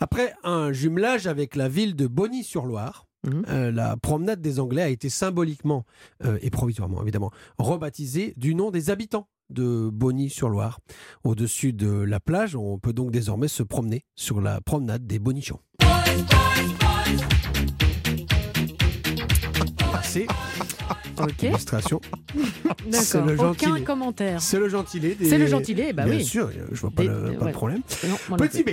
Après 0.00 0.32
un 0.44 0.72
jumelage 0.72 1.26
avec 1.26 1.54
la 1.54 1.68
ville 1.68 1.94
de 1.94 2.06
Bonny-sur-Loire, 2.06 3.04
Mhm. 3.24 3.44
euh, 3.48 3.70
la 3.70 3.96
promenade 3.96 4.40
des 4.40 4.58
Anglais 4.58 4.82
a 4.82 4.88
été 4.88 5.08
symboliquement 5.08 5.84
euh, 6.24 6.38
et 6.42 6.50
provisoirement 6.50 7.02
évidemment 7.02 7.30
rebaptisée 7.58 8.34
du 8.36 8.54
nom 8.56 8.70
des 8.72 8.90
habitants 8.90 9.28
de 9.52 9.88
Bonny-sur-Loire. 9.92 10.80
Au-dessus 11.24 11.72
de 11.72 11.90
la 11.90 12.20
plage, 12.20 12.56
on 12.56 12.78
peut 12.78 12.92
donc 12.92 13.10
désormais 13.10 13.48
se 13.48 13.62
promener 13.62 14.04
sur 14.16 14.40
la 14.40 14.60
promenade 14.60 15.06
des 15.06 15.18
Bonichons. 15.18 15.60
C'est 20.02 20.26
Ok. 21.18 21.42
illustration. 21.42 22.00
D'accord. 22.86 23.26
le 23.26 23.34
Aucun 23.40 23.68
gentilé. 23.68 23.84
commentaire. 23.84 24.40
C'est 24.42 24.58
le 24.58 24.68
gentilé. 24.68 25.14
des- 25.14 25.28
C'est 25.28 25.38
le 25.38 25.46
gentilé, 25.46 25.92
bah 25.92 26.04
Bien 26.04 26.16
oui. 26.16 26.24
sûr, 26.24 26.50
je 26.70 26.80
vois 26.80 26.90
pas, 26.90 27.02
Des- 27.02 27.08
le, 27.08 27.34
pas 27.38 27.44
ouais. 27.46 27.50
de 27.52 27.56
problème. 27.56 27.82
Non, 28.30 28.36
Petit. 28.36 28.62
B, 28.64 28.70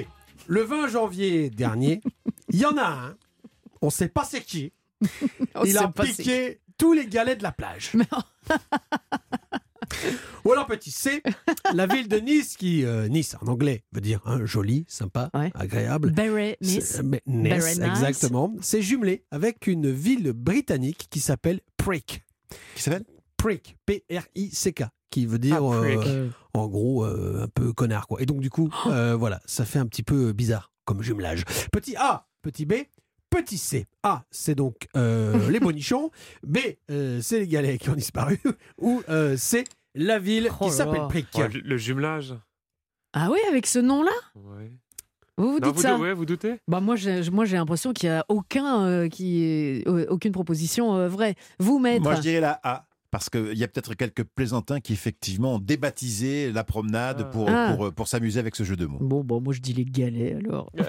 le 0.48 0.62
20 0.64 0.88
janvier 0.88 1.50
dernier, 1.50 2.02
il 2.52 2.60
y 2.60 2.66
en 2.66 2.78
a 2.78 2.86
un, 2.88 3.16
on 3.82 3.88
ne 3.88 3.92
sait 3.92 4.10
pas 4.10 4.24
c'est 4.26 4.42
qui, 4.42 4.74
On 5.56 5.64
il 5.64 5.78
a 5.78 5.88
piqué 5.90 6.60
tous 6.78 6.94
les 6.94 7.06
galets 7.08 7.38
de 7.38 7.44
la 7.44 7.52
plage. 7.52 7.92
Ou 10.46 10.52
alors 10.52 10.68
petit 10.68 10.92
C, 10.92 11.22
la 11.74 11.88
ville 11.88 12.08
de 12.08 12.18
Nice, 12.18 12.58
qui, 12.58 12.86
euh, 12.86 13.08
Nice 13.08 13.36
en 13.42 13.48
anglais 13.48 13.84
veut 13.92 14.02
dire 14.02 14.22
hein, 14.26 14.46
joli, 14.46 14.86
sympa, 14.88 15.30
agréable. 15.54 16.14
Very 16.16 16.56
Nice. 16.62 17.02
Mais 17.04 17.22
Nice, 17.26 17.80
exactement. 17.80 18.56
C'est 18.62 18.82
jumelé 18.82 19.24
avec 19.32 19.68
une 19.68 19.92
ville 19.92 20.32
britannique 20.34 21.08
qui 21.10 21.20
s'appelle 21.20 21.62
Prick. 21.78 22.24
Qui 22.76 22.84
s'appelle? 22.84 23.06
Prick, 23.38 23.78
P-R-I-C-K, 23.86 24.84
qui 25.10 25.26
veut 25.26 25.40
dire 25.40 25.58
Ah, 25.62 25.84
euh, 25.86 26.30
en 26.54 26.68
gros 26.68 27.06
euh, 27.06 27.44
un 27.44 27.48
peu 27.48 27.72
connard 27.74 28.08
quoi. 28.08 28.22
Et 28.22 28.26
donc 28.26 28.42
du 28.42 28.50
coup, 28.50 28.70
euh, 28.88 29.16
voilà, 29.16 29.40
ça 29.46 29.66
fait 29.66 29.80
un 29.80 29.86
petit 29.86 30.04
peu 30.04 30.34
bizarre 30.34 30.72
comme 30.86 31.02
jumelage. 31.02 31.46
Petit 31.72 31.96
A, 31.96 32.28
petit 32.42 32.66
B, 32.66 32.74
petit 33.30 33.58
C. 33.58 33.86
A, 34.04 34.24
c'est 34.32 34.56
donc 34.56 34.88
euh, 34.96 35.50
les 35.52 35.60
bonichons. 35.60 36.12
B, 36.44 36.58
euh, 36.90 37.20
c'est 37.22 37.40
les 37.40 37.48
galets 37.48 37.80
qui 37.80 37.90
ont 37.90 37.96
disparu. 37.96 38.40
Ou 38.80 39.02
euh, 39.10 39.38
C, 39.38 39.64
la 39.96 40.20
ville 40.20 40.50
Oh 40.60 40.66
qui 40.66 40.72
s'appelle. 40.72 41.02
Ouais, 41.02 41.48
le- 41.54 41.60
Le 41.62 41.78
jumelage. 41.78 42.34
Ah 43.14 43.30
oui, 43.32 43.40
avec 43.50 43.66
ce 43.66 43.80
nom-là 43.80 44.12
Ouais. 44.36 44.72
Vous 45.38 45.54
vous 45.54 45.60
Non, 45.60 45.68
dites 45.68 45.76
vous 45.78 45.82
ça 45.82 45.98
ouais, 45.98 46.14
vous 46.14 46.26
doutez? 46.26 46.56
Bah 46.68 46.82
moi, 46.82 46.96
j'ai, 46.98 47.30
moi, 47.32 47.46
j'ai 47.46 47.56
l'impression 47.56 47.94
qu'il 47.94 48.10
n'y 48.10 48.16
a 48.16 48.26
aucun, 48.28 48.84
euh, 48.86 49.08
qui 49.08 49.42
est, 49.44 49.88
euh, 49.88 50.06
aucune 50.10 50.34
proposition 50.34 50.96
euh, 50.96 51.08
vraie. 51.08 51.36
Vous, 51.60 51.80
maître 51.80 52.04
Moi, 52.04 52.16
je 52.16 52.22
dirais 52.22 52.42
la 52.42 52.60
A. 52.64 52.86
Parce 53.12 53.28
qu'il 53.32 53.58
y 53.58 53.64
a 53.64 53.68
peut-être 53.68 53.96
quelques 53.96 54.24
plaisantins 54.24 54.80
qui 54.82 54.94
effectivement 54.94 55.56
ont 55.56 55.60
débaptisé 55.60 56.52
la 56.52 56.64
promenade 56.64 57.32
pour, 57.32 57.50
Ah. 57.50 57.74
pour, 57.76 57.92
pour 57.92 58.08
s'amuser 58.08 58.40
avec 58.40 58.56
ce 58.56 58.64
jeu 58.64 58.76
de 58.76 58.86
mots. 58.86 59.00
Bon, 59.02 59.24
bon, 59.24 59.42
moi 59.42 59.52
je 59.52 59.62
dis 59.62 59.74
les 59.74 59.84
galets 59.86 60.36
alors. 60.36 60.72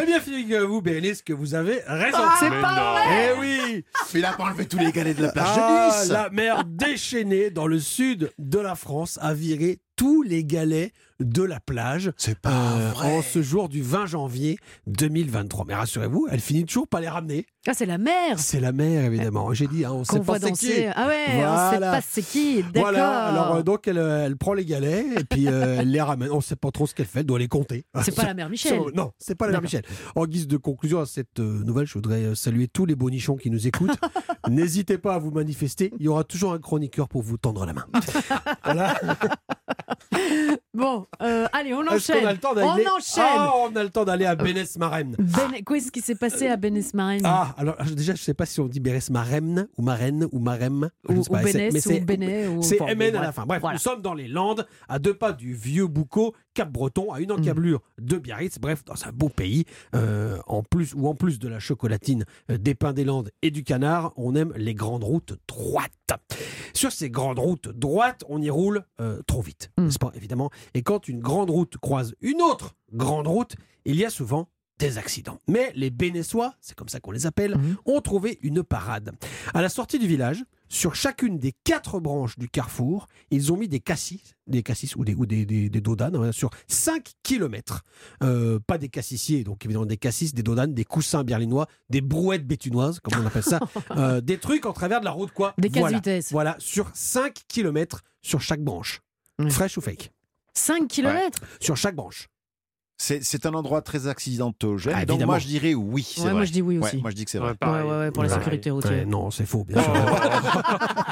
Eh 0.00 0.06
bien, 0.06 0.20
figurez-vous, 0.20 0.80
Bérénice, 0.82 1.22
que 1.22 1.32
vous 1.32 1.54
avez 1.54 1.80
raison. 1.86 2.18
Ah, 2.20 2.36
c'est 2.38 2.50
pas 2.50 2.74
non. 2.74 2.92
vrai 2.92 3.34
Eh 3.36 3.40
oui 3.40 3.84
il 4.14 4.24
a 4.24 4.32
pas 4.32 4.44
enlevé 4.44 4.66
tous 4.66 4.78
les 4.78 4.92
galets 4.92 5.16
de 5.16 5.22
la 5.22 5.32
plage 5.32 5.46
Ah, 5.56 5.90
de 5.94 6.00
Nice 6.02 6.10
La 6.10 6.30
mer 6.30 6.64
déchaînée 6.64 7.50
dans 7.50 7.66
le 7.66 7.78
sud 7.78 8.30
de 8.38 8.58
la 8.58 8.74
France 8.74 9.18
a 9.22 9.34
viré 9.34 9.78
tous 9.96 10.22
les 10.22 10.44
galets 10.44 10.92
de 11.20 11.42
la 11.42 11.60
plage 11.60 12.10
C'est 12.16 12.38
pas 12.38 12.50
euh, 12.72 12.90
vrai. 12.94 13.18
en 13.18 13.22
ce 13.22 13.42
jour 13.42 13.68
du 13.68 13.82
20 13.82 14.06
janvier 14.06 14.56
2023. 14.86 15.66
Mais 15.68 15.74
rassurez-vous, 15.74 16.26
elle 16.30 16.40
finit 16.40 16.64
toujours 16.64 16.88
par 16.88 17.02
les 17.02 17.08
ramener. 17.08 17.44
Ah, 17.66 17.74
c'est 17.74 17.84
la 17.84 17.98
mer 17.98 18.38
C'est 18.38 18.60
la 18.60 18.72
mer, 18.72 19.04
évidemment. 19.04 19.52
J'ai 19.52 19.66
dit, 19.66 19.84
hein, 19.84 19.90
on 19.92 19.98
qu'on 19.98 20.04
sait 20.04 20.20
pas 20.20 20.38
c'est 20.40 20.52
qui. 20.52 20.72
Ah 20.94 21.06
ouais, 21.08 21.24
on 21.28 21.32
sait 21.32 21.36
Voilà. 21.76 21.90
pas 21.92 22.00
c'est 22.00 22.22
qui. 22.22 22.62
D'accord. 22.62 22.80
Voilà, 22.80 23.26
alors 23.26 23.56
euh, 23.56 23.62
donc 23.62 23.86
elle, 23.86 23.98
euh, 23.98 24.24
elle 24.24 24.38
prend 24.38 24.54
les 24.54 24.64
galets 24.64 25.04
et 25.20 25.24
puis 25.24 25.46
euh, 25.48 25.76
elle 25.80 25.90
les 25.90 26.00
ramène. 26.00 26.30
On 26.30 26.36
ne 26.36 26.42
sait 26.42 26.56
pas 26.56 26.70
trop 26.70 26.86
ce 26.86 26.94
qu'elle 26.94 27.04
fait, 27.04 27.20
elle 27.20 27.26
doit 27.26 27.38
les 27.38 27.48
compter. 27.48 27.84
C'est 28.02 28.16
pas 28.16 28.24
la 28.24 28.32
mère 28.32 28.48
Michel. 28.50 28.80
Non, 28.94 29.12
c'est 29.18 29.34
pas 29.34 29.44
la 29.44 29.52
mère. 29.52 29.60
Michel. 29.62 29.82
En 30.16 30.24
guise 30.24 30.46
de 30.48 30.56
conclusion 30.56 31.00
à 31.00 31.04
cette 31.06 31.38
nouvelle, 31.38 31.86
je 31.86 31.92
voudrais 31.92 32.34
saluer 32.34 32.66
tous 32.68 32.86
les 32.86 32.94
bonichons 32.94 33.36
qui 33.36 33.50
nous 33.50 33.66
écoutent. 33.66 33.98
N'hésitez 34.48 34.98
pas 34.98 35.14
à 35.14 35.18
vous 35.18 35.30
manifester, 35.30 35.92
il 35.98 36.04
y 36.04 36.08
aura 36.08 36.24
toujours 36.24 36.52
un 36.52 36.58
chroniqueur 36.58 37.08
pour 37.08 37.22
vous 37.22 37.36
tendre 37.36 37.64
la 37.66 37.72
main. 37.72 37.84
voilà. 38.64 38.94
Bon, 40.72 41.06
euh, 41.22 41.46
allez, 41.52 41.74
on 41.74 41.80
enchaîne. 41.86 42.20
qu'on 42.20 42.26
a 42.26 42.32
le 42.32 42.38
temps 42.38 42.52
on 42.52 42.54
d'aller 42.54 42.86
enchaîne. 42.86 43.24
Ah, 43.26 43.52
on 43.56 43.74
a 43.76 43.82
le 43.82 43.90
temps 43.90 44.04
d'aller 44.04 44.24
à 44.24 44.34
Bénès-Maremne. 44.36 45.16
Ben- 45.18 45.50
Qu'est-ce 45.66 45.90
qui 45.90 46.00
s'est 46.00 46.14
passé 46.14 46.46
à 46.46 46.56
Benesmarène 46.56 47.22
Ah, 47.24 47.54
alors 47.58 47.76
déjà, 47.96 48.14
je 48.14 48.22
sais 48.22 48.34
pas 48.34 48.46
si 48.46 48.60
on 48.60 48.66
dit 48.68 48.80
Bénès-Maremne 48.80 49.68
ou 49.76 49.82
Marraine 49.82 50.26
ou 50.32 50.38
Marem. 50.38 50.88
Ou- 51.08 51.12
ou 51.14 51.22
c'est- 51.24 51.42
Bénès, 51.42 51.72
mais 51.74 51.80
c'est- 51.80 52.48
ou 52.48 52.58
ou- 52.58 52.62
C'est 52.62 52.80
enfin, 52.80 52.94
MN 52.94 53.16
à 53.16 53.22
la 53.22 53.32
fin. 53.32 53.44
Bref, 53.46 53.60
Voilà. 53.60 53.74
nous 53.74 53.80
sommes 53.80 54.00
dans 54.02 54.14
les 54.14 54.28
Landes, 54.28 54.66
à 54.88 54.98
deux 54.98 55.14
pas 55.14 55.32
du 55.32 55.54
vieux 55.54 55.86
Boucau, 55.86 56.34
Cap-Breton, 56.54 57.12
à 57.12 57.20
une 57.20 57.32
encablure 57.32 57.80
de 58.00 58.16
Biarritz. 58.18 58.58
Bref, 58.58 58.84
dans 58.84 58.94
un 59.06 59.12
beau 59.12 59.28
pays, 59.28 59.64
euh, 59.94 60.38
en 60.46 60.62
plus, 60.62 60.94
où 60.94 61.08
en 61.08 61.14
plus 61.14 61.38
de 61.38 61.48
la 61.48 61.58
chocolatine, 61.58 62.24
euh, 62.50 62.58
des 62.58 62.74
pins 62.74 62.92
des 62.92 63.04
Landes 63.04 63.30
et 63.42 63.50
du 63.50 63.64
on 64.16 64.34
aime 64.34 64.52
les 64.56 64.74
grandes 64.74 65.04
routes 65.04 65.34
droites. 65.48 65.90
Sur 66.74 66.92
ces 66.92 67.10
grandes 67.10 67.38
routes 67.38 67.68
droites, 67.68 68.24
on 68.28 68.40
y 68.40 68.50
roule 68.50 68.84
euh, 69.00 69.22
trop 69.26 69.42
vite, 69.42 69.70
n'est-ce 69.78 69.98
pas, 69.98 70.12
évidemment. 70.14 70.50
Et 70.74 70.82
quand 70.82 71.08
une 71.08 71.20
grande 71.20 71.50
route 71.50 71.76
croise 71.78 72.14
une 72.20 72.40
autre 72.42 72.74
grande 72.92 73.26
route, 73.26 73.54
il 73.84 73.96
y 73.96 74.04
a 74.04 74.10
souvent 74.10 74.48
des 74.80 74.98
accidents. 74.98 75.38
Mais 75.46 75.72
les 75.76 75.90
Bénessois, 75.90 76.54
c'est 76.60 76.74
comme 76.74 76.88
ça 76.88 76.98
qu'on 77.00 77.12
les 77.12 77.26
appelle, 77.26 77.56
ont 77.84 78.00
trouvé 78.00 78.38
une 78.42 78.62
parade. 78.62 79.12
À 79.54 79.62
la 79.62 79.68
sortie 79.68 79.98
du 79.98 80.06
village, 80.06 80.42
sur 80.68 80.94
chacune 80.94 81.38
des 81.38 81.52
quatre 81.64 82.00
branches 82.00 82.38
du 82.38 82.48
carrefour, 82.48 83.06
ils 83.30 83.52
ont 83.52 83.56
mis 83.56 83.68
des 83.68 83.80
cassis, 83.80 84.36
des 84.46 84.62
cassis 84.62 84.96
ou 84.96 85.04
des, 85.04 85.14
ou 85.14 85.26
des, 85.26 85.44
des, 85.44 85.68
des 85.68 85.80
dodanes 85.80 86.16
hein, 86.16 86.32
sur 86.32 86.50
5 86.68 87.12
km. 87.22 87.84
pas 88.66 88.78
des 88.78 88.88
cassissiers, 88.88 89.44
donc 89.44 89.64
évidemment 89.64 89.84
des 89.86 89.96
cassis, 89.96 90.32
des 90.32 90.42
dodanes, 90.42 90.72
des 90.72 90.84
coussins 90.84 91.24
berlinois, 91.24 91.66
des 91.90 92.00
brouettes 92.00 92.46
bétunoises, 92.46 93.00
comme 93.00 93.20
on 93.20 93.26
appelle 93.26 93.42
ça, 93.42 93.60
euh, 93.96 94.20
des 94.20 94.38
trucs 94.38 94.64
en 94.64 94.72
travers 94.72 95.00
de 95.00 95.04
la 95.04 95.10
route, 95.10 95.32
quoi. 95.32 95.54
Des 95.58 95.68
voilà. 95.68 96.00
Voilà, 96.30 96.56
sur 96.58 96.90
5 96.94 97.34
km 97.48 98.00
sur 98.22 98.40
chaque 98.40 98.62
branche. 98.62 99.00
Fresh 99.48 99.78
ou 99.78 99.80
fake 99.80 100.12
5 100.54 100.88
km 100.88 101.40
Sur 101.60 101.76
chaque 101.76 101.94
branche. 101.94 102.28
C'est 103.02 103.46
un 103.46 103.54
endroit 103.54 103.80
très 103.80 104.08
accidentogène. 104.08 104.92
Ah, 104.94 105.06
donc 105.06 105.22
moi 105.24 105.38
je 105.38 105.46
dirais 105.46 105.72
oui. 105.74 106.02
c'est 106.06 106.20
Ouais, 106.20 106.24
vrai. 106.26 106.34
moi, 106.34 106.44
je 106.44 106.52
dis 106.52 106.60
oui 106.60 106.76
aussi. 106.78 106.96
Ouais, 106.96 107.00
moi 107.02 107.10
je 107.10 107.16
dis 107.16 107.24
que 107.24 107.30
c'est 107.30 107.38
vrai. 107.38 107.54
Ouais, 107.62 107.68
ouais, 107.68 107.82
ouais, 107.98 108.10
pour 108.10 108.22
la 108.22 108.28
sécurité 108.28 108.70
routière. 108.70 108.92
Ouais, 108.92 109.04
non, 109.06 109.30
c'est 109.30 109.46
faux, 109.46 109.64
bien 109.64 109.82
sûr. 109.82 109.92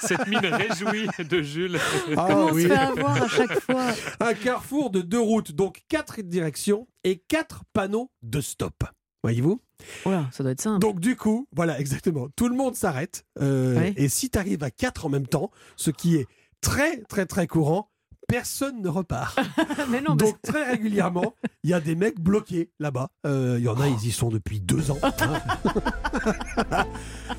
Cette 0.00 0.26
mine 0.26 0.38
réjouie 0.46 1.08
de 1.18 1.42
Jules. 1.42 1.78
Ah 2.16 2.26
Comment 2.28 2.46
on 2.46 2.52
oui. 2.52 2.62
se 2.64 2.68
fait 2.68 2.76
avoir 2.76 3.22
à 3.22 3.28
chaque 3.28 3.60
fois? 3.60 3.86
Un 4.20 4.34
carrefour 4.34 4.90
de 4.90 5.00
deux 5.00 5.20
routes, 5.20 5.52
donc 5.52 5.80
quatre 5.88 6.20
directions 6.22 6.86
et 7.04 7.18
quatre 7.28 7.62
panneaux 7.72 8.10
de 8.22 8.40
stop. 8.40 8.84
Voyez-vous? 9.22 9.60
Voilà, 10.04 10.28
ça 10.32 10.42
doit 10.42 10.52
être 10.52 10.60
simple. 10.60 10.80
Donc 10.80 11.00
du 11.00 11.16
coup, 11.16 11.48
voilà, 11.54 11.78
exactement. 11.80 12.28
Tout 12.36 12.48
le 12.48 12.56
monde 12.56 12.74
s'arrête. 12.74 13.24
euh, 13.40 13.76
Ouais. 13.78 13.94
Et 13.96 14.08
si 14.08 14.30
tu 14.30 14.38
arrives 14.38 14.62
à 14.62 14.70
quatre 14.70 15.06
en 15.06 15.08
même 15.08 15.26
temps, 15.26 15.50
ce 15.76 15.90
qui 15.90 16.16
est 16.16 16.26
très, 16.60 16.98
très, 17.02 17.26
très 17.26 17.46
courant, 17.46 17.90
personne 18.26 18.82
ne 18.82 18.88
repart. 18.88 19.38
Mais 19.90 20.00
non, 20.00 20.12
mais 20.12 20.16
Donc 20.26 20.42
très 20.42 20.70
régulièrement, 20.70 21.34
il 21.62 21.70
y 21.70 21.74
a 21.74 21.80
des 21.80 21.94
mecs 21.94 22.20
bloqués 22.20 22.70
là-bas. 22.80 23.08
Euh, 23.26 23.56
Il 23.58 23.64
y 23.64 23.68
en 23.68 23.80
a, 23.80 23.86
ils 23.88 24.06
y 24.06 24.12
sont 24.12 24.28
depuis 24.30 24.60
deux 24.60 24.90
ans. 24.90 24.98
hein. 25.02 25.12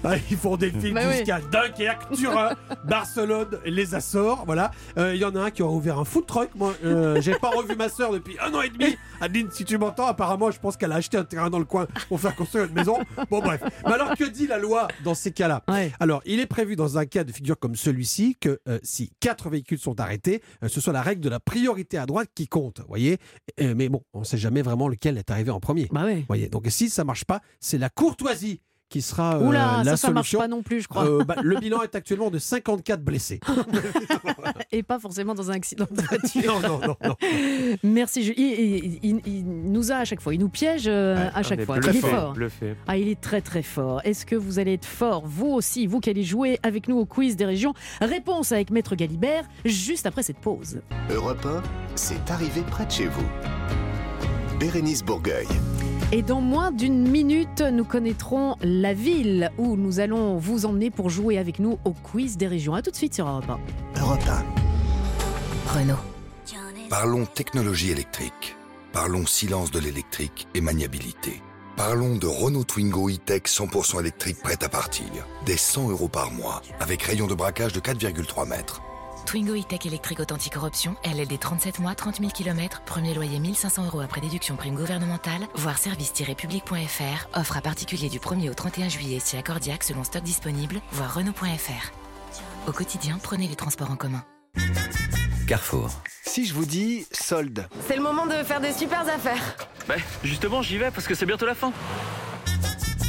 Ah, 0.04 0.16
ils 0.30 0.38
font 0.38 0.58
des 0.58 0.70
films 0.72 0.96
Bah 0.96 1.02
oui. 1.08 1.18
jusqu'à 1.18 1.40
Dunkerque, 1.42 2.12
Turin, 2.14 2.52
Barcelone, 2.86 3.60
les 3.66 3.96
Açores. 3.96 4.44
Voilà. 4.46 4.72
Euh, 4.98 5.16
Il 5.16 5.22
y 5.22 5.26
en 5.26 5.36
a 5.36 5.42
un 5.46 5.52
qui 5.52 5.62
a 5.62 5.66
ouvert 5.66 5.98
un 6.00 6.06
food 6.06 6.26
truck. 6.26 6.50
Moi, 6.56 6.74
euh, 6.86 7.20
j'ai 7.22 7.36
pas 7.36 7.50
revu 7.50 7.76
ma 7.76 7.90
sœur 7.90 8.12
depuis 8.12 8.38
un 8.40 8.54
an 8.54 8.62
et 8.62 8.70
demi. 8.70 8.96
Adeline, 9.22 9.50
si 9.52 9.66
tu 9.66 9.78
m'entends, 9.78 10.06
apparemment, 10.06 10.52
je 10.52 10.60
pense 10.60 10.78
qu'elle 10.78 10.92
a 10.92 10.96
acheté 10.96 11.18
un 11.18 11.24
terrain 11.24 11.50
dans 11.50 11.60
le 11.60 11.66
coin 11.66 11.88
pour 12.10 12.20
faire 12.20 12.36
construire 12.36 12.66
une 12.66 12.74
maison. 12.74 12.98
Bon, 13.30 13.40
bref. 13.40 13.62
Mais 13.86 13.94
alors, 13.94 14.16
que 14.16 14.24
dit 14.26 14.48
la 14.48 14.58
loi 14.60 14.88
dans 15.04 15.16
ces 15.16 15.32
cas-là? 15.32 15.64
Ouais. 15.68 15.92
Alors, 16.00 16.22
il 16.26 16.40
est 16.40 16.46
prévu 16.46 16.76
dans 16.76 16.98
un 16.98 17.06
cas 17.06 17.24
de 17.24 17.32
figure 17.32 17.58
comme 17.58 17.76
celui-ci 17.76 18.38
que 18.40 18.60
euh, 18.70 18.80
si 18.84 19.12
quatre 19.20 19.50
véhicules 19.50 19.80
sont 19.80 20.00
arrêtés, 20.00 20.42
euh, 20.64 20.68
ce 20.78 20.84
soit 20.84 20.94
la 20.94 21.02
règle 21.02 21.22
de 21.22 21.30
la 21.30 21.40
priorité 21.40 21.98
à 21.98 22.06
droite 22.06 22.30
qui 22.36 22.48
compte. 22.48 22.82
Voyez? 22.88 23.18
Euh, 23.60 23.74
mais 23.76 23.90
bon, 23.90 24.04
on 24.14 24.20
ne 24.20 24.26
sait 24.26 24.38
jamais 24.38 24.62
vraiment 24.62 24.88
lequel 24.88 25.18
est 25.18 25.32
arrivé 25.32 25.50
en 25.50 25.60
premier. 25.60 25.88
Bah 25.92 26.06
ouais. 26.06 26.24
Voyez. 26.28 26.50
Donc, 26.50 26.66
si 26.70 26.90
ça 26.90 27.04
marche 27.04 27.26
pas, 27.26 27.42
c'est 27.60 27.78
la 27.78 27.90
courtoisie 27.90 28.62
qui 28.90 29.02
sera 29.02 29.36
euh, 29.38 29.44
Oula, 29.48 29.82
la 29.84 29.92
ça, 29.92 29.98
ça 30.08 30.12
marche 30.12 30.28
solution. 30.30 30.40
pas 30.40 30.48
non 30.48 30.64
plus, 30.64 30.82
je 30.82 30.88
crois. 30.88 31.06
Euh, 31.06 31.24
bah, 31.24 31.36
le 31.44 31.58
bilan 31.60 31.82
est 31.82 31.94
actuellement 31.96 32.30
de 32.30 32.40
54 32.40 33.02
blessés. 33.04 33.40
Et 34.72 34.84
pas 34.84 35.00
forcément 35.00 35.36
dans 35.36 35.50
un 35.52 35.56
accident 35.56 35.88
de 35.92 36.02
voiture. 36.02 36.60
non, 36.62 36.68
non, 36.70 36.80
non, 36.88 36.96
non. 37.04 37.16
Merci. 37.84 38.22
Il, 38.38 38.44
il- 38.44 39.00
il- 39.04 39.22
il 39.26 39.46
nous 39.46 39.92
a 39.92 39.96
à 39.98 40.06
chaque 40.06 40.22
fois, 40.22 40.34
il 40.34 40.40
nous 40.40 40.50
piège 40.50 40.86
euh, 40.88 41.30
à 41.34 41.44
chaque 41.44 41.64
fois. 41.64 41.78
Il 41.78 41.82
bluffé, 41.82 41.98
est 41.98 42.02
fort. 42.12 42.34
bluffé. 42.34 42.76
Ah, 42.88 42.98
il 42.98 43.08
est 43.10 43.20
très 43.20 43.42
très 43.42 43.62
fort. 43.64 44.02
Est-ce 44.06 44.26
que 44.26 44.36
vous 44.36 44.60
allez 44.60 44.74
être 44.74 44.86
fort, 44.86 45.24
vous 45.26 45.48
aussi, 45.48 45.86
vous 45.88 46.00
qui 46.00 46.10
allez 46.10 46.24
jouer 46.24 46.60
avec 46.64 46.88
nous 46.88 46.98
au 46.98 47.06
quiz 47.06 47.36
des 47.36 47.46
régions? 47.46 47.74
Réponse 48.02 48.52
avec 48.52 48.72
Maître 48.72 48.96
Galibert, 48.96 49.44
juste 49.66 50.06
après 50.06 50.24
cette 50.24 50.40
pause. 50.40 50.80
Europe 51.10 51.46
1, 51.46 51.62
c'est 51.96 52.32
arrivé 52.32 52.62
près 52.70 52.86
de 52.86 52.92
chez 52.92 53.08
vous. 53.08 53.26
Bérénice 54.60 55.04
Bourgueil. 55.04 55.48
Et 56.12 56.22
dans 56.22 56.42
moins 56.42 56.72
d'une 56.72 57.08
minute, 57.08 57.62
nous 57.62 57.84
connaîtrons 57.84 58.56
la 58.62 58.94
ville 58.94 59.52
où 59.58 59.76
nous 59.76 60.00
allons 60.00 60.38
vous 60.38 60.66
emmener 60.66 60.90
pour 60.90 61.10
jouer 61.10 61.38
avec 61.38 61.60
nous 61.60 61.78
au 61.86 61.92
quiz 61.92 62.38
des 62.38 62.48
régions. 62.48 62.74
A 62.74 62.82
tout 62.82 62.92
de 62.92 62.96
suite 62.96 63.14
sur 63.14 63.28
Europe 63.28 63.50
1. 63.96 64.02
Europe 64.02 64.24
1. 64.28 65.80
Renault. 65.80 65.96
Parlons 66.90 67.26
technologie 67.26 67.92
électrique. 67.92 68.56
Parlons 68.94 69.26
silence 69.26 69.70
de 69.70 69.80
l'électrique 69.80 70.48
et 70.56 70.62
maniabilité. 70.62 71.42
Parlons 71.76 72.16
de 72.16 72.26
Renault 72.26 72.64
Twingo 72.64 73.10
e-Tech 73.10 73.44
100% 73.44 74.00
électrique 74.00 74.40
prête 74.42 74.64
à 74.64 74.70
partir. 74.70 75.06
Des 75.46 75.58
100 75.58 75.92
euros 75.92 76.08
par 76.08 76.32
mois, 76.32 76.64
avec 76.80 77.04
rayon 77.04 77.28
de 77.28 77.36
braquage 77.36 77.74
de 77.74 77.80
4,3 77.80 78.48
mètres. 78.48 78.82
Twingo 79.28 79.56
e-Tech 79.56 79.86
électrique 79.86 80.22
authentique 80.22 80.54
corruption, 80.54 80.96
LLD 81.04 81.38
37 81.38 81.80
mois, 81.80 81.94
30 81.96 82.20
000 82.20 82.32
km, 82.32 82.82
premier 82.86 83.14
loyer 83.14 83.40
1500 83.40 83.88
euros 83.88 84.00
après 84.00 84.22
déduction 84.22 84.56
prime 84.56 84.74
gouvernementale, 84.74 85.42
voire 85.54 85.78
service-public.fr, 85.78 87.38
offre 87.38 87.58
à 87.58 87.62
particulier 87.62 88.08
du 88.08 88.20
1er 88.20 88.50
au 88.50 88.54
31 88.54 88.88
juillet 88.88 89.20
si 89.20 89.36
accordiaque 89.36 89.84
selon 89.84 90.06
stock 90.06 90.24
disponible, 90.24 90.80
voire 90.94 91.14
Renault.fr. 91.14 91.92
Au 92.70 92.72
quotidien, 92.72 93.20
prenez 93.22 93.50
les 93.50 93.58
transports 93.58 93.92
en 93.92 93.98
commun. 93.98 94.24
Carrefour. 95.46 95.90
Si 96.26 96.46
je 96.46 96.54
vous 96.54 96.66
dis 96.66 97.06
solde. 97.12 97.68
C'est 97.86 97.98
le 97.98 98.04
moment 98.04 98.28
de 98.28 98.44
faire 98.44 98.62
des 98.62 98.72
super 98.72 99.02
affaires. 99.02 99.58
Bah, 99.90 99.96
justement, 100.24 100.62
j'y 100.62 100.78
vais 100.78 100.90
parce 100.90 101.06
que 101.06 101.16
c'est 101.16 101.26
bientôt 101.26 101.46
la 101.46 101.56
fin. 101.56 101.74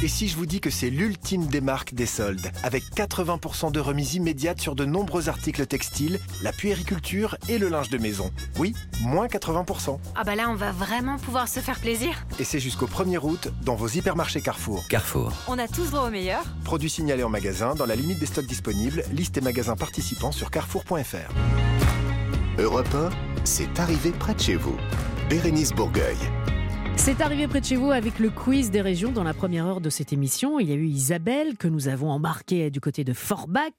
Et 0.01 0.07
si 0.07 0.29
je 0.29 0.37
vous 0.37 0.45
dis 0.45 0.61
que 0.61 0.69
c'est 0.69 0.89
l'ultime 0.89 1.47
des 1.47 1.59
marques 1.59 1.93
des 1.93 2.05
soldes, 2.05 2.49
avec 2.63 2.85
80% 2.95 3.73
de 3.73 3.81
remise 3.81 4.15
immédiate 4.15 4.61
sur 4.61 4.73
de 4.73 4.85
nombreux 4.85 5.27
articles 5.27 5.67
textiles, 5.67 6.21
la 6.41 6.53
puériculture 6.53 7.35
et 7.49 7.57
le 7.57 7.67
linge 7.67 7.89
de 7.89 7.97
maison. 7.97 8.31
Oui, 8.57 8.73
moins 9.01 9.27
80%. 9.27 9.99
Ah 10.15 10.23
bah 10.23 10.35
là, 10.35 10.49
on 10.49 10.55
va 10.55 10.71
vraiment 10.71 11.17
pouvoir 11.17 11.49
se 11.49 11.59
faire 11.59 11.77
plaisir. 11.81 12.25
Et 12.39 12.45
c'est 12.45 12.61
jusqu'au 12.61 12.87
1er 12.87 13.19
août 13.21 13.49
dans 13.65 13.75
vos 13.75 13.89
hypermarchés 13.89 14.39
Carrefour. 14.39 14.87
Carrefour. 14.87 15.33
On 15.49 15.59
a 15.59 15.67
tous 15.67 15.91
droit 15.91 16.07
au 16.07 16.11
meilleur. 16.11 16.43
Produits 16.63 16.89
signalés 16.89 17.23
en 17.23 17.29
magasin 17.29 17.75
dans 17.75 17.85
la 17.85 17.97
limite 17.97 18.19
des 18.19 18.25
stocks 18.25 18.47
disponibles, 18.47 19.03
liste 19.11 19.37
et 19.37 19.41
magasins 19.41 19.75
participants 19.75 20.31
sur 20.31 20.49
carrefour.fr. 20.49 21.33
Europe 22.57 22.95
1, 22.95 23.09
c'est 23.43 23.77
arrivé 23.81 24.11
près 24.11 24.33
de 24.33 24.39
chez 24.39 24.55
vous. 24.55 24.77
Bérénice 25.29 25.73
Bourgueil. 25.73 26.15
C'est 27.01 27.21
arrivé 27.21 27.47
près 27.47 27.61
de 27.61 27.65
chez 27.65 27.75
vous 27.75 27.91
avec 27.91 28.19
le 28.19 28.29
quiz 28.29 28.69
des 28.71 28.81
régions 28.81 29.11
dans 29.11 29.23
la 29.23 29.33
première 29.33 29.65
heure 29.65 29.81
de 29.81 29.89
cette 29.89 30.13
émission. 30.13 30.59
Il 30.59 30.69
y 30.69 30.73
a 30.73 30.75
eu 30.75 30.85
Isabelle 30.85 31.57
que 31.57 31.67
nous 31.67 31.87
avons 31.87 32.11
embarquée 32.11 32.69
du 32.69 32.79
côté 32.81 33.03
de 33.03 33.13
Forbach. 33.13 33.71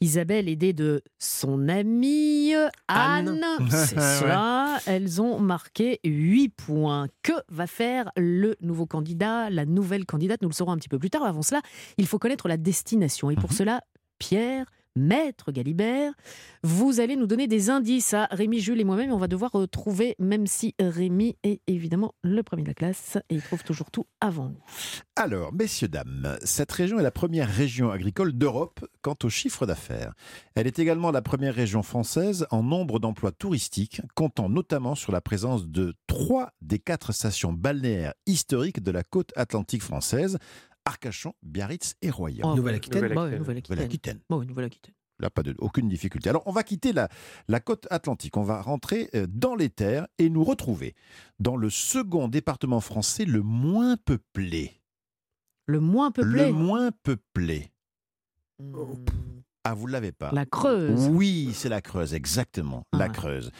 Isabelle 0.00 0.48
aidée 0.48 0.72
de 0.72 1.02
son 1.18 1.68
amie 1.68 2.54
Anne. 2.88 3.28
Anne. 3.58 3.68
C'est 3.68 3.96
Ouais. 3.96 4.20
cela. 4.20 4.78
Elles 4.86 5.20
ont 5.20 5.38
marqué 5.38 6.00
8 6.04 6.48
points. 6.50 7.08
Que 7.22 7.32
va 7.50 7.66
faire 7.66 8.10
le 8.16 8.56
nouveau 8.62 8.86
candidat, 8.86 9.50
la 9.50 9.66
nouvelle 9.66 10.06
candidate? 10.06 10.40
Nous 10.40 10.48
le 10.48 10.54
saurons 10.54 10.72
un 10.72 10.78
petit 10.78 10.88
peu 10.88 10.98
plus 10.98 11.10
tard. 11.10 11.24
Avant 11.24 11.42
cela, 11.42 11.60
il 11.98 12.06
faut 12.06 12.18
connaître 12.18 12.48
la 12.48 12.56
destination. 12.56 13.30
Et 13.30 13.36
pour 13.36 13.52
cela, 13.52 13.82
Pierre, 14.18 14.66
Maître 14.94 15.52
Galibert, 15.52 16.12
vous 16.62 17.00
allez 17.00 17.16
nous 17.16 17.26
donner 17.26 17.46
des 17.46 17.70
indices 17.70 18.12
à 18.12 18.26
Rémi, 18.30 18.60
Jules 18.60 18.80
et 18.80 18.84
moi-même. 18.84 19.10
On 19.12 19.18
va 19.18 19.28
devoir 19.28 19.58
euh, 19.58 19.66
trouver, 19.66 20.14
même 20.18 20.46
si 20.46 20.74
Rémi 20.78 21.36
est 21.42 21.60
évidemment 21.66 22.14
le 22.22 22.42
premier 22.42 22.62
de 22.62 22.68
la 22.68 22.74
classe 22.74 23.16
et 23.30 23.34
il 23.34 23.42
trouve 23.42 23.64
toujours 23.64 23.90
tout 23.90 24.06
avant 24.20 24.50
nous. 24.50 24.62
Alors, 25.16 25.52
messieurs, 25.52 25.88
dames, 25.88 26.36
cette 26.44 26.72
région 26.72 26.98
est 26.98 27.02
la 27.02 27.10
première 27.10 27.48
région 27.48 27.90
agricole 27.90 28.32
d'Europe 28.32 28.84
quant 29.00 29.16
au 29.22 29.28
chiffre 29.28 29.66
d'affaires. 29.66 30.12
Elle 30.54 30.66
est 30.66 30.78
également 30.78 31.10
la 31.10 31.22
première 31.22 31.54
région 31.54 31.82
française 31.82 32.46
en 32.50 32.62
nombre 32.62 32.98
d'emplois 32.98 33.32
touristiques, 33.32 34.02
comptant 34.14 34.48
notamment 34.48 34.94
sur 34.94 35.12
la 35.12 35.20
présence 35.20 35.68
de 35.68 35.94
trois 36.06 36.52
des 36.60 36.78
quatre 36.78 37.12
stations 37.12 37.52
balnéaires 37.52 38.14
historiques 38.26 38.82
de 38.82 38.90
la 38.90 39.02
côte 39.02 39.32
atlantique 39.36 39.82
française, 39.82 40.38
Arcachon, 40.84 41.34
Biarritz 41.42 41.94
et 42.02 42.10
Royan. 42.10 42.52
Oh, 42.52 42.56
Nouvelle-Aquitaine. 42.56 43.14
Bah 43.14 43.30
Nouvelle-Aquitaine. 43.30 43.76
Nouvelle-Aquitaine. 43.76 44.20
Bah 44.28 44.36
ouais, 44.36 44.46
Nouvelle-Aquitaine. 44.46 44.94
Là, 45.20 45.30
pas 45.30 45.42
de, 45.42 45.54
aucune 45.58 45.88
difficulté. 45.88 46.28
Alors, 46.30 46.42
on 46.46 46.52
va 46.52 46.64
quitter 46.64 46.92
la, 46.92 47.08
la 47.46 47.60
côte 47.60 47.86
atlantique. 47.90 48.36
On 48.36 48.42
va 48.42 48.60
rentrer 48.60 49.08
euh, 49.14 49.26
dans 49.28 49.54
les 49.54 49.68
terres 49.70 50.08
et 50.18 50.28
nous 50.28 50.42
retrouver 50.42 50.94
dans 51.38 51.56
le 51.56 51.70
second 51.70 52.28
département 52.28 52.80
français 52.80 53.24
le 53.24 53.42
moins 53.42 53.96
peuplé. 53.96 54.80
Le 55.66 55.78
moins 55.78 56.10
peuplé 56.10 56.46
Le 56.46 56.52
moins 56.52 56.90
peuplé. 56.90 57.72
Ah, 59.64 59.74
vous 59.74 59.86
ne 59.86 59.92
l'avez 59.92 60.10
pas 60.10 60.30
La 60.32 60.44
Creuse. 60.44 61.08
Oui, 61.08 61.52
c'est 61.54 61.68
la 61.68 61.80
Creuse, 61.80 62.14
exactement. 62.14 62.84
La 62.92 63.08
Creuse. 63.08 63.52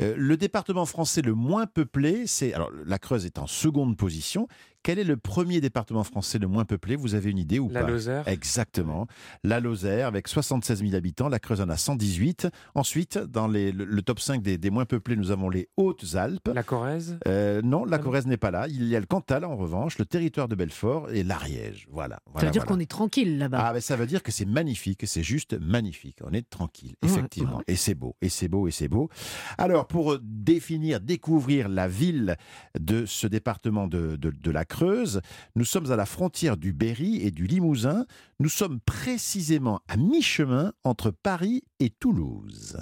Euh, 0.00 0.14
le 0.16 0.38
département 0.38 0.86
français 0.86 1.20
le 1.20 1.34
moins 1.34 1.66
peuplé, 1.66 2.26
c'est. 2.26 2.54
Alors, 2.54 2.70
la 2.86 2.98
Creuse 2.98 3.26
est 3.26 3.38
en 3.38 3.46
seconde 3.46 3.98
position. 3.98 4.48
Quel 4.82 4.98
est 4.98 5.04
le 5.04 5.16
premier 5.16 5.60
département 5.60 6.04
français 6.04 6.38
le 6.38 6.48
moins 6.48 6.64
peuplé? 6.64 6.96
Vous 6.96 7.14
avez 7.14 7.30
une 7.30 7.38
idée 7.38 7.58
ou 7.58 7.68
La 7.70 7.82
pas? 7.82 7.90
Lozère. 7.90 8.26
Exactement. 8.26 9.06
La 9.44 9.60
Lozère, 9.60 10.06
avec 10.06 10.26
76 10.26 10.80
000 10.80 10.94
habitants. 10.94 11.28
La 11.28 11.38
Creuse 11.38 11.60
en 11.60 11.68
a 11.68 11.76
118. 11.76 12.48
Ensuite, 12.74 13.18
dans 13.18 13.46
les- 13.46 13.72
le, 13.72 13.84
le 13.84 14.02
top 14.02 14.20
5 14.20 14.42
des, 14.42 14.56
des 14.58 14.70
moins 14.70 14.86
peuplés, 14.86 15.16
nous 15.16 15.30
avons 15.30 15.50
les 15.50 15.68
Hautes-Alpes. 15.76 16.50
La 16.54 16.62
Corrèze 16.62 17.18
Euh, 17.28 17.60
Non, 17.62 17.84
la 17.84 17.98
Corrèze 17.98 18.26
n'est 18.26 18.36
pas 18.38 18.50
là. 18.50 18.66
Il 18.68 18.84
y 18.86 18.96
a 18.96 19.00
le 19.00 19.06
Cantal, 19.06 19.44
en 19.44 19.56
revanche, 19.56 19.98
le 19.98 20.06
territoire 20.06 20.48
de 20.48 20.54
Belfort 20.54 21.10
et 21.10 21.22
l'Ariège. 21.24 21.86
Voilà. 21.90 22.16
Ça 22.16 22.22
voilà, 22.32 22.46
veut 22.48 22.52
dire 22.52 22.62
voilà. 22.62 22.76
qu'on 22.76 22.80
est 22.80 22.90
tranquille 22.90 23.38
là-bas. 23.38 23.58
Ah, 23.62 23.72
ben 23.74 23.80
ça 23.80 23.96
veut 23.96 24.06
dire 24.06 24.22
que 24.22 24.32
c'est 24.32 24.46
magnifique, 24.46 25.02
c'est 25.06 25.22
juste 25.22 25.58
magnifique. 25.60 26.18
On 26.24 26.32
est 26.32 26.48
tranquille, 26.48 26.94
Ouais, 27.02 27.08
effectivement. 27.10 27.60
Et 27.68 27.76
c'est 27.76 27.94
beau, 27.94 28.16
et 28.22 28.28
c'est 28.30 28.48
beau, 28.48 28.66
et 28.66 28.70
c'est 28.70 28.88
beau. 28.88 29.10
Alors, 29.58 29.86
pour 29.86 30.18
définir, 30.22 31.00
découvrir 31.00 31.68
la 31.68 31.86
ville 31.88 32.36
de 32.78 33.04
ce 33.06 33.26
département 33.26 33.86
de, 33.86 34.16
de- 34.16 34.30
de 34.30 34.50
la 34.50 34.64
Creuse, 34.70 35.20
nous 35.56 35.64
sommes 35.64 35.90
à 35.90 35.96
la 35.96 36.06
frontière 36.06 36.56
du 36.56 36.72
Berry 36.72 37.16
et 37.16 37.32
du 37.32 37.46
Limousin. 37.46 38.06
Nous 38.38 38.48
sommes 38.48 38.78
précisément 38.80 39.80
à 39.88 39.96
mi-chemin 39.96 40.72
entre 40.84 41.10
Paris 41.10 41.64
et 41.80 41.90
Toulouse. 41.90 42.78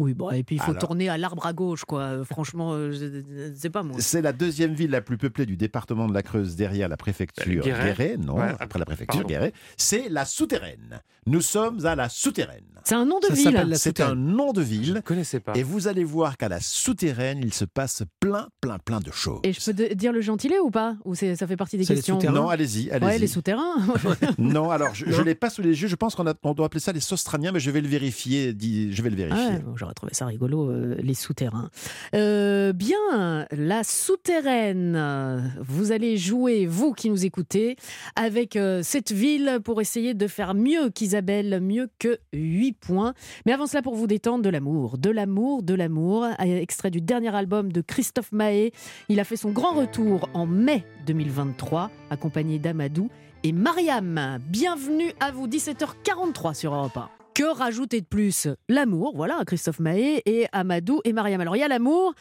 Oui, 0.00 0.14
bon, 0.14 0.30
et 0.30 0.42
puis 0.42 0.56
il 0.56 0.60
faut 0.62 0.70
Alors. 0.70 0.80
tourner 0.80 1.08
à 1.10 1.18
l'arbre 1.18 1.44
à 1.46 1.52
gauche, 1.52 1.84
quoi. 1.84 2.00
Euh, 2.00 2.24
Franchement, 2.24 2.72
euh, 2.72 3.52
sais 3.54 3.68
pas 3.70 3.82
moi. 3.82 3.96
C'est 4.00 4.22
la 4.22 4.32
deuxième 4.32 4.72
ville 4.72 4.90
la 4.90 5.02
plus 5.02 5.18
peuplée 5.18 5.44
du 5.46 5.56
département 5.58 6.08
de 6.08 6.14
la 6.14 6.22
Creuse 6.22 6.56
derrière 6.56 6.88
la 6.88 6.96
préfecture 6.96 7.62
Guéret. 7.62 7.84
Guéret. 7.94 8.16
Non, 8.16 8.36
Ouais, 8.36 8.54
après 8.58 8.78
la 8.78 8.86
préfecture. 8.86 9.24
Guéret. 9.24 9.52
C'est 9.76 10.08
la 10.08 10.24
souterraine. 10.24 11.00
Nous 11.26 11.42
sommes 11.42 11.84
à 11.84 11.94
la 11.94 12.08
souterraine. 12.08 12.64
C'est 12.84 12.94
un 12.94 13.04
nom 13.04 13.20
de 13.20 13.26
Ça 13.26 13.34
ville. 13.34 13.44
s'appelle 13.44 13.68
la 13.68 13.76
C'est 13.76 14.00
un 14.00 14.14
nom 14.14 14.52
de 14.54 14.62
ville. 14.62 14.86
Je 14.86 14.92
ne 14.94 15.00
connaissais 15.00 15.38
pas. 15.38 15.52
Et 15.54 15.62
vous 15.62 15.86
allez 15.86 16.02
voir 16.02 16.38
qu'à 16.38 16.48
la 16.48 16.60
souterraine, 16.60 17.40
il 17.42 17.52
se 17.52 17.66
passe 17.66 18.02
plein, 18.20 18.48
plein, 18.62 18.78
plein 18.78 19.00
de 19.00 19.10
choses. 19.12 19.40
Et 19.42 19.52
je 19.52 19.60
peux 19.70 19.94
dire 19.94 20.12
le 20.12 20.22
gentilé 20.22 20.58
ou 20.58 20.70
pas? 20.70 20.96
Ou 21.04 21.14
c'est- 21.14 21.36
ça 21.36 21.46
fait 21.46 21.58
partie 21.58 21.76
des 21.76 21.84
C'est 21.84 21.92
les 21.92 21.98
questions? 21.98 22.14
souterrains 22.18 22.32
Non, 22.40 22.48
allez-y, 22.48 22.90
allez-y. 22.90 23.06
Ouais, 23.08 23.18
les 23.18 23.26
souterrains. 23.26 23.74
non, 24.38 24.70
alors 24.70 24.94
je 24.94 25.04
ne 25.04 25.22
l'ai 25.22 25.34
pas 25.34 25.50
sous 25.50 25.60
les 25.60 25.82
yeux. 25.82 25.88
Je 25.88 25.94
pense 25.96 26.14
qu'on 26.14 26.24
on 26.42 26.54
doit 26.54 26.66
appeler 26.66 26.80
ça 26.80 26.92
les 26.92 27.00
sostraniens, 27.00 27.52
mais 27.52 27.60
je 27.60 27.70
vais 27.70 27.82
le 27.82 27.88
vérifier. 27.88 28.56
Je 28.58 29.02
vais 29.02 29.10
le 29.10 29.16
Ah 29.16 29.28
vérifier. 29.28 29.52
ouais, 29.56 29.58
bon, 29.60 29.76
J'aurais 29.90 29.94
trouvé 29.94 30.14
ça 30.14 30.26
rigolo, 30.26 30.70
euh, 30.70 30.94
les 31.02 31.14
souterrains. 31.14 31.68
Euh, 32.14 32.72
bien, 32.72 33.46
la 33.50 33.82
souterraine. 33.82 35.52
Vous 35.60 35.90
allez 35.90 36.16
jouer, 36.16 36.66
vous 36.66 36.92
qui 36.92 37.10
nous 37.10 37.24
écoutez, 37.24 37.74
avec 38.14 38.54
euh, 38.54 38.82
cette 38.84 39.10
ville 39.10 39.58
pour 39.64 39.80
essayer 39.80 40.14
de 40.14 40.28
faire 40.28 40.54
mieux 40.54 40.90
qu'Isabelle, 40.90 41.60
mieux 41.60 41.88
que 41.98 42.18
8 42.32 42.72
points. 42.74 43.14
Mais 43.46 43.52
avant 43.52 43.66
cela, 43.66 43.82
pour 43.82 43.96
vous 43.96 44.06
détendre, 44.06 44.44
de 44.44 44.48
l'amour, 44.48 44.96
de 44.96 45.10
l'amour, 45.10 45.64
de 45.64 45.74
l'amour. 45.74 46.26
Extrait 46.38 46.92
du 46.92 47.00
dernier 47.00 47.34
album 47.34 47.72
de 47.72 47.80
Christophe 47.80 48.30
Mahé. 48.30 48.72
Il 49.08 49.18
a 49.18 49.24
fait 49.24 49.36
son 49.36 49.50
grand 49.50 49.74
retour 49.74 50.28
en 50.34 50.46
mai 50.46 50.84
2023, 51.06 51.90
accompagné 52.10 52.60
d'Amadou 52.60 53.10
et 53.42 53.50
Mariam. 53.50 54.38
Bienvenue 54.46 55.12
à 55.18 55.32
vous, 55.32 55.48
17h43 55.48 56.54
sur 56.54 56.74
Europe 56.74 56.96
1. 56.96 57.19
Que 57.40 57.56
rajouter 57.56 58.02
de 58.02 58.06
plus? 58.06 58.48
L'amour, 58.68 59.14
voilà, 59.16 59.40
Christophe 59.46 59.80
Mahé 59.80 60.20
et 60.26 60.46
Amadou 60.52 61.00
et 61.04 61.14
Mariam. 61.14 61.40
Alors 61.40 61.56
il 61.56 61.60
y 61.60 61.62
a 61.62 61.68
l'amour, 61.68 62.12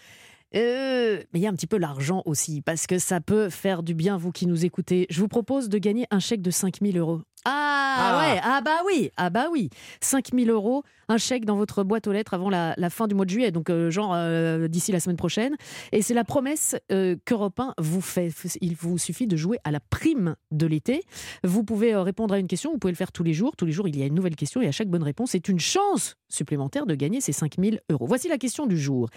euh, 0.55 1.17
mais 1.33 1.39
il 1.39 1.41
y 1.43 1.47
a 1.47 1.49
un 1.49 1.53
petit 1.53 1.67
peu 1.67 1.77
l'argent 1.77 2.23
aussi, 2.25 2.61
parce 2.61 2.87
que 2.87 2.97
ça 2.99 3.21
peut 3.21 3.49
faire 3.49 3.83
du 3.83 3.93
bien, 3.93 4.17
vous 4.17 4.31
qui 4.31 4.47
nous 4.47 4.65
écoutez. 4.65 5.05
Je 5.09 5.19
vous 5.19 5.27
propose 5.27 5.69
de 5.69 5.77
gagner 5.77 6.05
un 6.11 6.19
chèque 6.19 6.41
de 6.41 6.51
5000 6.51 6.97
euros. 6.97 7.21
Ah, 7.45 7.95
Ah. 7.97 8.19
ouais, 8.33 8.41
ah 8.43 8.61
bah 8.61 8.79
oui, 8.85 9.11
ah 9.15 9.29
bah 9.29 9.47
oui. 9.51 9.69
5000 10.01 10.49
euros, 10.49 10.83
un 11.07 11.17
chèque 11.17 11.45
dans 11.45 11.55
votre 11.55 11.83
boîte 11.83 12.05
aux 12.07 12.11
lettres 12.11 12.33
avant 12.33 12.49
la, 12.49 12.73
la 12.77 12.89
fin 12.89 13.07
du 13.07 13.15
mois 13.15 13.23
de 13.23 13.29
juillet, 13.29 13.51
donc 13.51 13.69
euh, 13.69 13.89
genre 13.89 14.11
euh, 14.13 14.67
d'ici 14.67 14.91
la 14.91 14.99
semaine 14.99 15.15
prochaine. 15.15 15.55
Et 15.93 16.01
c'est 16.01 16.13
la 16.13 16.25
promesse 16.25 16.75
euh, 16.91 17.15
qu'Europe 17.25 17.57
1 17.59 17.75
vous 17.77 18.01
fait. 18.01 18.29
Il 18.59 18.75
vous 18.75 18.97
suffit 18.97 19.25
de 19.25 19.37
jouer 19.37 19.57
à 19.63 19.71
la 19.71 19.79
prime 19.79 20.35
de 20.51 20.65
l'été. 20.65 21.01
Vous 21.45 21.63
pouvez 21.63 21.95
répondre 21.95 22.33
à 22.33 22.39
une 22.39 22.47
question, 22.47 22.71
vous 22.71 22.77
pouvez 22.77 22.91
le 22.91 22.97
faire 22.97 23.13
tous 23.13 23.23
les 23.23 23.33
jours. 23.33 23.55
Tous 23.55 23.65
les 23.65 23.71
jours, 23.71 23.87
il 23.87 23.97
y 23.97 24.03
a 24.03 24.05
une 24.05 24.15
nouvelle 24.15 24.35
question 24.35 24.61
et 24.61 24.67
à 24.67 24.71
chaque 24.73 24.89
bonne 24.89 25.03
réponse, 25.03 25.31
c'est 25.31 25.47
une 25.47 25.59
chance 25.61 26.15
supplémentaire 26.27 26.85
de 26.85 26.95
gagner 26.95 27.21
ces 27.21 27.31
5000 27.31 27.79
euros. 27.89 28.05
Voici 28.05 28.27
la 28.27 28.37
question 28.37 28.67
du 28.67 28.77
jour. 28.77 29.09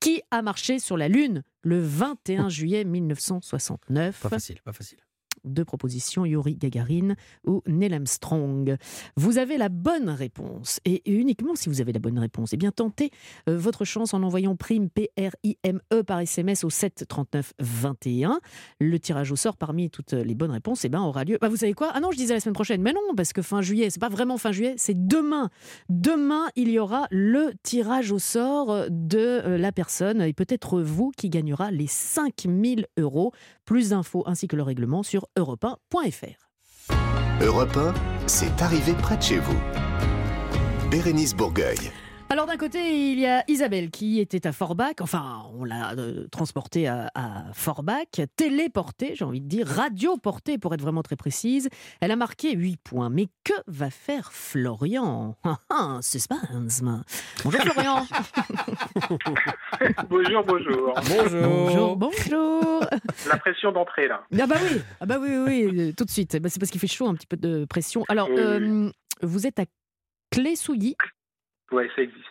Qui 0.00 0.22
a 0.30 0.40
marché 0.40 0.78
sur 0.78 0.96
la 0.96 1.08
Lune 1.08 1.42
le 1.60 1.78
21 1.78 2.48
juillet 2.48 2.84
1969 2.84 4.18
Pas 4.18 4.28
facile, 4.30 4.62
pas 4.62 4.72
facile. 4.72 4.98
Deux 5.44 5.64
propositions, 5.64 6.24
Yuri 6.24 6.56
Gagarin 6.56 7.14
ou 7.46 7.62
Neil 7.66 7.94
Armstrong. 7.94 8.76
Vous 9.16 9.38
avez 9.38 9.58
la 9.58 9.68
bonne 9.68 10.08
réponse. 10.08 10.80
Et 10.84 11.02
uniquement 11.10 11.54
si 11.54 11.68
vous 11.68 11.80
avez 11.80 11.92
la 11.92 11.98
bonne 11.98 12.18
réponse, 12.18 12.52
eh 12.52 12.56
bien 12.56 12.72
tentez 12.72 13.10
euh, 13.48 13.56
votre 13.56 13.84
chance 13.84 14.14
en 14.14 14.22
envoyant 14.22 14.56
prime 14.56 14.90
P-R-I-M-E 14.90 16.02
par 16.02 16.20
SMS 16.20 16.64
au 16.64 16.70
7 16.70 17.06
39 17.08 17.52
21. 17.58 18.40
Le 18.80 18.98
tirage 18.98 19.32
au 19.32 19.36
sort 19.36 19.56
parmi 19.56 19.90
toutes 19.90 20.12
les 20.12 20.34
bonnes 20.34 20.50
réponses 20.50 20.84
eh 20.84 20.88
ben, 20.88 21.00
aura 21.00 21.24
lieu. 21.24 21.38
Bah, 21.40 21.48
vous 21.48 21.56
savez 21.56 21.74
quoi? 21.74 21.90
Ah 21.94 22.00
non, 22.00 22.10
je 22.10 22.16
disais 22.16 22.34
la 22.34 22.40
semaine 22.40 22.54
prochaine. 22.54 22.82
Mais 22.82 22.92
non, 22.92 23.00
parce 23.16 23.32
que 23.32 23.42
fin 23.42 23.62
juillet, 23.62 23.90
c'est 23.90 24.00
pas 24.00 24.08
vraiment 24.08 24.38
fin 24.38 24.52
juillet, 24.52 24.74
c'est 24.76 25.06
demain. 25.06 25.50
Demain, 25.88 26.46
il 26.56 26.70
y 26.70 26.78
aura 26.78 27.06
le 27.10 27.52
tirage 27.62 28.12
au 28.12 28.18
sort 28.18 28.86
de 28.90 29.18
euh, 29.18 29.58
la 29.58 29.72
personne 29.72 30.22
et 30.22 30.32
peut-être 30.32 30.80
vous 30.80 31.10
qui 31.16 31.28
gagnera 31.30 31.70
les 31.70 31.86
5000 31.86 32.86
euros. 32.98 33.32
Plus 33.70 33.90
d'infos 33.90 34.24
ainsi 34.26 34.48
que 34.48 34.56
le 34.56 34.64
règlement 34.64 35.04
sur 35.04 35.28
europe1.fr. 35.38 36.50
Europe 37.40 37.76
1, 37.76 37.94
c'est 38.26 38.62
arrivé 38.62 38.94
près 38.94 39.16
de 39.16 39.22
chez 39.22 39.38
vous. 39.38 39.56
Bérénice 40.90 41.36
Bourgueil. 41.36 41.92
Alors 42.32 42.46
d'un 42.46 42.56
côté, 42.56 43.10
il 43.10 43.18
y 43.18 43.26
a 43.26 43.42
Isabelle 43.48 43.90
qui 43.90 44.20
était 44.20 44.46
à 44.46 44.52
Forbach, 44.52 44.94
enfin 45.00 45.42
on 45.58 45.64
l'a 45.64 45.94
euh, 45.98 46.28
transportée 46.30 46.86
à, 46.86 47.10
à 47.16 47.52
Forbach, 47.54 48.06
téléportée, 48.36 49.16
j'ai 49.16 49.24
envie 49.24 49.40
de 49.40 49.48
dire, 49.48 49.66
radioportée 49.66 50.56
pour 50.56 50.72
être 50.72 50.80
vraiment 50.80 51.02
très 51.02 51.16
précise. 51.16 51.68
Elle 52.00 52.12
a 52.12 52.16
marqué 52.16 52.52
8 52.54 52.76
points. 52.76 53.10
Mais 53.10 53.26
que 53.42 53.52
va 53.66 53.90
faire 53.90 54.32
Florian? 54.32 55.36
Ah, 55.44 55.58
ah, 55.70 55.98
Suspense 56.02 56.82
Bonjour 57.42 57.60
Florian 57.62 58.06
bonjour, 60.08 60.44
bonjour. 60.44 60.94
Bonjour, 61.08 61.96
bonjour 61.96 62.80
La 63.28 63.38
pression 63.38 63.72
d'entrée, 63.72 64.06
là. 64.06 64.22
Ah 64.40 64.46
bah 64.46 64.56
oui, 64.62 64.80
ah 65.00 65.06
bah 65.06 65.16
oui, 65.20 65.30
oui, 65.36 65.66
oui, 65.72 65.94
tout 65.94 66.04
de 66.04 66.10
suite. 66.10 66.36
Bah, 66.40 66.48
c'est 66.48 66.60
parce 66.60 66.70
qu'il 66.70 66.80
fait 66.80 66.86
chaud, 66.86 67.08
un 67.08 67.14
petit 67.14 67.26
peu 67.26 67.36
de 67.36 67.64
pression. 67.64 68.04
Alors, 68.08 68.28
Oui, 68.28 68.36
oui. 68.36 68.40
euh, 68.42 68.90
vous 69.22 69.46
êtes 69.48 69.58
à 69.58 69.64
Clé-Souilly 70.30 70.94
Ouais, 71.72 71.88
ça 71.94 72.02
existe. 72.02 72.26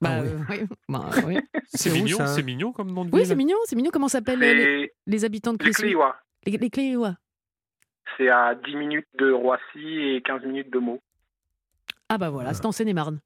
Bah, 0.00 0.20
euh, 0.20 0.38
oui. 0.48 0.60
Bah, 0.88 1.10
oui. 1.26 1.38
C'est 1.64 1.90
mignon, 1.90 2.18
ça 2.18 2.26
c'est 2.26 2.42
mignon 2.42 2.72
comme 2.72 2.92
nom 2.92 3.04
de 3.04 3.10
Oui, 3.14 3.24
c'est 3.24 3.36
mignon, 3.36 3.56
c'est 3.64 3.76
mignon. 3.76 3.90
Comment 3.92 4.08
s'appellent 4.08 4.90
les, 5.06 5.24
habitants 5.24 5.52
de 5.52 5.64
les 5.64 5.72
Cléois. 5.72 6.16
Les, 6.44 6.56
les 6.58 6.70
Cléois. 6.70 7.14
C'est 8.16 8.28
à 8.28 8.54
10 8.54 8.76
minutes 8.76 9.06
de 9.18 9.30
Roissy 9.30 9.86
et 10.16 10.22
15 10.22 10.42
minutes 10.44 10.70
de 10.70 10.78
Meaux. 10.78 11.00
Ah 12.08 12.18
bah 12.18 12.30
voilà, 12.30 12.52
c'est 12.52 12.66
en 12.66 12.72
Seine-et-Marne. 12.72 13.20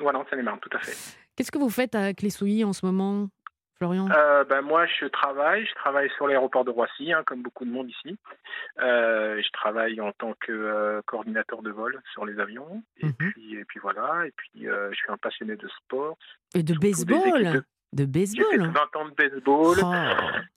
Voilà, 0.00 0.18
en 0.18 0.26
Seine-et-Marne, 0.28 0.58
tout 0.60 0.76
à 0.76 0.80
fait. 0.80 0.96
Qu'est-ce 1.36 1.52
que 1.52 1.58
vous 1.58 1.70
faites 1.70 1.94
à 1.94 2.12
Clé-Souilly 2.12 2.64
en 2.64 2.72
ce 2.72 2.84
moment, 2.84 3.28
Florian? 3.80 4.08
Euh, 4.10 4.44
ben, 4.44 4.60
moi, 4.60 4.84
je 4.86 5.06
travaille. 5.06 5.64
Je 5.64 5.74
travaille 5.74 6.10
sur 6.16 6.26
l'aéroport 6.28 6.64
de 6.66 6.70
Roissy, 6.70 7.12
hein, 7.12 7.22
comme 7.24 7.40
beaucoup 7.42 7.64
de 7.64 7.70
monde 7.70 7.88
ici. 7.88 8.18
Euh, 8.80 9.40
je 9.42 9.50
travaille 9.52 10.00
en 10.02 10.12
tant 10.12 10.34
que 10.38 10.52
euh, 10.52 11.00
coordinateur 11.06 11.62
de 11.62 11.70
vol 11.70 11.98
sur 12.12 12.26
les 12.26 12.38
avions. 12.38 12.82
Et, 12.98 13.06
Mhm. 13.06 13.14
puis, 13.14 13.54
et 13.56 13.64
puis 13.64 13.80
voilà. 13.80 14.26
Et 14.26 14.32
puis, 14.36 14.50
je 14.64 14.94
suis 14.94 15.10
un 15.10 15.16
passionné 15.16 15.56
de 15.56 15.68
sport. 15.68 16.18
Et 16.54 16.62
de 16.62 16.74
des 16.74 16.92
équipes 17.92 18.04
baseball 18.06 18.44
De 18.46 18.52
J'ai 18.52 18.58
fait 18.58 18.58
baseball 18.58 18.72
20 18.94 19.00
ans 19.00 19.08
de 19.08 19.14
baseball. 19.16 19.76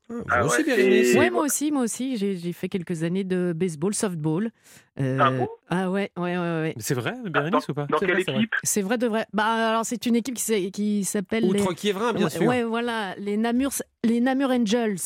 Oh. 0.09 0.15
Ah 0.29 0.45
aussi, 0.45 0.57
ouais, 0.57 0.63
Bérénice. 0.63 1.11
c'est- 1.13 1.17
Ouais, 1.17 1.29
moi 1.31 1.43
aussi, 1.43 1.71
moi 1.71 1.81
aussi. 1.83 2.17
J'ai 2.17 2.53
fait 2.53 2.69
quelques 2.69 3.03
années 3.03 3.23
de 3.23 3.53
baseball, 3.55 3.93
softball. 3.95 4.51
Euh, 4.99 5.17
Ah 5.19 5.31
bon? 5.31 5.47
ah 5.69 5.89
ouais, 5.89 6.11
ouais, 6.17 6.37
ouais, 6.37 6.61
ouais. 6.61 6.73
C'est 6.77 6.93
vrai, 6.93 7.13
Bérénice 7.25 7.67
ou 7.69 7.73
pas? 7.73 7.87
Dans 7.89 7.97
C'est 7.97 8.05
quelle 8.05 8.21
vrai, 8.21 8.33
équipe? 8.35 8.53
C'est 8.63 8.81
vrai 8.81 8.97
de 8.99 9.07
vrai. 9.07 9.25
Bah 9.33 9.45
alors 9.69 9.85
c'est 9.85 10.05
une 10.05 10.15
équipe 10.15 10.35
qui 10.35 11.03
s'appelle 11.03 11.45
Outre 11.45 11.69
les... 11.69 11.75
Kievrin, 11.75 12.13
bien 12.13 12.25
ouais, 12.25 12.29
sûr. 12.29 12.43
Ouais, 12.43 12.63
voilà, 12.63 13.15
les 13.17 13.37
Namur, 13.37 13.71
les 14.03 14.19
Namur 14.19 14.49
Angels. 14.51 14.97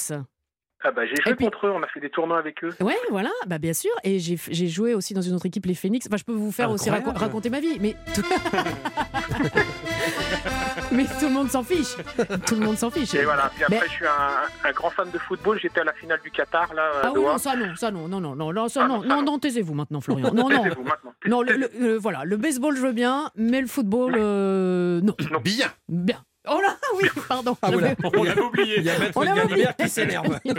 Ah 0.84 0.92
bah, 0.92 1.04
j'ai 1.08 1.16
joué 1.24 1.36
contre 1.36 1.66
eux. 1.68 1.72
On 1.72 1.82
a 1.82 1.88
fait 1.88 2.00
des 2.00 2.10
tournois 2.10 2.38
avec 2.38 2.64
eux. 2.64 2.70
Ouais, 2.82 2.98
voilà, 3.10 3.32
bah 3.48 3.58
bien 3.60 3.74
sûr. 3.74 3.92
Et 4.04 4.20
j'ai 4.20 4.68
joué 4.68 4.94
aussi 4.94 5.14
dans 5.14 5.22
une 5.22 5.34
autre 5.34 5.46
équipe, 5.46 5.66
les 5.66 5.74
Phoenix. 5.74 6.06
Enfin, 6.08 6.18
je 6.18 6.24
peux 6.24 6.34
vous 6.34 6.52
faire 6.52 6.70
aussi 6.70 6.90
raco- 6.90 7.18
raconter 7.18 7.50
ma 7.50 7.60
vie, 7.62 7.80
mais. 7.80 7.96
mais 10.92 11.06
tout 11.06 11.28
le 11.28 11.30
monde 11.32 11.50
s'en 11.50 11.64
fiche. 11.64 11.96
Tout 12.46 12.56
le 12.56 12.62
monde 12.66 12.78
s'en 12.78 12.90
fiche. 12.90 13.14
Et 13.14 13.24
voilà. 13.24 13.52
Puis 13.54 13.64
après, 13.64 13.80
Mais- 13.82 13.88
je 13.88 13.92
suis 13.92 14.06
un, 14.06 14.68
un 14.70 14.72
grand 14.72 14.90
fan 14.90 15.10
de 15.12 15.18
football. 15.18 15.60
J'étais 15.62 15.82
à 15.82 15.84
la 15.84 15.94
finale 15.94 16.20
du 16.24 16.32
Qatar, 16.32 16.74
là, 16.74 16.90
Ah 17.04 17.12
oui, 17.16 17.22
non, 17.24 17.38
ça 17.38 17.56
non, 17.56 17.76
ça 17.76 17.92
non, 17.92 18.08
non, 18.08 18.20
non, 18.22 18.36
non, 18.36 18.54
non, 18.54 18.68
ça 18.68 18.84
Ah 18.84 18.88
non, 18.88 18.96
non, 18.98 19.02
ça 19.04 19.08
non, 19.08 19.16
non. 19.18 19.24
non, 19.34 19.40
taisez-vous 19.40 19.74
maintenant, 19.74 20.02
Florian. 20.02 20.32
Non, 20.34 20.50
non, 20.50 20.64
Taisez-vous 20.64 20.84
maintenant. 20.84 21.14
non, 21.28 21.42
le, 21.42 21.54
le- 21.54 21.72
le- 21.80 21.98
voilà, 21.98 22.24
le 22.26 22.38
baseball 22.38 22.76
je 22.76 22.82
veux 22.82 22.94
bien, 22.94 23.30
mais 23.36 23.62
le 23.62 23.68
football, 23.68 24.16
euh, 24.18 25.02
non. 25.02 25.16
Bien. 25.44 25.68
Bien. 25.90 26.24
Oh 26.50 26.62
là, 26.62 26.78
oui, 26.96 27.10
pardon. 27.28 27.58
Ah, 27.62 27.72
voilà. 27.72 27.94
On 28.16 28.24
l'avait 28.24 28.42
oublié. 28.42 28.76
Il 28.80 28.84
y 28.84 28.90
a 28.90 28.98
Maître 29.00 29.12
On 29.18 29.22
l'avait 29.22 29.42
Galibert 29.48 29.74
oublié. 29.74 29.86
qui 29.86 29.90
s'énerve. 29.90 30.40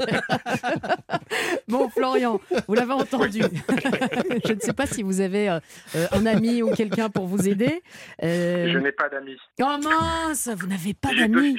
Bon, 1.69 1.89
Florian, 1.90 2.40
vous 2.66 2.74
l'avez 2.74 2.93
entendu. 2.93 3.40
je 4.47 4.52
ne 4.52 4.60
sais 4.60 4.73
pas 4.73 4.86
si 4.86 5.02
vous 5.02 5.20
avez 5.20 5.51
euh, 5.51 5.60
euh, 5.97 6.06
un 6.12 6.24
ami 6.27 6.62
ou 6.62 6.70
quelqu'un 6.74 7.10
pour 7.10 7.27
vous 7.27 7.47
aider. 7.48 7.82
Euh, 8.23 8.73
Je 8.73 8.78
n'ai 8.78 8.93
pas 8.93 9.09
d'amis. 9.09 9.36
Oh 9.60 9.77
mince, 9.82 10.48
vous 10.56 10.66
n'avez 10.66 10.94
pas 10.94 11.15
d'amis. 11.15 11.59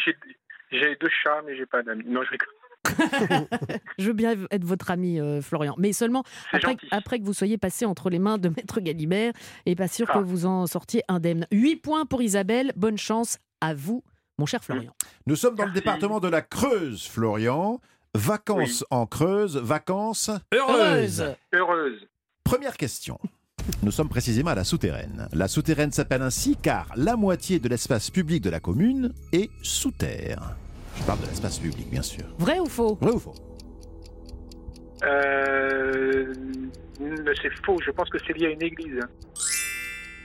j'ai- 0.72 0.96
deux 1.00 1.10
chats, 1.24 1.42
mais 1.46 1.56
j'ai 1.56 1.66
pas 1.66 1.84
d'amis. 1.84 2.04
Non, 2.08 2.22
je 2.24 2.30
rigole. 2.32 2.50
Je 4.00 4.08
veux 4.08 4.14
bien 4.14 4.36
être 4.52 4.64
votre 4.64 4.90
ami, 4.90 5.20
euh, 5.20 5.42
Florian, 5.42 5.76
mais 5.78 5.92
seulement 5.94 6.24
après 6.92 7.20
que 7.20 7.26
vous 7.26 7.34
soyez 7.34 7.58
passé 7.58 7.86
entre 7.86 8.10
les 8.10 8.20
mains 8.20 8.38
de 8.38 8.50
Maître 8.50 8.80
Galibert 8.80 9.34
et 9.66 9.76
pas 9.76 9.88
sûr 9.88 10.08
que 10.08 10.14
Ah. 10.18 10.22
vous 10.22 10.46
en 10.46 10.66
sortiez 10.66 11.04
indemne. 11.08 11.46
8 11.52 11.76
points 11.78 12.06
pour 12.06 12.22
Isabelle. 12.22 12.72
Bonne 12.78 12.98
chance 12.98 13.38
à 13.62 13.74
vous, 13.74 14.04
mon 14.40 14.46
cher 14.46 14.64
Florian. 14.64 14.94
Nous 15.28 15.36
sommes 15.36 15.56
dans 15.56 15.66
le 15.66 15.72
département 15.72 16.20
de 16.20 16.28
la 16.28 16.42
Creuse, 16.42 17.06
Florian. 17.06 17.80
Vacances 18.16 18.84
en 18.90 19.06
Creuse, 19.06 19.56
vacances 19.58 20.32
Heureuse. 20.52 21.36
Heureuse. 21.54 22.08
Première 22.44 22.76
question. 22.76 23.20
Nous 23.84 23.92
sommes 23.92 24.10
précisément 24.10 24.50
à 24.50 24.56
la 24.56 24.64
souterraine. 24.64 25.28
La 25.32 25.48
souterraine 25.48 25.92
s'appelle 25.92 26.24
ainsi 26.24 26.58
car 26.60 26.88
la 26.96 27.16
moitié 27.16 27.60
de 27.60 27.70
l'espace 27.70 28.10
public 28.10 28.42
de 28.42 28.50
la 28.50 28.60
commune 28.60 29.14
est 29.32 29.52
sous 29.62 29.92
terre. 29.92 30.56
Je 30.96 31.04
parle 31.04 31.22
de 31.22 31.28
l'espace 31.28 31.60
public, 31.60 31.88
bien 31.92 32.02
sûr. 32.02 32.26
Vrai 32.40 32.60
ou 32.60 32.66
faux? 32.66 32.98
Vrai 33.00 33.12
ou 33.12 33.20
faux? 33.20 33.36
Euh, 35.04 36.34
c'est 37.42 37.54
faux. 37.64 37.78
Je 37.86 37.92
pense 37.92 38.10
que 38.10 38.18
c'est 38.26 38.34
lié 38.34 38.48
à 38.48 38.50
une 38.50 38.64
église. 38.64 39.02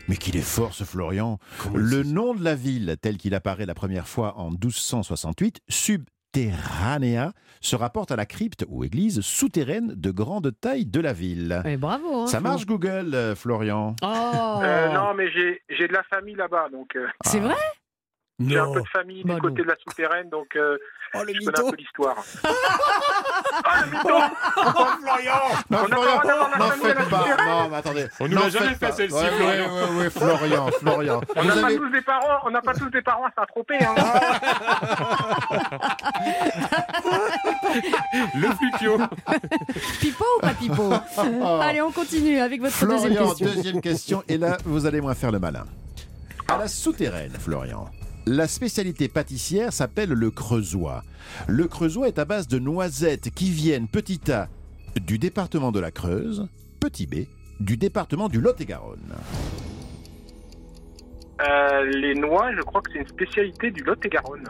Mais 0.09 0.17
qu'il 0.17 0.37
est 0.37 0.43
fort 0.43 0.75
ce 0.75 0.85
Florian. 0.85 1.39
Le 1.75 2.03
nom 2.03 2.35
de 2.35 2.45
la 2.45 2.55
ville, 2.55 2.97
tel 3.01 3.17
qu'il 3.17 3.35
apparaît 3.35 3.67
la 3.67 3.75
première 3.75 4.07
fois 4.07 4.37
en 4.39 4.51
1268, 4.51 5.61
Subterranea, 5.69 7.33
se 7.63 7.75
rapporte 7.77 8.11
à 8.11 8.17
la 8.17 8.27
crypte 8.27 8.67
ou 8.69 8.85
église 8.85 9.23
souterraine 9.23 9.95
de 9.97 10.11
grande 10.11 10.53
taille 10.61 10.85
de 10.85 11.01
la 11.01 11.15
ville. 11.15 11.63
Eh, 11.65 11.77
bravo. 11.79 12.23
hein, 12.23 12.27
Ça 12.27 12.41
marche 12.41 12.67
Google, 12.67 13.15
euh, 13.15 13.35
Florian? 13.35 13.97
Oh 14.03 14.61
Euh, 14.63 14.93
non, 14.93 15.15
mais 15.15 15.31
j'ai 15.33 15.63
j'ai 15.71 15.89
de 15.89 15.95
la 15.95 16.03
famille 16.03 16.35
là-bas, 16.35 16.69
donc. 16.71 16.97
euh, 16.97 17.07
C'est 17.25 17.41
vrai? 17.41 17.55
J'ai 18.41 18.59
un 18.59 18.73
peu 18.73 18.81
de 18.81 18.89
famille 18.89 19.23
Bah 19.25 19.35
du 19.37 19.41
côté 19.43 19.63
de 19.63 19.69
la 19.69 19.77
souterraine, 19.77 20.29
donc 20.29 20.57
euh, 20.57 20.77
Oh, 21.17 21.23
le 21.23 21.33
je 21.35 21.39
connais 21.39 21.51
mytho. 21.53 21.69
un 21.69 21.71
peu 21.71 21.77
l'histoire. 21.77 22.17
ah, 23.65 23.81
le 23.85 23.91
mytho 23.93 24.19
Florian 25.01 25.41
Non, 25.71 25.79
On 25.79 25.81
a 25.85 25.87
Florian, 25.87 26.19
pas 26.19 26.27
d'avoir 26.27 26.51
la 26.51 26.57
n'en 26.59 26.71
faites 26.73 27.09
pas. 27.09 27.25
Non, 27.47 27.69
mais 27.71 27.77
attendez. 27.77 28.07
On 28.19 28.27
nous 28.29 28.35
l'a 28.37 28.49
jamais 28.49 28.75
fait, 28.75 28.87
pas. 28.87 28.91
celle-ci, 28.93 29.15
Ouais, 29.15 29.31
Florian. 29.31 29.73
Ouais, 29.73 29.83
ouais, 29.83 29.91
ouais, 29.99 30.11
Florian, 30.11 30.67
Florian. 30.81 31.21
On 31.37 31.45
n'a 31.45 31.55
pas 31.55 31.67
avez- 31.67 31.77
tous 31.77 31.91
des 31.91 32.01
parents, 32.03 32.39
on 32.45 32.51
n'a 32.51 32.61
pas 32.61 32.75
tous 32.75 32.91
des 32.91 33.03
parents 33.03 33.27
à 33.27 33.31
Saint-Tropez. 33.37 33.79
Hein. 33.85 33.95
Le 38.35 38.49
flupio. 38.49 38.99
Pipo 40.01 40.25
ou 40.37 40.41
pas 40.41 40.55
Pipo 40.55 40.93
Allez, 41.61 41.83
on 41.83 41.93
continue 41.93 42.41
avec 42.41 42.61
votre 42.61 42.85
deuxième 42.87 43.13
Florian, 43.15 43.29
question. 43.31 43.47
deuxième 43.55 43.81
question. 43.81 44.25
Et 44.29 44.39
là, 44.39 44.57
vous 44.65 44.87
allez 44.87 45.01
moins 45.01 45.15
faire 45.15 45.31
le 45.31 45.39
malin. 45.39 45.65
À 46.49 46.59
la 46.59 46.67
souterraine, 46.69 47.33
Florian. 47.39 47.89
La 48.27 48.49
spécialité 48.49 49.09
pâtissière 49.09 49.71
s'appelle 49.71 50.09
le 50.09 50.31
creusois. 50.31 51.03
Le 51.47 51.69
creusois 51.69 52.09
est 52.09 52.19
à 52.19 52.25
base 52.25 52.49
de 52.49 52.59
noisettes 52.59 53.29
qui 53.29 53.51
viennent, 53.51 53.87
petit 53.87 54.33
a, 54.33 54.49
du 54.97 55.19
département 55.19 55.73
de 55.73 55.81
la 55.81 55.91
Creuse, 55.91 56.49
petit 56.81 57.07
b, 57.07 57.27
du 57.61 57.77
département 57.77 58.31
du 58.31 58.41
Lot-et-Garonne. 58.41 59.15
Euh, 61.47 61.85
les 61.85 62.15
noix, 62.15 62.51
je 62.57 62.63
crois 62.63 62.81
que 62.81 62.93
c'est 62.93 63.01
une 63.01 63.09
spécialité 63.09 63.71
du 63.71 63.83
Lot-et-Garonne. 63.83 64.49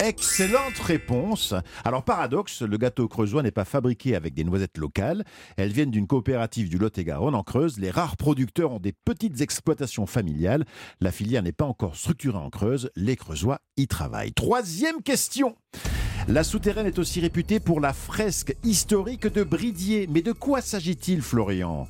Excellente 0.00 0.78
réponse. 0.80 1.54
Alors 1.84 2.02
paradoxe, 2.02 2.62
le 2.62 2.76
gâteau 2.76 3.06
creusois 3.06 3.42
n'est 3.42 3.50
pas 3.50 3.64
fabriqué 3.64 4.16
avec 4.16 4.34
des 4.34 4.44
noisettes 4.44 4.76
locales. 4.76 5.24
Elles 5.56 5.72
viennent 5.72 5.90
d'une 5.90 6.06
coopérative 6.06 6.68
du 6.68 6.78
Lot-et-Garonne 6.78 7.34
en 7.34 7.42
Creuse. 7.42 7.78
Les 7.78 7.90
rares 7.90 8.16
producteurs 8.16 8.72
ont 8.72 8.80
des 8.80 8.92
petites 8.92 9.40
exploitations 9.40 10.06
familiales. 10.06 10.64
La 11.00 11.12
filière 11.12 11.42
n'est 11.42 11.52
pas 11.52 11.64
encore 11.64 11.96
structurée 11.96 12.38
en 12.38 12.50
Creuse. 12.50 12.90
Les 12.96 13.16
creusois 13.16 13.60
y 13.76 13.86
travaillent. 13.86 14.32
Troisième 14.32 15.00
question. 15.00 15.56
La 16.26 16.42
souterraine 16.42 16.86
est 16.86 16.98
aussi 16.98 17.20
réputée 17.20 17.60
pour 17.60 17.80
la 17.80 17.92
fresque 17.92 18.56
historique 18.64 19.26
de 19.26 19.44
Bridier. 19.44 20.08
Mais 20.10 20.22
de 20.22 20.32
quoi 20.32 20.60
s'agit-il, 20.60 21.22
Florian? 21.22 21.86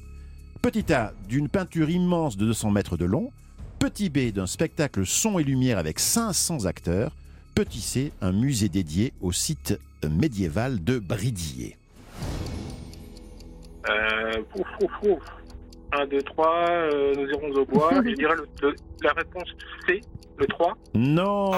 Petit 0.60 0.93
A, 0.93 1.14
d'une 1.28 1.48
peinture 1.48 1.90
immense 1.90 2.36
de 2.36 2.47
200 2.47 2.70
mètres 2.70 2.97
de 2.97 3.06
long. 3.06 3.31
Petit 3.78 4.10
B, 4.10 4.31
d'un 4.31 4.47
spectacle 4.47 5.06
son 5.06 5.39
et 5.39 5.44
lumière 5.44 5.78
avec 5.78 5.98
500 5.98 6.66
acteurs. 6.66 7.14
Petit 7.55 7.81
C, 7.81 8.12
un 8.20 8.32
musée 8.32 8.68
dédié 8.68 9.12
au 9.20 9.31
site 9.32 9.78
médiéval 10.09 10.82
de 10.82 10.98
Bridier. 10.98 11.76
Euh, 13.89 14.43
ouf, 14.56 14.66
ouf, 14.82 14.93
ouf. 15.02 15.22
1, 15.93 16.06
2, 16.06 16.22
3, 16.22 16.89
nous 17.16 17.28
irons 17.31 17.51
au 17.52 17.64
bois. 17.64 17.90
je 18.05 18.14
dirais 18.14 18.35
le- 18.35 18.68
le- 18.70 18.74
la 19.02 19.12
réponse 19.12 19.48
C, 19.86 20.01
le 20.39 20.47
3. 20.47 20.77
Non 20.94 21.52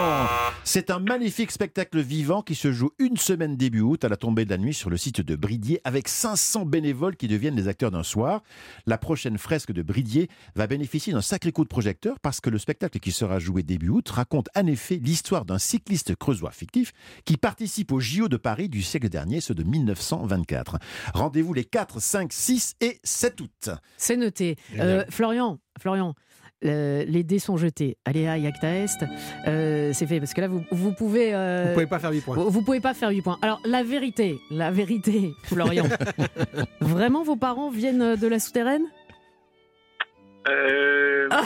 C'est 0.65 0.90
un 0.90 0.98
magnifique 0.98 1.51
spectacle 1.51 2.01
vivant 2.01 2.43
qui 2.43 2.55
se 2.55 2.73
joue 2.73 2.90
une 2.98 3.16
semaine 3.16 3.57
début 3.57 3.81
août 3.81 4.05
à 4.05 4.09
la 4.09 4.16
tombée 4.16 4.44
de 4.44 4.51
la 4.51 4.59
nuit 4.59 4.74
sur 4.74 4.90
le 4.90 4.97
site 4.97 5.20
de 5.20 5.36
Bridier 5.36 5.81
avec 5.85 6.09
500 6.09 6.66
bénévoles 6.66 7.16
qui 7.16 7.28
deviennent 7.28 7.57
les 7.57 7.69
acteurs 7.69 7.90
d'un 7.90 8.03
soir. 8.03 8.43
La 8.86 8.98
prochaine 8.98 9.39
fresque 9.39 9.73
de 9.73 9.82
Bridier 9.82 10.28
va 10.55 10.66
bénéficier 10.66 11.12
d'un 11.12 11.23
sacré 11.23 11.53
coup 11.53 11.65
de 11.65 11.69
projecteur 11.69 12.19
parce 12.20 12.40
que 12.40 12.51
le 12.51 12.59
spectacle 12.59 12.98
qui 12.98 13.12
sera 13.12 13.39
joué 13.39 13.62
début 13.62 13.89
août 13.89 14.09
raconte 14.09 14.48
en 14.57 14.66
effet 14.66 14.97
l'histoire 14.97 15.44
d'un 15.44 15.59
cycliste 15.59 16.15
creusois 16.16 16.51
fictif 16.51 16.93
qui 17.24 17.36
participe 17.36 17.93
au 17.93 18.01
JO 18.01 18.28
de 18.28 18.36
Paris 18.36 18.69
du 18.69 18.82
siècle 18.82 19.09
dernier, 19.09 19.40
ceux 19.40 19.55
de 19.55 19.62
1924. 19.62 20.78
Rendez-vous 21.15 21.55
les 21.55 21.65
4, 21.65 22.01
5, 22.01 22.32
6 22.32 22.77
et 22.81 22.98
7 23.03 23.40
août. 23.40 23.70
C'est 23.97 24.16
noté. 24.16 24.57
Euh, 24.78 25.05
Florian, 25.09 25.59
Florian. 25.78 26.15
Euh, 26.65 27.05
les 27.07 27.23
dés 27.23 27.39
sont 27.39 27.57
jetés. 27.57 27.99
Allez, 28.05 28.27
à 28.27 28.39
Yacta 28.39 28.69
Est, 28.69 29.05
euh, 29.47 29.91
c'est 29.93 30.07
fait 30.07 30.19
parce 30.20 30.33
que 30.35 30.41
là 30.41 30.49
vous, 30.49 30.65
vous 30.70 30.93
pouvez. 30.93 31.35
euh, 31.35 31.66
Vous 31.69 31.73
pouvez 31.74 31.87
pas 31.87 31.99
faire 31.99 32.11
8 32.11 32.20
points. 32.23 32.37
Vous, 32.37 32.51
vous 32.51 32.62
pouvez 32.62 32.81
pas 32.81 32.95
faire 32.95 33.11
8 33.11 33.23
points. 33.23 33.39
Alors 33.43 33.61
la 33.65 33.83
vérité, 33.83 34.39
la 34.51 34.70
vérité, 34.70 35.35
Florian. 35.45 35.85
vraiment 36.81 37.23
vos 37.23 37.37
parents 37.37 37.70
viennent 37.70 38.16
de 38.16 38.27
la 38.27 38.39
souterraine? 38.39 38.83
Euh... 40.49 41.28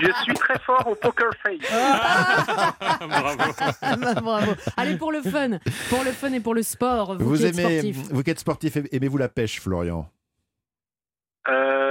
je 0.00 0.10
suis 0.22 0.34
très 0.34 0.58
fort 0.60 0.86
au 0.88 0.94
poker 0.94 1.30
face. 1.42 1.56
Bravo. 3.08 3.38
Bah, 3.80 4.14
Bravo. 4.20 4.52
Allez 4.76 4.96
pour 4.96 5.10
le 5.12 5.20
fun, 5.20 5.58
pour 5.90 6.04
le 6.04 6.12
fun 6.12 6.32
et 6.32 6.40
pour 6.40 6.54
le 6.54 6.62
sport. 6.62 7.18
Vous, 7.18 7.30
Vous 7.30 7.36
qui 7.36 7.44
êtes 7.44 7.58
aimez, 7.58 7.80
sportif. 7.80 7.96
vous 8.10 8.22
qui 8.22 8.30
êtes 8.30 8.38
sportif, 8.40 8.76
aimez-vous 8.92 9.18
la 9.18 9.28
pêche, 9.28 9.60
Florian? 9.60 10.08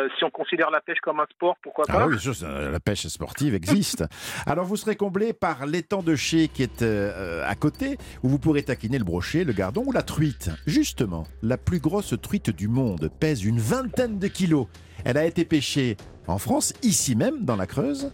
Euh, 0.02 0.08
si 0.18 0.24
on 0.24 0.30
considère 0.30 0.72
la 0.72 0.82
pêche 0.82 1.00
comme 1.02 1.20
un 1.20 1.26
sport, 1.32 1.56
pourquoi 1.62 1.86
Ah 1.88 1.94
pas 1.94 2.08
oui, 2.08 2.20
sûr, 2.20 2.34
la 2.48 2.80
pêche 2.80 3.08
sportive 3.08 3.54
existe. 3.54 4.04
Alors 4.46 4.66
vous 4.66 4.78
serez 4.78 4.96
comblé 4.96 5.34
par 5.34 5.66
l'étang 5.66 6.02
de 6.02 6.16
Ché 6.16 6.48
qui 6.48 6.64
est 6.64 6.82
euh, 6.82 7.44
à 7.48 7.56
côté, 7.56 7.98
où 8.24 8.30
vous 8.30 8.40
pourrez 8.40 8.64
taquiner 8.64 8.98
le 8.98 9.04
brochet, 9.04 9.44
le 9.44 9.54
gardon 9.54 9.84
ou 9.86 9.92
la 9.92 10.02
truite. 10.02 10.50
Justement, 10.66 11.26
la 11.42 11.58
plus 11.58 11.80
grosse 11.80 12.16
truite 12.22 12.50
du 12.50 12.68
monde 12.68 13.10
pèse 13.20 13.44
une 13.44 13.60
vingtaine 13.60 14.18
de 14.20 14.28
kilos. 14.28 14.68
Elle 15.06 15.18
a 15.18 15.26
été 15.26 15.46
pêchée 15.46 15.98
en 16.28 16.38
France, 16.38 16.74
ici 16.84 17.16
même, 17.16 17.44
dans 17.44 17.56
la 17.56 17.68
Creuse. 17.68 18.12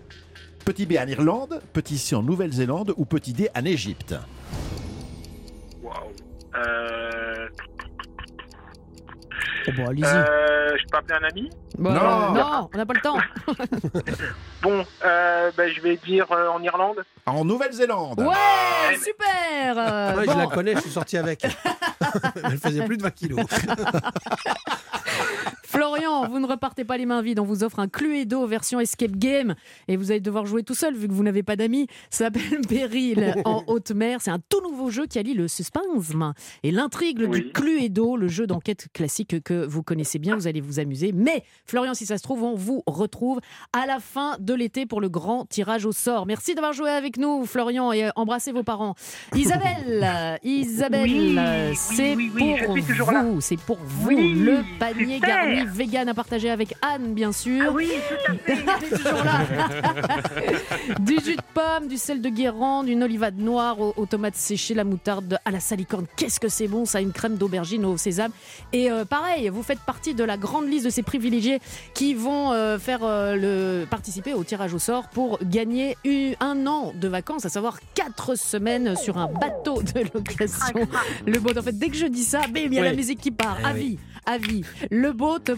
Petit 0.66 0.86
B 0.86 0.94
en 1.00 1.08
Irlande, 1.08 1.62
petit 1.74 1.98
C 1.98 2.16
en 2.16 2.24
Nouvelle-Zélande 2.24 2.94
ou 2.98 3.06
petit 3.06 3.34
D 3.34 3.50
en 3.56 3.64
Égypte 3.64 4.16
Waouh. 5.82 6.12
Oh, 9.68 9.72
bon, 9.76 9.88
allez-y. 9.88 10.06
euh, 10.06 10.78
je 10.78 10.84
peux 10.92 10.98
appeler 10.98 11.16
un 11.22 11.28
ami? 11.28 11.50
Bon, 11.78 11.92
non. 11.92 12.34
non, 12.34 12.70
on 12.74 12.78
n'a 12.78 12.86
pas 12.86 12.94
le 12.94 13.02
temps. 13.02 13.18
Bon, 14.64 14.84
euh, 15.06 15.52
ben, 15.56 15.72
je 15.72 15.80
vais 15.82 15.98
dire 15.98 16.26
euh, 16.32 16.48
en 16.50 16.62
Irlande. 16.64 17.04
En 17.28 17.46
Nouvelle-Zélande 17.46 18.20
Ouais, 18.22 18.96
super. 18.98 19.76
euh, 19.78 20.16
Ouais, 20.18 20.26
bon. 20.26 20.32
Je 20.34 20.38
la 20.38 20.48
connais, 20.48 20.76
je 20.76 20.82
suis 20.82 20.90
sorti 20.90 21.16
avec. 21.16 21.46
Elle 22.44 22.58
faisait 22.58 22.84
plus 22.84 22.98
de 22.98 23.04
20 23.04 23.12
kilos. 23.12 23.40
Florian, 25.64 26.28
vous 26.28 26.40
ne 26.40 26.48
repartez 26.48 26.86
pas 26.86 26.98
les 26.98 27.06
mains 27.06 27.22
vides. 27.22 27.40
On 27.40 27.44
vous 27.44 27.64
offre 27.64 27.80
un 27.80 27.88
Cluedo 27.88 28.48
version 28.48 28.80
Escape 28.80 29.12
Game 29.16 29.54
et 29.88 29.96
vous 29.98 30.12
allez 30.12 30.22
devoir 30.22 30.46
jouer 30.46 30.64
tout 30.64 30.74
seul 30.74 30.96
vu 30.96 31.08
que 31.08 31.14
vous 31.14 31.24
n'avez 31.24 31.44
pas 31.44 31.56
d'amis. 31.56 31.88
Ça 32.10 32.26
s'appelle 32.26 32.62
Péril 32.68 33.36
en 33.46 33.64
haute 33.68 33.92
mer. 33.92 34.20
C'est 34.22 34.32
un 34.32 34.40
tout 34.50 34.62
nouveau 34.62 34.90
jeu 34.90 35.06
qui 35.06 35.20
allie 35.20 35.34
le 35.34 35.48
suspense 35.48 36.14
et 36.64 36.72
l'intrigue 36.72 37.30
du 37.30 37.52
Cluedo, 37.52 38.18
le 38.18 38.28
jeu 38.28 38.48
d'enquête 38.48 38.88
classique 38.94 39.37
que 39.40 39.66
vous 39.66 39.84
connaissez 39.84 40.20
bien. 40.20 40.36
Vous 40.36 40.48
allez 40.48 40.62
vous 40.62 40.80
amuser. 40.80 41.12
Mais 41.14 41.44
Florian, 41.66 41.94
si 41.94 42.06
ça 42.06 42.18
se 42.18 42.24
trouve, 42.24 42.44
on 42.44 42.56
vous 42.56 42.84
retrouve 42.88 43.40
à 43.74 43.86
la 43.86 44.00
fin 44.00 44.38
de 44.40 44.54
l'été 44.54 44.86
pour 44.86 45.02
le 45.02 45.10
grand 45.10 45.46
tirage 45.46 45.86
au 45.86 45.92
sort. 45.92 46.26
Merci 46.26 46.56
d'avoir 46.56 46.74
joué 46.74 46.90
avec 46.90 47.18
nous, 47.18 47.46
Florian, 47.46 47.92
et 47.92 48.06
euh, 48.06 48.10
embrassez 48.16 48.52
vos 48.52 48.64
parents. 48.64 48.96
Isabelle, 49.36 50.40
Isabelle, 50.44 51.04
Oui, 51.04 51.38
c'est 51.76 52.16
oui, 52.16 52.32
oui, 52.36 52.84
je 52.88 53.04
pour 53.04 53.12
vous. 53.12 53.42
C'est 53.42 53.60
pour 53.60 53.78
vous 53.84 54.10
le 54.10 54.64
panier 54.80 55.20
garni 55.20 55.66
vegan 55.66 56.10
à 56.10 56.14
partager 56.14 56.50
avec 56.50 56.74
Anne, 56.82 57.14
bien 57.14 57.32
sûr. 57.32 57.66
Ah 57.68 57.72
oui, 57.72 57.92
tout 58.08 58.32
à 58.32 58.36
fait. 58.36 58.64
Elle 58.82 58.94
est 58.94 58.98
toujours 58.98 59.24
là. 59.24 59.42
du 61.00 61.20
jus 61.20 61.36
de 61.36 61.42
pomme, 61.54 61.88
du 61.88 61.98
sel 61.98 62.22
de 62.22 62.30
Guérande, 62.30 62.88
une 62.88 63.04
olivade 63.04 63.38
noire 63.38 63.80
aux, 63.80 63.94
aux 63.98 64.06
tomates 64.06 64.36
séchées, 64.36 64.74
la 64.74 64.84
moutarde 64.84 65.40
à 65.46 65.52
la 65.52 65.60
salicorne. 65.60 66.06
Qu'est-ce 66.16 66.40
que 66.40 66.50
c'est 66.50 66.68
bon 66.68 66.86
ça, 66.86 67.02
une 67.02 67.12
crème 67.12 67.36
d'aubergine 67.36 67.86
au 67.86 67.98
sésame. 67.98 68.32
Et 68.74 68.90
euh, 68.92 69.06
pareil, 69.06 69.27
vous 69.52 69.64
faites 69.64 69.80
partie 69.80 70.14
de 70.14 70.24
la 70.24 70.38
grande 70.38 70.68
liste 70.70 70.86
de 70.86 70.90
ces 70.90 71.04
privilégiés 71.04 71.60
qui 71.94 72.14
vont 72.14 72.52
euh, 72.52 72.80
faire 72.80 73.00
euh, 73.04 73.36
le 73.36 73.86
participer 73.86 74.34
au 74.34 74.44
tirage 74.44 74.74
au 74.74 74.80
sort 74.80 75.10
pour 75.10 75.40
gagner 75.44 75.98
un 76.40 76.68
an 76.68 76.94
de 76.96 77.08
vacances, 77.08 77.46
à 77.46 77.50
savoir 77.50 77.80
quatre 77.94 78.36
semaines 78.36 78.96
sur 78.96 79.18
un 79.18 79.28
bateau 79.28 79.82
de 79.82 80.00
location. 80.14 80.88
Le 81.26 81.40
boat, 81.40 81.58
en 81.58 81.62
fait, 81.62 81.78
dès 81.78 81.90
que 81.90 81.96
je 81.96 82.08
dis 82.08 82.24
ça, 82.24 82.42
bim, 82.48 82.62
il 82.66 82.74
y 82.74 82.80
a 82.80 82.84
la 82.84 82.94
musique 82.94 83.22
qui 83.22 83.32
part. 83.32 83.58
Eh 83.62 83.66
à 83.66 83.74
oui. 83.74 83.80
vie, 83.80 84.00
à 84.28 84.38
vie. 84.38 84.62
Leboat.fr. 84.92 85.56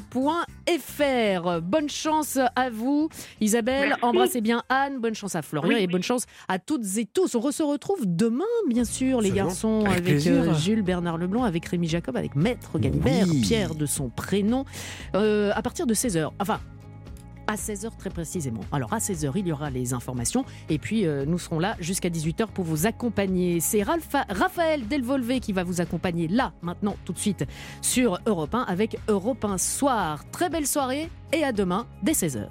Bonne 1.62 1.90
chance 1.90 2.38
à 2.56 2.70
vous, 2.70 3.10
Isabelle. 3.42 3.90
Merci. 3.90 4.04
Embrassez 4.06 4.42
bien 4.42 4.64
Anne. 4.70 5.00
Bonne 5.00 5.16
chance 5.16 5.36
à 5.36 5.42
Florian 5.42 5.76
Oui, 5.76 5.84
et 5.84 5.88
bonne 5.88 6.04
chance 6.04 6.26
à 6.48 6.60
toutes 6.60 6.86
et 6.98 7.06
tous. 7.06 7.36
On 7.36 7.52
se 7.52 7.64
retrouve 7.64 8.02
demain, 8.06 8.46
bien 8.68 8.86
sûr, 8.86 9.22
les 9.22 9.32
garçons, 9.32 9.84
Avec 9.86 10.26
euh, 10.28 10.54
Jules 10.54 10.84
Bernard 10.84 11.18
Leblanc, 11.18 11.44
avec 11.44 11.66
Rémi 11.66 11.88
Jacob, 11.88 12.16
avec 12.16 12.36
Maître 12.36 12.78
Galibert, 12.80 13.26
Oui. 13.28 13.42
Pierre 13.42 13.76
de 13.76 13.86
son 13.86 14.10
prénom, 14.10 14.66
euh, 15.16 15.52
à 15.56 15.62
partir 15.62 15.88
de 15.88 15.94
16h. 15.94 16.30
Enfin, 16.40 16.60
à 17.50 17.56
16h 17.56 17.90
très 17.98 18.12
précisément. 18.12 18.62
Alors 18.72 18.94
à 18.94 19.00
16h, 19.00 19.32
il 19.36 19.48
y 19.48 19.52
aura 19.52 19.72
les 19.72 19.94
informations 19.94 20.46
et 20.70 20.78
puis 20.78 21.08
euh, 21.08 21.26
nous 21.26 21.40
serons 21.40 21.58
là 21.58 21.76
jusqu'à 21.80 22.10
18h 22.10 22.48
pour 22.48 22.64
vous 22.64 22.86
accompagner. 22.86 23.60
C'est 23.60 23.84
Raphaël 23.84 24.88
Delvolvé 24.88 25.40
qui 25.40 25.52
va 25.52 25.64
vous 25.64 25.82
accompagner 25.82 26.28
là, 26.28 26.54
maintenant, 26.62 26.96
tout 27.06 27.14
de 27.14 27.18
suite, 27.18 27.46
sur 27.82 28.20
Europe 28.28 28.54
1 28.54 28.62
avec 28.62 29.00
Europe 29.08 29.44
1 29.44 29.58
Soir. 29.58 30.30
Très 30.32 30.50
belle 30.50 30.68
soirée 30.68 31.10
et 31.34 31.44
à 31.44 31.52
demain 31.52 31.88
dès 32.04 32.14
16h. 32.14 32.50